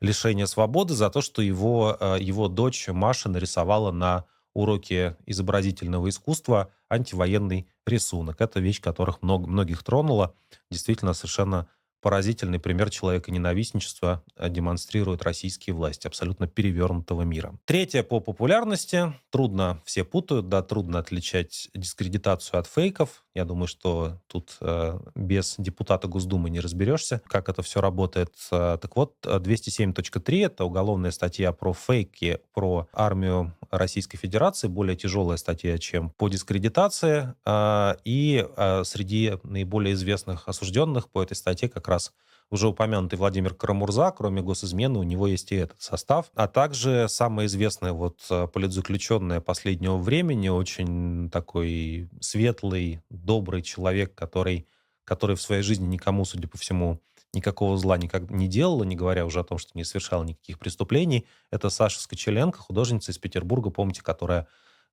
лишения 0.00 0.46
свободы 0.46 0.94
за 0.94 1.10
то, 1.10 1.20
что 1.20 1.42
его, 1.42 1.96
его 2.18 2.48
дочь 2.48 2.88
Маша 2.88 3.28
нарисовала 3.28 3.92
на 3.92 4.24
уроки 4.54 5.16
изобразительного 5.26 6.08
искусства 6.08 6.72
антивоенный 6.88 7.68
рисунок. 7.86 8.40
Это 8.40 8.60
вещь, 8.60 8.80
которых 8.80 9.22
много, 9.22 9.46
многих 9.46 9.82
тронула. 9.82 10.34
Действительно, 10.70 11.12
совершенно 11.12 11.68
поразительный 12.00 12.58
пример 12.58 12.90
человека 12.90 13.30
ненавистничества 13.30 14.22
э, 14.36 14.48
демонстрирует 14.48 15.22
российские 15.22 15.74
власти 15.74 16.06
абсолютно 16.06 16.46
перевернутого 16.46 17.22
мира. 17.22 17.54
Третье 17.64 18.02
по 18.02 18.20
популярности. 18.20 19.14
Трудно, 19.30 19.80
все 19.84 20.04
путают, 20.04 20.48
да, 20.48 20.62
трудно 20.62 20.98
отличать 20.98 21.68
дискредитацию 21.74 22.60
от 22.60 22.66
фейков. 22.66 23.24
Я 23.34 23.44
думаю, 23.44 23.68
что 23.68 24.18
тут 24.26 24.56
э, 24.60 24.98
без 25.14 25.54
депутата 25.58 26.08
Госдумы 26.08 26.50
не 26.50 26.60
разберешься, 26.60 27.22
как 27.26 27.48
это 27.48 27.62
все 27.62 27.80
работает. 27.80 28.34
Э, 28.50 28.78
так 28.80 28.96
вот, 28.96 29.14
207.3— 29.22 30.46
это 30.46 30.64
уголовная 30.64 31.10
статья 31.12 31.52
про 31.52 31.72
фейки, 31.72 32.40
про 32.52 32.88
армию 32.92 33.54
Российской 33.70 34.16
Федерации, 34.16 34.68
более 34.68 34.96
тяжелая 34.96 35.36
статья, 35.36 35.78
чем 35.78 36.10
по 36.10 36.28
дискредитации. 36.28 37.34
Э, 37.44 37.94
и 38.04 38.46
э, 38.56 38.84
среди 38.84 39.34
наиболее 39.42 39.94
известных 39.94 40.48
осужденных 40.48 41.08
по 41.08 41.22
этой 41.22 41.34
статье 41.34 41.68
как 41.68 41.88
раз 41.90 42.12
уже 42.50 42.68
упомянутый 42.68 43.18
Владимир 43.18 43.54
Карамурза, 43.54 44.12
кроме 44.16 44.42
госизмены, 44.42 44.98
у 44.98 45.02
него 45.04 45.26
есть 45.28 45.52
и 45.52 45.56
этот 45.56 45.80
состав, 45.80 46.30
а 46.34 46.48
также 46.48 47.06
самая 47.08 47.46
известная 47.46 47.92
вот 47.92 48.18
э, 48.28 48.48
политзаключенная 48.48 49.40
последнего 49.40 49.96
времени, 49.96 50.48
очень 50.48 51.30
такой 51.30 52.08
светлый, 52.20 53.02
добрый 53.08 53.62
человек, 53.62 54.14
который, 54.14 54.66
который 55.04 55.36
в 55.36 55.42
своей 55.42 55.62
жизни 55.62 55.86
никому, 55.86 56.24
судя 56.24 56.48
по 56.48 56.58
всему, 56.58 57.00
никакого 57.32 57.76
зла 57.76 57.96
никак 57.96 58.30
не 58.30 58.48
делала, 58.48 58.82
не 58.82 58.96
говоря 58.96 59.24
уже 59.24 59.40
о 59.40 59.44
том, 59.44 59.58
что 59.58 59.70
не 59.74 59.84
совершала 59.84 60.24
никаких 60.24 60.58
преступлений. 60.58 61.26
Это 61.52 61.70
Саша 61.70 62.00
Скочеленко, 62.00 62.58
художница 62.58 63.12
из 63.12 63.18
Петербурга, 63.18 63.70
помните, 63.70 64.02
которая 64.02 64.48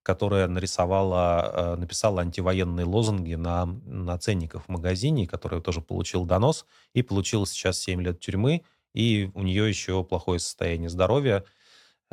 которая 0.08 0.48
нарисовала, 0.48 1.52
э, 1.54 1.76
написала 1.76 2.22
антивоенные 2.22 2.86
лозунги 2.86 3.34
на, 3.34 3.66
на 3.66 4.18
ценниках 4.18 4.64
в 4.64 4.70
магазине, 4.70 5.28
которая 5.28 5.60
тоже 5.60 5.82
получил 5.82 6.24
донос 6.24 6.66
и 6.94 7.02
получила 7.02 7.46
сейчас 7.46 7.78
7 7.80 8.02
лет 8.02 8.18
тюрьмы, 8.22 8.64
и 8.94 9.30
у 9.34 9.42
нее 9.42 9.68
еще 9.68 10.06
плохое 10.06 10.40
состояние 10.40 10.88
здоровья. 10.88 11.44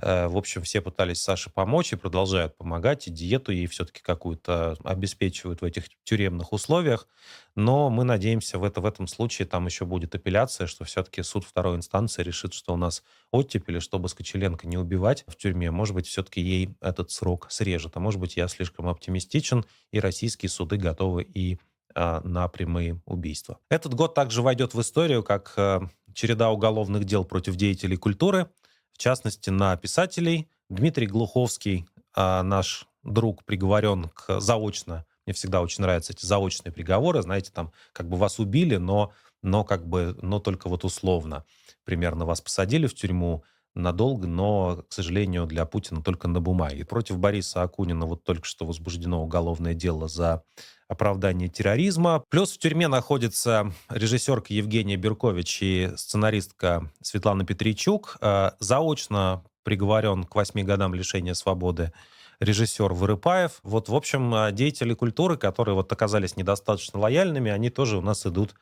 Э, 0.00 0.26
в 0.26 0.36
общем, 0.36 0.62
все 0.62 0.80
пытались 0.80 1.22
Саше 1.22 1.50
помочь 1.50 1.92
и 1.92 1.96
продолжают 1.96 2.56
помогать, 2.56 3.06
и 3.06 3.10
диету 3.10 3.52
ей 3.52 3.66
все-таки 3.66 4.00
какую-то 4.02 4.76
обеспечивают 4.82 5.60
в 5.60 5.64
этих 5.64 5.84
тюремных 6.02 6.52
условиях. 6.52 7.06
Но 7.54 7.90
мы 7.90 8.04
надеемся, 8.04 8.58
в, 8.58 8.64
это, 8.64 8.80
в 8.80 8.86
этом 8.86 9.06
случае 9.06 9.46
там 9.46 9.66
еще 9.66 9.84
будет 9.84 10.14
апелляция, 10.14 10.66
что 10.66 10.84
все-таки 10.84 11.22
суд 11.22 11.44
второй 11.44 11.76
инстанции 11.76 12.22
решит, 12.22 12.54
что 12.54 12.74
у 12.74 12.76
нас 12.76 13.04
оттепели, 13.30 13.78
чтобы 13.78 14.08
Скочеленко 14.08 14.66
не 14.66 14.76
убивать 14.76 15.24
в 15.28 15.36
тюрьме. 15.36 15.70
Может 15.70 15.94
быть, 15.94 16.06
все-таки 16.06 16.40
ей 16.40 16.74
этот 16.80 17.12
срок 17.12 17.46
срежет. 17.50 17.96
А 17.96 18.00
может 18.00 18.20
быть, 18.20 18.36
я 18.36 18.48
слишком 18.48 18.88
оптимистичен, 18.88 19.64
и 19.92 20.00
российские 20.00 20.50
суды 20.50 20.76
готовы 20.76 21.22
и 21.22 21.58
а, 21.94 22.20
на 22.24 22.48
прямые 22.48 23.00
убийства. 23.06 23.58
Этот 23.70 23.94
год 23.94 24.14
также 24.14 24.42
войдет 24.42 24.74
в 24.74 24.80
историю 24.80 25.22
как 25.22 25.54
а, 25.56 25.88
череда 26.12 26.50
уголовных 26.50 27.04
дел 27.04 27.24
против 27.24 27.54
деятелей 27.54 27.96
культуры– 27.96 28.48
в 28.94 28.98
частности, 28.98 29.50
на 29.50 29.76
писателей. 29.76 30.48
Дмитрий 30.70 31.06
Глуховский, 31.06 31.86
а, 32.14 32.42
наш 32.42 32.86
друг, 33.02 33.44
приговорен 33.44 34.08
к 34.14 34.40
заочно. 34.40 35.04
Мне 35.26 35.34
всегда 35.34 35.60
очень 35.60 35.82
нравятся 35.82 36.12
эти 36.12 36.24
заочные 36.24 36.72
приговоры. 36.72 37.20
Знаете, 37.22 37.50
там 37.52 37.72
как 37.92 38.08
бы 38.08 38.16
вас 38.16 38.38
убили, 38.38 38.76
но, 38.76 39.12
но 39.42 39.64
как 39.64 39.86
бы, 39.86 40.16
но 40.22 40.38
только 40.38 40.68
вот 40.68 40.84
условно. 40.84 41.44
Примерно 41.84 42.24
вас 42.24 42.40
посадили 42.40 42.86
в 42.86 42.94
тюрьму, 42.94 43.44
надолго, 43.74 44.26
но, 44.26 44.84
к 44.88 44.92
сожалению, 44.92 45.46
для 45.46 45.66
Путина 45.66 46.02
только 46.02 46.28
на 46.28 46.40
бумаге. 46.40 46.84
Против 46.84 47.18
Бориса 47.18 47.62
Акунина 47.62 48.06
вот 48.06 48.24
только 48.24 48.46
что 48.46 48.66
возбуждено 48.66 49.22
уголовное 49.22 49.74
дело 49.74 50.08
за 50.08 50.42
оправдание 50.88 51.48
терроризма. 51.48 52.24
Плюс 52.28 52.52
в 52.52 52.58
тюрьме 52.58 52.88
находится 52.88 53.72
режиссерка 53.88 54.52
Евгения 54.52 54.96
Беркович 54.96 55.62
и 55.62 55.90
сценаристка 55.96 56.90
Светлана 57.02 57.44
Петричук. 57.44 58.18
Э, 58.20 58.52
заочно 58.60 59.44
приговорен 59.64 60.24
к 60.24 60.34
восьми 60.34 60.62
годам 60.62 60.94
лишения 60.94 61.34
свободы 61.34 61.92
режиссер 62.40 62.92
Вырыпаев. 62.92 63.60
Вот, 63.62 63.88
в 63.88 63.94
общем, 63.94 64.34
э, 64.34 64.52
деятели 64.52 64.94
культуры, 64.94 65.36
которые 65.36 65.74
вот 65.74 65.90
оказались 65.92 66.36
недостаточно 66.36 67.00
лояльными, 67.00 67.50
они 67.50 67.70
тоже 67.70 67.96
у 67.98 68.02
нас 68.02 68.26
идут 68.26 68.54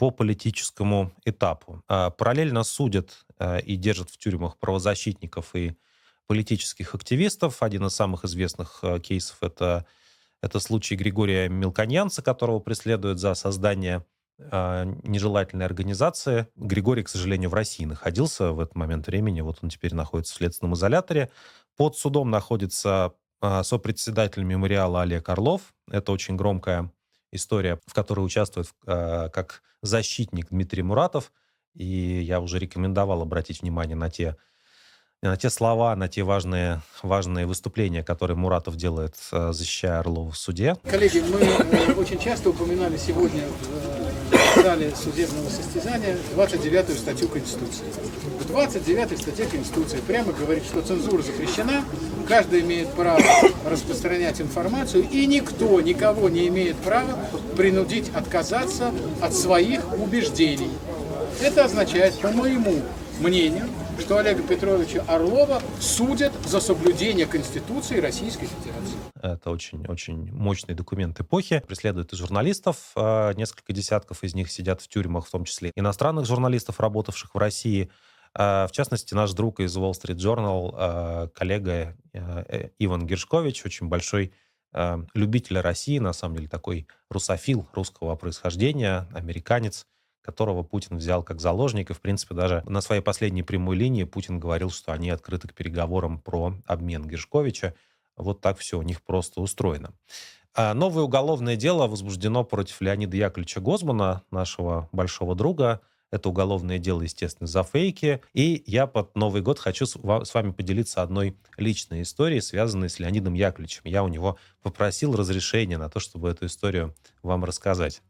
по 0.00 0.10
политическому 0.10 1.12
этапу. 1.26 1.84
Э, 1.86 2.10
параллельно 2.16 2.64
судят 2.64 3.26
и 3.64 3.76
держат 3.76 4.08
в 4.08 4.16
тюрьмах 4.16 4.58
правозащитников 4.58 5.54
и 5.54 5.74
политических 6.26 6.94
активистов. 6.94 7.62
Один 7.62 7.86
из 7.86 7.94
самых 7.94 8.24
известных 8.24 8.82
кейсов— 9.02 9.38
это 9.42 9.86
это 10.42 10.58
случай 10.58 10.94
Григория 10.96 11.48
Мелконьянца, 11.48 12.22
которого 12.22 12.60
преследуют 12.60 13.18
за 13.18 13.34
создание 13.34 14.04
нежелательной 14.38 15.66
организации. 15.66 16.48
Григорий, 16.56 17.02
к 17.02 17.08
сожалению, 17.10 17.50
в 17.50 17.54
России 17.54 17.84
находился 17.84 18.52
в 18.52 18.60
этот 18.60 18.74
момент 18.74 19.06
времени. 19.06 19.42
Вот 19.42 19.58
он 19.62 19.68
теперь 19.68 19.94
находится 19.94 20.34
в 20.34 20.36
следственном 20.36 20.74
изоляторе. 20.74 21.30
Под 21.76 21.96
судом 21.96 22.30
находится 22.30 23.12
сопредседатель 23.62 24.44
мемориала 24.44 25.02
Олег 25.02 25.28
Орлов. 25.28 25.74
Это 25.90 26.12
очень 26.12 26.36
громкая 26.36 26.90
история, 27.32 27.78
в 27.86 27.94
которой 27.94 28.20
участвует 28.20 28.68
э, 28.86 29.28
как 29.32 29.62
защитник 29.82 30.48
Дмитрий 30.50 30.82
Муратов. 30.82 31.32
И 31.74 31.84
я 31.84 32.40
уже 32.40 32.58
рекомендовал 32.58 33.22
обратить 33.22 33.62
внимание 33.62 33.96
на 33.96 34.10
те 34.10 34.36
на 35.22 35.36
те 35.36 35.50
слова, 35.50 35.94
на 35.96 36.08
те 36.08 36.22
важные, 36.22 36.80
важные 37.02 37.46
выступления, 37.46 38.02
которые 38.02 38.36
Муратов 38.36 38.76
делает, 38.76 39.16
э, 39.32 39.52
защищая 39.52 39.98
Орлова 39.98 40.30
в 40.30 40.38
суде. 40.38 40.76
Коллеги, 40.82 41.20
мы 41.20 41.40
э, 41.40 41.92
очень 41.92 42.18
часто 42.18 42.50
упоминали 42.50 42.96
сегодня 42.96 43.42
пострадали 44.60 44.92
судебного 44.94 45.48
состязания 45.48 46.16
29 46.34 46.98
статью 46.98 47.28
Конституции. 47.28 47.84
В 48.40 48.46
29 48.46 49.18
статье 49.18 49.46
Конституции 49.46 49.98
прямо 50.06 50.32
говорит, 50.32 50.64
что 50.64 50.82
цензура 50.82 51.22
запрещена, 51.22 51.84
каждый 52.28 52.60
имеет 52.60 52.88
право 52.92 53.22
распространять 53.66 54.40
информацию, 54.40 55.08
и 55.10 55.26
никто 55.26 55.80
никого 55.80 56.28
не 56.28 56.48
имеет 56.48 56.76
права 56.76 57.18
принудить 57.56 58.10
отказаться 58.14 58.92
от 59.22 59.34
своих 59.34 59.80
убеждений. 59.98 60.70
Это 61.40 61.64
означает, 61.64 62.14
по 62.18 62.30
моему 62.30 62.82
мнению, 63.20 63.66
что 63.98 64.18
Олега 64.18 64.42
Петровича 64.42 65.02
Орлова 65.06 65.62
судят 65.80 66.32
за 66.46 66.60
соблюдение 66.60 67.26
Конституции 67.26 67.98
Российской 67.98 68.46
Федерации. 68.46 68.99
Это 69.22 69.50
очень-очень 69.50 70.32
мощный 70.32 70.74
документ 70.74 71.20
эпохи. 71.20 71.62
Преследуют 71.66 72.12
и 72.12 72.16
журналистов. 72.16 72.92
э, 72.96 73.34
Несколько 73.34 73.72
десятков 73.72 74.24
из 74.24 74.34
них 74.34 74.50
сидят 74.50 74.80
в 74.80 74.88
тюрьмах, 74.88 75.26
в 75.26 75.30
том 75.30 75.44
числе 75.44 75.72
иностранных 75.76 76.24
журналистов, 76.26 76.80
работавших 76.80 77.34
в 77.34 77.38
России. 77.38 77.90
Э, 78.34 78.66
В 78.66 78.72
частности, 78.72 79.12
наш 79.14 79.32
друг 79.32 79.60
из 79.60 79.76
Wall 79.76 79.92
Street 79.92 80.16
Journal, 80.16 80.74
э, 80.76 81.28
коллега 81.34 81.96
э, 82.12 82.44
э, 82.48 82.68
Иван 82.78 83.06
Гершкович, 83.06 83.64
очень 83.66 83.88
большой 83.88 84.32
любитель 85.14 85.58
России, 85.58 85.98
на 85.98 86.12
самом 86.12 86.36
деле 86.36 86.48
такой 86.48 86.86
русофил 87.08 87.68
русского 87.72 88.14
происхождения, 88.14 89.08
американец, 89.12 89.84
которого 90.22 90.62
Путин 90.62 90.96
взял 90.98 91.24
как 91.24 91.40
заложник. 91.40 91.90
И, 91.90 91.92
в 91.92 92.00
принципе, 92.00 92.36
даже 92.36 92.62
на 92.66 92.80
своей 92.80 93.02
последней 93.02 93.42
прямой 93.42 93.74
линии 93.74 94.04
Путин 94.04 94.38
говорил, 94.38 94.70
что 94.70 94.92
они 94.92 95.10
открыты 95.10 95.48
к 95.48 95.54
переговорам 95.54 96.20
про 96.20 96.54
обмен 96.66 97.02
Гершковича. 97.04 97.74
Вот 98.20 98.40
так 98.40 98.58
все 98.58 98.78
у 98.78 98.82
них 98.82 99.02
просто 99.02 99.40
устроено. 99.40 99.92
А 100.54 100.74
Новое 100.74 101.04
уголовное 101.04 101.56
дело 101.56 101.86
возбуждено 101.86 102.44
против 102.44 102.80
Леонида 102.80 103.16
Яковлевича 103.16 103.60
Гозмана, 103.60 104.22
нашего 104.30 104.88
большого 104.92 105.34
друга. 105.34 105.80
Это 106.10 106.28
уголовное 106.28 106.78
дело, 106.78 107.02
естественно, 107.02 107.46
за 107.46 107.62
фейки. 107.62 108.20
И 108.34 108.64
я 108.66 108.88
под 108.88 109.14
Новый 109.14 109.42
год 109.42 109.60
хочу 109.60 109.86
с 109.86 109.94
ва- 109.94 110.24
с 110.24 110.34
вами 110.34 110.50
поделиться 110.50 111.02
одной 111.02 111.36
личной 111.56 112.02
историей, 112.02 112.40
связанной 112.40 112.90
с 112.90 112.98
Леонидом 112.98 113.34
Яковлевичем. 113.34 113.82
Я 113.84 114.02
у 114.02 114.08
него 114.08 114.36
попросил 114.62 115.14
разрешения 115.14 115.78
на 115.78 115.88
то, 115.88 116.00
чтобы 116.00 116.28
эту 116.30 116.46
историю 116.46 116.96
вам 117.22 117.44
рассказать. 117.44 118.02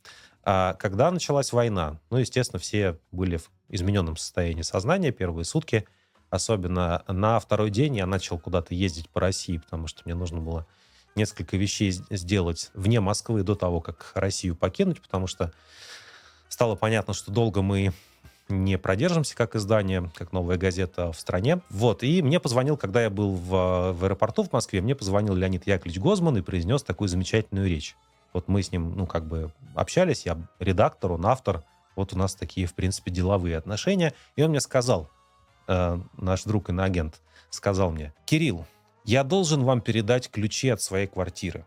А 0.43 0.73
когда 0.74 1.11
началась 1.11 1.53
война, 1.53 2.01
ну, 2.09 2.16
естественно, 2.16 2.59
все 2.59 2.99
были 3.12 3.37
в 3.37 3.51
измененном 3.69 4.16
состоянии 4.16 4.62
сознания 4.62 5.12
первые 5.12 5.45
сутки. 5.45 5.87
Особенно 6.31 7.02
на 7.09 7.40
второй 7.40 7.70
день 7.70 7.97
я 7.97 8.07
начал 8.07 8.39
куда-то 8.39 8.74
ездить 8.74 9.11
по 9.11 9.20
России, 9.20 9.59
потому 9.59 9.89
что 9.89 10.02
мне 10.05 10.15
нужно 10.15 10.40
было 10.40 10.66
несколько 11.16 11.57
вещей 11.57 11.90
сделать 11.90 12.70
вне 12.73 13.01
Москвы 13.01 13.43
до 13.43 13.57
того, 13.57 13.81
как 13.81 14.12
Россию 14.15 14.55
покинуть, 14.55 15.02
потому 15.02 15.27
что 15.27 15.52
стало 16.48 16.77
понятно, 16.77 17.15
что 17.15 17.32
долго 17.32 17.62
мы 17.62 17.93
не 18.48 18.78
продержимся 18.78 19.36
как 19.36 19.57
издание, 19.57 20.11
как 20.15 20.32
новая 20.32 20.57
газета 20.57 21.12
в 21.12 21.19
стране. 21.19 21.61
Вот, 21.69 22.02
и 22.02 22.23
мне 22.23 22.40
позвонил, 22.40 22.77
когда 22.77 23.02
я 23.02 23.11
был 23.11 23.35
в, 23.35 23.93
в 23.93 24.05
аэропорту 24.05 24.44
в 24.44 24.52
Москве, 24.52 24.81
мне 24.81 24.94
позвонил 24.94 25.35
Леонид 25.35 25.66
Яковлевич 25.66 26.01
Гозман 26.01 26.36
и 26.36 26.43
произнес 26.43 26.82
такую 26.82 27.09
замечательную 27.09 27.69
речь. 27.69 27.97
Вот 28.32 28.48
мы 28.48 28.62
с 28.62 28.70
ним, 28.70 28.94
ну, 28.97 29.07
как 29.07 29.27
бы 29.27 29.52
общались, 29.74 30.27
я 30.27 30.39
редактор, 30.61 31.12
он 31.12 31.27
автор, 31.27 31.65
вот 31.97 32.12
у 32.12 32.19
нас 32.19 32.35
такие, 32.35 32.66
в 32.66 32.74
принципе, 32.74 33.11
деловые 33.11 33.57
отношения. 33.57 34.15
И 34.36 34.43
он 34.43 34.51
мне 34.51 34.61
сказал, 34.61 35.11
э, 35.66 35.99
наш 36.16 36.45
друг 36.45 36.70
иноагент, 36.70 37.20
сказал 37.51 37.91
мне, 37.91 38.12
Кирилл, 38.24 38.66
я 39.05 39.24
должен 39.24 39.65
вам 39.65 39.81
передать 39.81 40.31
ключи 40.31 40.69
от 40.69 40.81
своей 40.81 41.07
квартиры. 41.07 41.65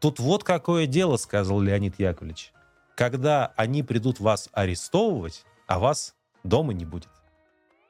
Тут 0.00 0.18
вот 0.18 0.44
какое 0.44 0.86
дело, 0.86 1.16
сказал 1.16 1.60
Леонид 1.60 1.98
Яковлевич. 1.98 2.52
Когда 2.96 3.52
они 3.56 3.82
придут 3.82 4.20
вас 4.20 4.48
арестовывать, 4.52 5.44
а 5.66 5.78
вас 5.78 6.14
дома 6.44 6.72
не 6.72 6.84
будет. 6.84 7.08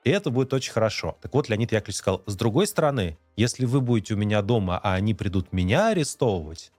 И 0.04 0.10
это 0.10 0.30
будет 0.30 0.52
очень 0.52 0.72
хорошо. 0.72 1.16
Так 1.20 1.34
вот, 1.34 1.48
Леонид 1.48 1.72
Яковлевич 1.72 1.96
сказал, 1.96 2.22
с 2.26 2.36
другой 2.36 2.66
стороны, 2.66 3.18
если 3.36 3.66
вы 3.66 3.80
будете 3.80 4.14
у 4.14 4.16
меня 4.16 4.40
дома, 4.40 4.78
а 4.82 4.94
они 4.94 5.14
придут 5.14 5.52
меня 5.52 5.88
арестовывать, 5.88 6.70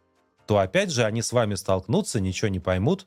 то 0.45 0.59
опять 0.59 0.91
же 0.91 1.03
они 1.03 1.21
с 1.21 1.34
вами 1.34 1.55
столкнутся, 1.55 2.21
ничего 2.21 2.47
не 2.47 2.61
поймут, 2.61 3.05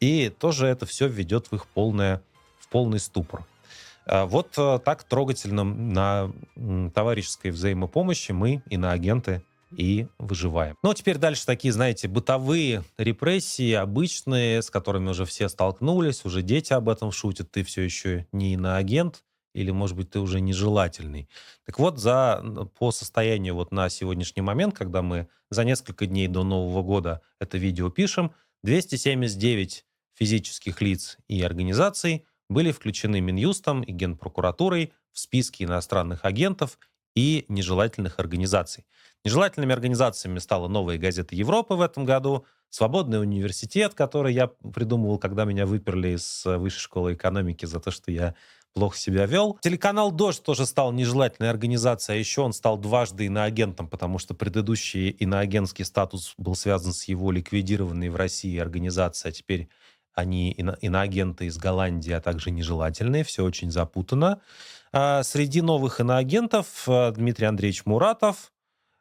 и 0.00 0.30
тоже 0.30 0.66
это 0.66 0.86
все 0.86 1.06
введет 1.06 1.48
в 1.48 1.54
их 1.54 1.66
полное, 1.66 2.22
в 2.58 2.68
полный 2.68 2.98
ступор. 2.98 3.44
А 4.06 4.26
Вот 4.26 4.54
э, 4.58 4.78
так 4.84 5.04
трогательно 5.04 5.64
на 5.64 6.32
товарищеской 6.94 7.50
взаимопомощи 7.50 8.32
мы, 8.32 8.62
иноагенты, 8.68 9.42
и 9.76 10.06
выживаем. 10.18 10.76
Ну, 10.82 10.90
а 10.90 10.94
теперь 10.94 11.18
дальше 11.18 11.46
такие, 11.46 11.72
знаете, 11.72 12.08
бытовые 12.08 12.84
репрессии, 12.98 13.72
обычные, 13.72 14.62
с 14.62 14.70
которыми 14.70 15.10
уже 15.10 15.24
все 15.24 15.48
столкнулись, 15.48 16.24
уже 16.24 16.42
дети 16.42 16.72
об 16.72 16.88
этом 16.88 17.10
шутят, 17.10 17.50
ты 17.50 17.64
все 17.64 17.82
еще 17.82 18.26
не 18.32 18.54
иноагент, 18.54 19.24
или, 19.54 19.70
может 19.70 19.96
быть, 19.96 20.10
ты 20.10 20.20
уже 20.20 20.40
нежелательный. 20.40 21.28
Так 21.66 21.78
вот, 21.78 21.98
за, 21.98 22.42
по 22.78 22.90
состоянию 22.90 23.54
вот 23.54 23.70
на 23.72 23.88
сегодняшний 23.88 24.42
момент, 24.42 24.76
когда 24.76 25.02
мы 25.02 25.28
за 25.50 25.64
несколько 25.64 26.06
дней 26.06 26.28
до 26.28 26.42
Нового 26.42 26.82
года 26.82 27.20
это 27.38 27.58
видео 27.58 27.90
пишем, 27.90 28.32
279 28.62 29.84
физических 30.14 30.80
лиц 30.80 31.18
и 31.28 31.42
организаций 31.42 32.24
были 32.52 32.72
включены 32.72 33.20
Минюстом 33.20 33.82
и 33.82 33.92
Генпрокуратурой 33.92 34.92
в 35.12 35.18
списки 35.18 35.64
иностранных 35.64 36.24
агентов 36.24 36.78
и 37.14 37.44
нежелательных 37.48 38.18
организаций. 38.18 38.86
Нежелательными 39.24 39.72
организациями 39.72 40.38
стала 40.38 40.68
«Новая 40.68 40.98
газета 40.98 41.34
Европы» 41.34 41.74
в 41.74 41.80
этом 41.80 42.04
году, 42.04 42.46
Свободный 42.74 43.20
университет, 43.20 43.92
который 43.92 44.32
я 44.32 44.46
придумывал, 44.46 45.18
когда 45.18 45.44
меня 45.44 45.66
выперли 45.66 46.16
из 46.16 46.46
э, 46.46 46.56
высшей 46.56 46.80
школы 46.80 47.12
экономики 47.12 47.66
за 47.66 47.80
то, 47.80 47.90
что 47.90 48.10
я 48.10 48.34
плохо 48.72 48.96
себя 48.96 49.26
вел. 49.26 49.58
Телеканал 49.60 50.10
«Дождь» 50.10 50.42
тоже 50.42 50.64
стал 50.64 50.90
нежелательной 50.90 51.50
организацией, 51.50 52.16
а 52.16 52.18
еще 52.18 52.40
он 52.40 52.54
стал 52.54 52.78
дважды 52.78 53.26
иноагентом, 53.26 53.88
потому 53.88 54.18
что 54.18 54.32
предыдущий 54.32 55.10
иноагентский 55.10 55.84
статус 55.84 56.32
был 56.38 56.54
связан 56.54 56.94
с 56.94 57.04
его 57.04 57.30
ликвидированной 57.30 58.08
в 58.08 58.16
России 58.16 58.56
организацией, 58.58 59.32
а 59.32 59.34
теперь 59.34 59.68
они 60.14 60.54
ино- 60.56 60.76
иноагенты 60.80 61.46
из 61.46 61.56
Голландии, 61.58 62.12
а 62.12 62.20
также 62.20 62.50
нежелательные. 62.50 63.24
Все 63.24 63.44
очень 63.44 63.70
запутано. 63.70 64.40
А 64.92 65.22
Среди 65.22 65.62
новых 65.62 66.00
иноагентов 66.00 66.86
э, 66.86 67.12
Дмитрий 67.12 67.46
Андреевич 67.46 67.86
Муратов, 67.86 68.52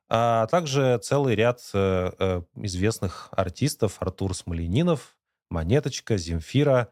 а 0.10 0.48
также 0.48 1.00
целый 1.02 1.36
ряд 1.36 1.62
э, 1.74 2.12
э, 2.18 2.42
известных 2.56 3.30
артистов. 3.32 3.98
Артур 4.00 4.36
Смоленинов, 4.36 5.18
Монеточка, 5.50 6.18
Земфира, 6.18 6.92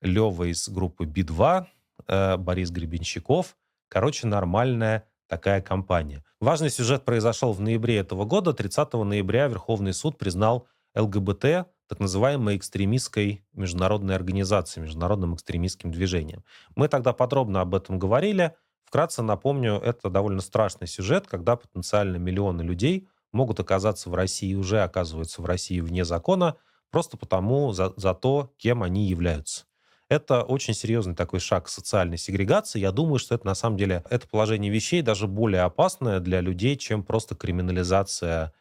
Лева 0.00 0.50
из 0.50 0.68
группы 0.68 1.04
Би-2, 1.04 1.66
э, 2.06 2.36
Борис 2.36 2.70
Гребенщиков. 2.70 3.56
Короче, 3.88 4.26
нормальная 4.26 5.08
такая 5.28 5.60
компания. 5.60 6.24
Важный 6.40 6.70
сюжет 6.70 7.04
произошел 7.04 7.52
в 7.52 7.60
ноябре 7.60 7.98
этого 7.98 8.24
года. 8.24 8.52
30 8.52 9.04
ноября 9.04 9.48
Верховный 9.48 9.92
суд 9.92 10.18
признал 10.18 10.66
ЛГБТ 10.94 11.66
так 11.88 12.00
называемой 12.00 12.56
экстремистской 12.56 13.44
международной 13.54 14.14
организацией, 14.14 14.84
международным 14.84 15.34
экстремистским 15.34 15.90
движением. 15.90 16.44
Мы 16.76 16.88
тогда 16.88 17.12
подробно 17.12 17.62
об 17.62 17.74
этом 17.74 17.98
говорили. 17.98 18.54
Вкратце 18.84 19.22
напомню, 19.22 19.74
это 19.74 20.10
довольно 20.10 20.40
страшный 20.40 20.86
сюжет, 20.86 21.26
когда 21.26 21.56
потенциально 21.56 22.16
миллионы 22.16 22.62
людей 22.62 23.08
могут 23.32 23.60
оказаться 23.60 24.10
в 24.10 24.14
России, 24.14 24.54
уже 24.54 24.82
оказываются 24.82 25.42
в 25.42 25.46
России 25.46 25.80
вне 25.80 26.04
закона, 26.04 26.56
просто 26.90 27.16
потому 27.16 27.72
за, 27.72 27.92
за 27.96 28.14
то, 28.14 28.52
кем 28.58 28.82
они 28.82 29.06
являются. 29.06 29.64
Это 30.08 30.42
очень 30.42 30.72
серьезный 30.72 31.14
такой 31.14 31.38
шаг 31.40 31.68
социальной 31.68 32.16
сегрегации. 32.16 32.80
Я 32.80 32.92
думаю, 32.92 33.18
что 33.18 33.34
это 33.34 33.46
на 33.46 33.54
самом 33.54 33.76
деле 33.76 34.02
это 34.08 34.26
положение 34.26 34.72
вещей 34.72 35.02
даже 35.02 35.26
более 35.26 35.62
опасное 35.62 36.20
для 36.20 36.40
людей, 36.40 36.76
чем 36.76 37.02
просто 37.02 37.34
криминализация 37.34 38.54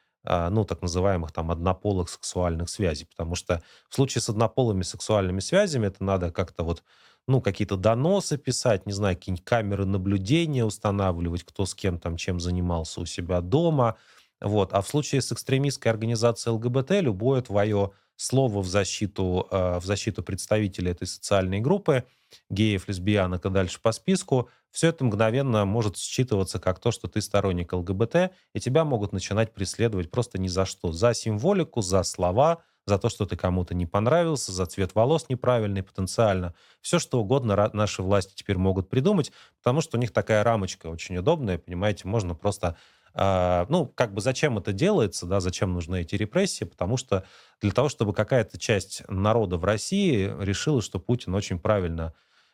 ну, 0.50 0.66
так 0.66 0.82
называемых 0.82 1.32
там 1.32 1.52
однополых 1.52 2.10
сексуальных 2.10 2.70
связей. 2.70 3.06
Потому 3.06 3.36
что 3.36 3.62
в 3.90 3.96
случае 3.96 4.22
с 4.22 4.30
однополыми 4.30 4.84
сексуальными 4.84 5.40
связями 5.40 5.88
это 5.88 6.04
надо 6.04 6.32
как-то 6.32 6.64
вот, 6.64 6.84
ну, 7.28 7.42
какие-то 7.42 7.78
доносы 7.78 8.38
писать, 8.38 8.86
не 8.86 8.94
знаю, 8.94 9.16
какие-нибудь 9.16 9.46
камеры 9.46 9.86
наблюдения 9.86 10.66
устанавливать, 10.66 11.44
кто 11.44 11.66
с 11.66 11.74
кем 11.76 12.00
там 12.00 12.18
чем 12.18 12.40
занимался 12.40 13.02
у 13.02 13.06
себя 13.06 13.42
дома. 13.42 13.98
Вот. 14.42 14.74
А 14.74 14.82
в 14.82 14.88
случае 14.88 15.22
с 15.22 15.32
экстремистской 15.32 15.92
организацией 15.92 16.54
ЛГБТ 16.54 17.02
любое 17.02 17.42
твое 17.42 17.92
слово 18.16 18.62
в 18.62 18.68
защиту, 18.68 19.48
э, 19.52 19.80
в 19.80 19.86
защиту 19.86 20.24
представителей 20.24 20.92
этой 20.92 21.08
социальной 21.08 21.60
группы, 21.60 22.04
геев, 22.50 22.88
лесбиянок 22.88 23.46
и 23.46 23.50
дальше 23.50 23.80
по 23.82 23.92
списку, 23.92 24.50
все 24.72 24.90
это 24.90 25.06
мгновенно 25.06 25.66
может 25.66 25.96
считываться 25.96 26.60
как 26.60 26.80
то, 26.80 26.92
что 26.92 27.08
ты 27.08 27.22
сторонник 27.22 27.74
ЛГБТ, 27.74 28.32
и 28.54 28.60
тебя 28.60 28.84
могут 28.84 29.14
начинать 29.14 29.54
преследовать 29.54 30.12
просто 30.12 30.40
ни 30.40 30.48
за 30.48 30.66
что. 30.66 30.92
За 30.92 31.14
символику, 31.14 31.82
за 31.82 32.04
слова, 32.04 32.64
за 32.86 32.98
то, 32.98 33.10
что 33.10 33.26
ты 33.26 33.36
кому-то 33.36 33.74
не 33.74 33.86
понравился, 33.86 34.52
за 34.52 34.66
цвет 34.66 34.96
волос 34.96 35.28
неправильный 35.30 35.84
потенциально. 35.84 36.54
Все, 36.82 37.00
что 37.00 37.20
угодно 37.20 37.70
наши 37.74 38.02
власти 38.02 38.34
теперь 38.36 38.58
могут 38.58 38.90
придумать, 38.90 39.32
потому 39.62 39.82
что 39.82 39.98
у 39.98 40.00
них 40.00 40.12
такая 40.12 40.44
рамочка 40.44 40.88
очень 40.88 41.18
удобная, 41.18 41.58
понимаете, 41.58 42.08
можно 42.08 42.34
просто 42.34 42.78
ну, 43.18 43.92
как 43.96 44.14
бы 44.14 44.22
зачем 44.22 44.60
это 44.60 44.74
делается, 44.74 45.26
да, 45.26 45.40
зачем 45.40 45.74
нужны 45.74 46.02
эти 46.02 46.16
репрессии? 46.16 46.66
Потому 46.66 46.98
что 46.98 47.26
для 47.62 47.72
того, 47.72 47.90
чтобы 47.90 48.14
какая-то 48.14 48.60
часть 48.60 49.02
народа 49.08 49.58
в 49.58 49.66
России 49.66 50.32
решила, 50.40 50.82
что 50.84 51.00
Путин 51.00 51.34
очень 51.34 51.58
правильно 51.58 52.14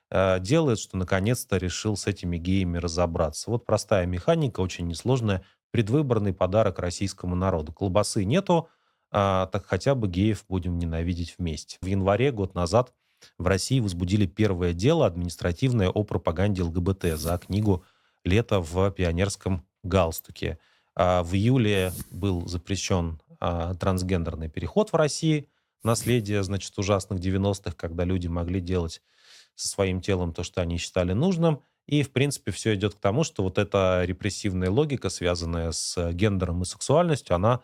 э, 0.09 0.39
делает, 0.39 0.79
что 0.79 0.95
наконец-то 0.95 1.57
решил 1.57 1.97
с 1.97 2.07
этими 2.07 2.37
геями 2.37 2.77
разобраться. 2.77 3.51
Вот 3.51 3.65
простая 3.65 4.05
механика, 4.05 4.61
очень 4.61 4.87
несложная, 4.87 5.43
предвыборный 5.71 6.33
подарок 6.33 6.79
российскому 6.79 7.35
народу. 7.35 7.73
Колбасы 7.73 8.23
нету, 8.23 8.69
а, 9.11 9.47
так 9.47 9.65
хотя 9.65 9.95
бы 9.95 10.07
геев 10.07 10.45
будем 10.47 10.77
ненавидеть 10.77 11.35
вместе. 11.37 11.77
В 11.81 11.87
январе, 11.87 12.31
год 12.31 12.55
назад, 12.55 12.93
в 13.37 13.47
России 13.47 13.79
возбудили 13.79 14.25
первое 14.25 14.73
дело 14.73 15.05
административное 15.05 15.89
о 15.89 16.03
пропаганде 16.03 16.63
ЛГБТ 16.63 17.17
за 17.17 17.37
книгу 17.37 17.83
«Лето 18.23 18.59
в 18.61 18.91
пионерском 18.91 19.65
галстуке». 19.83 20.57
А 20.95 21.23
в 21.23 21.33
июле 21.33 21.91
был 22.11 22.47
запрещен 22.47 23.19
а, 23.39 23.73
трансгендерный 23.75 24.49
переход 24.49 24.91
в 24.91 24.95
России, 24.95 25.49
наследие, 25.83 26.43
значит, 26.43 26.77
ужасных 26.77 27.19
90-х, 27.19 27.73
когда 27.75 28.03
люди 28.03 28.27
могли 28.27 28.61
делать 28.61 29.01
со 29.55 29.67
своим 29.67 30.01
телом 30.01 30.33
то, 30.33 30.43
что 30.43 30.61
они 30.61 30.77
считали 30.77 31.13
нужным. 31.13 31.61
И, 31.85 32.03
в 32.03 32.11
принципе, 32.11 32.51
все 32.51 32.75
идет 32.75 32.95
к 32.95 32.99
тому, 32.99 33.23
что 33.23 33.43
вот 33.43 33.57
эта 33.57 34.03
репрессивная 34.05 34.69
логика, 34.69 35.09
связанная 35.09 35.71
с 35.71 36.11
гендером 36.13 36.61
и 36.61 36.65
сексуальностью, 36.65 37.35
она 37.35 37.61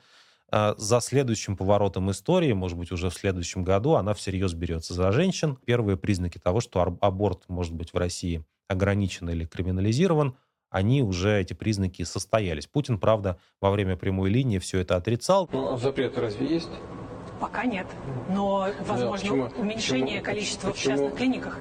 а, 0.51 0.75
за 0.77 0.99
следующим 0.99 1.55
поворотом 1.55 2.11
истории, 2.11 2.51
может 2.51 2.77
быть, 2.77 2.91
уже 2.91 3.09
в 3.09 3.13
следующем 3.13 3.63
году, 3.63 3.93
она 3.93 4.13
всерьез 4.13 4.53
берется 4.53 4.93
за 4.93 5.11
женщин. 5.11 5.57
Первые 5.65 5.97
признаки 5.97 6.39
того, 6.39 6.59
что 6.59 6.81
аборт 7.01 7.47
может 7.47 7.73
быть 7.73 7.93
в 7.93 7.97
России 7.97 8.43
ограничен 8.67 9.29
или 9.29 9.45
криминализирован, 9.45 10.35
они 10.69 11.01
уже, 11.01 11.39
эти 11.39 11.53
признаки, 11.53 12.03
состоялись. 12.03 12.67
Путин, 12.67 12.99
правда, 12.99 13.37
во 13.59 13.71
время 13.71 13.95
прямой 13.97 14.29
линии 14.29 14.59
все 14.59 14.79
это 14.79 14.95
отрицал. 14.95 15.49
Ну, 15.51 15.73
а 15.73 15.77
запреты 15.77 16.21
разве 16.21 16.47
есть? 16.47 16.69
Пока 17.39 17.63
нет. 17.65 17.87
Но, 18.29 18.67
возможно, 18.81 19.17
почему? 19.17 19.49
уменьшение 19.57 20.19
Почему? 20.19 20.25
количества 20.25 20.69
в 20.69 20.73
Почему? 20.73 20.95
частных 20.95 21.15
клиниках. 21.15 21.59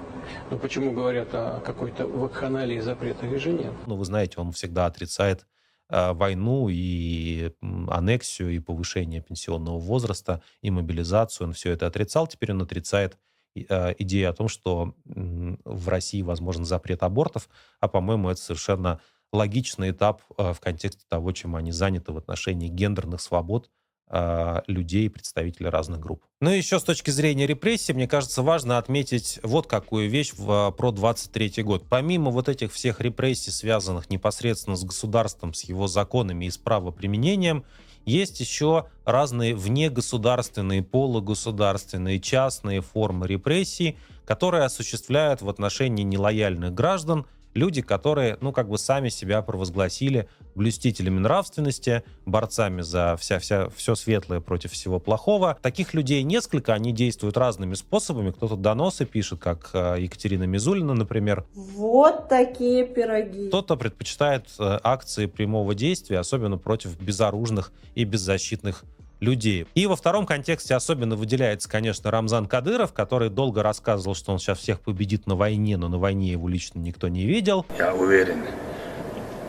Ну 0.50 0.58
почему 0.58 0.92
говорят 0.92 1.28
о 1.32 1.60
какой-то 1.60 2.06
вакханалии 2.06 2.80
запретах 2.80 3.32
и 3.32 3.36
же 3.38 3.50
нет? 3.52 3.72
Ну, 3.86 3.96
вы 3.96 4.04
знаете, 4.04 4.40
он 4.40 4.52
всегда 4.52 4.86
отрицает 4.86 5.46
э, 5.88 6.12
войну 6.12 6.68
и 6.68 7.52
аннексию, 7.88 8.50
и 8.50 8.58
повышение 8.58 9.22
пенсионного 9.22 9.78
возраста, 9.78 10.42
и 10.60 10.70
мобилизацию. 10.70 11.46
Он 11.46 11.52
все 11.54 11.70
это 11.70 11.86
отрицал. 11.86 12.26
Теперь 12.26 12.52
он 12.52 12.62
отрицает 12.62 13.16
и, 13.54 13.66
э, 13.68 13.94
идею 13.98 14.30
о 14.30 14.32
том, 14.32 14.48
что 14.48 14.94
в 15.04 15.88
России 15.88 16.22
возможен 16.22 16.64
запрет 16.64 17.02
абортов. 17.02 17.48
А, 17.80 17.88
по-моему, 17.88 18.30
это 18.30 18.40
совершенно 18.40 19.00
логичный 19.32 19.90
этап 19.90 20.22
э, 20.36 20.52
в 20.52 20.60
контексте 20.60 21.04
того, 21.08 21.32
чем 21.32 21.56
они 21.56 21.72
заняты 21.72 22.12
в 22.12 22.18
отношении 22.18 22.68
гендерных 22.68 23.20
свобод 23.20 23.70
э, 24.10 24.62
людей, 24.66 25.10
представителей 25.10 25.68
разных 25.68 26.00
групп. 26.00 26.24
Ну 26.40 26.50
и 26.50 26.56
еще 26.56 26.78
с 26.78 26.84
точки 26.84 27.10
зрения 27.10 27.46
репрессий, 27.46 27.92
мне 27.92 28.08
кажется, 28.08 28.42
важно 28.42 28.78
отметить 28.78 29.38
вот 29.42 29.66
какую 29.66 30.08
вещь 30.08 30.32
в, 30.34 30.70
про 30.72 30.92
23 30.92 31.62
год. 31.62 31.84
Помимо 31.88 32.30
вот 32.30 32.48
этих 32.48 32.72
всех 32.72 33.00
репрессий, 33.00 33.50
связанных 33.50 34.08
непосредственно 34.10 34.76
с 34.76 34.84
государством, 34.84 35.52
с 35.52 35.64
его 35.64 35.88
законами 35.88 36.46
и 36.46 36.50
с 36.50 36.56
правоприменением, 36.56 37.64
есть 38.08 38.40
еще 38.40 38.86
разные 39.04 39.54
внегосударственные, 39.54 40.82
полугосударственные, 40.82 42.20
частные 42.20 42.80
формы 42.80 43.26
репрессий, 43.26 43.98
которые 44.24 44.64
осуществляют 44.64 45.42
в 45.42 45.48
отношении 45.48 46.02
нелояльных 46.02 46.74
граждан– 46.74 47.26
люди, 47.58 47.82
которые, 47.82 48.38
ну, 48.40 48.52
как 48.52 48.68
бы 48.68 48.78
сами 48.78 49.08
себя 49.08 49.42
провозгласили 49.42 50.28
блюстителями 50.54 51.18
нравственности, 51.18 52.02
борцами 52.24 52.80
за 52.80 53.16
вся, 53.18 53.38
вся, 53.38 53.68
все 53.70 53.94
светлое 53.94 54.40
против 54.40 54.72
всего 54.72 54.98
плохого. 54.98 55.58
Таких 55.60 55.94
людей 55.94 56.22
несколько, 56.22 56.74
они 56.74 56.92
действуют 56.92 57.36
разными 57.36 57.74
способами. 57.74 58.30
Кто-то 58.30 58.56
доносы 58.56 59.04
пишет, 59.04 59.40
как 59.40 59.70
э, 59.74 59.96
Екатерина 60.00 60.44
Мизулина, 60.44 60.94
например. 60.94 61.44
Вот 61.54 62.28
такие 62.28 62.86
пироги. 62.86 63.48
Кто-то 63.48 63.76
предпочитает 63.76 64.46
э, 64.58 64.78
акции 64.82 65.26
прямого 65.26 65.74
действия, 65.74 66.18
особенно 66.18 66.58
против 66.58 66.98
безоружных 67.00 67.72
и 67.94 68.04
беззащитных 68.04 68.84
людей. 69.20 69.66
И 69.74 69.86
во 69.86 69.96
втором 69.96 70.26
контексте 70.26 70.74
особенно 70.74 71.16
выделяется, 71.16 71.68
конечно, 71.68 72.10
Рамзан 72.10 72.46
Кадыров, 72.46 72.92
который 72.92 73.30
долго 73.30 73.62
рассказывал, 73.62 74.14
что 74.14 74.32
он 74.32 74.38
сейчас 74.38 74.58
всех 74.58 74.80
победит 74.80 75.26
на 75.26 75.34
войне, 75.34 75.76
но 75.76 75.88
на 75.88 75.98
войне 75.98 76.32
его 76.32 76.48
лично 76.48 76.78
никто 76.78 77.08
не 77.08 77.26
видел. 77.26 77.66
Я 77.78 77.94
уверен, 77.94 78.42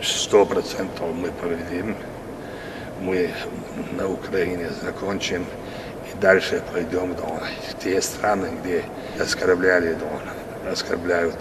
сто 0.01 0.45
процентов 0.45 1.13
мы 1.15 1.31
победим. 1.31 1.95
Мы 3.01 3.31
на 3.97 4.09
Украине 4.09 4.69
закончим 4.81 5.45
и 6.11 6.19
дальше 6.19 6.61
пойдем 6.73 7.13
в 7.13 7.83
те 7.83 8.01
страны, 8.01 8.49
где 8.61 8.83
оскорбляли, 9.17 9.97
оскорбляют 10.69 11.37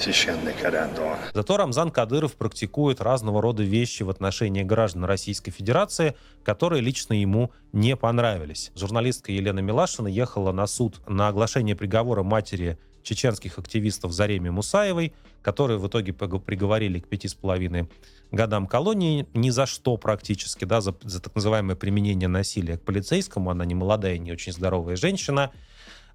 священный 0.00 0.54
Коран. 0.54 0.90
Зато 1.34 1.56
Рамзан 1.56 1.90
Кадыров 1.90 2.34
практикует 2.34 3.00
разного 3.00 3.42
рода 3.42 3.62
вещи 3.62 4.02
в 4.02 4.10
отношении 4.10 4.62
граждан 4.62 5.04
Российской 5.04 5.50
Федерации, 5.50 6.16
которые 6.42 6.82
лично 6.82 7.14
ему 7.14 7.52
не 7.72 7.96
понравились. 7.96 8.72
Журналистка 8.74 9.32
Елена 9.32 9.60
Милашина 9.60 10.08
ехала 10.08 10.52
на 10.52 10.66
суд 10.66 11.00
на 11.06 11.28
оглашение 11.28 11.76
приговора 11.76 12.22
матери 12.22 12.78
чеченских 13.02 13.58
активистов 13.58 14.12
Зареме 14.12 14.50
Мусаевой, 14.50 15.12
которые 15.42 15.78
в 15.78 15.86
итоге 15.86 16.12
приговорили 16.12 17.00
к 17.00 17.08
пяти 17.08 17.28
с 17.28 17.34
половиной 17.34 17.88
годам 18.30 18.66
колонии 18.66 19.26
ни 19.34 19.50
за 19.50 19.66
что 19.66 19.96
практически, 19.96 20.64
да, 20.64 20.80
за, 20.80 20.94
за 21.02 21.20
так 21.20 21.34
называемое 21.34 21.76
применение 21.76 22.28
насилия 22.28 22.78
к 22.78 22.82
полицейскому. 22.82 23.50
Она 23.50 23.64
не 23.64 23.74
молодая, 23.74 24.18
не 24.18 24.32
очень 24.32 24.52
здоровая 24.52 24.96
женщина. 24.96 25.50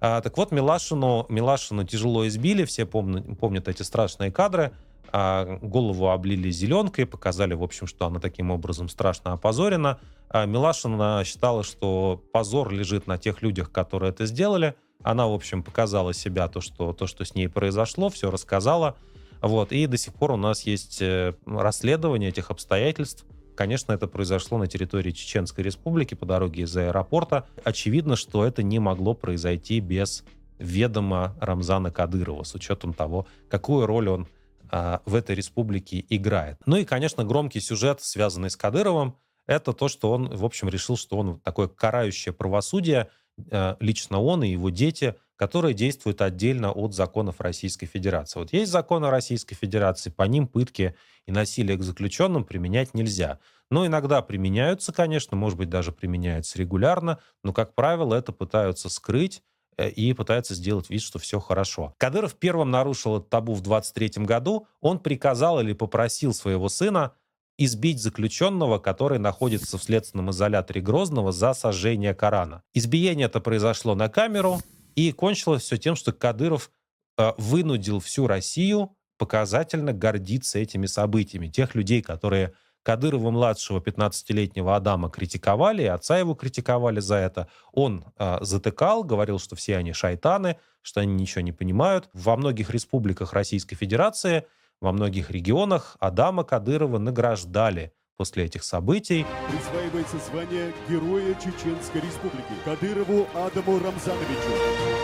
А, 0.00 0.20
так 0.20 0.36
вот, 0.36 0.52
Милашину, 0.52 1.26
Милашину 1.28 1.84
тяжело 1.84 2.26
избили, 2.26 2.64
все 2.64 2.86
помнят, 2.86 3.38
помнят 3.38 3.68
эти 3.68 3.82
страшные 3.82 4.30
кадры. 4.30 4.72
А, 5.12 5.58
голову 5.62 6.10
облили 6.10 6.50
зеленкой, 6.50 7.06
показали, 7.06 7.54
в 7.54 7.62
общем, 7.62 7.86
что 7.86 8.06
она 8.06 8.20
таким 8.20 8.50
образом 8.50 8.88
страшно 8.88 9.32
опозорена. 9.32 9.98
А 10.28 10.44
Милашина 10.46 11.22
считала, 11.24 11.62
что 11.62 12.22
позор 12.32 12.72
лежит 12.72 13.06
на 13.06 13.18
тех 13.18 13.42
людях, 13.42 13.70
которые 13.70 14.10
это 14.10 14.26
сделали. 14.26 14.74
Она, 15.02 15.26
в 15.26 15.32
общем, 15.32 15.62
показала 15.62 16.12
себя, 16.12 16.48
то, 16.48 16.60
что, 16.60 16.92
то, 16.92 17.06
что 17.06 17.24
с 17.24 17.34
ней 17.34 17.48
произошло, 17.48 18.08
все 18.10 18.30
рассказала. 18.30 18.96
Вот. 19.40 19.72
И 19.72 19.86
до 19.86 19.96
сих 19.96 20.14
пор 20.14 20.32
у 20.32 20.36
нас 20.36 20.62
есть 20.62 21.00
э, 21.00 21.34
расследование 21.46 22.30
этих 22.30 22.50
обстоятельств. 22.50 23.24
Конечно, 23.56 23.92
это 23.92 24.06
произошло 24.06 24.58
на 24.58 24.66
территории 24.66 25.10
Чеченской 25.12 25.64
Республики 25.64 26.14
по 26.14 26.26
дороге 26.26 26.64
из 26.64 26.76
аэропорта. 26.76 27.46
Очевидно, 27.64 28.14
что 28.14 28.44
это 28.44 28.62
не 28.62 28.78
могло 28.78 29.14
произойти 29.14 29.80
без 29.80 30.24
ведома 30.58 31.34
Рамзана 31.40 31.90
Кадырова, 31.90 32.42
с 32.44 32.54
учетом 32.54 32.92
того, 32.92 33.26
какую 33.48 33.86
роль 33.86 34.08
он 34.10 34.28
а, 34.70 35.00
в 35.06 35.14
этой 35.14 35.34
республике 35.34 36.04
играет. 36.10 36.58
Ну 36.66 36.76
и, 36.76 36.84
конечно, 36.84 37.24
громкий 37.24 37.60
сюжет, 37.60 38.00
связанный 38.02 38.50
с 38.50 38.56
Кадыровым, 38.56 39.16
это 39.46 39.72
то, 39.72 39.88
что 39.88 40.12
он, 40.12 40.28
в 40.28 40.44
общем, 40.44 40.68
решил, 40.68 40.96
что 40.96 41.16
он 41.16 41.40
такое 41.40 41.68
карающее 41.68 42.34
правосудие, 42.34 43.08
а, 43.50 43.78
лично 43.80 44.20
он 44.20 44.44
и 44.44 44.50
его 44.50 44.68
дети, 44.68 45.14
которые 45.36 45.74
действуют 45.74 46.22
отдельно 46.22 46.72
от 46.72 46.94
законов 46.94 47.40
Российской 47.40 47.86
Федерации. 47.86 48.38
Вот 48.38 48.52
есть 48.52 48.72
законы 48.72 49.10
Российской 49.10 49.54
Федерации, 49.54 50.10
по 50.10 50.24
ним 50.24 50.48
пытки 50.48 50.96
и 51.26 51.32
насилие 51.32 51.76
к 51.76 51.82
заключенным 51.82 52.44
применять 52.44 52.94
нельзя. 52.94 53.38
Но 53.70 53.86
иногда 53.86 54.22
применяются, 54.22 54.92
конечно, 54.92 55.36
может 55.36 55.58
быть, 55.58 55.68
даже 55.68 55.92
применяются 55.92 56.58
регулярно, 56.58 57.18
но, 57.42 57.52
как 57.52 57.74
правило, 57.74 58.14
это 58.14 58.32
пытаются 58.32 58.88
скрыть 58.88 59.42
э, 59.76 59.90
и 59.90 60.12
пытаются 60.12 60.54
сделать 60.54 60.88
вид, 60.88 61.02
что 61.02 61.18
все 61.18 61.40
хорошо. 61.40 61.94
Кадыров 61.98 62.34
первым 62.34 62.70
нарушил 62.70 63.18
это 63.18 63.26
табу 63.28 63.54
в 63.54 63.62
23 63.62 64.24
году. 64.24 64.68
Он 64.80 64.98
приказал 64.98 65.60
или 65.60 65.72
попросил 65.72 66.32
своего 66.32 66.68
сына 66.68 67.12
избить 67.58 68.00
заключенного, 68.00 68.78
который 68.78 69.18
находится 69.18 69.78
в 69.78 69.82
следственном 69.82 70.30
изоляторе 70.30 70.80
Грозного 70.80 71.32
за 71.32 71.54
сожжение 71.54 72.14
Корана. 72.14 72.62
Избиение 72.74 73.26
это 73.26 73.40
произошло 73.40 73.94
на 73.94 74.08
камеру, 74.08 74.60
и 74.96 75.12
кончилось 75.12 75.62
все 75.62 75.76
тем, 75.76 75.94
что 75.94 76.12
Кадыров 76.12 76.70
э, 77.18 77.32
вынудил 77.38 78.00
всю 78.00 78.26
Россию 78.26 78.96
показательно 79.18 79.92
гордиться 79.92 80.58
этими 80.58 80.86
событиями. 80.86 81.48
Тех 81.48 81.74
людей, 81.74 82.02
которые 82.02 82.54
Кадырова-младшего 82.82 83.80
15-летнего 83.80 84.76
Адама 84.76 85.10
критиковали, 85.10 85.82
и 85.82 85.86
отца 85.86 86.18
его 86.18 86.34
критиковали 86.34 87.00
за 87.00 87.16
это. 87.16 87.48
Он 87.72 88.04
э, 88.18 88.38
затыкал, 88.40 89.04
говорил, 89.04 89.38
что 89.38 89.54
все 89.56 89.76
они 89.76 89.92
шайтаны, 89.92 90.58
что 90.82 91.00
они 91.00 91.14
ничего 91.14 91.42
не 91.42 91.52
понимают. 91.52 92.08
Во 92.12 92.36
многих 92.36 92.70
республиках 92.70 93.32
Российской 93.32 93.76
Федерации, 93.76 94.46
во 94.80 94.92
многих 94.92 95.30
регионах 95.30 95.96
Адама 96.00 96.44
Кадырова 96.44 96.98
награждали 96.98 97.92
после 98.16 98.44
этих 98.44 98.64
событий. 98.64 99.26
Присваивается 99.50 100.18
звание 100.30 100.72
Героя 100.88 101.34
Чеченской 101.34 102.00
Республики 102.00 102.52
Кадырову 102.64 103.26
Адаму 103.34 103.78
Рамзановичу 103.78 104.96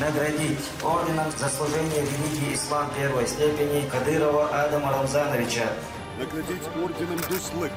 наградить 0.00 0.70
орденом 0.82 1.30
за 1.32 1.48
служение 1.50 2.02
в 2.02 2.10
религии 2.10 2.54
ислам 2.54 2.90
первой 2.96 3.26
степени 3.26 3.86
Кадырова 3.90 4.48
Адама 4.48 4.92
Рамзановича 4.92 5.70
наградить 6.18 6.62
орденом 6.82 7.18
Дуслык 7.28 7.70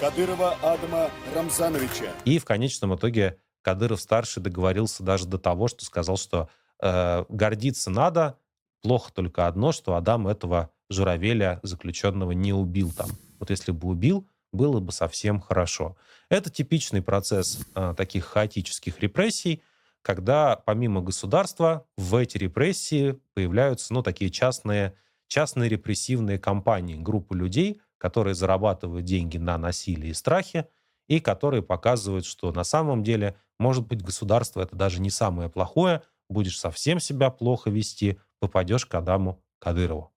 Кадырова 0.00 0.56
Адама 0.60 1.10
Рамзановича. 1.34 2.12
И 2.24 2.40
в 2.40 2.44
конечном 2.44 2.96
итоге 2.96 3.38
Кадыров-старший 3.62 4.42
договорился 4.42 5.04
даже 5.04 5.26
до 5.26 5.38
того, 5.38 5.68
что 5.68 5.84
сказал, 5.84 6.16
что 6.16 6.48
э, 6.82 7.24
гордиться 7.28 7.90
надо, 7.90 8.38
плохо 8.82 9.12
только 9.12 9.46
одно, 9.46 9.70
что 9.70 9.94
Адам 9.94 10.26
этого 10.26 10.70
журавеля 10.90 11.60
заключенного 11.62 12.32
не 12.32 12.52
убил 12.52 12.90
там. 12.90 13.10
Вот 13.38 13.50
если 13.50 13.72
бы 13.72 13.88
убил, 13.88 14.26
было 14.52 14.80
бы 14.80 14.92
совсем 14.92 15.40
хорошо. 15.40 15.96
Это 16.28 16.50
типичный 16.50 17.02
процесс 17.02 17.60
э, 17.74 17.94
таких 17.96 18.24
хаотических 18.24 19.00
репрессий, 19.00 19.62
когда 20.02 20.56
помимо 20.56 21.02
государства 21.02 21.86
в 21.96 22.14
эти 22.16 22.38
репрессии 22.38 23.18
появляются 23.34 23.92
ну, 23.92 24.02
такие 24.02 24.30
частные, 24.30 24.94
частные 25.26 25.68
репрессивные 25.68 26.38
компании, 26.38 26.96
группы 26.96 27.36
людей, 27.36 27.80
которые 27.98 28.34
зарабатывают 28.34 29.04
деньги 29.04 29.36
на 29.36 29.58
насилии 29.58 30.10
и 30.10 30.14
страхе, 30.14 30.68
и 31.08 31.20
которые 31.20 31.62
показывают, 31.62 32.24
что 32.24 32.52
на 32.52 32.64
самом 32.64 33.02
деле, 33.02 33.36
может 33.58 33.86
быть, 33.86 34.02
государство 34.02 34.62
это 34.62 34.76
даже 34.76 35.00
не 35.00 35.10
самое 35.10 35.48
плохое, 35.48 36.02
будешь 36.28 36.58
совсем 36.58 37.00
себя 37.00 37.30
плохо 37.30 37.70
вести, 37.70 38.18
попадешь 38.38 38.86
к 38.86 38.94
Адаму 38.94 39.42
Кадырову. 39.58 40.12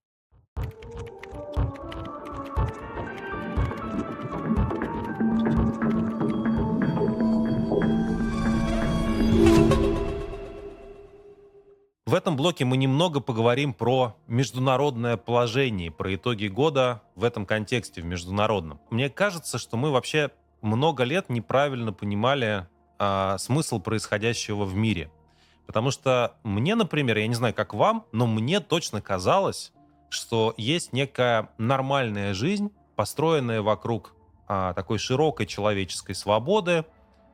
В 12.12 12.14
этом 12.14 12.36
блоке 12.36 12.66
мы 12.66 12.76
немного 12.76 13.22
поговорим 13.22 13.74
про 13.74 14.18
международное 14.28 15.16
положение, 15.16 15.92
про 15.92 16.14
итоги 16.14 16.48
года 16.48 17.02
в 17.16 17.24
этом 17.24 17.46
контексте, 17.46 18.02
в 18.02 18.06
международном. 18.06 18.82
Мне 18.90 19.10
кажется, 19.10 19.58
что 19.58 19.78
мы 19.78 19.92
вообще 19.92 20.30
много 20.62 21.06
лет 21.06 21.30
неправильно 21.30 21.94
понимали 21.94 22.68
а, 23.00 23.38
смысл 23.38 23.80
происходящего 23.80 24.66
в 24.66 24.76
мире. 24.76 25.10
Потому 25.66 25.90
что 25.90 26.36
мне, 26.44 26.76
например, 26.76 27.18
я 27.18 27.28
не 27.28 27.34
знаю, 27.34 27.54
как 27.54 27.74
вам, 27.74 28.06
но 28.12 28.28
мне 28.28 28.60
точно 28.60 29.02
казалось, 29.02 29.72
что 30.10 30.54
есть 30.58 30.92
некая 30.92 31.52
нормальная 31.58 32.34
жизнь, 32.34 32.74
построенная 32.98 33.62
вокруг 33.62 34.16
а, 34.50 34.74
такой 34.74 34.98
широкой 34.98 35.46
человеческой 35.46 36.16
свободы, 36.16 36.84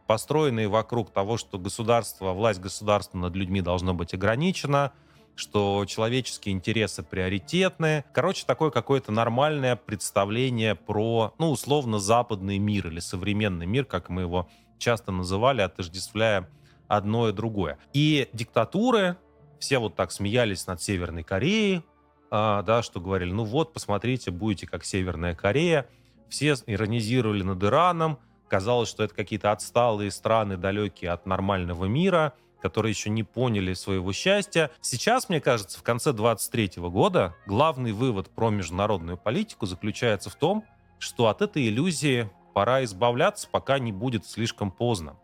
построенные 0.07 0.67
вокруг 0.67 1.11
того, 1.11 1.37
что 1.37 1.59
государство, 1.59 2.31
власть 2.31 2.59
государства 2.59 3.17
над 3.17 3.35
людьми 3.35 3.61
должно 3.61 3.93
быть 3.93 4.13
ограничена, 4.13 4.93
что 5.35 5.85
человеческие 5.85 6.55
интересы 6.55 7.03
приоритетны. 7.03 8.03
Короче, 8.11 8.45
такое 8.45 8.71
какое-то 8.71 9.11
нормальное 9.11 9.75
представление 9.75 10.73
про, 10.73 11.33
ну, 11.37 11.51
условно, 11.51 11.99
западный 11.99 12.57
мир 12.57 12.87
или 12.87 12.99
современный 12.99 13.67
мир, 13.67 13.85
как 13.85 14.09
мы 14.09 14.21
его 14.23 14.49
часто 14.79 15.11
называли, 15.11 15.61
отождествляя 15.61 16.49
одно 16.87 17.29
и 17.29 17.33
другое. 17.33 17.77
И 17.93 18.29
диктатуры, 18.33 19.17
все 19.59 19.77
вот 19.77 19.95
так 19.95 20.11
смеялись 20.11 20.65
над 20.67 20.81
Северной 20.81 21.23
Кореей, 21.23 21.83
а, 22.29 22.61
да, 22.63 22.81
что 22.81 22.99
говорили, 22.99 23.31
ну 23.31 23.43
вот, 23.43 23.73
посмотрите, 23.73 24.31
будете 24.31 24.67
как 24.67 24.85
Северная 24.85 25.35
Корея. 25.35 25.87
Все 26.29 26.55
иронизировали 26.65 27.41
над 27.41 27.63
Ираном, 27.63 28.19
Казалось, 28.47 28.89
что 28.89 29.03
это 29.03 29.13
какие-то 29.13 29.51
отсталые 29.51 30.11
страны, 30.11 30.57
далекие 30.57 31.11
от 31.11 31.25
нормального 31.25 31.85
мира, 31.85 32.33
которые 32.61 32.91
еще 32.91 33.09
не 33.09 33.23
поняли 33.23 33.73
своего 33.73 34.13
счастья. 34.13 34.71
Сейчас, 34.81 35.29
мне 35.29 35.39
кажется, 35.41 35.79
в 35.79 35.83
конце 35.83 36.13
23 36.13 36.73
года 36.77 37.35
главный 37.45 37.91
вывод 37.91 38.29
про 38.29 38.49
международную 38.49 39.17
политику 39.17 39.65
заключается 39.65 40.29
в 40.29 40.35
том, 40.35 40.63
что 40.99 41.27
от 41.27 41.41
этой 41.41 41.67
иллюзии 41.67 42.29
пора 42.53 42.83
избавляться, 42.83 43.47
пока 43.51 43.77
не 43.77 43.91
будет 43.91 44.25
слишком 44.25 44.71
поздно. 44.71 45.17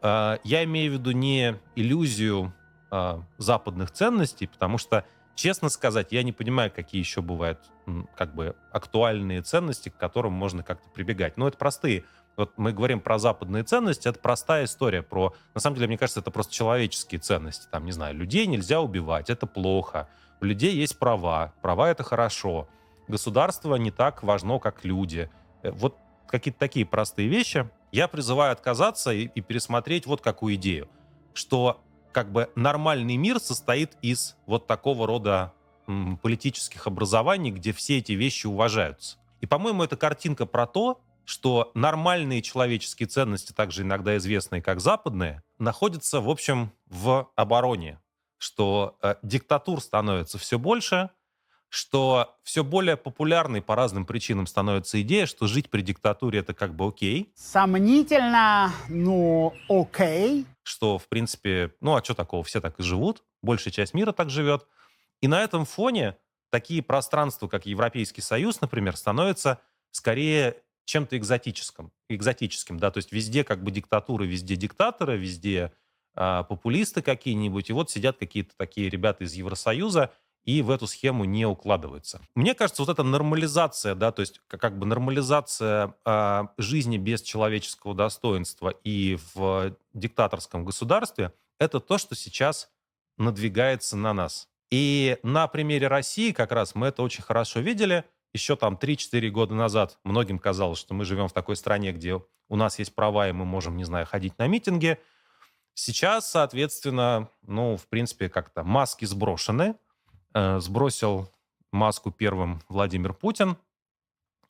А, 0.00 0.38
я 0.42 0.64
имею 0.64 0.92
в 0.92 0.94
виду 0.94 1.12
не 1.12 1.56
иллюзию 1.76 2.54
а, 2.90 3.22
западных 3.38 3.90
ценностей, 3.90 4.46
потому 4.46 4.78
что, 4.78 5.04
честно 5.34 5.68
сказать, 5.68 6.12
я 6.12 6.22
не 6.22 6.32
понимаю, 6.32 6.72
какие 6.74 7.00
еще 7.00 7.20
бывают 7.20 7.60
как 8.16 8.34
бы 8.34 8.56
актуальные 8.70 9.42
ценности, 9.42 9.88
к 9.88 9.96
которым 9.96 10.32
можно 10.32 10.62
как-то 10.62 10.88
прибегать. 10.90 11.36
Но 11.36 11.48
это 11.48 11.58
простые 11.58 12.04
вот 12.36 12.52
мы 12.56 12.72
говорим 12.72 13.00
про 13.00 13.18
западные 13.18 13.62
ценности, 13.62 14.08
это 14.08 14.18
простая 14.18 14.64
история 14.64 15.02
про... 15.02 15.34
На 15.54 15.60
самом 15.60 15.76
деле, 15.76 15.88
мне 15.88 15.98
кажется, 15.98 16.20
это 16.20 16.30
просто 16.30 16.52
человеческие 16.52 17.20
ценности. 17.20 17.66
Там, 17.70 17.84
не 17.84 17.92
знаю, 17.92 18.14
людей 18.14 18.46
нельзя 18.46 18.80
убивать, 18.80 19.30
это 19.30 19.46
плохо. 19.46 20.08
У 20.40 20.44
людей 20.44 20.74
есть 20.74 20.98
права, 20.98 21.52
права— 21.60 21.88
это 21.90 22.02
хорошо. 22.02 22.68
Государство 23.08 23.76
не 23.76 23.90
так 23.90 24.22
важно, 24.22 24.58
как 24.58 24.84
люди. 24.84 25.30
Э, 25.62 25.70
вот 25.70 25.96
какие-то 26.26 26.58
такие 26.58 26.86
простые 26.86 27.28
вещи. 27.28 27.68
Я 27.92 28.08
призываю 28.08 28.52
отказаться 28.52 29.12
и, 29.12 29.26
и 29.26 29.40
пересмотреть 29.40 30.06
вот 30.06 30.22
какую 30.22 30.54
идею. 30.54 30.88
Что 31.34 31.82
как 32.12 32.32
бы 32.32 32.50
нормальный 32.54 33.16
мир 33.16 33.38
состоит 33.40 33.96
из 34.02 34.36
вот 34.46 34.66
такого 34.66 35.06
рода 35.06 35.52
м, 35.86 36.16
политических 36.16 36.86
образований, 36.86 37.50
где 37.50 37.72
все 37.72 37.98
эти 37.98 38.12
вещи 38.12 38.46
уважаются. 38.46 39.18
И, 39.40 39.46
по-моему, 39.46 39.82
это 39.82 39.96
картинка 39.96 40.46
про 40.46 40.66
то, 40.66 41.00
что 41.24 41.70
нормальные 41.74 42.42
человеческие 42.42 43.06
ценности, 43.06 43.52
также 43.52 43.82
иногда 43.82 44.16
известные 44.16 44.62
как 44.62 44.80
западные, 44.80 45.42
находятся, 45.58 46.20
в 46.20 46.28
общем, 46.28 46.72
в 46.86 47.30
обороне, 47.36 48.00
что 48.38 48.98
э, 49.02 49.16
диктатур 49.22 49.80
становится 49.80 50.38
все 50.38 50.58
больше, 50.58 51.10
что 51.68 52.36
все 52.42 52.64
более 52.64 52.98
популярной 52.98 53.62
по 53.62 53.74
разным 53.74 54.04
причинам 54.04 54.46
становится 54.46 55.00
идея, 55.00 55.24
что 55.24 55.46
жить 55.46 55.70
при 55.70 55.80
диктатуре 55.80 56.40
это 56.40 56.52
как 56.52 56.74
бы 56.74 56.88
окей. 56.88 57.32
Сомнительно, 57.34 58.72
но 58.88 59.54
окей. 59.70 60.44
Что, 60.62 60.98
в 60.98 61.08
принципе, 61.08 61.72
ну 61.80 61.96
а 61.96 62.04
что 62.04 62.12
такого, 62.12 62.44
все 62.44 62.60
так 62.60 62.78
и 62.78 62.82
живут, 62.82 63.22
большая 63.40 63.72
часть 63.72 63.94
мира 63.94 64.12
так 64.12 64.28
живет. 64.28 64.66
И 65.22 65.28
на 65.28 65.40
этом 65.42 65.64
фоне 65.64 66.18
такие 66.50 66.82
пространства, 66.82 67.48
как 67.48 67.64
Европейский 67.64 68.20
Союз, 68.20 68.60
например, 68.60 68.94
становятся 68.94 69.58
скорее 69.92 70.56
чем-то 70.84 71.16
экзотическим, 71.16 71.92
экзотическим, 72.08 72.78
да, 72.78 72.90
то 72.90 72.98
есть 72.98 73.12
везде 73.12 73.44
как 73.44 73.62
бы 73.62 73.70
диктатуры, 73.70 74.26
везде 74.26 74.56
диктаторы, 74.56 75.16
везде 75.16 75.72
а, 76.14 76.42
популисты 76.42 77.02
какие-нибудь, 77.02 77.70
и 77.70 77.72
вот 77.72 77.90
сидят 77.90 78.18
какие-то 78.18 78.54
такие 78.56 78.90
ребята 78.90 79.24
из 79.24 79.32
Евросоюза 79.34 80.12
и 80.44 80.60
в 80.60 80.70
эту 80.70 80.88
схему 80.88 81.24
не 81.24 81.46
укладываются. 81.46 82.20
Мне 82.34 82.54
кажется, 82.54 82.82
вот 82.82 82.88
эта 82.88 83.04
нормализация, 83.04 83.94
да, 83.94 84.10
то 84.10 84.20
есть 84.20 84.40
как 84.48 84.76
бы 84.76 84.86
нормализация 84.86 85.94
а, 86.04 86.48
жизни 86.58 86.98
без 86.98 87.22
человеческого 87.22 87.94
достоинства 87.94 88.70
и 88.82 89.18
в 89.34 89.76
диктаторском 89.94 90.64
государстве, 90.64 91.32
это 91.60 91.78
то, 91.78 91.96
что 91.96 92.16
сейчас 92.16 92.70
надвигается 93.18 93.96
на 93.96 94.12
нас. 94.12 94.48
И 94.70 95.18
на 95.22 95.46
примере 95.46 95.86
России 95.86 96.32
как 96.32 96.50
раз 96.50 96.74
мы 96.74 96.88
это 96.88 97.02
очень 97.02 97.22
хорошо 97.22 97.60
видели– 97.60 98.04
еще 98.32 98.56
там 98.56 98.78
3-4 98.80 99.28
года 99.30 99.54
назад 99.54 99.98
многим 100.04 100.38
казалось, 100.38 100.78
что 100.78 100.94
мы 100.94 101.04
живем 101.04 101.28
в 101.28 101.32
такой 101.32 101.56
стране, 101.56 101.92
где 101.92 102.22
у 102.48 102.56
нас 102.56 102.78
есть 102.78 102.94
права, 102.94 103.28
и 103.28 103.32
мы 103.32 103.44
можем, 103.44 103.76
не 103.76 103.84
знаю, 103.84 104.06
ходить 104.06 104.38
на 104.38 104.46
митинги. 104.46 104.98
Сейчас, 105.74 106.30
соответственно, 106.30 107.28
ну, 107.46 107.76
в 107.76 107.86
принципе, 107.88 108.28
как-то 108.28 108.62
маски 108.62 109.04
сброшены. 109.04 109.76
Э, 110.34 110.60
сбросил 110.60 111.30
маску 111.72 112.10
первым 112.10 112.62
Владимир 112.68 113.12
Путин 113.12 113.56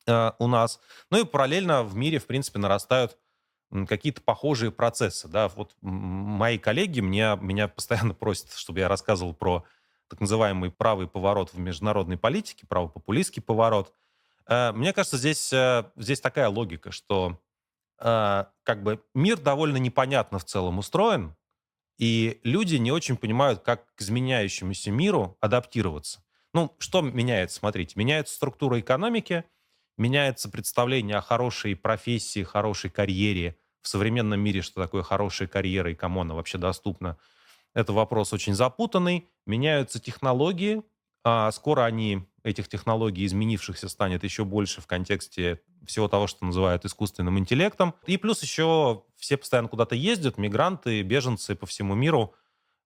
э, 0.05 0.31
у 0.39 0.47
нас. 0.47 0.79
Ну 1.09 1.21
и 1.21 1.25
параллельно 1.25 1.83
в 1.83 1.95
мире, 1.95 2.19
в 2.19 2.25
принципе, 2.25 2.59
нарастают 2.59 3.17
какие-то 3.87 4.21
похожие 4.21 4.71
процессы. 4.71 5.27
Да? 5.27 5.47
Вот 5.49 5.75
мои 5.81 6.57
коллеги 6.57 6.99
меня, 6.99 7.37
меня 7.41 7.67
постоянно 7.67 8.13
просят, 8.13 8.53
чтобы 8.53 8.79
я 8.79 8.87
рассказывал 8.87 9.33
про 9.33 9.65
так 10.13 10.21
называемый 10.21 10.69
правый 10.69 11.07
поворот 11.07 11.51
в 11.53 11.57
международной 11.57 12.17
политике, 12.17 12.67
правопопулистский 12.67 13.41
поворот. 13.41 13.91
Э, 14.45 14.71
мне 14.71 14.93
кажется, 14.93 15.17
здесь, 15.17 15.51
э, 15.51 15.85
здесь 15.95 16.21
такая 16.21 16.49
логика, 16.49 16.91
что 16.91 17.41
э, 17.97 18.45
как 18.61 18.83
бы 18.83 19.03
мир 19.15 19.39
довольно 19.39 19.77
непонятно 19.77 20.37
в 20.37 20.45
целом 20.45 20.77
устроен, 20.77 21.35
и 21.97 22.39
люди 22.43 22.75
не 22.75 22.91
очень 22.91 23.17
понимают, 23.17 23.61
как 23.61 23.91
к 23.95 24.01
изменяющемуся 24.01 24.91
миру 24.91 25.35
адаптироваться. 25.41 26.23
Ну, 26.53 26.75
что 26.77 27.01
меняется? 27.01 27.57
Смотрите, 27.57 27.93
меняется 27.95 28.35
структура 28.35 28.79
экономики, 28.79 29.45
меняется 29.97 30.47
представление 30.47 31.17
о 31.17 31.21
хорошей 31.21 31.75
профессии, 31.75 32.43
хорошей 32.43 32.91
карьере. 32.91 33.57
В 33.81 33.87
современном 33.87 34.39
мире 34.39 34.61
что 34.61 34.79
такое 34.79 35.01
хорошая 35.01 35.47
карьера 35.47 35.91
и 35.91 35.95
кому 35.95 36.21
она 36.21 36.35
вообще 36.35 36.59
доступна– 36.59 37.17
это 37.73 37.93
вопрос 37.93 38.33
очень 38.33 38.53
запутанный. 38.53 39.29
Меняются 39.45 39.99
технологии. 39.99 40.83
А 41.25 41.51
скоро 41.51 41.85
они, 41.85 42.27
этих 42.43 42.67
технологий 42.67 43.25
изменившихся, 43.25 43.87
станет 43.87 44.25
еще 44.25 44.43
больше 44.43 44.81
в 44.81 44.87
контексте 44.87 45.61
всего 45.85 46.09
того, 46.09 46.27
что 46.27 46.43
называют 46.45 46.83
искусственным 46.83 47.39
интеллектом. 47.39 47.95
И 48.05 48.17
плюс 48.17 48.41
еще 48.43 49.03
все 49.15 49.37
постоянно 49.37 49.69
куда-то 49.69 49.95
ездят, 49.95 50.37
мигранты, 50.37 51.01
беженцы 51.01 51.55
по 51.55 51.65
всему 51.65 51.95
миру. 51.95 52.35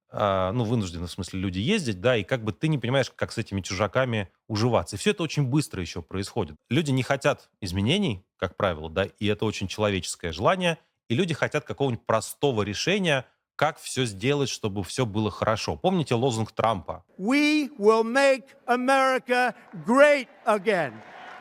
а, 0.10 0.52
ну, 0.54 0.64
вынуждены, 0.64 1.08
в 1.08 1.12
смысле, 1.12 1.40
люди 1.40 1.60
ездить, 1.60 2.00
да, 2.00 2.16
и 2.16 2.24
как 2.24 2.44
бы 2.44 2.54
ты 2.54 2.68
не 2.68 2.78
понимаешь, 2.78 3.12
как 3.14 3.32
с 3.32 3.38
этими 3.38 3.62
чужаками 3.62 4.30
уживаться. 4.48 4.96
И 4.96 5.00
все 5.00 5.12
это 5.12 5.24
очень 5.24 5.44
быстро 5.44 5.82
еще 5.82 6.02
происходит. 6.02 6.56
Люди 6.70 6.92
не 6.92 7.04
хотят 7.04 7.50
изменений, 7.60 8.26
как 8.38 8.56
правило, 8.56 8.90
да, 8.90 9.06
и 9.06 9.26
это 9.28 9.46
очень 9.46 9.68
человеческое 9.68 10.32
желание, 10.32 10.78
и 11.10 11.16
люди 11.16 11.34
хотят 11.34 11.66
какого-нибудь 11.66 12.06
простого 12.06 12.64
решения, 12.64 13.26
как 13.58 13.80
все 13.80 14.06
сделать, 14.06 14.50
чтобы 14.50 14.84
все 14.84 15.06
было 15.06 15.30
хорошо. 15.32 15.76
Помните 15.76 16.16
лозунг 16.16 16.52
Трампа? 16.54 17.04
We 17.18 17.70
will 17.78 18.04
make 18.04 18.46
America 18.68 19.54
great 19.86 20.28
again. 20.46 20.94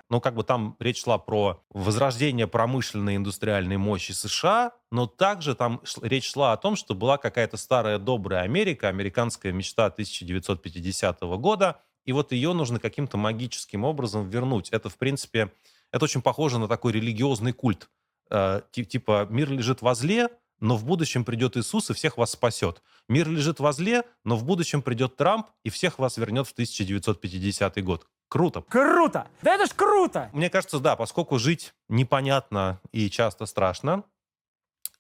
Ну, 0.09 0.20
как 0.20 0.34
бы 0.34 0.44
там 0.44 0.76
речь 0.78 1.02
шла 1.02 1.18
про 1.18 1.62
возрождение 1.70 2.47
промышленной 2.47 3.16
индустриальной 3.16 3.76
мощи 3.76 4.12
США, 4.12 4.72
но 4.90 5.06
также 5.06 5.55
там 5.55 5.82
речь 6.01 6.30
шла 6.32 6.52
о 6.52 6.56
том, 6.56 6.76
что 6.76 6.94
была 6.94 7.18
какая-то 7.18 7.56
старая 7.56 7.98
добрая 7.98 8.43
Америка, 8.43 8.88
американская 8.88 9.52
мечта 9.52 9.86
1950 9.86 11.20
года, 11.38 11.80
и 12.05 12.12
вот 12.12 12.32
ее 12.32 12.52
нужно 12.52 12.78
каким-то 12.78 13.16
магическим 13.16 13.84
образом 13.84 14.28
вернуть. 14.28 14.70
Это, 14.70 14.88
в 14.88 14.97
принципе, 14.97 15.52
это 15.90 16.05
очень 16.05 16.22
похоже 16.22 16.59
на 16.59 16.68
такой 16.68 16.93
религиозный 16.93 17.52
культ. 17.52 17.90
Э, 18.30 18.62
типа 18.72 19.26
мир 19.28 19.51
лежит 19.51 19.82
возле, 19.82 20.28
но 20.61 20.77
в 20.77 20.85
будущем 20.85 21.24
придет 21.24 21.57
Иисус 21.57 21.91
и 21.91 21.95
всех 21.95 22.16
вас 22.16 22.33
спасет. 22.33 22.83
Мир 23.09 23.28
лежит 23.28 23.61
возле, 23.61 24.05
но 24.24 24.37
в 24.37 24.45
будущем 24.45 24.83
придет 24.83 25.16
Трамп 25.16 25.49
и 25.65 25.70
всех 25.70 25.99
вас 25.99 26.16
вернет 26.16 26.47
в 26.47 26.53
1950 26.53 27.85
год. 27.85 28.07
Круто. 28.28 28.62
Круто! 28.62 29.28
Да 29.43 29.55
это 29.55 29.66
ж 29.66 29.70
круто! 29.74 30.31
Мне 30.33 30.51
кажется, 30.51 30.81
да, 30.81 30.97
поскольку 30.97 31.39
жить 31.39 31.74
непонятно 31.89 32.81
и 32.91 33.09
часто 33.09 33.47
страшно, 33.47 34.05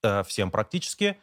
э, 0.02 0.22
всем 0.24 0.50
практически, 0.50 1.18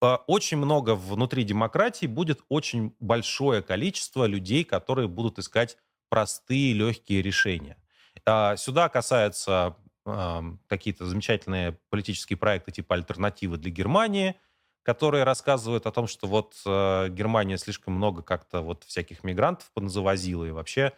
э, 0.00 0.14
очень 0.26 0.58
много 0.58 0.94
внутри 0.94 1.42
демократии 1.42 2.06
будет 2.06 2.40
очень 2.48 2.94
большое 3.00 3.62
количество 3.62 4.26
людей, 4.26 4.62
которые 4.62 5.08
будут 5.08 5.38
искать 5.40 5.76
простые, 6.08 6.72
легкие 6.72 7.22
решения. 7.22 7.76
Э, 8.24 8.56
сюда 8.56 8.88
касается 8.88 9.76
э, 10.12 10.42
какие-то 10.68 11.06
замечательные 11.06 11.78
политические 11.90 12.36
проекты 12.36 12.72
типа 12.72 12.94
«Альтернативы 12.94 13.56
для 13.56 13.70
Германии», 13.70 14.36
которые 14.82 15.24
рассказывают 15.24 15.86
о 15.86 15.92
том, 15.92 16.06
что 16.06 16.26
вот 16.26 16.54
э, 16.66 17.08
Германия 17.10 17.58
слишком 17.58 17.94
много 17.94 18.22
как-то 18.22 18.60
вот 18.62 18.84
всяких 18.84 19.24
мигрантов 19.24 19.70
поназавозила, 19.72 20.44
и 20.44 20.50
вообще 20.50 20.92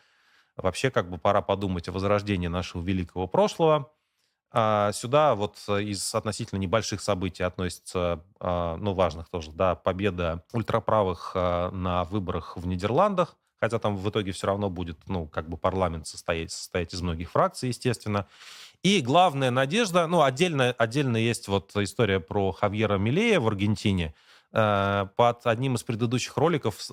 Вообще, 0.57 0.91
как 0.91 1.09
бы 1.09 1.19
пора 1.19 1.41
подумать 1.41 1.89
о 1.89 1.93
возрождении 1.93 2.49
нашего 2.49 2.83
великого 2.83 3.27
прошлого. 3.27 3.91
А 4.55 4.93
сюда 4.93 5.35
вот 5.35 5.57
из 5.67 6.15
относительно 6.15 6.59
небольших 6.59 7.01
событий 7.01 7.43
относится, 7.43 8.23
а, 8.39 8.77
ну, 8.77 8.93
важных 8.93 9.31
тоже, 9.31 9.51
да, 9.51 9.75
победа 9.75 10.45
ультраправых 10.53 11.33
а, 11.35 11.71
на 11.71 12.05
выборах 12.05 12.59
в 12.59 12.67
Нидерландах, 12.67 13.37
хотя 13.59 13.79
там 13.79 13.97
в 13.97 14.11
итоге 14.11 14.33
все 14.33 14.49
равно 14.49 14.69
будет, 14.69 14.99
ну, 15.09 15.27
как 15.27 15.49
бы 15.49 15.57
парламент 15.57 16.07
состоять, 16.07 16.53
состоять 16.53 16.93
из 16.93 17.01
многих 17.01 17.31
фракций, 17.31 17.71
естественно. 17.71 18.27
И 18.83 19.01
главная 19.01 19.51
надежда, 19.51 20.07
ну, 20.07 20.23
отдельно, 20.23 20.73
отдельно 20.73 21.17
есть 21.17 21.47
вот 21.49 21.71
история 21.77 22.19
про 22.19 22.51
Хавьера 22.53 22.99
Милея 22.99 23.39
в 23.39 23.47
Аргентине. 23.47 24.15
Э, 24.53 25.07
под 25.17 25.47
одним 25.47 25.77
из 25.77 25.85
предыдущих 25.85 26.37
роликов 26.37 26.91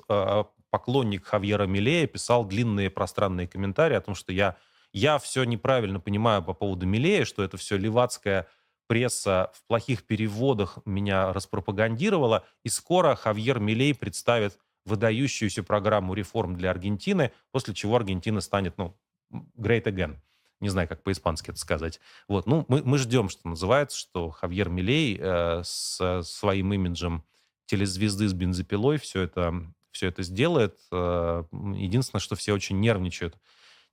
поклонник 0.69 1.25
Хавьера 1.25 1.65
Милея 1.65 2.07
писал 2.07 2.45
длинные 2.45 2.89
пространные 2.89 3.47
комментарии 3.47 3.95
о 3.95 4.01
том, 4.01 4.15
что 4.15 4.31
я, 4.31 4.55
я 4.93 5.17
все 5.17 5.43
неправильно 5.43 5.99
понимаю 5.99 6.43
по 6.43 6.53
поводу 6.53 6.85
Милея, 6.85 7.25
что 7.25 7.43
это 7.43 7.57
все 7.57 7.77
левацкая 7.77 8.47
пресса 8.87 9.51
в 9.53 9.67
плохих 9.67 10.03
переводах 10.05 10.79
меня 10.85 11.31
распропагандировала, 11.31 12.45
и 12.63 12.69
скоро 12.69 13.15
Хавьер 13.15 13.59
Милей 13.59 13.93
представит 13.93 14.57
выдающуюся 14.85 15.61
программу 15.63 16.15
реформ 16.15 16.55
для 16.55 16.71
Аргентины, 16.71 17.31
после 17.51 17.75
чего 17.75 17.95
Аргентина 17.95 18.41
станет, 18.41 18.77
ну, 18.77 18.97
great 19.31 19.83
again. 19.83 20.17
Не 20.59 20.69
знаю, 20.69 20.87
как 20.87 21.03
по-испански 21.03 21.51
это 21.51 21.59
сказать. 21.59 21.99
Вот, 22.27 22.45
ну, 22.45 22.65
мы, 22.67 22.83
мы 22.83 22.97
ждем, 22.97 23.29
что 23.29 23.47
называется, 23.47 23.97
что 23.97 24.29
Хавьер 24.29 24.69
Милей 24.69 25.17
э, 25.19 25.61
с 25.63 26.21
своим 26.23 26.73
имиджем 26.73 27.23
телезвезды 27.65 28.27
с 28.27 28.33
бензопилой 28.33 28.97
все 28.97 29.21
это 29.21 29.71
все 29.91 30.07
это 30.07 30.23
сделает. 30.23 30.79
Э, 30.91 31.43
единственное, 31.75 32.21
что 32.21 32.35
все 32.35 32.53
очень 32.53 32.79
нервничают. 32.79 33.37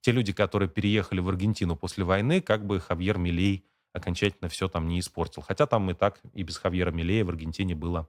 Те 0.01 0.11
люди, 0.11 0.31
которые 0.33 0.69
переехали 0.69 1.19
в 1.19 1.29
Аргентину 1.29 1.75
после 1.75 2.03
войны, 2.03 2.41
как 2.41 2.65
бы 2.65 2.79
Хавьер 2.79 3.17
Милей 3.17 3.65
окончательно 3.93 4.49
все 4.49 4.67
там 4.67 4.87
не 4.87 4.99
испортил. 4.99 5.41
Хотя 5.41 5.65
там 5.65 5.89
и 5.91 5.93
так, 5.93 6.19
и 6.33 6.43
без 6.43 6.57
Хавьера 6.57 6.91
Милея 6.91 7.25
в 7.25 7.29
Аргентине 7.29 7.75
было 7.75 8.07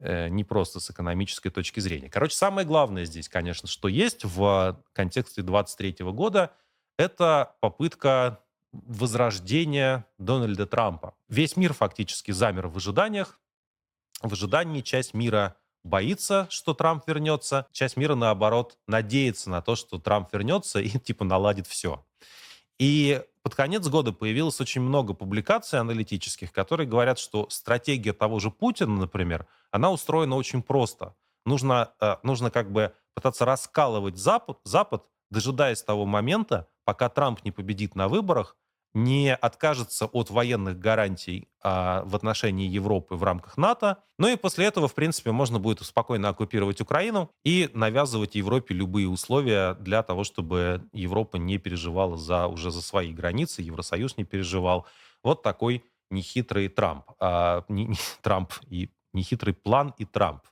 э, 0.00 0.28
не 0.28 0.44
просто 0.44 0.80
с 0.80 0.90
экономической 0.90 1.50
точки 1.50 1.80
зрения. 1.80 2.08
Короче, 2.08 2.36
самое 2.36 2.66
главное 2.66 3.04
здесь, 3.04 3.28
конечно, 3.28 3.68
что 3.68 3.88
есть 3.88 4.24
в 4.24 4.82
контексте 4.92 5.42
23 5.42 5.96
года, 6.06 6.52
это 6.96 7.54
попытка 7.60 8.40
возрождения 8.72 10.06
Дональда 10.18 10.66
Трампа. 10.66 11.14
Весь 11.28 11.56
мир 11.56 11.72
фактически 11.74 12.30
замер 12.32 12.68
в 12.68 12.76
ожиданиях. 12.76 13.38
В 14.22 14.32
ожидании 14.32 14.80
часть 14.80 15.14
мира 15.14 15.56
боится, 15.84 16.46
что 16.48 16.74
Трамп 16.74 17.06
вернется, 17.06 17.66
часть 17.72 17.96
мира, 17.96 18.14
наоборот, 18.14 18.78
надеется 18.86 19.50
на 19.50 19.62
то, 19.62 19.76
что 19.76 19.98
Трамп 19.98 20.32
вернется 20.32 20.80
и, 20.80 20.88
типа, 20.88 21.24
наладит 21.24 21.66
все. 21.66 22.04
И 22.78 23.22
под 23.42 23.54
конец 23.54 23.86
года 23.88 24.12
появилось 24.12 24.60
очень 24.60 24.80
много 24.80 25.14
публикаций 25.14 25.78
аналитических, 25.78 26.52
которые 26.52 26.88
говорят, 26.88 27.18
что 27.18 27.48
стратегия 27.50 28.12
того 28.12 28.38
же 28.38 28.50
Путина, 28.50 28.96
например, 28.96 29.46
она 29.70 29.90
устроена 29.90 30.36
очень 30.36 30.62
просто. 30.62 31.14
Нужно, 31.44 31.92
э, 32.00 32.16
нужно 32.22 32.50
как 32.50 32.70
бы 32.70 32.94
пытаться 33.14 33.44
раскалывать 33.44 34.16
Запад, 34.16 34.58
Запад, 34.64 35.04
дожидаясь 35.32 35.82
того 35.82 36.06
момента, 36.06 36.68
пока 36.84 37.08
Трамп 37.08 37.42
не 37.44 37.50
победит 37.50 37.96
на 37.96 38.08
выборах, 38.08 38.56
не 38.94 39.34
откажется 39.34 40.04
от 40.04 40.28
военных 40.28 40.78
гарантий 40.78 41.48
а, 41.62 42.02
в 42.04 42.14
отношении 42.14 42.68
Европы 42.68 43.14
в 43.14 43.24
рамках 43.24 43.56
НАТО. 43.56 43.96
Ну 44.18 44.28
и 44.28 44.36
после 44.36 44.66
этого, 44.66 44.86
в 44.86 44.94
принципе, 44.94 45.32
можно 45.32 45.58
будет 45.58 45.80
спокойно 45.80 46.28
оккупировать 46.28 46.82
Украину 46.82 47.30
и 47.42 47.70
навязывать 47.72 48.34
Европе 48.34 48.74
любые 48.74 49.08
условия 49.08 49.74
для 49.74 50.02
того, 50.02 50.24
чтобы 50.24 50.86
Европа 50.92 51.38
не 51.38 51.56
переживала 51.56 52.18
за, 52.18 52.46
уже 52.48 52.70
за 52.70 52.82
свои 52.82 53.14
границы, 53.14 53.62
Евросоюз 53.62 54.18
не 54.18 54.24
переживал. 54.24 54.86
Вот 55.22 55.42
такой 55.42 55.82
нехитрый 56.10 56.68
Трамп. 56.68 57.06
А, 57.18 57.64
не, 57.68 57.86
не, 57.86 57.96
Трамп 58.20 58.52
и 58.68 58.90
нехитрый 59.14 59.54
план 59.54 59.94
и 59.96 60.04
Трамп. 60.04 60.42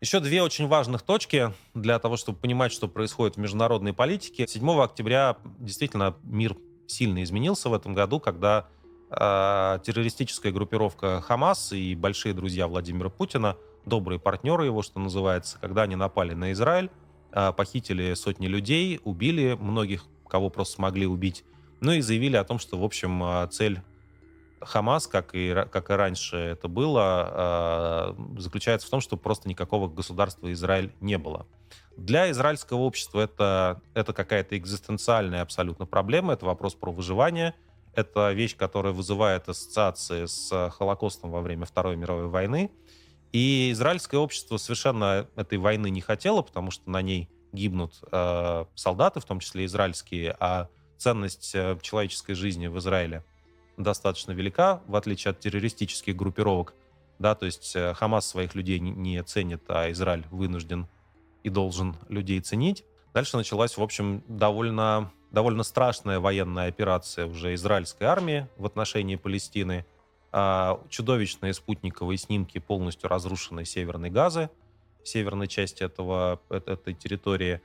Еще 0.00 0.20
две 0.20 0.44
очень 0.44 0.68
важных 0.68 1.02
точки 1.02 1.52
для 1.74 1.98
того, 1.98 2.16
чтобы 2.16 2.38
понимать, 2.38 2.70
что 2.70 2.86
происходит 2.86 3.34
в 3.34 3.40
международной 3.40 3.92
политике. 3.92 4.46
7 4.46 4.80
октября 4.80 5.38
действительно 5.58 6.14
мир 6.22 6.56
сильно 6.86 7.20
изменился 7.24 7.68
в 7.68 7.74
этом 7.74 7.94
году, 7.94 8.20
когда 8.20 8.68
э, 9.10 9.78
террористическая 9.84 10.52
группировка 10.52 11.20
Хамас 11.20 11.72
и 11.72 11.96
большие 11.96 12.32
друзья 12.32 12.68
Владимира 12.68 13.08
Путина, 13.08 13.56
добрые 13.86 14.20
партнеры 14.20 14.66
его, 14.66 14.82
что 14.82 15.00
называется, 15.00 15.58
когда 15.60 15.82
они 15.82 15.96
напали 15.96 16.32
на 16.32 16.52
Израиль, 16.52 16.90
э, 17.32 17.52
похитили 17.52 18.14
сотни 18.14 18.46
людей, 18.46 19.00
убили 19.02 19.58
многих, 19.60 20.04
кого 20.28 20.48
просто 20.48 20.76
смогли 20.76 21.08
убить, 21.08 21.44
ну 21.80 21.90
и 21.90 22.02
заявили 22.02 22.36
о 22.36 22.44
том, 22.44 22.60
что, 22.60 22.78
в 22.78 22.84
общем, 22.84 23.48
цель 23.50 23.82
Хамас, 24.60 25.06
как 25.06 25.34
и, 25.34 25.54
как 25.70 25.90
и 25.90 25.92
раньше 25.92 26.36
это 26.36 26.68
было, 26.68 28.14
э, 28.16 28.40
заключается 28.40 28.86
в 28.86 28.90
том, 28.90 29.00
что 29.00 29.16
просто 29.16 29.48
никакого 29.48 29.88
государства 29.88 30.52
Израиль 30.52 30.92
не 31.00 31.18
было. 31.18 31.46
Для 31.96 32.30
израильского 32.30 32.78
общества 32.78 33.20
это, 33.20 33.80
это 33.94 34.12
какая-то 34.12 34.56
экзистенциальная 34.56 35.42
абсолютно 35.42 35.86
проблема, 35.86 36.34
это 36.34 36.46
вопрос 36.46 36.74
про 36.74 36.92
выживание, 36.92 37.54
это 37.94 38.32
вещь, 38.32 38.56
которая 38.56 38.92
вызывает 38.92 39.48
ассоциации 39.48 40.26
с 40.26 40.70
Холокостом 40.70 41.30
во 41.30 41.40
время 41.40 41.66
Второй 41.66 41.96
мировой 41.96 42.28
войны. 42.28 42.70
И 43.32 43.70
израильское 43.72 44.18
общество 44.18 44.56
совершенно 44.56 45.26
этой 45.36 45.58
войны 45.58 45.90
не 45.90 46.00
хотело, 46.00 46.42
потому 46.42 46.70
что 46.70 46.88
на 46.88 47.02
ней 47.02 47.28
гибнут 47.52 47.94
э, 48.12 48.64
солдаты, 48.74 49.20
в 49.20 49.24
том 49.24 49.40
числе 49.40 49.64
израильские, 49.64 50.36
а 50.38 50.68
ценность 50.96 51.54
э, 51.54 51.76
человеческой 51.82 52.34
жизни 52.34 52.68
в 52.68 52.78
Израиле– 52.78 53.24
достаточно 53.78 54.32
велика, 54.32 54.82
в 54.86 54.96
отличие 54.96 55.30
от 55.30 55.40
террористических 55.40 56.14
группировок. 56.14 56.74
Да, 57.18 57.34
то 57.34 57.46
есть 57.46 57.74
э, 57.74 57.94
Хамас 57.94 58.26
своих 58.26 58.54
людей 58.54 58.78
не 58.78 59.22
ценит, 59.22 59.62
а 59.68 59.90
Израиль 59.90 60.24
вынужден 60.30 60.86
и 61.42 61.50
должен 61.50 61.96
людей 62.08 62.40
ценить. 62.40 62.84
Дальше 63.14 63.36
началась, 63.36 63.76
в 63.76 63.82
общем, 63.82 64.22
довольно, 64.28 65.10
довольно 65.30 65.62
страшная 65.62 66.20
военная 66.20 66.68
операция 66.68 67.26
уже 67.26 67.54
израильской 67.54 68.06
армии 68.06 68.46
в 68.56 68.66
отношении 68.66 69.16
Палестины. 69.16 69.86
А, 70.30 70.80
чудовищные 70.90 71.54
спутниковые 71.54 72.18
снимки 72.18 72.58
полностью 72.58 73.08
разрушенной 73.08 73.64
северной 73.64 74.10
Газы, 74.10 74.50
северной 75.02 75.48
части 75.48 75.82
этого, 75.82 76.40
этой 76.50 76.92
территории. 76.94 77.62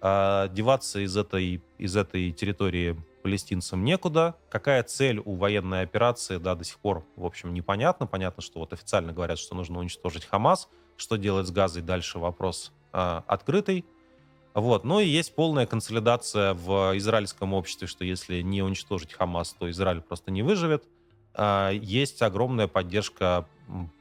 А, 0.00 0.48
деваться 0.48 1.00
из 1.00 1.16
этой, 1.16 1.62
из 1.78 1.94
этой 1.94 2.32
территории 2.32 2.96
палестинцам 3.26 3.82
некуда. 3.82 4.36
Какая 4.48 4.84
цель 4.84 5.18
у 5.18 5.34
военной 5.34 5.82
операции, 5.82 6.36
да, 6.36 6.54
до 6.54 6.62
сих 6.62 6.78
пор, 6.78 7.04
в 7.16 7.26
общем, 7.26 7.52
непонятно. 7.52 8.06
Понятно, 8.06 8.40
что 8.40 8.60
вот 8.60 8.72
официально 8.72 9.12
говорят, 9.12 9.40
что 9.40 9.56
нужно 9.56 9.80
уничтожить 9.80 10.24
Хамас. 10.24 10.68
Что 10.96 11.16
делать 11.16 11.48
с 11.48 11.50
Газой, 11.50 11.82
дальше 11.82 12.20
вопрос 12.20 12.70
э, 12.92 13.22
открытый. 13.26 13.84
Вот. 14.54 14.84
Ну 14.84 15.00
и 15.00 15.06
есть 15.06 15.34
полная 15.34 15.66
консолидация 15.66 16.54
в 16.54 16.96
израильском 16.98 17.52
обществе, 17.52 17.88
что 17.88 18.04
если 18.04 18.42
не 18.42 18.62
уничтожить 18.62 19.12
Хамас, 19.12 19.56
то 19.58 19.68
Израиль 19.72 20.02
просто 20.02 20.30
не 20.30 20.44
выживет. 20.44 20.84
Э, 21.34 21.70
есть 21.74 22.22
огромная 22.22 22.68
поддержка 22.68 23.44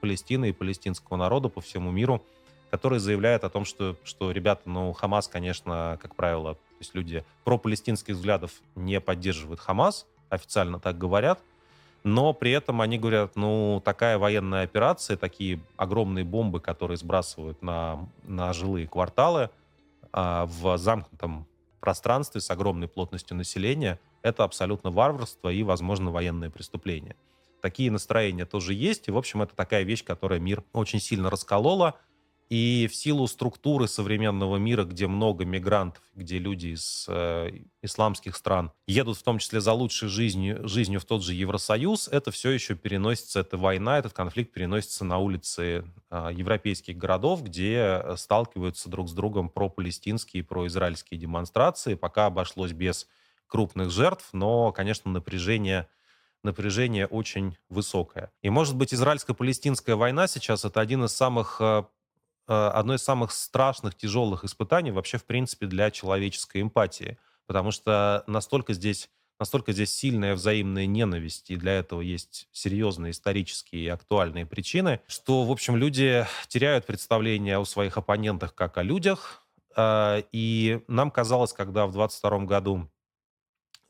Палестины 0.01 0.49
и 0.49 0.53
палестинского 0.53 1.17
народа 1.17 1.49
по 1.49 1.61
всему 1.61 1.89
миру, 1.89 2.23
который 2.69 2.99
заявляет 2.99 3.43
о 3.43 3.49
том, 3.49 3.65
что, 3.65 3.95
что 4.03 4.29
ребята, 4.29 4.69
ну, 4.69 4.93
Хамас, 4.93 5.27
конечно, 5.27 5.97
как 5.99 6.15
правило, 6.15 6.59
то 6.75 6.81
есть 6.81 6.93
люди 6.93 7.23
про-палестинских 7.45 8.15
взглядов 8.15 8.51
не 8.75 8.99
поддерживают 8.99 9.61
Хамас, 9.61 10.05
официально 10.29 10.79
так 10.79 10.97
говорят, 10.97 11.39
но 12.03 12.33
при 12.33 12.51
этом 12.51 12.81
они 12.81 12.99
говорят, 12.99 13.35
ну, 13.35 13.81
такая 13.83 14.17
военная 14.17 14.63
операция, 14.63 15.17
такие 15.17 15.59
огромные 15.77 16.23
бомбы, 16.23 16.59
которые 16.59 16.97
сбрасывают 16.97 17.61
на, 17.61 18.07
на 18.23 18.53
жилые 18.53 18.87
кварталы 18.87 19.49
а, 20.11 20.45
в 20.45 20.77
замкнутом 20.77 21.47
пространстве 21.79 22.41
с 22.41 22.51
огромной 22.51 22.87
плотностью 22.87 23.37
населения, 23.37 23.99
это 24.21 24.43
абсолютно 24.43 24.91
варварство 24.91 25.49
и, 25.49 25.63
возможно, 25.63 26.11
военное 26.11 26.49
преступление. 26.49 27.15
Такие 27.61 27.89
настроения 27.89 28.45
тоже 28.45 28.73
есть, 28.73 29.07
и, 29.07 29.11
в 29.11 29.17
общем, 29.17 29.41
это 29.41 29.55
такая 29.55 29.83
вещь, 29.83 30.03
которая 30.03 30.39
мир 30.39 30.63
очень 30.73 30.99
сильно 30.99 31.29
расколола, 31.31 31.95
и 32.49 32.87
в 32.91 32.95
силу 32.95 33.27
структуры 33.27 33.87
современного 33.87 34.57
мира, 34.57 34.83
где 34.83 35.07
много 35.07 35.45
мигрантов, 35.45 36.03
где 36.13 36.37
люди 36.37 36.67
из 36.67 37.05
э, 37.09 37.49
исламских 37.81 38.35
стран 38.35 38.71
едут 38.85 39.17
в 39.17 39.23
том 39.23 39.39
числе 39.39 39.61
за 39.61 39.73
лучшей 39.73 40.09
жизнью, 40.09 40.67
жизнью 40.67 40.99
в 40.99 41.05
тот 41.05 41.23
же 41.23 41.33
Евросоюз, 41.33 42.07
это 42.07 42.29
все 42.29 42.51
еще 42.51 42.75
переносится, 42.75 43.39
эта 43.39 43.57
война, 43.57 43.97
этот 43.97 44.13
конфликт 44.13 44.53
переносится 44.53 45.03
на 45.05 45.17
улицы 45.17 45.85
э, 46.11 46.29
европейских 46.33 46.97
городов, 46.97 47.43
где 47.43 48.03
сталкиваются 48.15 48.89
друг 48.89 49.09
с 49.09 49.13
другом 49.13 49.49
про-палестинские 49.49 50.41
и 50.41 50.45
про-израильские 50.45 51.19
демонстрации. 51.19 51.95
Пока 51.95 52.27
обошлось 52.27 52.73
без 52.73 53.07
крупных 53.47 53.89
жертв, 53.89 54.29
но, 54.33 54.71
конечно, 54.71 55.11
напряжение 55.11 55.87
напряжение 56.43 57.07
очень 57.07 57.57
высокое. 57.69 58.31
И, 58.43 58.51
может 58.51 58.75
быть, 58.75 58.93
израильско-палестинская 58.93 59.95
война 59.95 60.27
сейчас 60.27 60.63
это 60.63 60.79
один 60.79 61.03
из 61.05 61.11
самых 61.11 61.57
э, 61.59 61.65
Э, 61.65 61.83
одно 62.47 62.95
из 62.95 63.03
самых 63.03 63.31
страшных, 63.31 63.95
тяжелых 63.95 64.43
испытаний 64.43 64.91
вообще, 64.91 65.17
в 65.17 65.25
принципе, 65.25 65.65
для 65.65 65.91
человеческой 65.91 66.61
эмпатии. 66.61 67.17
Потому 67.47 67.71
что 67.71 68.23
настолько 68.27 68.73
здесь, 68.73 69.09
настолько 69.39 69.71
здесь 69.71 69.91
сильная 69.91 70.35
взаимная 70.35 70.85
ненависть, 70.85 71.51
и 71.51 71.55
для 71.55 71.73
этого 71.73 72.01
есть 72.01 72.47
серьезные 72.51 73.11
исторические 73.11 73.83
и 73.83 73.87
актуальные 73.87 74.45
причины, 74.45 74.99
что, 75.07 75.43
в 75.43 75.51
общем, 75.51 75.75
люди 75.75 76.25
теряют 76.47 76.85
представление 76.85 77.57
о 77.57 77.65
своих 77.65 77.97
оппонентах 77.97 78.55
как 78.55 78.77
о 78.77 78.83
людях. 78.83 79.43
Э, 79.75 80.23
и 80.31 80.81
нам 80.87 81.11
казалось, 81.11 81.53
когда 81.53 81.85
в 81.85 81.91
22 81.91 82.39
году 82.45 82.89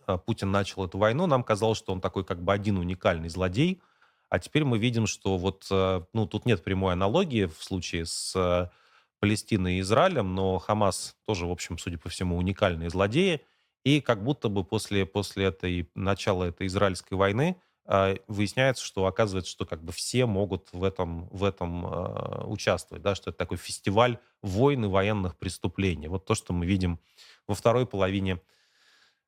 э, 0.07 0.17
Путин 0.25 0.51
начал 0.51 0.85
эту 0.85 0.97
войну, 0.97 1.27
нам 1.27 1.43
казалось, 1.43 1.77
что 1.77 1.93
он 1.93 2.01
такой 2.01 2.25
как 2.25 2.43
бы 2.43 2.53
один 2.53 2.77
уникальный 2.77 3.29
злодей– 3.29 3.81
а 4.29 4.39
теперь 4.39 4.63
мы 4.63 4.77
видим, 4.77 5.07
что 5.07 5.37
вот, 5.37 5.67
э, 5.69 6.01
ну, 6.13 6.25
тут 6.25 6.45
нет 6.45 6.63
прямой 6.63 6.93
аналогии 6.93 7.45
в 7.45 7.63
случае 7.63 8.05
с 8.05 8.35
э, 8.35 8.69
Палестиной 9.19 9.75
и 9.75 9.79
Израилем, 9.81 10.35
но 10.35 10.57
Хамас 10.59 11.15
тоже, 11.25 11.45
в 11.45 11.51
общем, 11.51 11.77
судя 11.77 11.97
по 11.97 12.09
всему, 12.09 12.37
уникальные 12.37 12.89
злодеи. 12.89 13.41
И 13.83 14.01
как 14.01 14.23
будто 14.23 14.49
бы 14.49 14.63
после, 14.63 15.05
после 15.05 15.45
этой, 15.45 15.89
начала 15.93 16.45
этой 16.45 16.67
израильской 16.67 17.17
войны 17.17 17.61
э, 17.85 18.17
выясняется, 18.27 18.83
что 18.83 19.05
оказывается, 19.05 19.51
что 19.51 19.65
как 19.65 19.83
бы 19.83 19.91
все 19.91 20.25
могут 20.25 20.69
в 20.73 20.83
этом, 20.83 21.27
в 21.29 21.43
этом 21.43 22.49
участвовать, 22.51 23.03
да, 23.03 23.13
что 23.13 23.29
это 23.29 23.37
такой 23.37 23.57
фестиваль 23.57 24.17
войн 24.41 24.85
и 24.85 24.87
военных 24.87 25.37
преступлений. 25.37 26.07
Вот 26.07 26.25
то, 26.25 26.33
что 26.33 26.51
мы 26.51 26.65
видим 26.65 26.99
во 27.47 27.53
второй 27.53 27.85
половине 27.85 28.41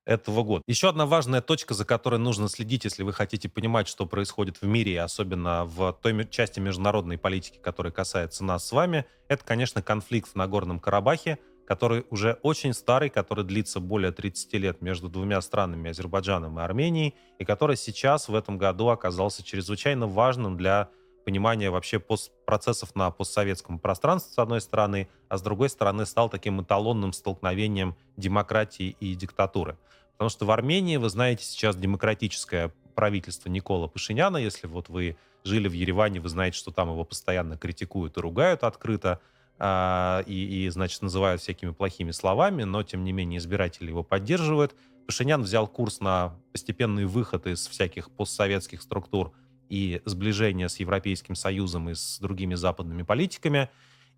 этого 0.08 0.42
года. 0.44 0.64
Еще 0.68 0.88
одна 0.88 1.06
важная 1.06 1.42
точка, 1.42 1.74
за 1.74 1.84
которой 1.84 2.18
нужно 2.18 2.48
следить, 2.48 2.86
если 2.86 3.04
вы 3.04 3.12
хотите 3.12 3.50
понимать, 3.50 3.90
что 3.90 4.06
происходит 4.06 4.62
в 4.62 4.66
мире, 4.66 5.02
особенно 5.02 5.66
в 5.66 5.92
той 6.02 6.26
части 6.30 6.62
международной 6.62 7.18
политики, 7.18 7.60
которая 7.62 7.92
касается 7.92 8.44
нас 8.46 8.66
с 8.66 8.72
вами, 8.72 9.06
это, 9.28 9.44
конечно, 9.44 9.82
конфликт 9.82 10.30
в 10.30 10.36
Нагорном 10.36 10.80
Карабахе, 10.80 11.40
который 11.68 12.06
уже 12.10 12.40
очень 12.42 12.74
старый, 12.74 13.10
который 13.10 13.44
длится 13.44 13.82
более 13.82 14.14
30 14.14 14.54
лет 14.54 14.82
между 14.82 15.10
двумя 15.10 15.42
странами, 15.42 15.90
Азербайджаном 15.90 16.58
и 16.58 16.64
Арменией, 16.64 17.14
и 17.38 17.44
который 17.44 17.76
сейчас 17.76 18.30
в 18.30 18.36
этом 18.36 18.58
году 18.58 18.88
оказался 18.88 19.44
чрезвычайно 19.44 20.08
важным 20.08 20.56
для 20.56 20.90
понимания 21.26 21.70
вообще 21.70 22.00
пост 22.00 22.32
процессов 22.46 22.96
на 22.96 23.12
постсоветском 23.12 23.80
пространстве, 23.80 24.34
с 24.34 24.40
одной 24.40 24.62
стороны, 24.62 25.10
а 25.28 25.38
с 25.38 25.42
другой 25.42 25.68
стороны 25.68 26.06
стал 26.06 26.30
таким 26.30 26.62
эталонным 26.62 27.12
столкновением 27.12 27.98
демократии 28.16 28.96
и 29.02 29.14
диктатуры. 29.14 29.78
Потому 30.18 30.30
что 30.30 30.46
в 30.46 30.52
Армении, 30.52 30.98
вы 30.98 31.10
знаете, 31.10 31.46
сейчас 31.46 31.76
демократическое 31.76 32.72
правительство 32.96 33.50
Никола 33.50 33.88
Пашиняна. 33.88 34.38
Если 34.38 34.66
вот 34.66 34.90
вы 34.90 35.16
жили 35.44 35.68
в 35.68 35.74
Ереване, 35.74 36.20
вы 36.20 36.30
знаете, 36.30 36.58
что 36.58 36.72
там 36.72 36.90
его 36.90 37.04
постоянно 37.04 37.56
критикуют 37.56 38.18
и 38.18 38.20
ругают 38.20 38.64
открыто, 38.64 39.20
э, 39.60 40.24
и, 40.26 40.66
и, 40.66 40.70
значит, 40.70 41.04
называют 41.04 41.42
всякими 41.42 41.70
плохими 41.70 42.10
словами, 42.10 42.64
но, 42.64 42.82
тем 42.82 43.04
не 43.04 43.12
менее, 43.12 43.38
избиратели 43.38 43.90
его 43.90 44.04
поддерживают. 44.04 44.76
Пашинян 45.06 45.44
взял 45.44 45.68
курс 45.68 46.00
на 46.00 46.36
постепенный 46.52 47.06
выход 47.06 47.46
из 47.46 47.68
всяких 47.68 48.10
постсоветских 48.10 48.82
структур 48.82 49.32
и 49.70 50.02
сближение 50.06 50.68
с 50.68 50.78
Европейским 50.78 51.36
Союзом 51.36 51.90
и 51.90 51.94
с 51.94 52.18
другими 52.20 52.56
западными 52.56 53.04
политиками. 53.04 53.70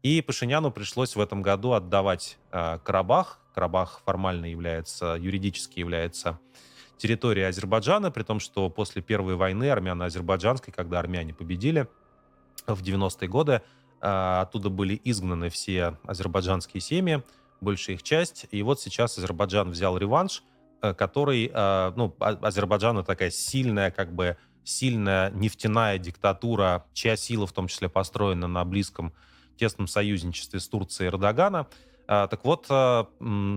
И 0.01 0.21
Пашиняну 0.21 0.71
пришлось 0.71 1.15
в 1.15 1.19
этом 1.19 1.41
году 1.41 1.73
отдавать 1.73 2.37
э, 2.51 2.79
Карабах. 2.83 3.39
Карабах 3.53 4.01
формально 4.05 4.45
является, 4.45 5.17
юридически 5.19 5.79
является 5.79 6.39
территорией 6.97 7.47
Азербайджана, 7.47 8.11
при 8.11 8.23
том, 8.23 8.39
что 8.39 8.69
после 8.69 9.01
Первой 9.01 9.35
войны 9.35 9.69
армяно-азербайджанской, 9.69 10.73
когда 10.73 10.99
армяне 10.99 11.33
победили 11.33 11.87
в 12.65 12.81
90-е 12.81 13.27
годы, 13.27 13.61
э, 14.01 14.39
оттуда 14.41 14.69
были 14.69 14.99
изгнаны 15.03 15.49
все 15.49 15.97
азербайджанские 16.03 16.79
семьи, 16.79 17.21
большая 17.59 17.97
их 17.97 18.03
часть. 18.03 18.47
И 18.51 18.61
вот 18.63 18.79
сейчас 18.79 19.17
Азербайджан 19.17 19.71
взял 19.71 19.97
реванш, 19.97 20.43
э, 20.81 20.93
который, 20.93 21.51
э, 21.53 21.91
ну, 21.97 22.15
а, 22.19 22.37
Азербайджан 22.41 23.03
такая 23.03 23.31
сильная, 23.31 23.91
как 23.91 24.13
бы, 24.13 24.37
сильная 24.63 25.31
нефтяная 25.31 25.97
диктатура, 25.97 26.85
чья 26.93 27.17
сила 27.17 27.47
в 27.47 27.51
том 27.51 27.67
числе 27.67 27.89
построена 27.89 28.47
на 28.47 28.63
Близком 28.63 29.13
тесном 29.59 29.87
союзничестве 29.87 30.59
с 30.59 30.67
Турцией 30.67 31.09
Эрдогана. 31.09 31.67
А, 32.07 32.27
так 32.27 32.43
вот, 32.43 32.65
а, 32.69 33.07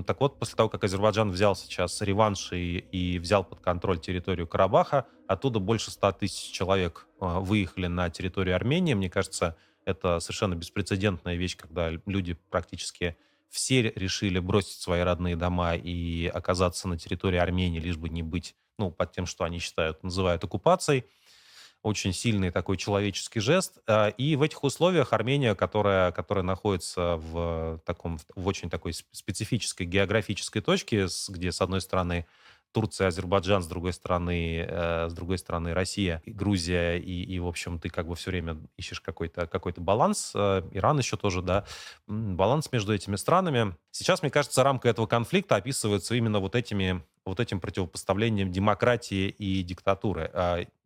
так 0.07 0.21
вот, 0.21 0.39
после 0.39 0.57
того, 0.57 0.69
как 0.69 0.85
Азербайджан 0.85 1.31
взял 1.31 1.57
сейчас 1.57 2.03
реванш 2.03 2.53
и, 2.53 2.79
и 2.79 3.19
взял 3.19 3.45
под 3.45 3.61
контроль 3.61 3.99
территорию 3.99 4.47
Карабаха, 4.47 5.07
оттуда 5.27 5.59
больше 5.59 5.91
100 5.91 6.13
тысяч 6.13 6.53
человек 6.53 7.07
а, 7.19 7.41
выехали 7.41 7.87
на 7.87 8.11
территорию 8.11 8.55
Армении. 8.55 8.93
Мне 8.93 9.09
кажется, 9.09 9.57
это 9.87 10.21
совершенно 10.21 10.55
беспрецедентная 10.55 11.37
вещь, 11.37 11.57
когда 11.57 11.91
люди 12.05 12.37
практически 12.51 13.17
все 13.49 13.83
решили 13.83 14.39
бросить 14.39 14.81
свои 14.81 15.01
родные 15.01 15.37
дома 15.37 15.75
и 15.75 16.27
оказаться 16.27 16.89
на 16.89 16.99
территории 16.99 17.39
Армении, 17.39 17.81
лишь 17.81 17.97
бы 17.97 18.09
не 18.09 18.23
быть 18.23 18.55
ну, 18.79 18.91
под 18.91 19.13
тем, 19.13 19.27
что 19.27 19.45
они 19.45 19.59
считают, 19.61 20.03
называют 20.03 20.43
оккупацией 20.45 21.05
очень 21.83 22.13
сильный 22.13 22.51
такой 22.51 22.77
человеческий 22.77 23.41
жест. 23.41 23.79
А, 23.87 24.09
и 24.09 24.37
в 24.37 24.43
этих 24.43 24.63
условиях 24.65 25.13
Армения, 25.13 25.55
которая, 25.55 26.13
которая 26.13 26.45
находится 26.45 27.17
в, 27.17 27.81
таком, 27.85 28.19
в 28.35 28.47
очень 28.47 28.71
такой 28.71 28.93
специфической 28.93 29.85
географической 29.85 30.63
точке, 30.63 31.07
где, 31.29 31.53
с 31.53 31.61
одной 31.61 31.81
стороны, 31.81 32.27
Турция, 32.73 33.09
Азербайджан, 33.09 33.63
с 33.63 33.67
другой 33.67 33.93
стороны, 33.93 34.67
э, 34.67 35.09
с 35.11 35.13
другой 35.13 35.37
стороны 35.39 35.75
Россия, 35.75 36.23
Грузия, 36.25 36.97
и, 36.97 37.23
и, 37.23 37.39
в 37.39 37.47
общем, 37.47 37.79
ты 37.79 37.91
как 37.91 38.07
бы 38.07 38.17
все 38.17 38.31
время 38.31 38.57
ищешь 38.79 39.01
какой-то 39.01 39.47
какой 39.47 39.75
баланс. 39.77 40.33
Э, 40.35 40.63
Иран 40.73 40.99
еще 40.99 41.17
тоже, 41.17 41.43
да, 41.43 41.67
баланс 42.07 42.73
между 42.73 42.95
этими 42.95 43.17
странами. 43.17 43.77
Сейчас, 43.91 44.23
мне 44.23 44.31
кажется, 44.31 44.65
рамка 44.65 44.89
этого 44.89 45.07
конфликта 45.07 45.57
описывается 45.57 46.15
именно 46.15 46.41
вот 46.41 46.55
этими 46.55 47.05
вот 47.25 47.39
этим 47.39 47.61
противопоставлением 47.61 48.51
демократии 48.51 49.29
и 49.29 49.63
диктатуры. 49.63 50.31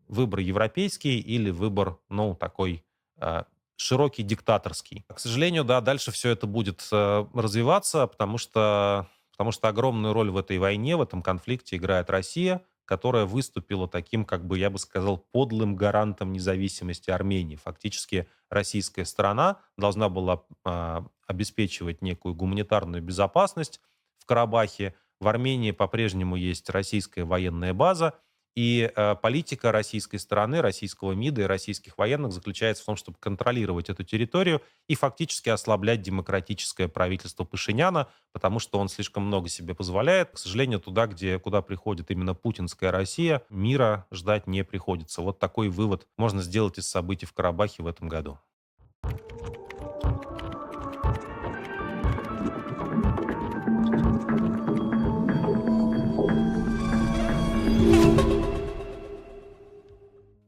А 0.09 0.13
выбор 0.13 0.41
европейский 0.41 1.19
или 1.19 1.51
выбор, 1.51 1.99
ну, 2.09 2.35
такой 2.35 2.85
э, 3.19 3.45
широкий, 3.77 4.23
диктаторский. 4.23 5.05
К 5.09 5.19
сожалению, 5.19 5.65
да, 5.65 5.81
дальше 5.81 6.11
все 6.11 6.31
это 6.31 6.47
будет 6.47 6.87
э, 6.93 7.27
развиваться, 7.35 8.07
потому 8.07 8.39
что, 8.39 9.09
потому 9.33 9.53
что 9.53 9.69
огромную 9.69 10.15
роль 10.15 10.31
в 10.31 10.37
этой 10.37 10.59
войне, 10.59 10.97
в 10.97 11.03
этом 11.03 11.23
конфликте 11.23 11.77
играет 11.77 12.11
Россия, 12.11 12.63
которая 12.85 13.25
выступила 13.27 13.89
таким, 13.89 14.25
как 14.25 14.47
бы 14.47 14.59
я 14.59 14.71
бы 14.71 14.79
сказал, 14.79 15.19
подлым 15.19 15.75
гарантом 15.75 16.33
независимости 16.33 17.11
Армении. 17.11 17.57
Фактически 17.57 18.29
российская 18.49 19.05
сторона 19.05 19.59
должна 19.77 20.09
была 20.09 20.45
э, 20.65 21.01
обеспечивать 21.27 22.01
некую 22.01 22.35
гуманитарную 22.35 23.03
безопасность 23.03 23.81
в 24.19 24.27
Карабахе, 24.27 24.95
В 25.19 25.29
Армении 25.29 25.71
по-прежнему 25.71 26.37
есть 26.37 26.69
российская 26.71 27.25
военная 27.25 27.73
база, 27.73 28.15
и 28.57 28.91
э, 28.95 29.15
политика 29.17 29.71
российской 29.71 30.17
стороны, 30.17 30.63
российского 30.63 31.13
МИДа 31.13 31.43
и 31.43 31.45
российских 31.45 31.99
военных 31.99 32.33
заключается 32.33 32.83
в 32.83 32.87
том, 32.87 32.97
чтобы 32.97 33.19
контролировать 33.21 33.91
эту 33.91 34.03
территорию 34.03 34.63
и 34.89 34.95
фактически 34.95 35.51
ослаблять 35.51 36.01
демократическое 36.01 36.89
правительство 36.89 37.45
Пашиняна, 37.45 38.09
потому 38.33 38.59
что 38.59 38.79
он 38.79 38.89
слишком 38.89 39.25
много 39.27 39.51
себе 39.51 39.75
позволяет. 39.75 40.31
К 40.31 40.39
сожалению, 40.39 40.81
туда, 40.81 41.07
где, 41.07 41.39
куда 41.39 41.61
приходит 41.61 42.11
именно 42.11 42.35
путинская 42.35 42.91
Россия, 42.91 43.43
мира 43.51 44.07
ждать 44.11 44.47
не 44.47 44.65
приходится. 44.65 45.21
Вот 45.21 45.39
такой 45.39 45.69
вывод 45.69 46.07
можно 46.17 46.43
сделать 46.43 46.79
из 46.79 46.89
событий 46.89 47.27
в 47.27 47.35
Карабахе 47.35 47.83
в 47.83 47.87
этом 47.87 48.09
году. 48.09 48.39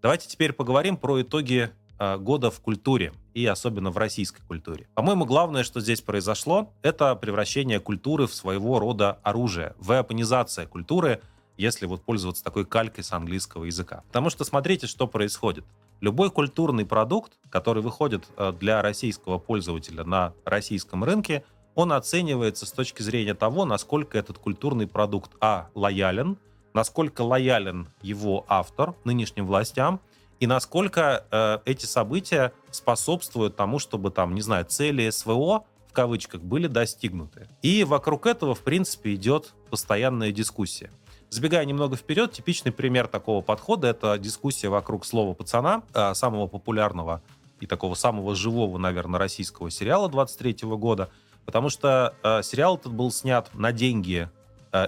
Давайте 0.00 0.28
теперь 0.28 0.52
поговорим 0.52 0.96
про 0.96 1.22
итоги 1.22 1.70
э, 1.98 2.18
года 2.18 2.52
в 2.52 2.60
культуре 2.60 3.12
и 3.34 3.44
особенно 3.46 3.90
в 3.90 3.98
российской 3.98 4.42
культуре. 4.42 4.86
По-моему, 4.94 5.24
главное, 5.24 5.64
что 5.64 5.80
здесь 5.80 6.02
произошло, 6.02 6.72
это 6.82 7.16
превращение 7.16 7.80
культуры 7.80 8.28
в 8.28 8.34
своего 8.34 8.78
рода 8.78 9.18
оружие, 9.24 9.74
веопонизация 9.80 10.66
культуры, 10.66 11.20
если 11.56 11.86
вот 11.86 12.04
пользоваться 12.04 12.44
такой 12.44 12.64
калькой 12.64 13.02
с 13.02 13.12
английского 13.12 13.64
языка. 13.64 14.04
Потому 14.06 14.30
что 14.30 14.44
смотрите, 14.44 14.86
что 14.86 15.08
происходит. 15.08 15.64
Любой 16.00 16.30
культурный 16.30 16.86
продукт, 16.86 17.32
который 17.50 17.82
выходит 17.82 18.28
э, 18.36 18.52
для 18.52 18.80
российского 18.82 19.38
пользователя 19.38 20.04
на 20.04 20.32
российском 20.44 21.02
рынке, 21.02 21.42
он 21.74 21.92
оценивается 21.92 22.66
с 22.66 22.72
точки 22.72 23.02
зрения 23.02 23.34
того, 23.34 23.64
насколько 23.64 24.16
этот 24.16 24.38
культурный 24.38 24.86
продукт, 24.86 25.32
а, 25.40 25.70
лоялен, 25.74 26.38
насколько 26.78 27.22
лоялен 27.22 27.88
его 28.02 28.44
автор 28.46 28.94
нынешним 29.02 29.48
властям, 29.48 30.00
и 30.38 30.46
насколько 30.46 31.24
э, 31.28 31.59
эти 31.64 31.86
события 31.86 32.52
способствуют 32.70 33.56
тому, 33.56 33.80
чтобы 33.80 34.12
там, 34.12 34.32
не 34.32 34.42
знаю, 34.42 34.64
цели 34.64 35.10
СВО 35.10 35.64
в 35.88 35.92
кавычках 35.92 36.40
были 36.40 36.68
достигнуты. 36.68 37.48
И 37.62 37.82
вокруг 37.82 38.26
этого, 38.26 38.55
в 38.55 38.60
принципе, 38.60 39.16
идет 39.16 39.55
постоянная 39.70 40.30
дискуссия. 40.30 40.92
Забегая 41.30 41.64
немного 41.64 41.96
вперед, 41.96 42.30
типичный 42.30 42.70
пример 42.70 43.09
такого 43.09 43.42
подхода— 43.42 43.88
это 43.88 44.16
дискуссия 44.16 44.68
вокруг 44.68 45.05
слова 45.05 45.34
«пацана», 45.34 45.82
э, 45.94 46.14
самого 46.14 46.46
популярного 46.46 47.22
и 47.59 47.66
такого 47.66 47.94
самого 47.94 48.36
живого, 48.36 48.78
наверное, 48.78 49.18
российского 49.18 49.68
сериала 49.72 50.09
23 50.09 50.59
года, 50.76 51.10
потому 51.44 51.70
что 51.70 52.14
э, 52.22 52.44
сериал 52.44 52.76
этот 52.76 52.92
был 52.92 53.10
снят 53.10 53.52
на 53.52 53.72
деньги 53.72 54.30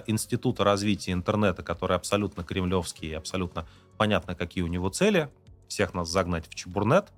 Института 0.07 0.63
развития 0.63 1.11
интернета, 1.11 1.63
который 1.63 1.95
абсолютно 1.95 2.43
кремлевский 2.43 3.09
и 3.09 3.13
абсолютно 3.13 3.67
понятно, 3.97 4.35
какие 4.35 4.63
у 4.63 4.67
него 4.67 4.89
цели, 4.89 5.29
всех 5.67 5.93
нас 5.93 6.09
загнать 6.09 6.47
в 6.47 6.55
чебурнет. 6.55 7.11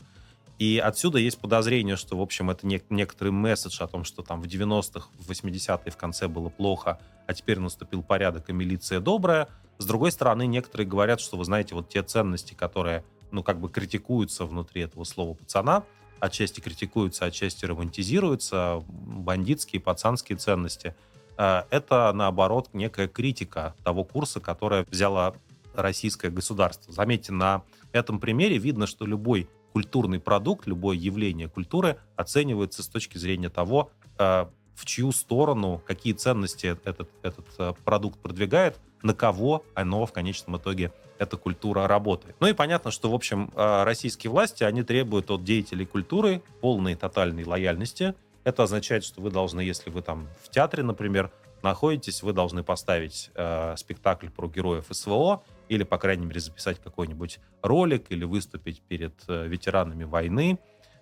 И 0.59 0.77
отсюда 0.77 1.17
есть 1.17 1.39
подозрение, 1.39 1.95
что, 1.95 2.17
в 2.17 2.21
общем, 2.21 2.49
это 2.49 2.67
не, 2.67 2.81
некоторый 2.89 3.29
месседж 3.29 3.81
о 3.81 3.87
том, 3.87 4.03
что 4.03 4.21
там 4.21 4.41
в 4.41 4.45
90-х, 4.45 5.07
в 5.17 5.31
80-е 5.31 5.91
в 5.91 5.97
конце 5.97 6.27
было 6.27 6.49
плохо, 6.49 6.99
а 7.27 7.33
теперь 7.33 7.59
наступил 7.59 8.03
порядок, 8.03 8.49
и 8.49 8.53
милиция 8.53 8.99
добрая. 8.99 9.49
С 9.79 9.85
другой 9.85 10.11
стороны, 10.11 10.45
некоторые 10.45 10.87
говорят, 10.87 11.19
что, 11.19 11.37
вы 11.37 11.45
знаете, 11.45 11.73
вот 11.73 11.89
те 11.89 12.03
ценности, 12.03 12.53
которые, 12.53 13.03
ну, 13.31 13.43
как 13.43 13.59
бы 13.59 13.69
критикуются 13.69 14.45
внутри 14.45 14.83
этого 14.83 15.03
слова 15.05 15.33
пацана, 15.33 15.83
отчасти 16.19 16.61
критикуются, 16.61 17.25
отчасти 17.25 17.65
романтизируются, 17.65 18.83
бандитские, 18.87 19.81
пацанские 19.81 20.37
ценности– 20.37 20.95
Э, 21.05 21.22
это, 21.37 22.11
наоборот, 22.13 22.69
некая 22.73 23.07
критика 23.07 23.75
того 23.83 24.03
курса, 24.03 24.39
который 24.39 24.85
взяло 24.89 25.35
российское 25.73 26.29
государство. 26.29 26.93
Заметьте, 26.93 27.31
на 27.31 27.63
этом 27.91 28.19
примере 28.19 28.57
видно, 28.57 28.87
что 28.87 29.05
любой 29.05 29.49
культурный 29.73 30.19
продукт, 30.19 30.67
любое 30.67 30.95
явление 30.95 31.49
культуры 31.49 31.97
оценивается 32.15 32.83
с 32.83 32.87
точки 32.87 33.17
зрения 33.17 33.49
того, 33.49 33.91
э, 34.19 34.45
в 34.75 34.85
чью 34.85 35.11
сторону, 35.11 35.81
какие 35.85 36.13
ценности 36.13 36.67
этот, 36.67 37.09
этот 37.23 37.45
э, 37.57 37.73
продукт 37.83 38.19
продвигает, 38.19 38.79
на 39.01 39.13
кого 39.13 39.63
оно 39.73 40.05
в 40.05 40.13
конечном 40.13 40.57
итоге 40.57 40.91
эта 41.19 41.37
культура 41.37 41.87
работает. 41.87 42.35
Ну 42.39 42.47
и 42.47 42.53
понятно, 42.53 42.91
что, 42.91 43.09
в 43.09 43.13
общем, 43.13 43.51
российские 43.55 44.31
власти, 44.31 44.63
они 44.63 44.81
требуют 44.83 45.29
от 45.29 45.43
деятелей 45.43 45.85
культуры 45.85 46.41
полной 46.59 46.95
тотальной 46.95 47.45
лояльности, 47.45 48.15
это 48.43 48.63
означает, 48.63 49.03
что 49.03 49.21
вы 49.21 49.31
должны, 49.31 49.61
если 49.61 49.89
вы 49.89 50.01
там 50.01 50.27
в 50.41 50.49
театре, 50.49 50.83
например, 50.83 51.31
находитесь, 51.61 52.23
вы 52.23 52.33
должны 52.33 52.63
поставить 52.63 53.31
э, 53.35 53.75
спектакль 53.77 54.29
про 54.29 54.47
героев 54.47 54.85
СВО 54.89 55.43
или, 55.69 55.83
по 55.83 55.97
крайней 55.97 56.25
мере, 56.25 56.39
записать 56.39 56.79
какой-нибудь 56.79 57.39
ролик 57.61 58.11
или 58.11 58.25
выступить 58.25 58.81
перед 58.81 59.13
э, 59.27 59.47
ветеранами 59.47 60.03
войны. 60.03 60.59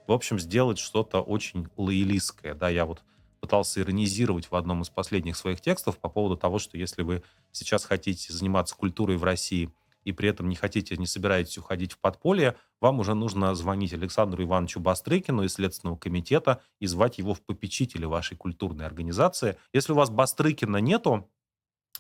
В 0.07 0.11
общем, 0.11 0.39
сделать 0.39 0.77
что-то 0.77 1.21
очень 1.21 1.67
лоялистское. 1.77 2.53
Да, 2.53 2.69
я 2.69 2.85
вот 2.85 3.01
пытался 3.39 3.81
иронизировать 3.81 4.51
в 4.51 4.55
одном 4.55 4.83
из 4.83 4.89
последних 4.89 5.35
своих 5.35 5.61
текстов 5.61 5.97
по 5.97 6.09
поводу 6.09 6.37
того, 6.37 6.59
что 6.59 6.77
если 6.77 7.01
вы 7.01 7.23
сейчас 7.51 7.85
хотите 7.85 8.31
заниматься 8.31 8.75
культурой 8.75 9.17
в 9.17 9.23
России 9.23 9.71
и 10.03 10.11
при 10.11 10.29
этом 10.29 10.49
не 10.49 10.55
хотите, 10.55 10.97
не 10.97 11.05
собираетесь 11.05 11.57
уходить 11.57 11.93
в 11.93 11.99
подполье, 11.99 12.55
вам 12.79 12.99
уже 12.99 13.13
нужно 13.13 13.53
звонить 13.55 13.93
Александру 13.93 14.43
Ивановичу 14.43 14.79
Бастрыкину 14.79 15.43
из 15.43 15.53
Следственного 15.53 15.97
комитета 15.97 16.61
и 16.79 16.87
звать 16.87 17.17
его 17.17 17.33
в 17.33 17.41
попечители 17.41 18.05
вашей 18.05 18.37
культурной 18.37 18.85
организации. 18.85 19.57
Если 19.73 19.91
у 19.91 19.95
вас 19.95 20.09
Бастрыкина 20.09 20.77
нету 20.77 21.29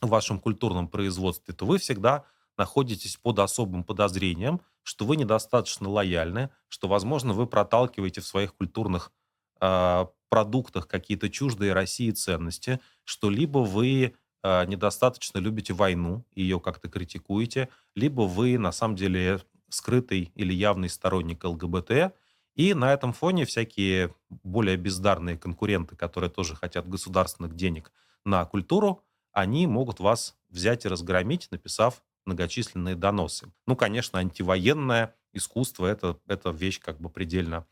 в 0.01 0.07
вашем 0.07 0.39
культурном 0.39 0.87
производстве, 0.87 1.53
то 1.53 1.65
вы 1.65 1.77
всегда 1.77 2.25
находитесь 2.57 3.17
под 3.17 3.39
особым 3.39 3.83
подозрением, 3.83 4.61
что 4.83 5.05
вы 5.05 5.15
недостаточно 5.15 5.89
лояльны, 5.89 6.49
что, 6.67 6.87
возможно, 6.87 7.33
вы 7.33 7.47
проталкиваете 7.47 8.21
в 8.21 8.27
своих 8.27 8.55
культурных 8.55 9.11
э, 9.59 10.05
продуктах 10.29 10.87
какие-то 10.87 11.29
чуждые 11.29 11.73
России 11.73 12.11
ценности, 12.11 12.79
что 13.03 13.29
либо 13.29 13.59
вы 13.59 14.15
э, 14.43 14.65
недостаточно 14.65 15.39
любите 15.39 15.73
войну, 15.73 16.25
ее 16.33 16.59
как-то 16.59 16.89
критикуете, 16.89 17.69
либо 17.95 18.21
вы 18.21 18.57
на 18.57 18.71
самом 18.71 18.95
деле 18.95 19.41
скрытый 19.69 20.31
или 20.35 20.53
явный 20.53 20.89
сторонник 20.89 21.43
ЛГБТ. 21.43 22.13
И 22.55 22.73
на 22.73 22.93
этом 22.93 23.13
фоне 23.13 23.45
всякие 23.45 24.13
более 24.29 24.75
бездарные 24.77 25.37
конкуренты, 25.37 25.95
которые 25.95 26.29
тоже 26.29 26.55
хотят 26.55 26.87
государственных 26.87 27.55
денег 27.55 27.91
на 28.25 28.43
культуру, 28.45 29.03
они 29.31 29.67
могут 29.67 29.99
вас 29.99 30.35
взять 30.49 30.85
и 30.85 30.89
разгромить, 30.89 31.47
написав 31.51 32.03
многочисленные 32.25 32.95
доносы. 32.95 33.51
Ну, 33.65 33.75
конечно, 33.75 34.19
антивоенное 34.19 35.15
искусство 35.33 35.87
это, 35.87 36.19
это 36.27 36.49
вещь 36.49 36.79
как 36.79 36.99
бы 36.99 37.09
предельно 37.09 37.65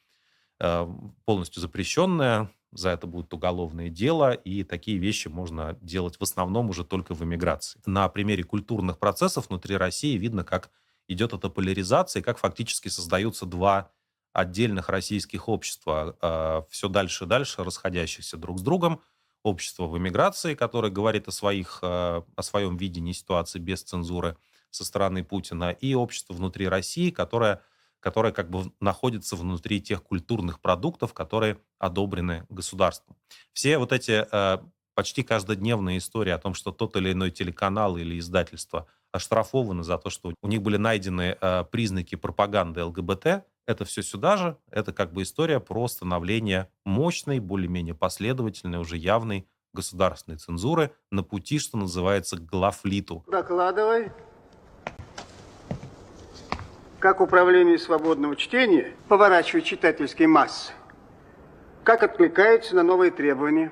э, 0.60 0.88
полностью 1.26 1.62
запрещенная. 1.62 2.50
За 2.72 2.90
это 2.90 3.08
будет 3.08 3.34
уголовное 3.34 3.90
дело, 3.90 4.32
и 4.32 4.64
такие 4.64 5.00
вещи 5.00 5.28
можно 5.28 5.78
делать 5.82 6.18
в 6.18 6.22
основном 6.22 6.70
уже 6.70 6.84
только 6.84 7.16
в 7.16 7.24
эмиграции. 7.24 7.82
На 7.86 8.08
примере 8.10 8.44
культурных 8.44 9.00
процессов 9.00 9.50
внутри 9.50 9.76
России 9.76 10.18
видно, 10.18 10.44
как 10.44 10.70
идет 11.08 11.34
эта 11.34 11.50
поляризация, 11.50 12.22
и 12.22 12.24
как 12.24 12.38
фактически 12.38 12.88
создаются 12.88 13.46
два 13.46 13.92
отдельных 14.34 14.90
российских 14.90 15.50
общества, 15.50 16.16
э, 16.22 16.62
все 16.70 16.88
дальше 16.88 17.26
и 17.26 17.28
дальше 17.28 17.64
расходящихся 17.64 18.38
друг 18.38 18.60
с 18.60 18.62
другом. 18.62 19.02
Общество 19.42 19.88
в 19.88 19.98
эмиграции, 19.98 20.54
которое 20.54 20.92
говорит 20.92 21.28
о, 21.28 21.32
своих, 21.32 21.80
э, 21.82 22.22
о 22.36 22.44
своем 22.44 22.78
видении 22.78 23.14
ситуации 23.14 23.58
без 23.58 23.82
цензуры 23.82 24.38
со 24.70 24.86
стороны 24.86 25.24
Путина, 25.24 25.72
и 25.72 25.96
общество 25.96 26.34
внутри 26.34 26.68
России, 26.68 27.10
которое, 27.10 27.62
которое 28.00 28.32
как 28.34 28.50
бы 28.50 28.72
находится 28.80 29.36
внутри 29.36 29.82
тех 29.82 30.04
культурных 30.04 30.60
продуктов, 30.60 31.14
которые 31.14 31.60
одобрены 31.78 32.46
государством. 32.50 33.16
Все 33.54 33.78
вот 33.78 33.92
эти 33.92 34.26
э, 34.32 34.58
почти 34.96 35.24
каждодневные 35.24 35.98
истории 35.98 36.32
о 36.32 36.38
том, 36.38 36.54
что 36.54 36.72
тот 36.72 36.96
или 36.96 37.12
иной 37.12 37.32
телеканал 37.32 37.98
или 37.98 38.20
издательство– 38.20 38.88
оштрафованы 39.12 39.84
за 39.84 39.98
то, 39.98 40.10
что 40.10 40.34
у 40.42 40.48
них 40.48 40.62
были 40.62 40.78
найдены 40.78 41.38
э, 41.40 41.64
признаки 41.72 42.16
пропаганды 42.16 42.84
ЛГБТ. 42.84 43.44
Это 43.66 43.86
все 43.86 44.02
сюда 44.02 44.38
же. 44.38 44.58
Это 44.72 44.94
как 44.94 45.14
бы 45.14 45.24
история 45.24 45.60
про 45.60 45.88
становление 45.88 46.70
мощной, 46.86 47.40
более-менее 47.40 47.96
последовательной, 47.96 48.80
уже 48.80 48.98
явной 48.98 49.48
государственной 49.74 50.38
цензуры 50.38 50.92
на 51.12 51.24
пути, 51.24 51.60
что 51.60 51.78
называется, 51.78 52.38
к 52.38 52.46
главлиту. 52.46 53.24
Докладывай. 53.28 54.12
Как 57.00 57.22
управление 57.22 57.78
свободного 57.78 58.36
чтения 58.36 58.94
поворачивает 59.08 59.64
читательские 59.64 60.28
массы? 60.28 60.74
Как 61.86 62.04
откликается 62.04 62.76
на 62.76 62.84
новые 62.84 63.10
требования? 63.10 63.72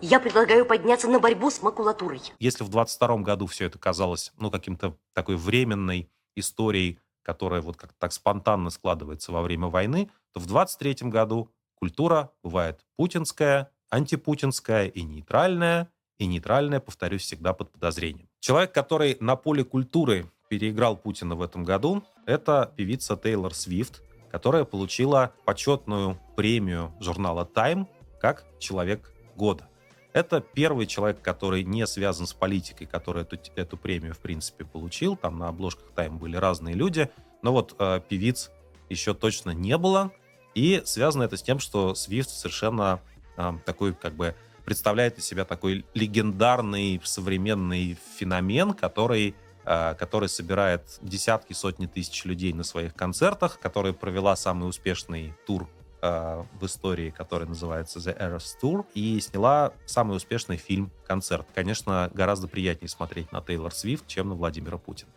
Я 0.00 0.18
предлагаю 0.18 0.66
подняться 0.66 1.06
на 1.06 1.20
борьбу 1.20 1.50
с 1.50 1.62
макулатурой. 1.62 2.20
Если 2.40 2.64
в 2.64 2.68
22 2.68 3.18
году 3.18 3.46
все 3.46 3.66
это 3.66 3.78
казалось, 3.78 4.32
ну, 4.38 4.50
каким-то 4.50 4.96
такой 5.12 5.36
временной 5.36 6.10
историей, 6.34 6.98
которая 7.22 7.60
вот 7.60 7.76
как 7.76 7.92
так 7.92 8.12
спонтанно 8.12 8.70
складывается 8.70 9.30
во 9.30 9.42
время 9.42 9.68
войны, 9.68 10.10
то 10.32 10.40
в 10.40 10.46
23 10.46 11.08
году 11.10 11.52
культура 11.76 12.32
бывает 12.42 12.80
путинская, 12.96 13.70
антипутинская 13.88 14.88
и 14.88 15.02
нейтральная, 15.02 15.92
и 16.18 16.26
нейтральное, 16.26 16.80
повторюсь, 16.80 17.22
всегда 17.22 17.52
под 17.52 17.70
подозрением. 17.70 18.28
Человек, 18.40 18.72
который 18.72 19.16
на 19.20 19.36
поле 19.36 19.62
культуры 19.62 20.28
переиграл 20.48 20.96
Путина 20.96 21.34
в 21.34 21.42
этом 21.42 21.64
году, 21.64 22.02
это 22.26 22.72
певица 22.76 23.16
Тейлор 23.16 23.54
Свифт, 23.54 24.02
которая 24.30 24.64
получила 24.64 25.32
почетную 25.44 26.18
премию 26.36 26.92
журнала 27.00 27.48
Time 27.52 27.86
как 28.20 28.44
«Человек 28.58 29.12
года». 29.36 29.68
Это 30.12 30.40
первый 30.40 30.86
человек, 30.86 31.20
который 31.20 31.62
не 31.62 31.86
связан 31.86 32.26
с 32.26 32.32
политикой, 32.32 32.86
который 32.86 33.22
эту, 33.22 33.38
эту 33.56 33.76
премию, 33.76 34.14
в 34.14 34.18
принципе, 34.18 34.64
получил. 34.64 35.16
Там 35.16 35.38
на 35.38 35.48
обложках 35.48 35.92
Time 35.94 36.18
были 36.18 36.36
разные 36.36 36.74
люди. 36.74 37.08
Но 37.42 37.52
вот 37.52 37.76
э, 37.78 38.00
певиц 38.08 38.50
еще 38.88 39.14
точно 39.14 39.50
не 39.50 39.76
было. 39.76 40.10
И 40.54 40.82
связано 40.84 41.22
это 41.22 41.36
с 41.36 41.42
тем, 41.42 41.58
что 41.60 41.94
Свифт 41.94 42.30
совершенно 42.30 43.00
э, 43.36 43.52
такой, 43.64 43.94
как 43.94 44.14
бы, 44.14 44.34
представляет 44.64 45.18
из 45.18 45.24
себя 45.24 45.44
такой 45.44 45.86
легендарный 45.94 47.00
современный 47.04 47.96
феномен, 48.16 48.72
который 48.72 49.34
который 49.68 50.28
собирает 50.30 50.98
десятки, 51.02 51.52
сотни 51.52 51.86
тысяч 51.86 52.24
людей 52.24 52.54
на 52.54 52.64
своих 52.64 52.94
концертах, 52.94 53.58
которая 53.60 53.92
провела 53.92 54.34
самый 54.34 54.66
успешный 54.66 55.34
тур 55.46 55.68
э, 56.00 56.44
в 56.58 56.64
истории, 56.64 57.10
который 57.10 57.46
называется 57.46 57.98
The 57.98 58.18
Eras 58.18 58.46
Tour, 58.62 58.86
и 58.94 59.20
сняла 59.20 59.72
самый 59.84 60.16
успешный 60.16 60.56
фильм 60.56 60.90
«Концерт». 61.06 61.46
Конечно, 61.54 62.10
гораздо 62.14 62.48
приятнее 62.48 62.88
смотреть 62.88 63.30
на 63.30 63.42
Тейлор 63.42 63.74
Свифт, 63.74 64.06
чем 64.06 64.30
на 64.30 64.34
Владимира 64.36 64.78
Путина. 64.78 65.10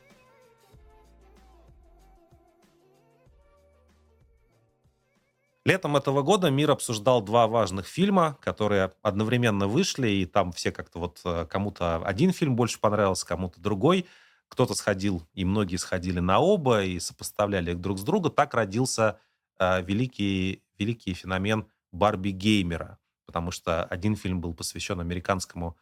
Летом 5.63 5.95
этого 5.95 6.23
года 6.23 6.49
мир 6.49 6.71
обсуждал 6.71 7.21
два 7.21 7.47
важных 7.47 7.85
фильма, 7.85 8.37
которые 8.41 8.93
одновременно 9.03 9.67
вышли, 9.67 10.09
и 10.09 10.25
там 10.25 10.51
все 10.51 10.71
как-то 10.71 10.97
вот 10.97 11.21
э, 11.23 11.45
кому-то 11.47 11.97
один 11.97 12.33
фильм 12.33 12.55
больше 12.55 12.79
понравился, 12.79 13.27
кому-то 13.27 13.61
другой. 13.61 14.07
Кто-то 14.51 14.75
сходил, 14.75 15.27
и 15.33 15.45
многие 15.45 15.77
сходили 15.77 16.19
на 16.19 16.39
оба, 16.39 16.83
и 16.83 16.99
сопоставляли 16.99 17.71
их 17.71 17.81
друг 17.81 17.97
с 17.97 18.03
другом. 18.03 18.31
Так 18.31 18.53
родился 18.53 19.19
э, 19.57 19.81
великий, 19.81 20.61
великий 20.77 21.13
феномен 21.13 21.65
Барби-геймера, 21.91 22.99
потому 23.25 23.51
что 23.51 23.83
один 23.85 24.15
фильм 24.15 24.41
был 24.41 24.53
посвящен 24.53 24.99
американскому 24.99 25.77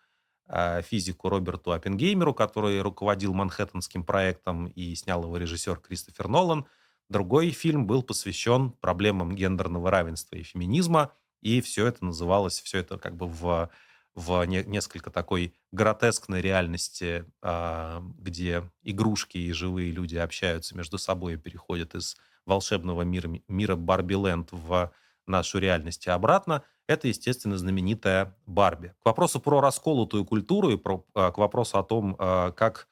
э, 0.48 0.82
физику 0.84 1.30
Роберту 1.30 1.72
Оппенгеймеру, 1.72 2.34
который 2.34 2.82
руководил 2.82 3.34
Манхэттенским 3.34 4.04
проектом, 4.04 4.68
и 4.68 4.96
снял 4.96 5.24
его 5.24 5.36
режиссер 5.36 5.78
Кристофер 5.78 6.28
Нолан– 6.28 6.66
Другой 7.10 7.50
фильм 7.50 7.88
был 7.88 8.04
посвящен 8.04 8.72
проблемам 8.72 9.36
гендерного 9.36 9.90
равенства 9.90 10.36
и 10.36 10.44
феминизма, 10.44 11.12
и 11.41 11.60
все 11.60 11.88
это 11.88 12.06
называлось, 12.06 12.62
все 12.62 12.78
это 12.80 13.00
как 13.00 13.16
бы 13.16 13.26
в, 13.26 13.72
в 14.20 14.44
не, 14.46 14.64
несколько 14.64 15.12
такой 15.12 15.54
гротескной 15.72 16.41
реальности, 16.41 17.26
а, 17.41 18.04
где 18.18 18.70
игрушки 18.84 19.38
и 19.38 19.52
живые 19.54 19.91
люди 19.91 20.18
общаются 20.18 20.76
между 20.76 20.98
собой 20.98 21.34
и 21.34 21.38
переходят 21.38 21.96
из 21.96 22.18
волшебного 22.46 23.04
мира, 23.04 23.30
мира 23.48 23.76
Барби 23.76 24.16
Ленд 24.16 24.50
в 24.52 24.91
нашу 25.26 25.60
реальность 25.60 26.08
и 26.08 26.10
обратно, 26.10 26.64
это, 26.88 27.08
естественно, 27.08 27.58
знаменитая 27.58 28.36
Барби. 28.46 28.94
К 29.04 29.06
вопросу 29.06 29.40
про 29.40 29.62
расколотую 29.62 30.26
культуру 30.26 30.72
и 30.72 30.78
про, 30.78 31.06
а, 31.14 31.32
к 31.32 31.38
вопросу 31.38 31.78
о 31.78 31.84
том, 31.84 32.16
а, 32.20 32.52
как 32.52 32.90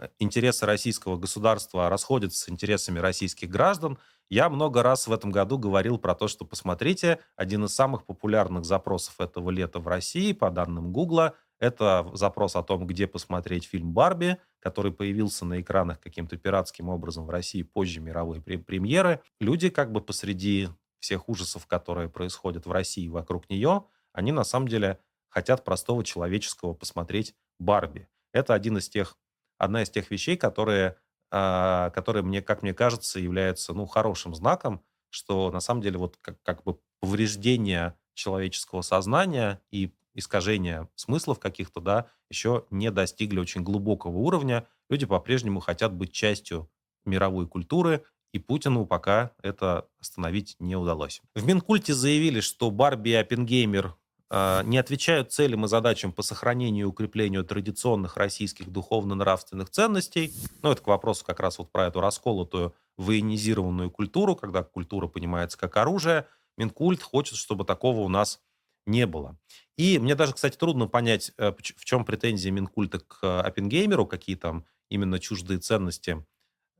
Э, 0.00 0.08
интересы 0.18 0.66
российского 0.66 1.16
государства 1.16 1.88
расходятся 1.88 2.44
с 2.44 2.48
интересами 2.48 2.98
российских 2.98 3.50
граждан, 3.50 3.98
я 4.30 4.48
много 4.48 4.82
раз 4.82 5.06
в 5.06 5.12
этом 5.12 5.30
году 5.30 5.58
говорил 5.58 5.98
про 5.98 6.14
то, 6.14 6.28
что, 6.28 6.44
посмотрите, 6.44 7.18
один 7.36 7.64
из 7.64 7.74
самых 7.74 8.06
популярных 8.06 8.64
запросов 8.64 9.20
этого 9.20 9.50
лета 9.50 9.80
в 9.80 9.88
России, 9.88 10.32
по 10.32 10.50
данным 10.50 10.92
Гугла, 10.92 11.34
это 11.58 12.08
запрос 12.14 12.56
о 12.56 12.62
том, 12.62 12.86
где 12.86 13.06
посмотреть 13.06 13.64
фильм 13.64 13.92
«Барби», 13.92 14.38
который 14.60 14.92
появился 14.92 15.44
на 15.44 15.60
экранах 15.60 16.00
каким-то 16.00 16.38
пиратским 16.38 16.88
образом 16.88 17.26
в 17.26 17.30
России 17.30 17.62
позже 17.62 18.00
мировой 18.00 18.40
премьеры. 18.40 19.20
Люди 19.40 19.68
как 19.68 19.92
бы 19.92 20.00
посреди 20.00 20.68
всех 21.00 21.28
ужасов, 21.28 21.66
которые 21.66 22.08
происходят 22.08 22.66
в 22.66 22.72
России 22.72 23.08
вокруг 23.08 23.50
нее, 23.50 23.84
они 24.12 24.32
на 24.32 24.44
самом 24.44 24.68
деле 24.68 25.00
хотят 25.28 25.64
простого 25.64 26.04
человеческого 26.04 26.72
посмотреть 26.72 27.34
«Барби». 27.58 28.08
Это 28.32 28.54
один 28.54 28.78
из 28.78 28.88
тех 28.88 29.16
одна 29.60 29.82
из 29.82 29.90
тех 29.90 30.10
вещей, 30.10 30.36
которые, 30.36 30.96
а, 31.30 31.90
которые 31.90 32.22
мне, 32.22 32.42
как 32.42 32.62
мне 32.62 32.74
кажется, 32.74 33.20
являются 33.20 33.72
ну, 33.72 33.86
хорошим 33.86 34.34
знаком, 34.34 34.82
что 35.10 35.50
на 35.50 35.60
самом 35.60 35.82
деле 35.82 35.98
вот 35.98 36.16
как, 36.20 36.42
как 36.42 36.62
бы 36.64 36.78
повреждение 37.00 37.94
человеческого 38.14 38.82
сознания 38.82 39.60
и 39.70 39.92
искажение 40.14 40.88
смыслов 40.94 41.38
каких-то, 41.38 41.80
да, 41.80 42.06
еще 42.28 42.64
не 42.70 42.90
достигли 42.90 43.38
очень 43.38 43.62
глубокого 43.62 44.16
уровня. 44.16 44.66
Люди 44.88 45.06
по-прежнему 45.06 45.60
хотят 45.60 45.92
быть 45.92 46.12
частью 46.12 46.70
мировой 47.04 47.46
культуры, 47.46 48.04
и 48.32 48.38
Путину 48.38 48.86
пока 48.86 49.32
это 49.42 49.88
остановить 50.00 50.56
не 50.58 50.76
удалось. 50.76 51.20
В 51.34 51.44
Минкульте 51.44 51.94
заявили, 51.94 52.40
что 52.40 52.70
Барби 52.70 53.10
и 53.10 53.14
Оппенгеймер 53.14 53.96
не 54.30 54.78
отвечают 54.78 55.32
целям 55.32 55.64
и 55.64 55.68
задачам 55.68 56.12
по 56.12 56.22
сохранению 56.22 56.86
и 56.86 56.88
укреплению 56.88 57.44
традиционных 57.44 58.16
российских 58.16 58.70
духовно-нравственных 58.70 59.70
ценностей. 59.70 60.32
Ну, 60.62 60.70
это 60.70 60.82
к 60.82 60.86
вопросу 60.86 61.24
как 61.24 61.40
раз 61.40 61.58
вот 61.58 61.72
про 61.72 61.86
эту 61.86 62.00
расколотую 62.00 62.74
военизированную 62.96 63.90
культуру, 63.90 64.36
когда 64.36 64.62
культура 64.62 65.08
понимается 65.08 65.58
как 65.58 65.76
оружие. 65.76 66.28
Минкульт 66.56 67.02
хочет, 67.02 67.36
чтобы 67.36 67.64
такого 67.64 68.00
у 68.00 68.08
нас 68.08 68.40
не 68.86 69.06
было. 69.06 69.38
И 69.76 69.98
мне 69.98 70.14
даже, 70.14 70.34
кстати, 70.34 70.56
трудно 70.56 70.86
понять, 70.86 71.32
э, 71.38 71.52
в 71.52 71.84
чем 71.84 72.04
претензии 72.04 72.50
Минкульта 72.50 73.00
к 73.00 73.18
э, 73.22 73.40
Оппенгеймеру, 73.40 74.06
какие 74.06 74.36
там 74.36 74.66
именно 74.90 75.18
чуждые 75.18 75.58
ценности 75.58 76.24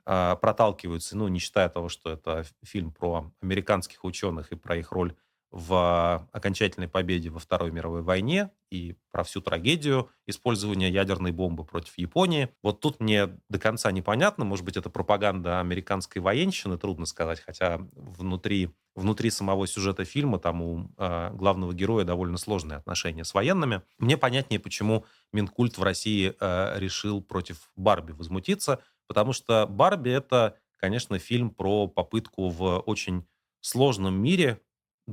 а, 0.05 0.35
проталкиваются, 0.37 1.17
ну, 1.17 1.29
не 1.29 1.39
считая 1.39 1.69
того, 1.69 1.89
что 1.89 2.11
это 2.11 2.45
фильм 2.65 2.93
про 2.93 3.33
американских 3.41 4.05
ученых 4.05 4.51
и 4.51 4.57
про 4.57 4.77
их 4.77 4.91
роль 4.91 5.15
в 5.51 6.29
окончательной 6.31 6.89
победе 6.89 7.29
во 7.29 7.41
Второй 7.41 7.73
мировой 7.73 8.03
войне 8.03 8.51
и 8.71 8.95
про 9.11 9.25
всю 9.25 9.41
трагедию 9.41 10.09
использования 10.27 10.89
ядерной 10.91 11.33
бомбы 11.33 11.65
против 11.65 11.99
Японии. 11.99 12.51
Вот 12.63 12.81
тут 12.81 13.01
мне 13.01 13.27
до 13.49 13.59
конца 13.59 13.91
непонятно, 13.91 14.45
может 14.45 14.65
быть, 14.65 14.77
это 14.77 14.91
пропаганда 14.91 15.59
американской 15.59 16.23
военщины, 16.23 16.79
трудно 16.79 17.05
сказать, 17.05 17.41
хотя 17.41 17.79
внутри, 17.93 18.71
внутри 18.95 19.31
самого 19.31 19.67
сюжета 19.67 20.05
фильма 20.05 20.39
там 20.39 20.63
у 20.63 20.91
э, 20.97 21.31
главного 21.33 21.75
героя 21.75 22.05
довольно 22.05 22.39
сложные 22.39 22.77
отношения 22.77 23.25
с 23.25 23.35
военными. 23.35 23.83
Мне 23.99 24.17
понятнее, 24.17 24.61
почему 24.61 25.05
Минкульт 25.33 25.79
в 25.79 25.83
России 25.83 26.33
э, 26.39 26.79
решил 26.79 27.21
против 27.23 27.73
Барби 27.75 28.13
возмутиться, 28.13 28.81
потому 29.09 29.33
что 29.33 29.67
Барби— 29.67 30.11
это, 30.13 30.57
конечно, 30.77 31.19
фильм 31.19 31.51
про 31.51 31.89
попытку 31.89 32.51
в 32.51 32.79
очень 32.81 33.27
сложном 33.61 34.15
мире 34.15 34.61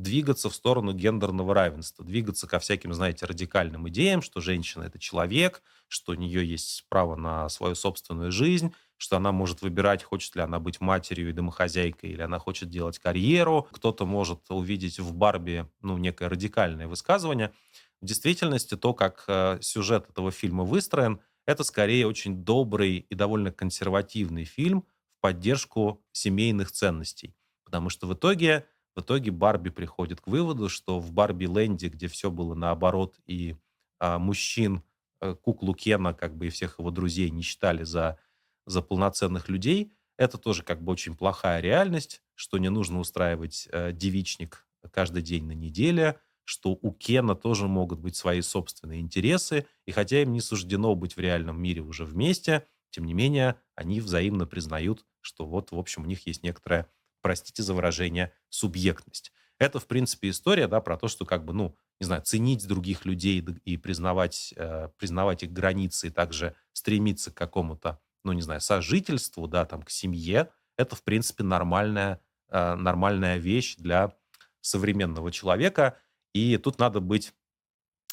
двигаться 0.02 0.49
в 0.49 0.56
сторону 0.56 0.94
гендерного 0.94 1.53
равенства, 1.53 2.06
двигаться 2.06 2.48
ко 2.48 2.60
всяким, 2.60 2.94
знаете, 2.94 3.26
радикальным 3.26 3.88
идеям, 3.90 4.22
что 4.22 4.41
женщина– 4.41 4.84
это 4.86 4.99
человек, 4.99 5.61
что 5.88 6.14
у 6.14 6.15
нее 6.15 6.45
есть 6.45 6.86
право 6.90 7.15
на 7.15 7.49
свою 7.49 7.76
собственную 7.76 8.32
жизнь, 8.32 8.74
что 8.98 9.18
она 9.18 9.32
может 9.32 9.61
выбирать, 9.61 10.03
хочет 10.03 10.36
ли 10.36 10.41
она 10.41 10.60
быть 10.60 10.82
матерью 10.82 11.30
и 11.30 11.34
домохозяйкой, 11.34 12.11
или 12.11 12.22
она 12.22 12.40
хочет 12.40 12.69
делать 12.69 12.99
карьеру. 12.99 13.68
Кто-то 13.72 14.06
может 14.06 14.41
увидеть 14.49 14.99
в 14.99 15.14
Барби 15.14 15.69
ну, 15.82 15.98
некое 15.98 16.30
радикальное 16.30 16.88
высказывание. 16.88 17.53
В 18.02 18.06
действительности 18.06 18.76
то, 18.76 18.94
как 18.94 19.24
э, 19.28 19.60
сюжет 19.61 20.10
этого 20.10 20.32
фильма 20.32 20.64
выстроен, 20.64 21.19
это 21.45 21.64
скорее 21.64 22.07
очень 22.07 22.44
добрый 22.44 22.98
и 22.98 23.15
довольно 23.15 23.52
консервативный 23.52 24.44
фильм 24.44 24.86
в 25.18 25.22
поддержку 25.22 26.03
семейных 26.11 26.72
ценностей. 26.72 27.36
Потому 27.64 27.90
что 27.90 28.07
в 28.07 28.14
итоге 28.14 28.65
в 28.98 29.02
итоге 29.02 29.30
Барби 29.30 29.69
приходит 29.69 30.22
к 30.22 30.28
выводу, 30.28 30.69
что 30.69 30.99
в 30.99 31.11
Барби-ленде, 31.11 31.88
где 31.88 32.07
все 32.07 32.32
было 32.32 32.56
наоборот, 32.56 33.19
и 33.28 33.56
а, 33.99 34.18
мужчин, 34.18 34.82
а, 35.19 35.36
куклу 35.36 35.76
Кена, 35.76 36.15
как 36.15 36.36
бы 36.36 36.48
и 36.48 36.49
всех 36.49 36.80
его 36.80 36.90
друзей 36.90 37.30
не 37.30 37.44
считали 37.44 37.84
за, 37.84 38.18
за 38.65 38.82
полноценных 38.82 39.49
людей, 39.49 39.94
это 40.18 40.40
тоже 40.40 40.64
как 40.64 40.82
бы 40.82 40.91
очень 40.91 41.15
плохая 41.15 41.61
реальность, 41.61 42.24
что 42.34 42.57
не 42.57 42.69
нужно 42.69 42.99
устраивать 42.99 43.69
а, 43.72 43.91
девичник 43.91 44.65
каждый 44.90 45.22
день 45.22 45.45
на 45.45 45.52
неделе, 45.52 46.19
что 46.44 46.72
у 46.82 46.91
Кена 46.91 47.36
тоже 47.36 47.68
могут 47.68 47.99
быть 47.99 48.15
свои 48.15 48.41
собственные 48.41 49.02
интересы, 49.02 49.68
и 49.86 49.91
хотя 49.91 50.24
им 50.24 50.34
не 50.34 50.41
суждено 50.41 50.95
быть 50.95 51.15
в 51.15 51.19
реальном 51.19 51.61
мире 51.61 51.82
уже 51.82 52.03
вместе, 52.03 52.65
тем 52.90 53.06
не 53.06 53.14
менее 53.14 53.60
они 53.76 54.02
взаимно 54.02 54.48
признают, 54.48 55.06
что 55.22 55.45
вот, 55.45 55.72
в 55.72 55.78
общем, 55.78 56.02
у 56.02 56.07
них 56.07 56.26
есть 56.26 56.41
некоторая 56.41 56.90
простите 57.22 57.64
за 57.64 57.73
выражение, 57.73 58.34
субъектность. 58.49 59.31
Это, 59.60 59.80
в 59.80 59.88
принципе, 59.88 60.30
история, 60.30 60.68
да, 60.68 60.81
про 60.81 60.98
то, 60.98 61.07
что 61.07 61.26
как 61.26 61.44
бы, 61.44 61.53
ну, 61.53 61.76
не 61.99 62.06
знаю, 62.06 62.22
ценить 62.22 62.68
других 62.68 63.06
людей 63.06 63.44
и 63.65 63.77
признавать, 63.77 64.53
э, 64.56 64.89
признавать 64.98 65.44
их 65.44 65.52
границы 65.52 66.07
и 66.07 66.11
также 66.11 66.56
стремиться 66.73 67.31
к 67.31 67.35
какому-то, 67.38 67.99
ну, 68.23 68.34
не 68.34 68.41
знаю, 68.41 68.61
сожительству, 68.61 69.48
да, 69.48 69.65
там, 69.65 69.81
к 69.81 69.89
семье, 69.89 70.49
это, 70.77 70.95
в 70.95 71.03
принципе, 71.03 71.44
нормальная, 71.44 72.22
э, 72.49 72.76
нормальная 72.76 73.38
вещь 73.38 73.77
для 73.77 74.14
современного 74.61 75.31
человека. 75.31 75.98
И 76.34 76.57
тут 76.57 76.77
надо 76.77 76.99
быть 76.99 77.34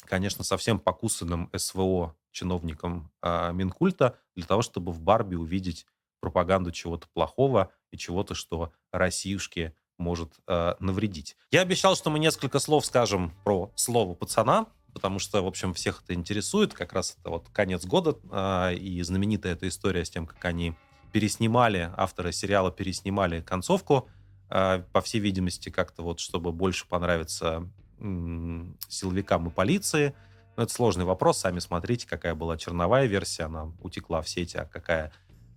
конечно, 0.05 0.43
совсем 0.43 0.79
покусанным 0.79 1.49
СВО 1.55 2.15
чиновником 2.31 3.11
э, 3.21 3.51
Минкульта 3.53 4.19
для 4.35 4.45
того, 4.45 4.61
чтобы 4.61 4.91
в 4.91 5.01
Барби 5.01 5.35
увидеть 5.35 5.85
пропаганду 6.25 6.71
чего-то 6.71 7.07
плохого 7.13 7.71
и 7.91 7.97
чего-то, 7.97 8.33
что 8.33 8.73
Россиюшке 8.91 9.75
может 9.97 10.33
э, 10.47 10.73
навредить. 10.79 11.37
Я 11.51 11.61
обещал, 11.61 11.95
что 11.95 12.09
мы 12.09 12.17
несколько 12.17 12.57
слов 12.57 12.85
скажем 12.85 13.31
про 13.43 13.71
слово 13.75 14.15
пацана, 14.15 14.65
потому 14.91 15.19
что, 15.19 15.43
в 15.43 15.47
общем, 15.47 15.73
всех 15.73 16.01
это 16.03 16.15
интересует. 16.15 16.73
Как 16.73 16.93
раз 16.93 17.15
это 17.19 17.29
вот 17.29 17.47
конец 17.53 17.85
года 17.85 18.17
э, 18.31 18.75
и 18.75 19.01
знаменитая 19.03 19.53
эта 19.53 19.67
история 19.67 20.03
с 20.03 20.09
тем, 20.09 20.25
как 20.25 20.43
они 20.45 20.73
переснимали, 21.11 21.91
авторы 21.95 22.31
сериала 22.31 22.71
переснимали 22.71 23.41
концовку, 23.41 24.09
э, 24.49 24.83
по 24.91 25.01
всей 25.01 25.19
видимости, 25.19 25.69
как-то 25.69 26.01
вот, 26.01 26.19
чтобы 26.19 26.51
больше 26.51 26.87
понравиться 26.87 27.69
э, 27.99 28.65
силовикам 28.89 29.47
и 29.47 29.51
полиции. 29.51 30.15
Но 30.57 30.63
это 30.63 30.73
сложный 30.73 31.05
вопрос, 31.05 31.39
сами 31.39 31.59
смотрите, 31.59 32.07
какая 32.07 32.33
была 32.33 32.57
черновая 32.57 33.05
версия, 33.05 33.43
она 33.43 33.71
утекла 33.81 34.21
в 34.21 34.29
сети, 34.29 34.57
а 34.57 34.65
какая 34.65 35.11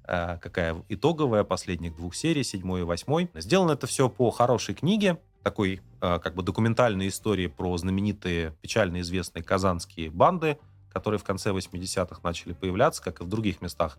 какая 0.08 0.82
итоговая 0.88 1.44
последних 1.44 1.94
двух 1.96 2.14
серий, 2.14 2.42
седьмой 2.42 2.80
и 2.80 2.84
восьмой. 2.84 3.30
Сделано 3.34 3.72
это 3.72 3.86
все 3.86 4.08
по 4.08 4.30
хорошей 4.30 4.74
книге, 4.74 5.18
такой 5.42 5.80
э, 6.00 6.18
как 6.18 6.34
бы 6.34 6.42
документальной 6.42 7.08
истории 7.08 7.46
про 7.46 7.76
знаменитые, 7.76 8.54
печально 8.60 9.00
известные 9.00 9.42
казанские 9.42 10.10
банды, 10.10 10.58
которые 10.92 11.18
в 11.18 11.24
конце 11.24 11.50
80-х 11.50 12.20
начали 12.22 12.52
появляться, 12.52 13.02
как 13.02 13.20
и 13.20 13.24
в 13.24 13.28
других 13.28 13.60
местах 13.60 13.98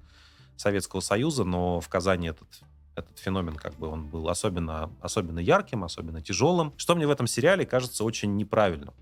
Советского 0.58 1.00
Союза, 1.00 1.44
но 1.44 1.80
в 1.80 1.88
Казани 1.90 2.28
этот 2.28 2.48
этот 2.96 3.18
феномен 3.18 3.56
как 3.56 3.76
бы 3.76 3.88
он 3.88 4.08
был 4.08 4.28
особенно, 4.30 4.92
особенно 5.02 5.40
ярким, 5.40 5.84
особенно 5.84 6.22
тяжелым. 6.22 6.74
Что 6.76 6.96
мне 6.96 7.08
в 7.08 7.12
этом 7.12 7.28
сериале 7.28 7.66
кажется 7.66 8.04
очень 8.04 8.36
неправильным? 8.36 8.94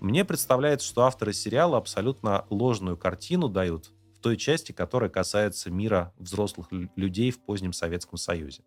Мне 0.00 0.24
представляется, 0.24 0.86
что 0.86 1.02
авторы 1.02 1.32
сериала 1.32 1.76
абсолютно 1.76 2.44
ложную 2.50 2.96
картину 2.96 3.48
дают 3.48 3.90
той 4.22 4.36
части, 4.36 4.72
которая 4.72 5.10
касается 5.10 5.70
мира 5.70 6.14
взрослых 6.16 6.68
людей 6.70 7.30
в 7.30 7.40
позднем 7.40 7.72
Советском 7.72 8.16
Союзе. 8.16 8.62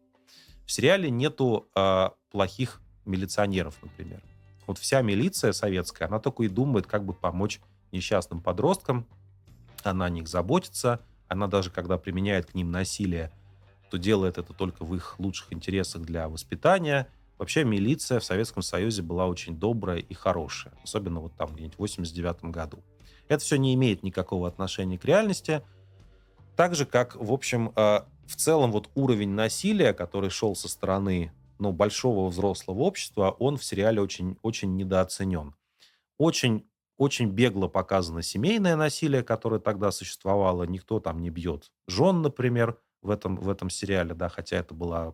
В 0.65 0.72
сериале 0.72 1.10
нету 1.10 1.69
э, 1.76 2.10
плохих 2.32 2.82
милиционеров, 3.06 3.76
например. 3.82 4.22
Вот 4.68 4.77
вся 4.77 5.02
милиция 5.02 5.53
советская, 5.53 6.07
она 6.07 6.19
только 6.19 6.44
и 6.44 6.49
думает, 6.49 6.88
как 6.88 7.06
бы 7.06 7.14
помочь 7.14 7.60
несчастным 7.91 8.41
подросткам, 8.41 9.07
она 9.84 10.06
о 10.06 10.10
них 10.10 10.27
заботится, 10.27 11.02
она 11.27 11.48
даже 11.48 11.69
когда 11.69 11.98
применяет 11.98 12.48
к 12.48 12.53
ним 12.56 12.72
насилие, 12.72 13.32
то 13.90 13.98
делает 13.98 14.38
это 14.38 14.53
только 14.53 14.84
в 14.84 14.95
их 14.95 15.19
лучших 15.19 15.53
интересах 15.53 16.02
для 16.02 16.27
воспитания. 16.27 17.07
Вообще 17.38 17.64
милиция 17.64 18.19
в 18.19 18.23
Советском 18.23 18.64
Союзе 18.64 19.03
была 19.03 19.27
очень 19.27 19.57
добрая 19.57 19.99
и 19.99 20.14
хорошая, 20.14 20.73
особенно 20.84 21.19
вот 21.19 21.36
там 21.36 21.53
где-нибудь 21.53 21.76
в 21.76 21.80
89 21.80 22.45
году. 22.45 22.84
Это 23.27 23.43
все 23.43 23.57
не 23.57 23.73
имеет 23.73 24.03
никакого 24.03 24.47
отношения 24.47 24.97
к 24.97 25.06
реальности. 25.06 25.61
Так 26.56 26.76
же, 26.76 26.85
как, 26.85 27.15
в 27.15 27.34
общем, 27.34 27.73
э, 27.76 28.02
в 28.27 28.35
целом 28.35 28.72
вот 28.72 28.89
уровень 28.95 29.31
насилия, 29.31 29.93
который 29.93 30.30
шел 30.30 30.56
со 30.56 30.69
стороны 30.69 31.31
ну, 31.60 31.72
большого 31.72 32.30
взрослого 32.30 32.81
общества, 32.81 33.31
он 33.31 33.57
в 33.57 33.64
сериале 33.64 34.02
очень, 34.02 34.38
очень 34.41 34.76
недооценен. 34.76 35.56
Очень, 36.18 36.68
очень 36.97 37.30
бегло 37.30 37.68
показано 37.68 38.22
семейное 38.22 38.76
насилие, 38.76 39.23
которое 39.23 39.60
тогда 39.60 39.91
существовало. 39.91 40.64
Никто 40.64 40.99
там 40.99 41.22
не 41.22 41.30
бьет 41.30 41.72
жен, 41.88 42.22
например, 42.22 42.77
в 43.02 43.10
этом, 43.10 43.35
в 43.35 43.49
этом 43.49 43.69
сериале, 43.69 44.14
да, 44.14 44.30
хотя 44.30 44.57
это 44.57 44.73
была 44.73 45.14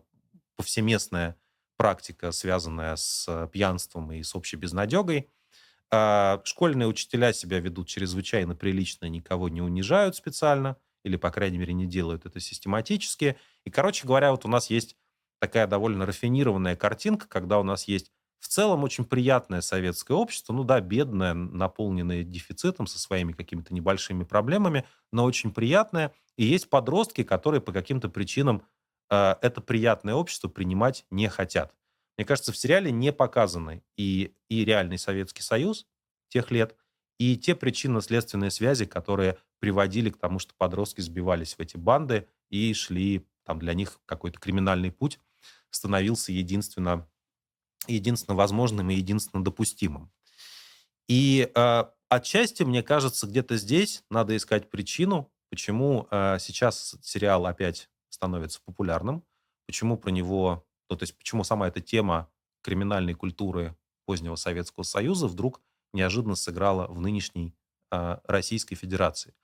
повсеместная 0.56 1.36
практика, 1.76 2.32
связанная 2.32 2.96
с 2.96 3.48
пьянством 3.52 4.12
и 4.12 4.22
с 4.22 4.34
общей 4.34 4.56
безнадегой. 4.56 5.28
А, 5.92 6.40
школьные 6.44 6.88
учителя 6.88 7.32
себя 7.32 7.60
ведут 7.60 7.88
чрезвычайно 7.88 8.54
прилично, 8.56 9.06
никого 9.06 9.48
не 9.48 9.60
унижают 9.60 10.16
специально, 10.16 10.76
или, 11.04 11.16
по 11.16 11.30
крайней 11.30 11.58
мере, 11.58 11.74
не 11.74 11.86
делают 11.86 12.24
это 12.26 12.40
систематически. 12.40 13.36
И, 13.64 13.70
короче 13.70 14.06
говоря, 14.06 14.30
вот 14.30 14.44
у 14.46 14.48
нас 14.48 14.70
есть 14.70 14.96
такая 15.40 15.66
довольно 15.66 16.06
рафинированная 16.06 16.76
картинка, 16.76 17.28
когда 17.28 17.58
у 17.60 17.62
нас 17.64 17.88
есть 17.88 18.10
в 18.38 18.48
целом 18.48 18.84
очень 18.84 19.04
приятное 19.04 19.60
советское 19.60 20.14
общество, 20.14 20.52
ну 20.52 20.64
да, 20.64 20.80
бедное, 20.80 21.34
наполненное 21.34 22.22
дефицитом, 22.24 22.86
со 22.86 22.98
своими 22.98 23.32
какими-то 23.32 23.74
небольшими 23.74 24.24
проблемами, 24.24 24.84
но 25.12 25.24
очень 25.24 25.52
приятное. 25.52 26.12
И 26.36 26.44
есть 26.44 26.70
подростки, 26.70 27.22
которые 27.22 27.60
по 27.60 27.72
каким-то 27.72 28.08
причинам 28.08 28.62
э, 29.10 29.34
это 29.42 29.60
приятное 29.60 30.14
общество 30.14 30.48
принимать 30.48 31.04
не 31.10 31.28
хотят. 31.28 31.72
Мне 32.16 32.24
кажется, 32.24 32.52
в 32.52 32.56
сериале 32.56 32.90
не 32.90 33.12
показаны 33.12 33.82
и, 33.96 34.34
и 34.48 34.64
реальный 34.64 34.98
Советский 34.98 35.42
Союз 35.42 35.86
тех 36.28 36.50
лет, 36.50 36.76
и 37.18 37.36
те 37.36 37.54
причинно-следственные 37.54 38.50
связи, 38.50 38.84
которые 38.84 39.38
приводили 39.60 40.10
к 40.10 40.18
тому, 40.18 40.38
что 40.38 40.54
подростки 40.56 41.00
сбивались 41.00 41.54
в 41.54 41.60
эти 41.60 41.76
банды 41.76 42.28
и 42.50 42.74
шли, 42.74 43.26
там 43.44 43.58
для 43.58 43.74
них 43.74 44.00
какой-то 44.06 44.40
криминальный 44.40 44.90
путь 44.90 45.18
становился 45.70 46.32
единственно, 46.32 47.08
единственно 47.86 48.36
возможным 48.36 48.90
и 48.90 48.94
единственно 48.94 49.44
допустимым. 49.44 50.12
И 51.08 51.50
э, 51.54 51.84
отчасти, 52.08 52.62
мне 52.62 52.82
кажется, 52.82 53.26
где-то 53.26 53.56
здесь 53.56 54.04
надо 54.10 54.36
искать 54.36 54.70
причину, 54.70 55.32
почему 55.50 56.08
э, 56.10 56.38
сейчас 56.40 56.96
сериал 57.02 57.46
опять 57.46 57.88
становится 58.08 58.60
популярным, 58.64 59.24
почему 59.66 59.96
про 59.96 60.10
него 60.10 60.66
ну, 60.92 60.98
то 60.98 61.04
есть 61.04 61.16
почему 61.16 61.42
сама 61.42 61.68
эта 61.68 61.80
тема 61.80 62.28
криминальной 62.60 63.14
культуры 63.14 63.74
позднего 64.04 64.36
Советского 64.36 64.84
Союза 64.84 65.26
вдруг 65.26 65.62
неожиданно 65.94 66.34
сыграла 66.34 66.86
в 66.86 67.00
нынешней 67.00 67.54
э, 67.90 68.18
Российской 68.24 68.74
Федерации. 68.74 69.34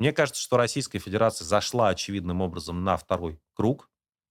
Мне 0.00 0.12
кажется, 0.12 0.42
что 0.42 0.56
Российская 0.56 0.98
Федерация 0.98 1.44
зашла 1.44 1.88
очевидным 1.88 2.40
образом 2.40 2.82
на 2.82 2.96
второй 2.96 3.40
круг. 3.54 3.90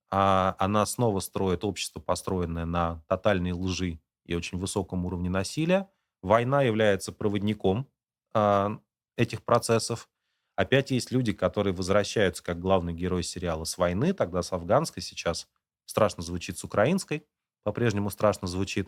А 0.09 0.55
она 0.59 0.85
снова 0.85 1.19
строит 1.19 1.65
общество, 1.65 1.99
построенное 1.99 2.65
на 2.65 3.03
тотальной 3.07 3.51
лжи 3.51 3.99
и 4.25 4.35
очень 4.35 4.57
высоком 4.57 5.05
уровне 5.05 5.29
насилия. 5.29 5.89
Война 6.21 6.61
является 6.61 7.11
проводником 7.11 7.89
э, 8.33 8.77
этих 9.17 9.43
процессов. 9.43 10.09
Опять 10.55 10.91
есть 10.91 11.11
люди, 11.11 11.31
которые 11.31 11.73
возвращаются 11.73 12.43
как 12.43 12.59
главный 12.59 12.93
герой 12.93 13.23
сериала 13.23 13.65
с 13.65 13.77
войны, 13.77 14.13
тогда 14.13 14.41
с 14.41 14.51
афганской, 14.53 15.03
сейчас 15.03 15.47
страшно 15.87 16.21
звучит 16.21 16.59
с 16.59 16.63
украинской, 16.63 17.25
по-прежнему 17.63 18.11
страшно 18.11 18.47
звучит. 18.47 18.87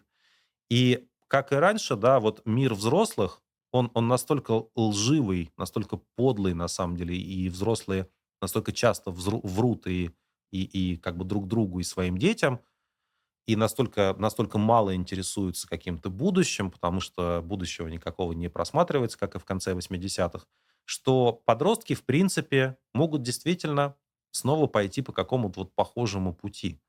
И 0.70 1.08
как 1.28 1.52
и 1.52 1.56
раньше, 1.56 1.96
да, 1.96 2.20
вот 2.20 2.42
мир 2.46 2.76
взрослых, 2.76 3.42
он, 3.72 3.92
он 3.94 4.08
настолько 4.08 4.66
лживый, 4.76 5.52
настолько 5.58 5.98
подлый 6.16 6.54
на 6.54 6.68
самом 6.68 6.98
деле, 6.98 7.16
и 7.18 7.50
взрослые 7.50 8.08
настолько 8.42 8.72
часто 8.72 9.12
врут 9.12 9.88
и, 9.88 10.12
и, 10.52 10.64
и 10.64 10.98
как 10.98 11.18
бы 11.18 11.26
друг 11.26 11.48
другу 11.48 11.80
и 11.80 11.84
своим 11.84 12.18
детям, 12.18 12.62
и 13.48 13.56
настолько, 13.56 14.16
настолько 14.18 14.60
мало 14.60 14.96
интересуются 14.96 15.68
каким-то 15.68 16.10
будущим, 16.10 16.70
потому 16.70 17.00
что 17.00 17.42
будущего 17.44 17.88
никакого 17.88 18.34
не 18.34 18.48
просматривается, 18.48 19.18
как 19.18 19.36
и 19.36 19.40
в 19.40 19.46
конце 19.46 19.74
80-х, 19.74 20.46
что 20.86 21.42
подростки, 21.46 21.96
в 21.96 22.04
принципе, 22.04 22.78
могут 22.94 23.24
действительно 23.24 23.96
снова 24.32 24.68
пойти 24.68 25.02
по 25.02 25.12
какому-то 25.14 25.62
вот 25.62 25.74
похожему 25.74 26.34
пути 26.34 26.80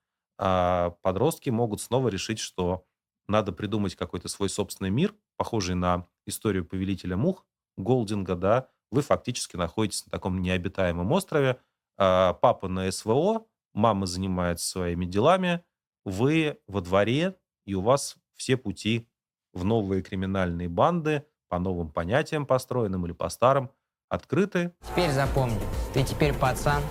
а 0.43 0.97
подростки 1.03 1.51
могут 1.51 1.83
снова 1.83 2.09
решить, 2.09 2.39
что 2.39 2.87
надо 3.29 3.53
придумать 3.53 3.95
какой-то 3.95 4.29
свой 4.29 4.49
собственный 4.49 4.89
мир, 4.89 5.15
похожий 5.37 5.75
на 5.75 6.07
историю 6.27 6.65
повелителя 6.65 7.17
мух, 7.17 7.45
Голдинга, 7.77 8.37
да, 8.37 8.69
вы 8.91 9.03
фактически 9.03 9.57
находитесь 9.57 10.07
на 10.07 10.11
таком 10.11 10.41
необитаемом 10.41 11.13
острове, 11.13 11.61
а 11.99 12.33
папа 12.33 12.69
на 12.69 12.91
СВО, 12.91 13.47
мама 13.75 14.07
занимается 14.07 14.67
своими 14.67 15.05
делами, 15.05 15.63
вы 16.07 16.59
во 16.67 16.81
дворе, 16.81 17.37
и 17.67 17.75
у 17.75 17.83
вас 17.83 18.17
все 18.35 18.57
пути 18.57 19.09
в 19.53 19.65
новые 19.65 20.03
криминальные 20.03 20.71
банды 20.71 21.27
по 21.49 21.59
новым 21.59 21.91
понятиям 21.91 22.47
построенным 22.47 23.05
или 23.05 23.13
по 23.13 23.29
старым 23.29 23.71
открыты. 24.09 24.73
Теперь 24.91 25.11
запомни, 25.11 25.61
ты 25.93 26.03
теперь 26.03 26.33
пацан, 26.33 26.83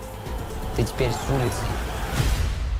ты 0.76 0.86
теперь 0.86 1.12
с 1.12 1.30
улицы 1.32 1.89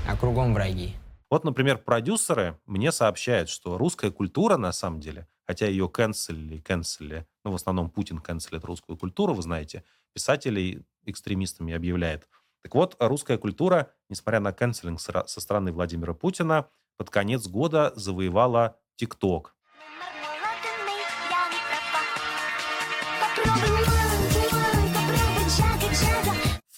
а 0.10 0.16
кругом 0.18 0.56
враги. 0.56 0.96
Вот, 1.30 1.44
например, 1.44 1.78
продюсеры 1.78 2.60
мне 2.66 2.92
сообщают, 2.92 3.48
что 3.48 3.78
русская 3.78 4.10
культура, 4.10 4.58
на 4.58 4.72
самом 4.72 5.00
деле, 5.00 5.28
хотя 5.46 5.68
ее 5.68 5.88
канцелили, 5.88 6.60
канцелили, 6.60 7.28
ну, 7.46 7.52
в 7.52 7.56
основном 7.56 7.92
Путин 7.92 8.18
канцелит 8.18 8.66
русскую 8.66 8.98
культуру, 8.98 9.36
вы 9.36 9.44
знаете, 9.44 9.84
писателей 10.14 10.84
экстремистами 11.06 11.76
объявляет. 11.76 12.28
Так 12.64 12.74
вот, 12.74 12.96
русская 13.00 13.38
культура, 13.38 13.92
несмотря 14.10 14.40
на 14.40 14.52
канцелинг 14.52 15.00
со 15.00 15.26
стороны 15.28 15.72
Владимира 15.72 16.16
Путина, 16.16 16.68
под 16.98 17.12
конец 17.12 17.48
года 17.48 17.94
завоевала 17.96 18.80
ТикТок. 18.96 19.56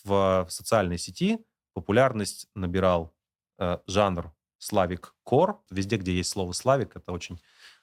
В 0.03 0.47
социальной 0.49 0.97
сети 0.97 1.39
популярность 1.73 2.47
набирал 2.55 3.13
Э, 3.61 3.77
жанр 3.85 4.33
славик 4.57 5.13
кор. 5.23 5.61
Везде, 5.69 5.97
где 5.97 6.15
есть 6.15 6.31
слово 6.31 6.51
славик, 6.51 6.95
это 6.95 7.11
очень 7.11 7.39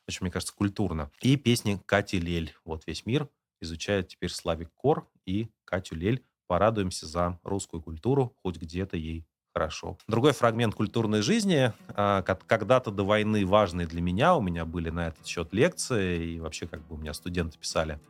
очень, 0.08 0.18
мне 0.22 0.30
кажется, 0.30 0.54
культурно. 0.54 1.10
И 1.20 1.36
песни 1.36 1.80
Кати 1.86 2.18
Лель. 2.18 2.54
Вот 2.64 2.82
весь 2.86 3.06
мир 3.06 3.28
изучает 3.60 4.08
теперь 4.08 4.30
Славик 4.30 4.70
Кор 4.74 5.06
и 5.26 5.50
Катю 5.64 5.96
Лель. 5.96 6.24
Порадуемся 6.46 7.06
за 7.06 7.38
русскую 7.42 7.82
культуру, 7.82 8.34
хоть 8.42 8.56
где-то 8.56 8.96
ей 8.96 9.26
хорошо. 9.52 9.98
Другой 10.08 10.32
фрагмент 10.32 10.74
культурной 10.74 11.20
жизни, 11.20 11.72
а, 11.88 12.22
когда-то 12.22 12.90
до 12.90 13.04
войны 13.04 13.44
важный 13.44 13.84
для 13.84 14.00
меня, 14.00 14.34
у 14.34 14.40
меня 14.40 14.64
были 14.64 14.88
на 14.88 15.08
этот 15.08 15.26
счет 15.26 15.52
лекции, 15.52 16.32
и 16.32 16.40
вообще 16.40 16.66
как 16.66 16.86
бы 16.86 16.94
у 16.94 16.98
меня 16.98 17.12
студенты 17.12 17.58
писали 17.58 18.00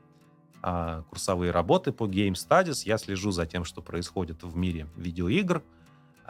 а, 0.62 1.02
курсовые 1.02 1.50
работы 1.50 1.90
по 1.90 2.04
Game 2.04 2.34
Studies. 2.34 2.82
Я 2.84 2.96
слежу 2.96 3.32
за 3.32 3.44
тем, 3.44 3.64
что 3.64 3.82
происходит 3.82 4.44
в 4.44 4.56
мире 4.56 4.86
видеоигр. 4.94 5.64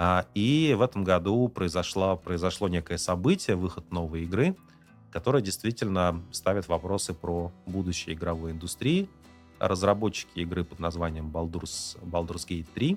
А, 0.01 0.27
и 0.33 0.77
в 0.79 0.83
этом 0.83 1.03
году 1.03 1.49
произошло, 1.49 2.17
произошло 2.17 2.69
некое 2.69 2.99
событие, 2.99 3.57
выход 3.57 3.91
новой 3.91 4.23
игры, 4.23 4.57
которая 5.11 5.43
действительно 5.43 6.23
ставит 6.31 6.69
вопросы 6.69 7.15
про 7.15 7.51
будущее 7.67 8.15
игровой 8.15 8.53
индустрии. 8.53 9.09
Разработчики 9.59 10.39
игры 10.39 10.63
под 10.63 10.79
названием 10.79 11.33
Baldur's, 11.33 11.99
Baldur's 12.01 12.47
Gate 12.47 12.69
3, 12.75 12.97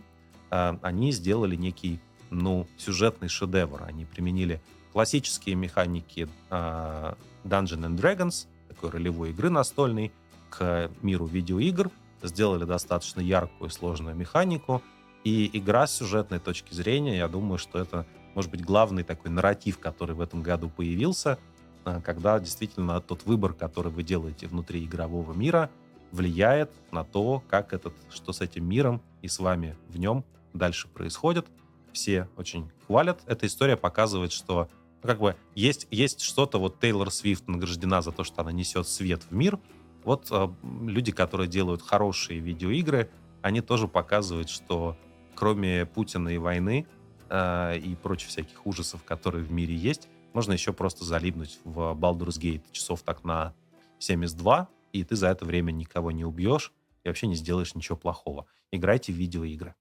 а, 0.52 0.80
они 0.84 1.12
сделали 1.12 1.56
некий 1.56 2.00
ну, 2.30 2.68
сюжетный 2.78 3.30
шедевр. 3.30 3.82
Они 3.84 4.06
применили 4.06 4.62
классические 4.94 5.56
механики 5.56 6.30
Dungeon 6.52 7.18
and 7.44 7.98
Dragons, 7.98 8.46
такой 8.68 8.92
ролевой 8.92 9.32
игры 9.32 9.50
настольной, 9.50 10.12
к 10.52 10.92
миру 11.02 11.26
видеоигр, 11.26 11.90
сделали 12.22 12.66
достаточно 12.66 13.22
яркую 13.22 13.70
и 13.70 13.74
сложную 13.74 14.16
механику, 14.16 14.84
и 15.24 15.50
игра 15.58 15.88
с 15.88 15.96
сюжетной 15.96 16.40
точки 16.40 16.74
зрения, 16.74 17.18
я 17.18 17.28
думаю, 17.28 17.58
что 17.58 17.80
это, 17.80 18.06
может 18.34 18.50
быть, 18.52 18.64
главный 18.64 19.04
такой 19.04 19.32
нарратив, 19.32 19.80
который 19.80 20.16
в 20.16 20.22
этом 20.22 20.42
году 20.42 20.70
появился, 20.70 21.38
а, 21.86 22.02
когда 22.02 22.40
действительно 22.40 23.00
тот 23.02 23.26
выбор, 23.26 23.54
который 23.54 23.92
вы 23.92 24.04
делаете 24.04 24.48
внутри 24.48 24.84
игрового 24.84 25.34
мира, 25.34 25.70
влияет 26.12 26.72
на 26.92 27.04
то, 27.04 27.44
как 27.50 27.74
этот, 27.74 27.94
что 28.10 28.34
с 28.34 28.42
этим 28.42 28.68
миром 28.68 29.02
и 29.22 29.28
с 29.28 29.40
вами 29.40 29.78
в 29.88 29.98
нем 29.98 30.26
дальше 30.54 30.88
происходит. 30.88 31.48
Все 31.94 32.28
очень 32.38 32.70
хвалят. 32.86 33.22
Эта 33.26 33.48
история 33.48 33.78
показывает, 33.78 34.32
что 34.32 34.70
ну, 35.04 35.08
как 35.08 35.20
бы 35.20 35.36
есть, 35.56 35.88
есть 35.90 36.22
что-то, 36.22 36.60
вот 36.60 36.80
Тейлор 36.80 37.12
Свифт 37.12 37.48
награждена 37.48 38.02
за 38.02 38.12
то, 38.12 38.24
что 38.24 38.42
она 38.42 38.52
несет 38.52 38.88
свет 38.88 39.24
в 39.30 39.34
мир, 39.34 39.60
вот 40.04 40.28
э, 40.32 40.50
люди, 40.62 41.12
которые 41.12 41.48
делают 41.48 41.82
хорошие 41.82 42.40
видеоигры, 42.40 43.10
они 43.42 43.62
тоже 43.62 43.88
показывают, 43.88 44.50
что 44.50 44.98
кроме 45.36 45.86
Путина 45.86 46.30
и 46.30 46.38
войны 46.38 46.86
э, 47.30 47.78
и 47.78 47.96
прочих 47.96 48.30
всяких 48.30 48.66
ужасов, 48.66 49.04
которые 49.04 49.44
в 49.44 49.52
мире 49.52 49.76
есть, 49.76 50.08
можно 50.34 50.54
еще 50.54 50.74
просто 50.74 51.04
залипнуть 51.04 51.60
в 51.64 51.94
Baldur's 51.94 52.40
Gate 52.40 52.64
часов 52.72 53.02
так 53.04 53.24
на 53.24 53.54
72, 54.00 54.70
и 54.94 55.04
ты 55.04 55.16
за 55.16 55.28
это 55.28 55.46
время 55.46 55.72
никого 55.72 56.12
не 56.12 56.26
убьешь 56.26 56.72
и 57.04 57.08
вообще 57.08 57.28
не 57.28 57.36
сделаешь 57.36 57.76
ничего 57.76 57.98
плохого. 57.98 58.46
Играйте 58.72 59.12
в 59.12 59.16
видеоигры. 59.16 59.76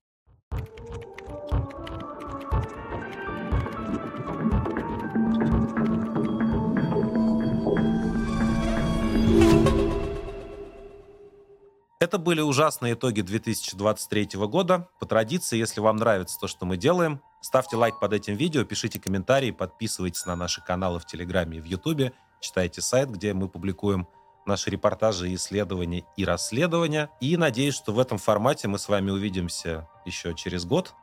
Это 12.10 12.18
были 12.18 12.40
ужасные 12.40 12.94
итоги 12.94 13.20
2023 13.20 14.30
года. 14.48 14.88
По 14.98 15.06
традиции, 15.06 15.56
если 15.56 15.78
вам 15.78 15.98
нравится 15.98 16.40
то, 16.40 16.48
что 16.48 16.66
мы 16.66 16.76
делаем, 16.76 17.20
ставьте 17.40 17.76
лайк 17.76 18.00
под 18.00 18.12
этим 18.12 18.34
видео, 18.34 18.64
пишите 18.64 18.98
комментарии, 18.98 19.52
подписывайтесь 19.52 20.26
на 20.26 20.34
наши 20.34 20.60
каналы 20.60 20.98
в 20.98 21.06
Телеграме 21.06 21.58
и 21.58 21.60
в 21.60 21.66
Ютубе, 21.66 22.12
читайте 22.40 22.80
сайт, 22.80 23.12
где 23.12 23.32
мы 23.32 23.48
публикуем 23.48 24.08
наши 24.44 24.70
репортажи, 24.70 25.32
исследования 25.34 26.04
и 26.16 26.24
расследования. 26.24 27.10
И 27.20 27.36
надеюсь, 27.36 27.76
что 27.76 27.92
в 27.92 28.00
этом 28.00 28.18
формате 28.18 28.66
мы 28.66 28.80
с 28.80 28.88
вами 28.88 29.12
увидимся 29.12 29.88
еще 30.04 30.34
через 30.34 30.64
год, 30.64 30.94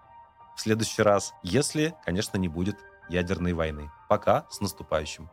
в 0.57 0.59
следующий 0.59 1.03
раз, 1.03 1.33
если, 1.41 1.95
конечно, 2.03 2.35
не 2.35 2.49
будет 2.49 2.75
ядерной 3.07 3.53
войны. 3.53 3.89
Пока, 4.09 4.45
с 4.49 4.59
наступающим. 4.59 5.29